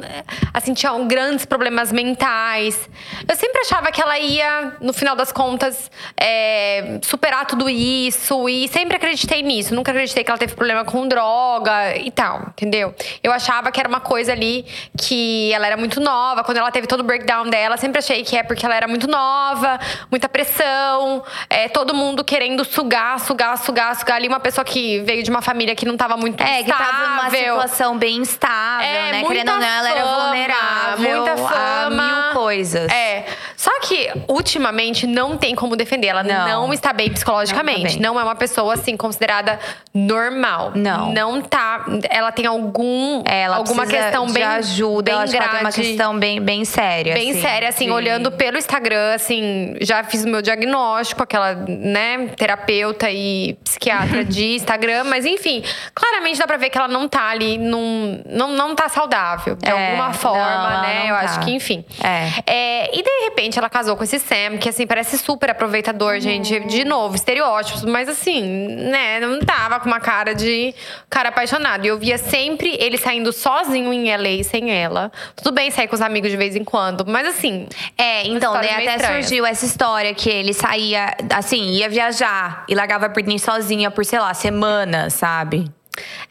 Assim, 0.53 0.73
tinha 0.73 0.91
grandes 1.03 1.45
problemas 1.45 1.91
mentais. 1.91 2.89
Eu 3.27 3.35
sempre 3.35 3.61
achava 3.61 3.91
que 3.91 4.01
ela 4.01 4.17
ia, 4.17 4.77
no 4.81 4.93
final 4.93 5.15
das 5.15 5.31
contas, 5.31 5.91
é, 6.19 6.99
superar 7.03 7.45
tudo 7.45 7.69
isso. 7.69 8.47
E 8.47 8.67
sempre 8.69 8.95
acreditei 8.95 9.41
nisso. 9.41 9.75
Nunca 9.75 9.91
acreditei 9.91 10.23
que 10.23 10.31
ela 10.31 10.39
teve 10.39 10.55
problema 10.55 10.85
com 10.85 11.07
droga 11.07 11.97
e 11.97 12.11
tal, 12.11 12.47
entendeu? 12.49 12.93
Eu 13.21 13.31
achava 13.31 13.71
que 13.71 13.79
era 13.79 13.89
uma 13.89 13.99
coisa 13.99 14.31
ali 14.31 14.65
que 14.97 15.51
ela 15.53 15.67
era 15.67 15.77
muito 15.77 15.99
nova. 15.99 16.43
Quando 16.43 16.57
ela 16.57 16.71
teve 16.71 16.87
todo 16.87 17.01
o 17.01 17.03
breakdown 17.03 17.49
dela, 17.49 17.77
sempre 17.77 17.99
achei 17.99 18.23
que 18.23 18.37
é 18.41 18.43
porque 18.43 18.65
ela 18.65 18.75
era 18.75 18.87
muito 18.87 19.07
nova, 19.07 19.79
muita 20.09 20.27
pressão, 20.27 21.23
é, 21.49 21.67
todo 21.69 21.93
mundo 21.93 22.23
querendo 22.23 22.65
sugar, 22.65 23.19
sugar, 23.19 23.57
sugar, 23.57 23.95
sugar 23.95 24.15
ali. 24.17 24.27
Uma 24.27 24.39
pessoa 24.39 24.65
que 24.65 24.99
veio 24.99 25.23
de 25.23 25.29
uma 25.29 25.41
família 25.41 25.75
que 25.75 25.85
não 25.85 25.95
tava 25.97 26.17
muito 26.17 26.41
É, 26.43 26.63
que 26.63 26.69
tava 26.71 26.83
numa 27.07 27.15
estável. 27.27 27.39
situação 27.55 27.97
bem 27.97 28.17
instável, 28.17 28.85
É, 28.87 29.11
né? 29.11 29.23
Querendo 29.23 29.51
ou 29.51 29.57
não, 29.57 29.65
ela 29.67 29.89
era 29.89 30.05
vulnerável 30.05 31.17
muita 31.25 31.33
a 31.33 31.37
fama. 31.37 32.03
mil 32.03 32.33
coisas. 32.33 32.91
É. 32.91 33.25
Só 33.55 33.71
que, 33.81 34.11
ultimamente, 34.27 35.05
não 35.07 35.37
tem 35.37 35.55
como 35.55 35.75
defender. 35.75 36.07
Ela 36.07 36.23
não, 36.23 36.47
Não. 36.67 36.73
está 36.73 36.91
bem 36.91 37.09
psicologicamente. 37.11 37.79
Não 37.79 37.87
tá 37.89 37.93
bem. 37.93 38.01
Não 38.01 38.19
é 38.19 38.23
uma 38.23 38.35
pessoa, 38.35 38.73
assim, 38.73 38.97
considerada 38.97 39.59
normal. 39.93 40.71
Não. 40.75 41.11
Não 41.13 41.41
tá. 41.41 41.85
Ela 42.09 42.31
tem 42.31 42.45
algum. 42.45 43.21
É, 43.27 43.41
ela 43.43 43.57
alguma 43.57 43.85
questão 43.85 44.25
de 44.25 44.33
bem. 44.33 44.43
ajuda, 44.43 45.03
bem 45.03 45.13
ela 45.13 45.27
tem 45.27 45.39
uma 45.39 45.59
grave. 45.59 45.81
questão 45.81 46.17
bem, 46.17 46.41
bem 46.41 46.65
séria. 46.65 47.13
Bem 47.13 47.31
assim, 47.31 47.41
séria, 47.41 47.69
assim, 47.69 47.85
de- 47.85 47.91
olhando 47.91 48.30
pelo 48.37 48.57
Instagram, 48.57 49.13
assim, 49.13 49.75
já 49.81 50.03
fiz 50.03 50.23
o 50.23 50.27
meu 50.27 50.41
diagnóstico, 50.41 51.23
aquela, 51.23 51.53
né, 51.55 52.27
terapeuta 52.35 53.09
e 53.09 53.57
psiquiatra 53.63 54.23
de 54.25 54.55
Instagram, 54.55 55.03
mas 55.05 55.25
enfim, 55.25 55.63
claramente 55.93 56.39
dá 56.39 56.47
pra 56.47 56.57
ver 56.57 56.69
que 56.69 56.77
ela 56.77 56.87
não 56.87 57.07
tá 57.07 57.29
ali, 57.29 57.57
num, 57.57 58.21
não, 58.25 58.49
não 58.51 58.75
tá 58.75 58.89
saudável, 58.89 59.55
de 59.55 59.69
É, 59.69 59.71
alguma 59.71 60.13
forma, 60.13 60.69
não, 60.75 60.81
né? 60.81 60.99
não 60.99 61.07
Eu 61.09 61.15
tá. 61.15 61.21
acho 61.21 61.39
que, 61.41 61.51
enfim. 61.51 61.83
É. 62.03 62.27
É, 62.45 62.97
e 62.97 63.01
de 63.03 63.23
repente 63.25 63.57
ela 63.57 63.69
casou 63.69 63.95
com 63.95 64.03
esse 64.03 64.19
Sam, 64.19 64.57
que 64.59 64.69
assim, 64.69 64.85
parece 64.87 65.17
super 65.17 65.49
aproveitador, 65.49 66.19
gente. 66.19 66.59
De 66.61 66.83
novo, 66.85 67.15
estereótipos, 67.15 67.83
mas 67.85 68.07
assim, 68.09 68.41
né, 68.41 69.19
não 69.19 69.39
tava 69.39 69.79
com 69.79 69.87
uma 69.87 69.99
cara 69.99 70.33
de 70.35 70.73
cara 71.09 71.29
apaixonado. 71.29 71.85
E 71.85 71.87
eu 71.87 71.97
via 71.97 72.17
sempre 72.17 72.75
ele 72.79 72.97
saindo 72.97 73.31
sozinho 73.31 73.91
em 73.93 74.09
LA 74.15 74.43
sem 74.43 74.71
ela. 74.71 75.11
Tudo 75.35 75.51
bem 75.53 75.69
sair 75.71 75.87
com 75.87 75.95
os 75.95 76.01
amigos 76.01 76.29
de 76.31 76.37
vez 76.37 76.55
em 76.55 76.63
quando, 76.63 77.05
mas 77.05 77.27
assim. 77.27 77.67
É, 77.97 78.20
então, 78.27 78.53
daí 78.53 78.75
meio 78.75 78.89
até 78.89 78.95
estranha. 78.95 79.21
surgiu 79.21 79.45
essa 79.45 79.65
história 79.65 80.13
que 80.13 80.29
ele 80.29 80.53
saía, 80.53 81.15
assim, 81.33 81.71
ia 81.71 81.89
viajar 81.89 82.65
e 82.67 82.75
largava 82.75 83.05
a 83.05 83.09
Britney 83.09 83.39
sozinha 83.39 83.89
por, 83.91 84.05
sei 84.05 84.19
lá, 84.19 84.33
semanas, 84.33 85.13
sabe? 85.13 85.71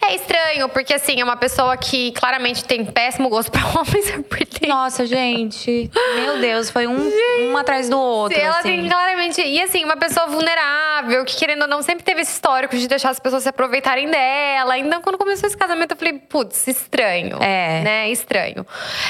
É 0.01 0.15
estranho, 0.15 0.69
porque 0.71 0.95
assim, 0.95 1.21
é 1.21 1.25
uma 1.25 1.37
pessoa 1.37 1.77
que 1.77 2.13
claramente 2.13 2.65
tem 2.65 2.85
péssimo 2.85 3.29
gosto 3.29 3.53
pra 3.53 3.61
homens. 3.79 4.11
a 4.15 4.19
Britney. 4.19 4.69
Nossa, 4.69 5.05
gente. 5.05 5.91
Meu 6.17 6.39
Deus, 6.41 6.71
foi 6.71 6.87
um, 6.87 7.11
um 7.51 7.57
atrás 7.57 7.89
do 7.89 7.99
outro. 7.99 8.39
ela 8.39 8.59
assim. 8.59 8.69
tem 8.81 8.89
claramente. 8.89 9.41
E 9.43 9.61
assim, 9.61 9.85
uma 9.85 9.97
pessoa 9.97 10.27
vulnerável, 10.27 11.25
que 11.25 11.37
querendo 11.37 11.63
ou 11.63 11.69
não, 11.69 11.83
sempre 11.83 12.03
teve 12.03 12.23
esse 12.23 12.33
histórico 12.33 12.77
de 12.77 12.89
deixar 12.89 13.11
as 13.11 13.21
pessoas 13.21 13.43
se 13.43 13.49
aproveitarem 13.51 14.11
dela. 14.11 14.79
Então, 14.79 15.03
quando 15.03 15.19
começou 15.19 15.47
esse 15.47 15.57
casamento, 15.57 15.93
eu 15.93 15.97
falei, 15.97 16.15
putz, 16.15 16.67
estranho. 16.67 17.37
É. 17.43 17.83
Né? 17.83 18.11
Estranho. 18.11 18.67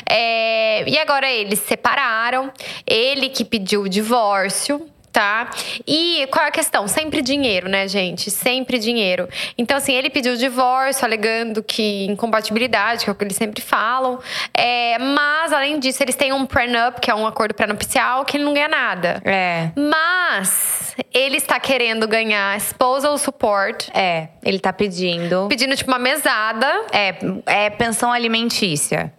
É, 0.09 0.89
E 0.89 0.99
agora 0.99 1.31
eles 1.31 1.61
se 1.61 1.69
separaram. 1.69 2.53
Ele 2.87 3.29
que 3.29 3.45
pediu 3.45 3.83
o 3.83 3.89
divórcio. 3.89 4.89
Tá? 5.13 5.51
E 5.87 6.27
qual 6.31 6.45
é 6.45 6.49
a 6.49 6.53
questão? 6.53 6.87
Sempre 6.87 7.21
dinheiro, 7.21 7.69
né, 7.69 7.89
gente? 7.89 8.31
Sempre 8.31 8.79
dinheiro. 8.79 9.29
Então, 9.59 9.77
assim, 9.77 9.93
ele 9.93 10.09
pediu 10.09 10.35
o 10.35 10.37
divórcio, 10.37 11.05
alegando 11.05 11.63
que 11.65 12.05
incompatibilidade, 12.07 13.05
que 13.05 13.11
é 13.11 13.13
o 13.13 13.17
que 13.17 13.25
eles 13.25 13.37
sempre 13.37 13.61
falam. 13.61 14.21
É, 14.55 14.99
mas, 14.99 15.53
além 15.53 15.81
disso, 15.81 16.03
eles 16.03 16.15
têm 16.15 16.33
um 16.33 16.47
prenup, 16.47 17.01
que 17.01 17.11
é 17.11 17.15
um 17.15 17.27
acordo 17.27 17.55
pré-nupcial, 17.55 18.25
que 18.25 18.37
ele 18.37 18.45
não 18.45 18.55
ganha 18.55 18.69
nada. 18.69 19.21
É. 19.25 19.71
Mas 19.77 20.95
ele 21.13 21.37
está 21.37 21.59
querendo 21.59 22.07
ganhar 22.07 22.57
spousal 22.59 23.19
support, 23.19 23.89
É, 23.93 24.29
ele 24.45 24.61
tá 24.61 24.73
pedindo. 24.73 25.47
pedindo 25.49 25.75
tipo 25.75 25.91
uma 25.91 25.99
mesada. 25.99 26.67
É, 26.93 27.17
é 27.47 27.71
pensão 27.71 28.13
alimentícia. 28.13 29.13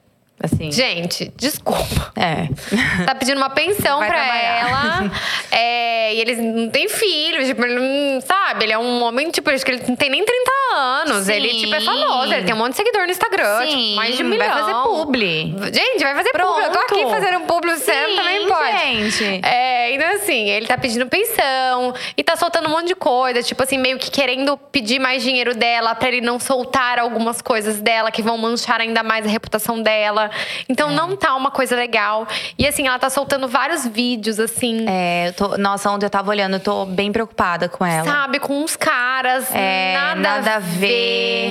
Assim. 0.43 0.71
Gente, 0.71 1.31
desculpa. 1.35 2.11
É. 2.15 2.47
Tá 3.05 3.15
pedindo 3.15 3.37
uma 3.37 3.49
pensão 3.49 3.99
Vai 3.99 4.09
pra 4.09 4.17
trabalhar. 4.17 4.69
ela. 5.01 5.11
É, 5.51 6.13
e 6.13 6.19
eles 6.21 6.37
não 6.37 6.69
têm 6.69 6.87
filhos, 6.87 7.47
tipo, 7.47 7.63
ele 7.63 7.75
não, 7.75 8.21
sabe? 8.21 8.65
Ele 8.65 8.73
é 8.73 8.77
um 8.77 9.03
homem, 9.03 9.29
tipo, 9.29 9.49
acho 9.49 9.65
que 9.65 9.71
ele 9.71 9.83
não 9.87 9.95
tem 9.95 10.09
nem 10.09 10.23
30 10.23 10.51
anos. 10.75 11.25
Sim. 11.25 11.33
Ele, 11.33 11.49
tipo, 11.55 11.75
é 11.75 11.81
famoso. 11.81 12.33
Ele 12.33 12.43
tem 12.43 12.53
um 12.53 12.57
monte 12.57 12.71
de 12.71 12.77
seguidor 12.77 13.03
no 13.05 13.11
Instagram, 13.11 13.65
Sim, 13.65 13.67
tipo, 13.85 13.95
mais 13.95 14.15
de 14.17 14.23
um 14.23 14.27
milhão. 14.27 14.47
vai 14.47 14.59
fazer 14.59 14.73
publi. 14.83 15.55
Gente, 15.73 16.03
vai 16.03 16.15
fazer 16.15 16.31
publi. 16.31 16.63
Eu 16.63 16.71
tô 16.71 16.79
aqui 16.79 16.95
Pronto. 17.01 17.09
fazendo 17.11 17.39
publi, 17.41 17.71
você 17.77 17.91
também 18.15 18.47
pode. 18.47 18.77
gente. 19.11 19.45
É, 19.45 19.93
então 19.93 20.07
assim, 20.15 20.49
ele 20.49 20.65
tá 20.67 20.77
pedindo 20.77 21.05
pensão 21.07 21.93
e 22.15 22.23
tá 22.23 22.35
soltando 22.35 22.67
um 22.67 22.71
monte 22.71 22.87
de 22.87 22.95
coisa, 22.95 23.43
tipo 23.43 23.61
assim, 23.61 23.77
meio 23.77 23.97
que 23.99 24.09
querendo 24.09 24.57
pedir 24.57 24.99
mais 24.99 25.21
dinheiro 25.23 25.53
dela 25.55 25.93
pra 25.95 26.07
ele 26.07 26.21
não 26.21 26.39
soltar 26.39 26.97
algumas 26.99 27.41
coisas 27.41 27.81
dela 27.81 28.09
que 28.11 28.21
vão 28.21 28.37
manchar 28.37 28.79
ainda 28.81 29.03
mais 29.03 29.25
a 29.25 29.29
reputação 29.29 29.81
dela. 29.81 30.30
Então 30.69 30.89
É. 30.89 30.93
não 30.93 31.15
tá 31.15 31.35
uma 31.35 31.51
coisa 31.51 31.75
legal. 31.75 32.27
E 32.57 32.67
assim, 32.67 32.87
ela 32.87 32.99
tá 32.99 33.09
soltando 33.09 33.47
vários 33.47 33.85
vídeos, 33.87 34.39
assim. 34.39 34.85
É, 34.87 35.29
eu 35.29 35.33
tô, 35.33 35.57
nossa, 35.57 35.89
ontem 35.89 36.05
eu 36.05 36.09
tava 36.09 36.29
olhando, 36.29 36.53
eu 36.55 36.59
tô 36.59 36.85
bem 36.85 37.11
preocupada 37.11 37.67
com 37.69 37.85
ela. 37.85 38.05
Sabe, 38.05 38.39
com 38.39 38.61
uns 38.63 38.75
caras, 38.75 39.47
É, 39.53 39.93
nada, 39.95 40.19
nada 40.19 40.55
a 40.55 40.59
ver. 40.59 40.79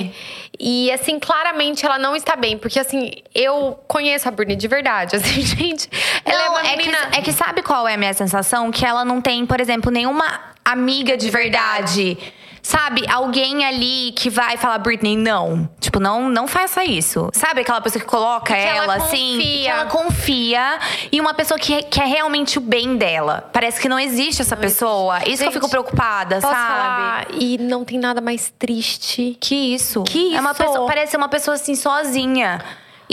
ver. 0.09 0.15
E 0.63 0.91
assim, 0.91 1.17
claramente 1.19 1.83
ela 1.85 1.97
não 1.97 2.15
está 2.15 2.35
bem, 2.35 2.55
porque 2.57 2.79
assim, 2.79 3.11
eu 3.33 3.79
conheço 3.87 4.27
a 4.27 4.31
Britney 4.31 4.55
de 4.55 4.67
verdade, 4.67 5.15
assim, 5.17 5.41
gente. 5.41 5.89
Ela 6.23 6.37
Não, 6.37 6.45
é 6.45 6.49
uma 6.49 6.67
é, 6.71 6.75
menina. 6.77 6.97
que, 7.11 7.19
é 7.19 7.21
que 7.21 7.31
sabe 7.31 7.61
qual 7.63 7.87
é 7.87 7.95
a 7.95 7.97
minha 7.97 8.13
sensação? 8.13 8.69
Que 8.69 8.85
ela 8.85 9.03
não 9.03 9.19
tem, 9.21 9.45
por 9.45 9.59
exemplo, 9.59 9.89
nenhuma 9.91 10.25
amiga 10.63 11.17
de 11.17 11.29
verdade. 11.31 12.17
Sabe, 12.63 13.03
alguém 13.09 13.65
ali 13.65 14.11
que 14.11 14.29
vai 14.29 14.55
falar, 14.57 14.77
Britney, 14.77 15.17
não. 15.17 15.67
Tipo, 15.79 15.99
não, 15.99 16.29
não 16.29 16.47
faça 16.47 16.83
isso. 16.85 17.29
Sabe 17.33 17.61
aquela 17.61 17.81
pessoa 17.81 17.99
que 18.01 18.07
coloca 18.07 18.53
que 18.53 18.59
ela 18.61 18.83
ela, 18.83 18.95
assim? 18.95 19.39
Que 19.41 19.67
ela 19.67 19.85
confia. 19.85 20.79
E 21.11 21.19
uma 21.19 21.33
pessoa 21.33 21.59
que 21.59 21.81
quer 21.83 22.05
realmente 22.07 22.57
o 22.57 22.61
bem 22.61 22.95
dela. 22.97 23.49
Parece 23.51 23.81
que 23.81 23.89
não 23.89 23.99
existe 23.99 24.41
essa 24.41 24.55
pessoa. 24.55 25.17
Isso 25.19 25.25
que 25.25 25.31
eu 25.31 25.37
Gente, 25.37 25.53
fico 25.53 25.69
preocupada, 25.69 26.39
sabe? 26.39 26.53
falar? 26.55 27.27
E 27.33 27.57
não 27.57 27.83
tem 27.83 27.97
nada 27.97 28.21
mais 28.21 28.53
triste. 28.57 29.35
Que 29.39 29.73
isso? 29.73 30.03
Que 30.03 30.35
É 30.35 30.39
uma 30.39 30.51
isso? 30.51 30.63
pessoa, 30.63 30.87
parece 30.87 31.17
uma 31.17 31.27
pessoa 31.29 31.55
assim 31.55 31.75
sozinha. 31.75 32.63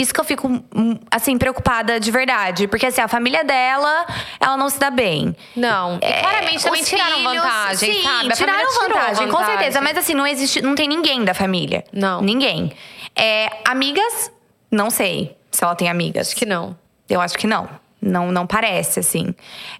Isso 0.00 0.14
que 0.14 0.20
eu 0.20 0.24
fico 0.24 0.46
hum, 0.48 0.96
assim 1.10 1.36
preocupada 1.36 1.98
de 1.98 2.10
verdade, 2.10 2.68
porque 2.68 2.86
assim, 2.86 3.00
a 3.00 3.08
família 3.08 3.42
dela, 3.44 4.06
ela 4.40 4.56
não 4.56 4.70
se 4.70 4.78
dá 4.78 4.90
bem. 4.90 5.34
Não. 5.56 5.96
E 5.96 6.12
claramente 6.20 6.62
também 6.62 6.80
É, 6.80 6.84
tiraram 6.84 7.16
filhos, 7.16 7.34
vantagem, 7.34 7.92
sim, 7.94 8.02
sabe? 8.02 8.32
A 8.32 8.36
tiraram 8.36 8.68
tirou 8.68 8.82
vantagem, 8.88 9.28
com 9.28 9.44
certeza, 9.44 9.80
mas 9.80 9.98
assim, 9.98 10.14
não 10.14 10.26
existe, 10.26 10.62
não 10.62 10.74
tem 10.74 10.86
ninguém 10.88 11.24
da 11.24 11.34
família. 11.34 11.84
Não. 11.92 12.22
Ninguém. 12.22 12.72
É, 13.16 13.50
amigas, 13.66 14.30
não 14.70 14.88
sei 14.88 15.36
se 15.50 15.64
ela 15.64 15.74
tem 15.74 15.88
amigas. 15.90 16.28
Acho 16.28 16.36
que 16.36 16.46
não. 16.46 16.76
Eu 17.08 17.20
acho 17.20 17.36
que 17.36 17.46
não. 17.46 17.68
Não, 18.00 18.30
não 18.30 18.46
parece, 18.46 19.00
assim. 19.00 19.34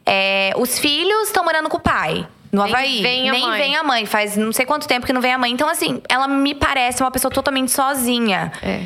É, 0.04 0.52
os 0.56 0.78
filhos 0.78 1.28
estão 1.28 1.44
morando 1.44 1.68
com 1.68 1.76
o 1.76 1.80
pai. 1.80 2.26
No 2.50 2.64
Nem 2.64 2.72
Havaí. 2.74 3.02
vem 3.02 3.28
a 3.28 3.32
Nem 3.32 3.46
mãe. 3.46 3.58
vem 3.60 3.76
a 3.76 3.82
mãe. 3.84 4.06
Faz 4.06 4.36
não 4.36 4.52
sei 4.52 4.66
quanto 4.66 4.88
tempo 4.88 5.06
que 5.06 5.12
não 5.12 5.20
vem 5.20 5.32
a 5.34 5.38
mãe. 5.38 5.52
Então, 5.52 5.68
assim, 5.68 6.02
ela 6.08 6.26
me 6.26 6.54
parece 6.54 7.02
uma 7.02 7.10
pessoa 7.10 7.30
totalmente 7.30 7.70
sozinha. 7.70 8.50
É. 8.62 8.80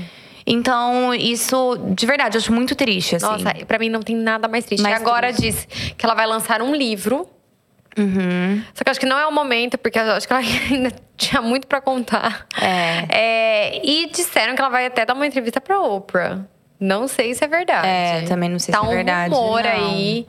Então, 0.47 1.14
isso, 1.14 1.76
de 1.95 2.07
verdade, 2.07 2.36
eu 2.36 2.40
acho 2.40 2.53
muito 2.53 2.74
triste, 2.74 3.16
assim. 3.16 3.26
Nossa, 3.26 3.55
pra 3.66 3.78
mim 3.78 3.88
não 3.88 4.01
tem 4.01 4.16
nada 4.16 4.49
mais 4.49 4.64
triste. 4.64 4.82
Mais 4.82 4.99
e 4.99 5.01
agora 5.03 5.32
triste. 5.32 5.66
diz 5.66 5.95
que 5.97 6.05
ela 6.05 6.14
vai 6.14 6.26
lançar 6.26 6.61
um 6.62 6.74
livro. 6.74 7.28
Uhum. 7.97 8.62
Só 8.74 8.82
que 8.84 8.88
eu 8.88 8.90
acho 8.90 9.01
que 9.01 9.07
não 9.07 9.18
é 9.18 9.26
o 9.26 9.32
momento, 9.32 9.76
porque 9.76 9.99
eu 9.99 10.12
acho 10.12 10.26
que 10.26 10.32
ela 10.32 10.43
ainda 10.70 10.93
tinha 11.16 11.43
muito 11.43 11.66
para 11.66 11.80
contar. 11.80 12.47
É. 12.61 13.07
é. 13.76 13.80
E 13.86 14.07
disseram 14.11 14.55
que 14.55 14.61
ela 14.61 14.70
vai 14.70 14.86
até 14.86 15.05
dar 15.05 15.14
uma 15.14 15.26
entrevista 15.26 15.61
pra 15.61 15.78
Oprah. 15.80 16.40
Não 16.80 17.07
sei 17.07 17.32
se 17.32 17.45
é 17.45 17.47
verdade. 17.47 17.86
É, 17.86 18.22
também 18.22 18.49
não 18.49 18.59
sei 18.59 18.74
tá 18.74 18.80
se 18.80 18.86
é 18.86 18.88
um 18.88 18.93
verdade. 18.93 19.32
rumor 19.32 19.62
não. 19.62 19.70
aí. 19.70 20.26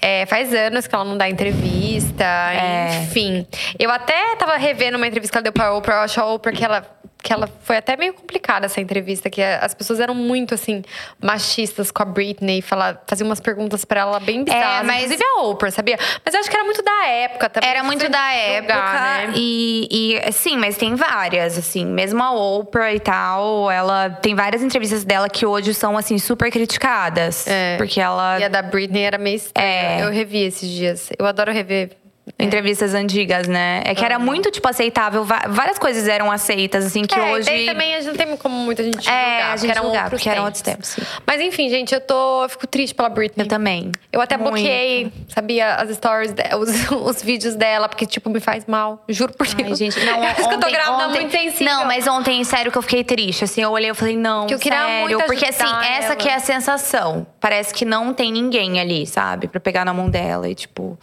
É, 0.00 0.26
faz 0.26 0.54
anos 0.54 0.86
que 0.86 0.94
ela 0.94 1.04
não 1.04 1.16
dá 1.18 1.28
entrevista, 1.28 2.24
É. 2.24 3.02
enfim. 3.02 3.44
Eu 3.78 3.90
até 3.90 4.36
tava 4.36 4.56
revendo 4.56 4.96
uma 4.96 5.08
entrevista 5.08 5.32
que 5.32 5.38
ela 5.38 5.42
deu 5.42 5.52
pra 5.52 5.74
Oprah. 5.74 5.96
Eu 5.96 6.00
acho 6.02 6.20
a 6.20 6.26
Oprah 6.32 6.52
que 6.52 6.64
ela, 6.64 6.86
que 7.22 7.32
ela 7.32 7.48
foi 7.62 7.76
até 7.76 7.96
meio 7.96 8.12
complicada 8.14 8.66
essa 8.66 8.80
entrevista, 8.80 9.30
que 9.30 9.40
as 9.40 9.72
pessoas 9.74 10.00
eram 10.00 10.14
muito, 10.14 10.54
assim, 10.54 10.82
machistas 11.22 11.90
com 11.90 12.02
a 12.02 12.06
Britney. 12.06 12.60
Falar, 12.60 13.00
faziam 13.06 13.28
umas 13.28 13.38
perguntas 13.40 13.84
pra 13.84 14.00
ela 14.00 14.18
bem 14.18 14.42
bizarras. 14.44 14.84
mas- 14.86 15.04
Inclusive 15.04 15.24
a 15.24 15.42
Oprah, 15.42 15.70
sabia? 15.70 15.98
Mas 16.24 16.34
eu 16.34 16.40
acho 16.40 16.50
que 16.50 16.56
era 16.56 16.64
muito 16.64 16.82
da 16.82 17.06
época 17.06 17.48
também. 17.48 17.70
Era 17.70 17.82
muito 17.84 18.08
da 18.08 18.32
época. 18.32 18.74
né? 18.74 19.32
E, 19.36 20.18
e, 20.26 20.32
sim, 20.32 20.56
mas 20.56 20.76
tem 20.76 20.94
várias, 20.94 21.56
assim. 21.56 21.86
Mesmo 21.86 22.22
a 22.22 22.32
Oprah 22.32 22.92
e 22.92 22.98
tal, 23.00 23.70
ela 23.70 24.10
tem 24.10 24.34
várias 24.34 24.62
entrevistas 24.62 25.04
dela 25.04 25.28
que 25.28 25.46
hoje 25.46 25.72
são, 25.74 25.96
assim, 25.96 26.18
super 26.18 26.50
criticadas. 26.50 27.46
É. 27.46 27.76
Porque 27.76 28.00
ela. 28.00 28.40
E 28.40 28.44
a 28.44 28.48
da 28.48 28.62
Britney 28.62 29.02
era 29.04 29.18
meio 29.18 29.36
estranha. 29.36 29.68
É. 29.68 30.02
Eu 30.02 30.10
revi 30.10 30.42
esses 30.44 30.68
dias. 30.68 31.10
Eu 31.18 31.24
adoro 31.26 31.52
rever. 31.52 31.90
Entrevistas 32.38 32.94
antigas, 32.94 33.48
né? 33.48 33.82
É 33.84 33.94
que 33.96 34.04
era 34.04 34.16
muito, 34.16 34.48
tipo, 34.50 34.68
aceitável. 34.68 35.24
Várias 35.24 35.76
coisas 35.76 36.06
eram 36.06 36.30
aceitas, 36.30 36.84
assim, 36.86 37.02
que 37.02 37.14
é, 37.18 37.32
hoje. 37.32 37.46
daí 37.46 37.66
também 37.66 37.94
a 37.94 38.00
gente 38.00 38.08
não 38.10 38.14
tem 38.16 38.36
como 38.36 38.54
muita 38.54 38.84
gente 38.84 38.96
julgar. 38.96 39.12
É, 39.12 39.42
a 39.42 39.56
gente 39.56 39.70
eram 39.70 39.82
julgar, 39.84 40.08
porque 40.10 40.28
eram 40.28 40.44
outros 40.44 40.62
tempos, 40.62 40.88
sim. 40.90 41.02
Mas 41.26 41.40
enfim, 41.40 41.68
gente, 41.68 41.92
eu 41.92 42.00
tô. 42.00 42.44
Eu 42.44 42.48
fico 42.48 42.64
triste 42.66 42.94
pela 42.94 43.08
Britney. 43.08 43.44
Eu 43.44 43.48
também. 43.48 43.90
Eu 44.12 44.20
até 44.20 44.36
Muito. 44.36 44.52
bloqueei, 44.52 45.12
sabia, 45.28 45.74
as 45.74 45.90
stories, 45.96 46.32
os, 46.60 46.90
os 47.16 47.22
vídeos 47.22 47.56
dela, 47.56 47.88
porque, 47.88 48.06
tipo, 48.06 48.30
me 48.30 48.38
faz 48.38 48.66
mal. 48.66 49.02
Juro 49.08 49.32
por 49.32 49.46
Deus. 49.48 49.70
Ai, 49.70 49.74
gente, 49.74 49.98
não, 50.04 50.22
acho 50.22 50.34
que 50.36 50.42
eu 50.42 50.48
tô 50.48 50.56
ontem- 50.66 50.70
grávida 50.72 51.08
ontem- 51.08 51.20
muito 51.22 51.32
sensível. 51.32 51.66
Não, 51.74 51.84
mas 51.86 52.06
ontem, 52.06 52.44
sério, 52.44 52.70
que 52.70 52.78
eu 52.78 52.82
fiquei 52.82 53.02
triste. 53.02 53.42
Assim, 53.44 53.62
eu 53.62 53.70
olhei 53.70 53.90
e 53.90 53.94
falei, 53.94 54.16
não, 54.16 54.46
Que 54.46 54.54
eu 54.54 54.58
queria 54.60 54.78
sério. 54.78 55.00
muito 55.08 55.24
porque, 55.26 55.44
assim, 55.44 55.64
ajudar 55.64 55.86
essa 55.90 56.06
ela. 56.06 56.16
que 56.16 56.28
é 56.28 56.34
a 56.34 56.40
sensação. 56.40 57.26
Parece 57.40 57.74
que 57.74 57.84
não 57.84 58.14
tem 58.14 58.30
ninguém 58.30 58.78
ali, 58.80 59.06
sabe? 59.08 59.48
Pra 59.48 59.58
pegar 59.60 59.84
na 59.84 59.92
mão 59.92 60.08
dela. 60.08 60.48
E, 60.48 60.54
tipo, 60.54 60.96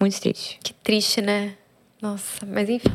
muito 0.00 0.20
triste. 0.20 0.58
Que 0.62 0.72
triste, 0.74 1.20
né? 1.20 1.54
Nossa, 2.00 2.44
mas 2.46 2.68
enfim. 2.68 2.92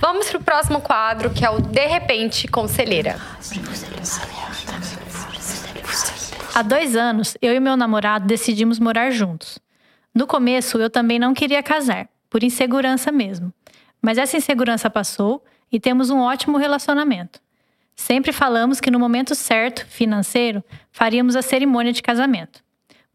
Vamos 0.00 0.28
pro 0.28 0.42
próximo 0.42 0.80
quadro, 0.80 1.30
que 1.30 1.44
é 1.44 1.50
o 1.50 1.60
De 1.60 1.86
Repente 1.86 2.48
Conselheira. 2.48 3.16
Há 6.54 6.62
dois 6.62 6.96
anos, 6.96 7.36
eu 7.40 7.54
e 7.54 7.60
meu 7.60 7.76
namorado 7.76 8.26
decidimos 8.26 8.78
morar 8.78 9.10
juntos. 9.10 9.58
No 10.12 10.26
começo, 10.26 10.78
eu 10.78 10.90
também 10.90 11.18
não 11.18 11.32
queria 11.32 11.62
casar, 11.62 12.08
por 12.28 12.42
insegurança 12.42 13.12
mesmo. 13.12 13.52
Mas 14.02 14.18
essa 14.18 14.36
insegurança 14.36 14.90
passou 14.90 15.44
e 15.70 15.78
temos 15.78 16.10
um 16.10 16.18
ótimo 16.18 16.58
relacionamento. 16.58 17.40
Sempre 17.94 18.32
falamos 18.32 18.80
que 18.80 18.90
no 18.90 18.98
momento 18.98 19.34
certo, 19.34 19.86
financeiro, 19.86 20.64
faríamos 20.90 21.36
a 21.36 21.42
cerimônia 21.42 21.92
de 21.92 22.02
casamento. 22.02 22.64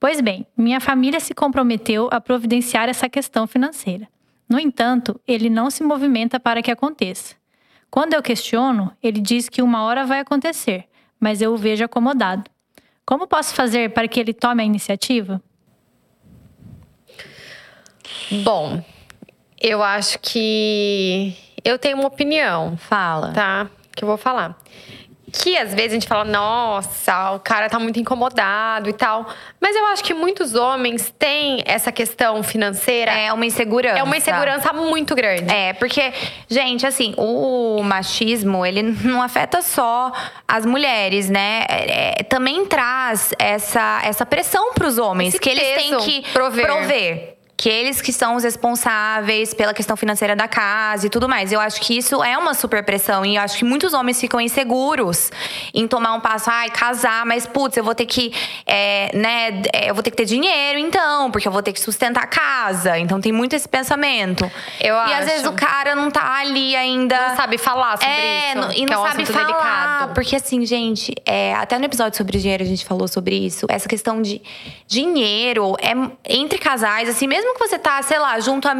Pois 0.06 0.22
bem, 0.22 0.46
minha 0.56 0.80
família 0.80 1.20
se 1.20 1.34
comprometeu 1.34 2.08
a 2.12 2.22
providenciar 2.22 2.88
essa 2.88 3.10
questão 3.10 3.48
financeira. 3.48 4.08
No 4.48 4.60
entanto, 4.60 5.20
ele 5.28 5.50
não 5.50 5.72
se 5.72 5.82
movimenta 5.82 6.40
para 6.40 6.62
que 6.62 6.70
aconteça. 6.70 7.34
Quando 7.90 8.14
eu 8.14 8.22
questiono, 8.22 8.96
ele 9.02 9.20
diz 9.20 9.50
que 9.50 9.64
uma 9.64 9.82
hora 9.82 10.06
vai 10.06 10.20
acontecer, 10.20 10.86
mas 11.20 11.42
eu 11.42 11.54
o 11.54 11.58
vejo 11.58 11.84
acomodado. 11.84 12.48
Como 13.04 13.26
posso 13.26 13.56
fazer 13.56 13.94
para 13.96 14.08
que 14.08 14.20
ele 14.20 14.32
tome 14.32 14.62
a 14.62 14.66
iniciativa? 14.68 15.42
Bom, 18.44 18.86
eu 19.60 19.82
acho 19.82 20.20
que 20.20 21.36
eu 21.64 21.80
tenho 21.80 21.98
uma 21.98 22.10
opinião, 22.10 22.78
Fala. 22.78 23.34
tá? 23.34 23.72
Que 23.96 24.04
eu 24.04 24.08
vou 24.08 24.18
falar. 24.18 24.56
Que 25.38 25.58
às 25.58 25.74
vezes 25.74 25.92
a 25.92 25.94
gente 25.96 26.08
fala, 26.08 26.24
nossa, 26.24 27.32
o 27.32 27.40
cara 27.40 27.70
tá 27.70 27.78
muito 27.78 28.00
incomodado 28.00 28.90
e 28.90 28.94
tal. 28.94 29.28
Mas 29.60 29.76
eu 29.76 29.86
acho 29.88 30.04
que 30.04 30.14
muitos 30.14 30.56
homens 30.56 31.14
têm 31.20 31.62
essa 31.66 31.92
questão 31.92 32.42
financeira. 32.42 33.12
É 33.12 33.34
uma 33.34 33.46
insegurança. 33.46 34.00
É 34.00 34.04
uma 34.04 34.16
insegurança 34.16 34.72
muito 34.72 35.14
grande. 35.14 35.54
É, 35.54 35.74
porque, 35.74 36.14
gente, 36.50 36.88
assim, 36.88 37.14
o 37.18 37.84
machismo, 37.84 38.66
ele 38.66 38.82
não 38.82 39.22
afeta 39.22 39.62
só 39.62 40.12
as 40.48 40.66
mulheres, 40.66 41.30
né? 41.30 41.66
É, 41.68 42.22
é, 42.22 42.24
também 42.24 42.66
traz 42.66 43.34
essa, 43.38 44.02
essa 44.04 44.26
pressão 44.26 44.74
pros 44.74 44.98
homens, 44.98 45.34
Esse 45.34 45.40
que 45.40 45.50
eles 45.50 45.76
têm 45.76 45.98
que 45.98 46.32
prover. 46.32 47.35
Que 47.58 47.70
eles 47.70 48.02
que 48.02 48.12
são 48.12 48.36
os 48.36 48.44
responsáveis 48.44 49.54
pela 49.54 49.74
questão 49.74 49.96
financeira 49.96 50.36
da 50.36 50.48
casa 50.48 51.08
e 51.08 51.10
tudo 51.10 51.28
mais. 51.28 51.52
Eu 51.52 51.60
acho 51.60 51.80
que 51.82 51.98
isso 51.98 52.24
é 52.24 52.38
uma 52.38 52.54
super 52.54 52.84
pressão. 52.84 53.26
E 53.26 53.38
eu 53.38 53.42
acho 53.42 53.58
que 53.58 53.66
muitos 53.66 53.94
homens 53.94 54.20
ficam 54.20 54.42
inseguros 54.42 55.32
em 55.74 55.88
tomar 55.88 56.14
um 56.14 56.20
passo, 56.20 56.50
ai, 56.50 56.70
casar, 56.70 57.26
mas 57.26 57.48
putz, 57.48 57.78
eu 57.78 57.84
vou 57.84 57.96
ter 57.96 58.06
que, 58.06 58.34
é, 58.66 59.16
né, 59.16 59.62
é, 59.74 59.90
eu 59.90 59.94
vou 59.94 60.04
ter 60.04 60.12
que 60.12 60.18
ter 60.18 60.26
dinheiro, 60.26 60.80
então, 60.80 61.32
porque 61.32 61.48
eu 61.48 61.52
vou 61.52 61.64
ter 61.64 61.72
que 61.72 61.80
sustentar 61.80 62.24
a 62.24 62.28
casa. 62.28 63.00
Então 63.00 63.22
tem 63.22 63.32
muito 63.32 63.56
esse 63.56 63.68
pensamento. 63.68 64.50
Eu 64.82 64.96
e 64.96 65.00
acho. 65.00 65.14
às 65.14 65.26
vezes 65.26 65.48
o 65.48 65.54
cara 65.54 65.96
não 65.96 66.12
tá 66.12 66.40
ali 66.40 66.76
ainda. 66.76 67.30
Não 67.30 67.36
sabe 67.36 67.58
falar 67.58 67.98
sobre 67.98 68.10
é, 68.10 68.54
isso. 68.54 68.72
e 68.76 68.86
não 68.86 68.94
é 68.94 69.00
um 69.00 69.12
sabe 69.12 69.26
falar. 69.26 69.46
delicado. 69.46 70.14
Porque 70.14 70.36
assim, 70.36 70.66
gente, 70.66 71.14
é, 71.26 71.54
até 71.56 71.80
no 71.80 71.86
episódio 71.86 72.18
sobre 72.18 72.38
dinheiro 72.38 72.64
a 72.64 72.68
gente 72.68 72.86
falou 72.86 73.08
sobre 73.08 73.36
isso. 73.36 73.66
Essa 73.70 73.88
questão 73.88 74.22
de 74.22 74.42
dinheiro 74.88 75.76
é 75.80 75.94
entre 76.24 76.60
casais, 76.60 77.10
assim, 77.10 77.28
mesmo 77.28 77.54
que 77.54 77.60
você 77.60 77.78
tá, 77.80 78.02
sei 78.02 78.20
lá, 78.20 78.40
junto 78.40 78.68
a. 78.68 78.74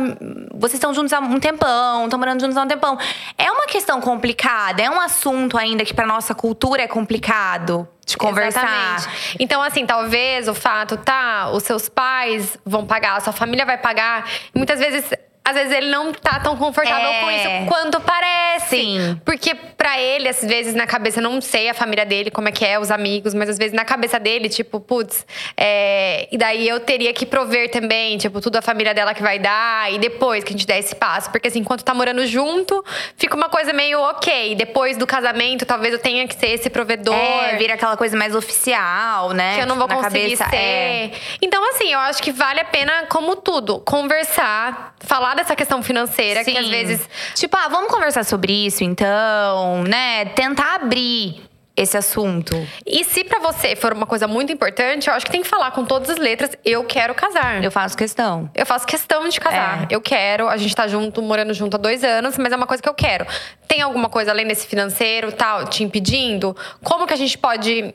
Vocês 0.54 0.76
estão 0.76 0.94
juntos 0.94 1.12
há 1.14 1.20
um 1.20 1.40
tempão, 1.40 2.06
estão 2.06 2.20
morando 2.20 2.42
juntos 2.42 2.56
há 2.56 2.62
um 2.62 2.68
tempão. 2.68 2.98
É 3.38 3.52
uma 3.52 3.66
questão 3.66 4.00
complicada, 4.00 4.82
é 4.82 4.90
um 4.90 5.00
assunto 5.00 5.58
ainda 5.58 5.84
que 5.84 5.94
pra 5.94 6.06
nossa 6.06 6.36
cultura 6.36 6.84
é 6.84 6.88
complicado 6.88 7.88
de 8.06 8.16
conversar. 8.18 8.64
Exatamente. 8.64 9.38
Então, 9.40 9.62
assim, 9.62 9.86
talvez 9.86 10.48
o 10.48 10.54
fato, 10.54 10.96
tá, 10.98 11.50
os 11.52 11.64
seus 11.64 11.90
pais 11.90 12.58
vão 12.64 12.86
pagar, 12.86 13.18
a 13.18 13.20
sua 13.20 13.34
família 13.34 13.66
vai 13.66 13.78
pagar. 13.78 14.30
Muitas 14.54 14.80
vezes. 14.80 15.12
Às 15.46 15.54
vezes 15.56 15.72
ele 15.72 15.90
não 15.92 16.12
tá 16.12 16.40
tão 16.40 16.58
confortável 16.58 17.10
É. 17.10 17.22
com 17.22 17.32
isso 17.32 17.50
quanto 17.68 18.02
parece. 18.02 18.66
Sim. 18.78 19.22
Porque 19.24 19.54
pra 19.54 20.00
ele, 20.02 20.28
às 20.28 20.42
vezes, 20.42 20.74
na 20.74 20.88
cabeça, 20.88 21.22
não 21.22 21.40
sei 21.40 21.70
a 21.70 21.74
família 21.74 22.06
dele, 22.06 22.32
como 22.32 22.50
é 22.50 22.52
que 22.52 22.66
é, 22.66 22.80
os 22.80 22.90
amigos, 22.90 23.34
mas 23.34 23.50
às 23.50 23.58
vezes 23.58 23.74
na 23.74 23.86
cabeça 23.86 24.20
dele, 24.20 24.50
tipo, 24.50 24.80
putz, 24.80 25.26
é, 25.56 26.28
e 26.32 26.38
daí 26.38 26.68
eu 26.68 26.80
teria 26.80 27.14
que 27.14 27.26
prover 27.26 27.70
também, 27.70 28.18
tipo, 28.18 28.42
tudo 28.42 28.56
a 28.56 28.62
família 28.62 28.94
dela 28.94 29.14
que 29.14 29.22
vai 29.22 29.38
dar, 29.38 29.92
e 29.94 30.00
depois 30.00 30.44
que 30.44 30.50
a 30.50 30.56
gente 30.58 30.66
der 30.66 30.80
esse 30.80 30.96
passo. 30.96 31.30
Porque 31.30 31.48
assim, 31.50 31.60
enquanto 31.60 31.84
tá 31.84 31.94
morando 31.94 32.26
junto, 32.26 32.84
fica 33.18 33.36
uma 33.36 33.50
coisa 33.50 33.72
meio 33.74 34.00
ok. 34.02 34.56
Depois 34.56 34.98
do 34.98 35.06
casamento, 35.06 35.66
talvez 35.66 35.94
eu 35.94 36.00
tenha 36.00 36.28
que 36.28 36.34
ser 36.36 36.48
esse 36.50 36.70
provedor. 36.70 37.14
É, 37.16 37.56
vira 37.58 37.76
aquela 37.76 37.96
coisa 37.96 38.18
mais 38.18 38.34
oficial, 38.36 39.32
né? 39.32 39.56
Que 39.56 39.62
eu 39.62 39.68
não 39.68 39.76
vou 39.76 39.88
Na 39.88 39.96
conseguir 39.96 40.38
cabeça, 40.38 40.50
ser. 40.50 40.56
é. 40.56 41.12
Então, 41.42 41.62
assim, 41.70 41.92
eu 41.94 42.00
acho 42.00 42.24
que 42.24 42.32
vale 42.32 42.60
a 42.62 42.66
pena, 42.66 43.04
como 43.10 43.36
tudo, 43.36 43.80
conversar, 43.82 44.96
falar 45.02 45.35
dessa 45.36 45.56
questão 45.56 45.84
financeira, 45.84 46.44
que 46.44 46.58
às 46.58 46.66
Sim. 46.66 46.72
vezes. 46.72 47.10
Tipo, 47.36 47.58
ah, 47.58 47.68
vamos 47.68 47.92
conversar 47.92 48.24
sobre 48.24 48.66
isso 48.66 48.84
então, 48.84 49.84
né? 49.84 50.26
Tentar 50.26 50.76
abrir 50.76 51.44
esse 51.76 51.98
assunto. 51.98 52.56
E 52.86 53.04
se 53.04 53.24
pra 53.24 53.40
você 53.40 53.76
for 53.76 53.92
uma 53.94 54.06
coisa 54.06 54.28
muito 54.28 54.52
importante, 54.52 55.10
eu 55.10 55.14
acho 55.14 55.26
que 55.26 55.32
tem 55.32 55.42
que 55.42 55.48
falar 55.48 55.72
com 55.72 55.84
todas 55.84 56.10
as 56.10 56.18
letras: 56.18 56.52
eu 56.64 56.84
quero 56.86 57.14
casar. 57.14 57.64
Eu 57.64 57.72
faço 57.72 57.98
questão. 57.98 58.50
Eu 58.56 58.66
faço 58.66 58.88
questão 58.88 59.28
de 59.28 59.40
casar. 59.40 59.84
É. 59.84 59.88
Eu 59.90 60.02
quero, 60.02 60.48
a 60.48 60.58
gente 60.58 60.74
tá 60.76 60.88
junto, 60.88 61.22
morando 61.22 61.54
junto 61.54 61.76
há 61.76 61.78
dois 61.80 62.04
anos, 62.04 62.38
mas 62.38 62.52
é 62.54 62.56
uma 62.56 62.68
coisa 62.68 62.82
que 62.82 62.88
eu 62.88 62.94
quero. 62.94 63.26
Tem 63.68 63.82
alguma 63.82 64.08
coisa 64.08 64.32
além 64.32 64.48
desse 64.48 64.66
financeiro 64.68 65.32
tal, 65.32 65.66
te 65.66 65.84
impedindo? 65.84 66.56
Como 66.84 67.06
que 67.06 67.14
a 67.14 67.18
gente 67.18 67.38
pode. 67.38 67.94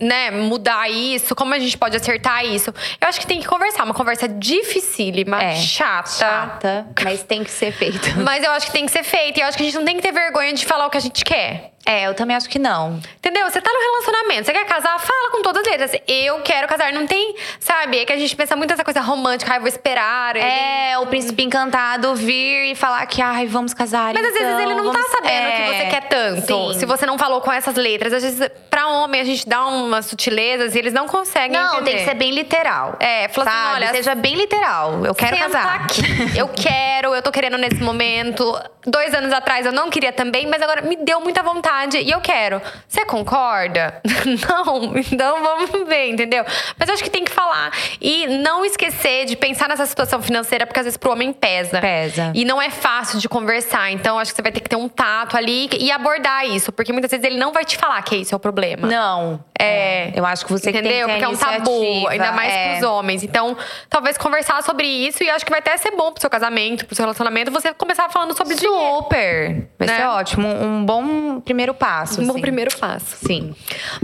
Né, 0.00 0.32
mudar 0.32 0.90
isso, 0.90 1.32
como 1.36 1.54
a 1.54 1.58
gente 1.58 1.78
pode 1.78 1.96
acertar 1.96 2.44
isso? 2.44 2.74
Eu 3.00 3.06
acho 3.08 3.20
que 3.20 3.26
tem 3.26 3.38
que 3.40 3.46
conversar, 3.46 3.84
uma 3.84 3.94
conversa 3.94 4.26
dificílima, 4.26 5.40
É. 5.40 5.54
chata. 5.54 6.10
Chata, 6.10 6.86
mas 7.04 7.22
tem 7.22 7.44
que 7.44 7.50
ser 7.52 7.70
feito. 7.70 8.18
Mas 8.18 8.42
eu 8.42 8.50
acho 8.50 8.66
que 8.66 8.72
tem 8.72 8.84
que 8.86 8.90
ser 8.90 9.04
feito. 9.04 9.38
E 9.38 9.42
eu 9.42 9.46
acho 9.46 9.56
que 9.56 9.62
a 9.62 9.66
gente 9.66 9.76
não 9.78 9.84
tem 9.84 9.94
que 9.96 10.02
ter 10.02 10.10
vergonha 10.12 10.52
de 10.52 10.66
falar 10.66 10.86
o 10.86 10.90
que 10.90 10.96
a 10.96 11.00
gente 11.00 11.24
quer. 11.24 11.72
É, 11.90 12.06
eu 12.06 12.14
também 12.14 12.36
acho 12.36 12.48
que 12.48 12.58
não. 12.58 13.00
Entendeu? 13.16 13.50
Você 13.50 13.60
tá 13.60 13.70
no 13.72 13.80
relacionamento, 13.80 14.46
você 14.46 14.52
quer 14.52 14.64
casar, 14.64 14.98
fala 15.00 15.30
com 15.32 15.42
todas 15.42 15.62
as 15.62 15.68
letras. 15.68 15.92
Eu 16.06 16.40
quero 16.42 16.68
casar. 16.68 16.92
Não 16.92 17.06
tem, 17.06 17.34
sabe? 17.58 17.98
É 17.98 18.04
que 18.04 18.12
a 18.12 18.16
gente 18.16 18.34
pensa 18.36 18.54
muito 18.54 18.70
nessa 18.70 18.84
coisa 18.84 19.00
romântica, 19.00 19.52
ai, 19.52 19.58
vou 19.58 19.68
esperar. 19.68 20.36
ele- 20.36 20.44
É, 20.44 20.98
o 20.98 21.06
príncipe 21.06 21.42
encantado 21.42 22.14
vir 22.14 22.70
e 22.72 22.74
falar 22.74 23.04
que, 23.06 23.20
ai, 23.20 23.46
vamos 23.46 23.74
casar. 23.74 24.14
Mas 24.14 24.24
às 24.24 24.32
vezes 24.32 24.46
então, 24.48 24.60
ele 24.60 24.74
não 24.74 24.84
vamos... 24.84 25.02
tá 25.02 25.08
sabendo 25.10 25.32
é, 25.48 25.52
que 25.56 25.74
você 25.74 25.86
quer 25.86 26.08
tanto. 26.08 26.46
Sim. 26.72 26.78
Se 26.78 26.86
você 26.86 27.04
não 27.06 27.18
falou 27.18 27.40
com 27.40 27.50
essas 27.52 27.74
letras. 27.74 28.12
Às 28.12 28.22
vezes, 28.22 28.50
pra 28.70 28.86
homem, 28.88 29.20
a 29.20 29.24
gente 29.24 29.48
dá 29.48 29.66
umas 29.66 30.06
sutilezas 30.06 30.74
e 30.74 30.78
eles 30.78 30.92
não 30.92 31.08
conseguem 31.08 31.58
Não, 31.58 31.74
entender. 31.74 31.90
tem 31.90 31.98
que 31.98 32.04
ser 32.04 32.14
bem 32.14 32.30
literal. 32.30 32.96
É, 33.00 33.28
falou 33.28 33.48
assim, 33.50 33.74
olha, 33.74 33.90
Seja 33.90 34.14
bem 34.14 34.34
literal. 34.36 35.04
Eu 35.04 35.14
quero 35.14 35.36
casar. 35.36 35.82
aqui. 35.86 36.02
Eu 36.36 36.48
quero, 36.54 37.14
eu 37.14 37.22
tô 37.22 37.32
querendo 37.32 37.58
nesse 37.58 37.82
momento. 37.82 38.44
Dois 38.86 39.12
anos 39.12 39.32
atrás 39.32 39.66
eu 39.66 39.72
não 39.72 39.90
queria 39.90 40.12
também, 40.12 40.46
mas 40.46 40.62
agora 40.62 40.82
me 40.82 40.96
deu 40.96 41.20
muita 41.20 41.42
vontade. 41.42 41.79
Verdade. 41.80 41.98
E 41.98 42.10
eu 42.10 42.20
quero. 42.20 42.60
Você 42.88 43.04
concorda? 43.04 44.00
não. 44.48 44.92
Então 44.96 45.42
vamos 45.42 45.88
ver, 45.88 46.08
entendeu? 46.10 46.44
Mas 46.78 46.88
eu 46.88 46.94
acho 46.94 47.02
que 47.04 47.10
tem 47.10 47.24
que 47.24 47.30
falar. 47.32 47.72
E 48.00 48.26
não 48.26 48.64
esquecer 48.64 49.24
de 49.26 49.36
pensar 49.36 49.68
nessa 49.68 49.86
situação 49.86 50.20
financeira, 50.22 50.66
porque 50.66 50.80
às 50.80 50.84
vezes 50.86 50.96
pro 50.96 51.12
homem 51.12 51.32
pesa. 51.32 51.80
Pesa. 51.80 52.32
E 52.34 52.44
não 52.44 52.60
é 52.60 52.70
fácil 52.70 53.18
de 53.18 53.28
conversar. 53.28 53.90
Então 53.90 54.18
acho 54.18 54.30
que 54.32 54.36
você 54.36 54.42
vai 54.42 54.52
ter 54.52 54.60
que 54.60 54.68
ter 54.68 54.76
um 54.76 54.88
tato 54.88 55.36
ali 55.36 55.68
e 55.78 55.90
abordar 55.90 56.46
isso. 56.46 56.72
Porque 56.72 56.92
muitas 56.92 57.10
vezes 57.10 57.24
ele 57.24 57.38
não 57.38 57.52
vai 57.52 57.64
te 57.64 57.76
falar 57.76 58.00
que 58.02 58.16
esse 58.16 58.32
é 58.32 58.36
o 58.36 58.40
problema. 58.40 58.86
Não. 58.86 59.42
É. 59.58 60.12
Eu 60.14 60.24
acho 60.24 60.46
que 60.46 60.52
você 60.52 60.72
que 60.72 60.78
tem 60.78 60.86
Entendeu? 60.90 61.06
que 61.06 61.12
Porque 61.12 61.24
é 61.24 61.28
um 61.28 61.36
tabu, 61.36 62.08
ainda 62.08 62.32
mais 62.32 62.52
é. 62.52 62.70
pros 62.78 62.82
homens. 62.90 63.22
Então, 63.22 63.56
talvez 63.90 64.16
conversar 64.16 64.62
sobre 64.62 64.86
isso 64.86 65.22
e 65.22 65.28
acho 65.28 65.44
que 65.44 65.50
vai 65.50 65.60
até 65.60 65.76
ser 65.76 65.90
bom 65.90 66.10
pro 66.12 66.20
seu 66.20 66.30
casamento, 66.30 66.86
pro 66.86 66.94
seu 66.94 67.02
relacionamento, 67.02 67.50
você 67.50 67.74
começar 67.74 68.08
falando 68.08 68.34
sobre 68.36 68.54
dinheiro. 68.54 68.96
Super. 68.96 69.68
Vai 69.78 69.86
Né? 69.88 69.96
ser 69.98 70.06
ótimo. 70.06 70.48
Um 70.48 70.84
bom 70.84 71.40
primeiro 71.40 71.59
passo. 71.74 72.20
Um 72.20 72.30
assim. 72.30 72.40
primeiro 72.40 72.76
passo. 72.76 73.16
Sim. 73.26 73.54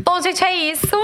Bom, 0.03 0.21
gente, 0.21 0.43
é 0.45 0.55
isso. 0.71 0.97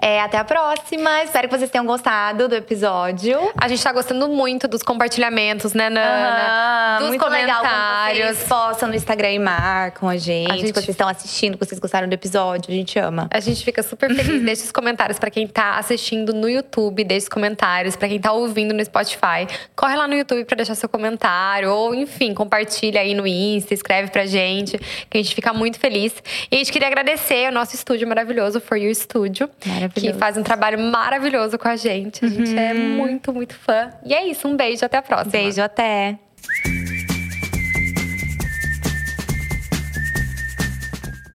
É, 0.00 0.20
até 0.20 0.38
a 0.38 0.44
próxima. 0.44 1.22
Espero 1.24 1.48
que 1.48 1.56
vocês 1.58 1.70
tenham 1.70 1.84
gostado 1.84 2.48
do 2.48 2.54
episódio. 2.54 3.36
A 3.56 3.66
gente 3.68 3.82
tá 3.82 3.92
gostando 3.92 4.28
muito 4.28 4.68
dos 4.68 4.82
compartilhamentos, 4.82 5.74
né, 5.74 5.90
Nana? 5.90 6.98
Aham, 6.98 6.98
dos 7.00 7.08
muito 7.08 7.26
legal 7.28 7.56
comentários. 7.62 8.36
vocês 8.36 8.48
postam 8.48 8.88
no 8.88 8.94
Instagram 8.94 9.30
e 9.32 9.38
marcam 9.38 10.08
a 10.08 10.16
gente, 10.16 10.50
A 10.50 10.56
gente- 10.56 10.66
que 10.66 10.72
vocês 10.72 10.88
estão 10.90 11.08
assistindo, 11.08 11.58
que 11.58 11.64
vocês 11.66 11.80
gostaram 11.80 12.08
do 12.08 12.12
episódio. 12.12 12.70
A 12.70 12.74
gente 12.74 12.98
ama. 12.98 13.28
A 13.30 13.40
gente 13.40 13.64
fica 13.64 13.82
super 13.82 14.14
feliz. 14.14 14.42
Deixe 14.44 14.62
os 14.64 14.72
comentários 14.72 15.18
pra 15.18 15.30
quem 15.30 15.46
tá 15.46 15.76
assistindo 15.78 16.32
no 16.32 16.48
YouTube, 16.48 17.02
deixe 17.04 17.24
os 17.24 17.28
comentários 17.28 17.96
pra 17.96 18.08
quem 18.08 18.20
tá 18.20 18.32
ouvindo 18.32 18.72
no 18.72 18.84
Spotify. 18.84 19.46
Corre 19.74 19.96
lá 19.96 20.06
no 20.06 20.14
YouTube 20.14 20.44
pra 20.44 20.56
deixar 20.56 20.74
seu 20.74 20.88
comentário 20.88 21.72
ou, 21.72 21.94
enfim, 21.94 22.32
compartilha 22.34 23.00
aí 23.00 23.14
no 23.14 23.26
Insta, 23.26 23.74
escreve 23.74 24.10
pra 24.10 24.26
gente, 24.26 24.78
que 25.10 25.18
a 25.18 25.22
gente 25.22 25.34
fica 25.34 25.52
muito 25.52 25.78
feliz. 25.78 26.14
E 26.50 26.54
a 26.54 26.58
gente 26.58 26.70
queria 26.72 26.86
agradecer 26.88 27.48
o 27.48 27.52
nosso 27.52 27.74
estúdio 27.74 28.06
maravilhoso, 28.06 28.60
For 28.60 28.76
You 28.78 28.94
Studio. 28.94 29.50
Que 29.94 30.12
faz 30.14 30.36
um 30.36 30.42
trabalho 30.42 30.78
maravilhoso 30.78 31.58
com 31.58 31.68
a 31.68 31.76
gente. 31.76 32.24
A 32.24 32.28
gente 32.28 32.56
é 32.56 32.74
muito, 32.74 33.32
muito 33.32 33.54
fã. 33.54 33.90
E 34.04 34.14
é 34.14 34.26
isso, 34.26 34.48
um 34.48 34.56
beijo, 34.56 34.84
até 34.84 34.98
a 34.98 35.02
próxima. 35.02 35.30
Beijo, 35.30 35.62
até. 35.62 36.18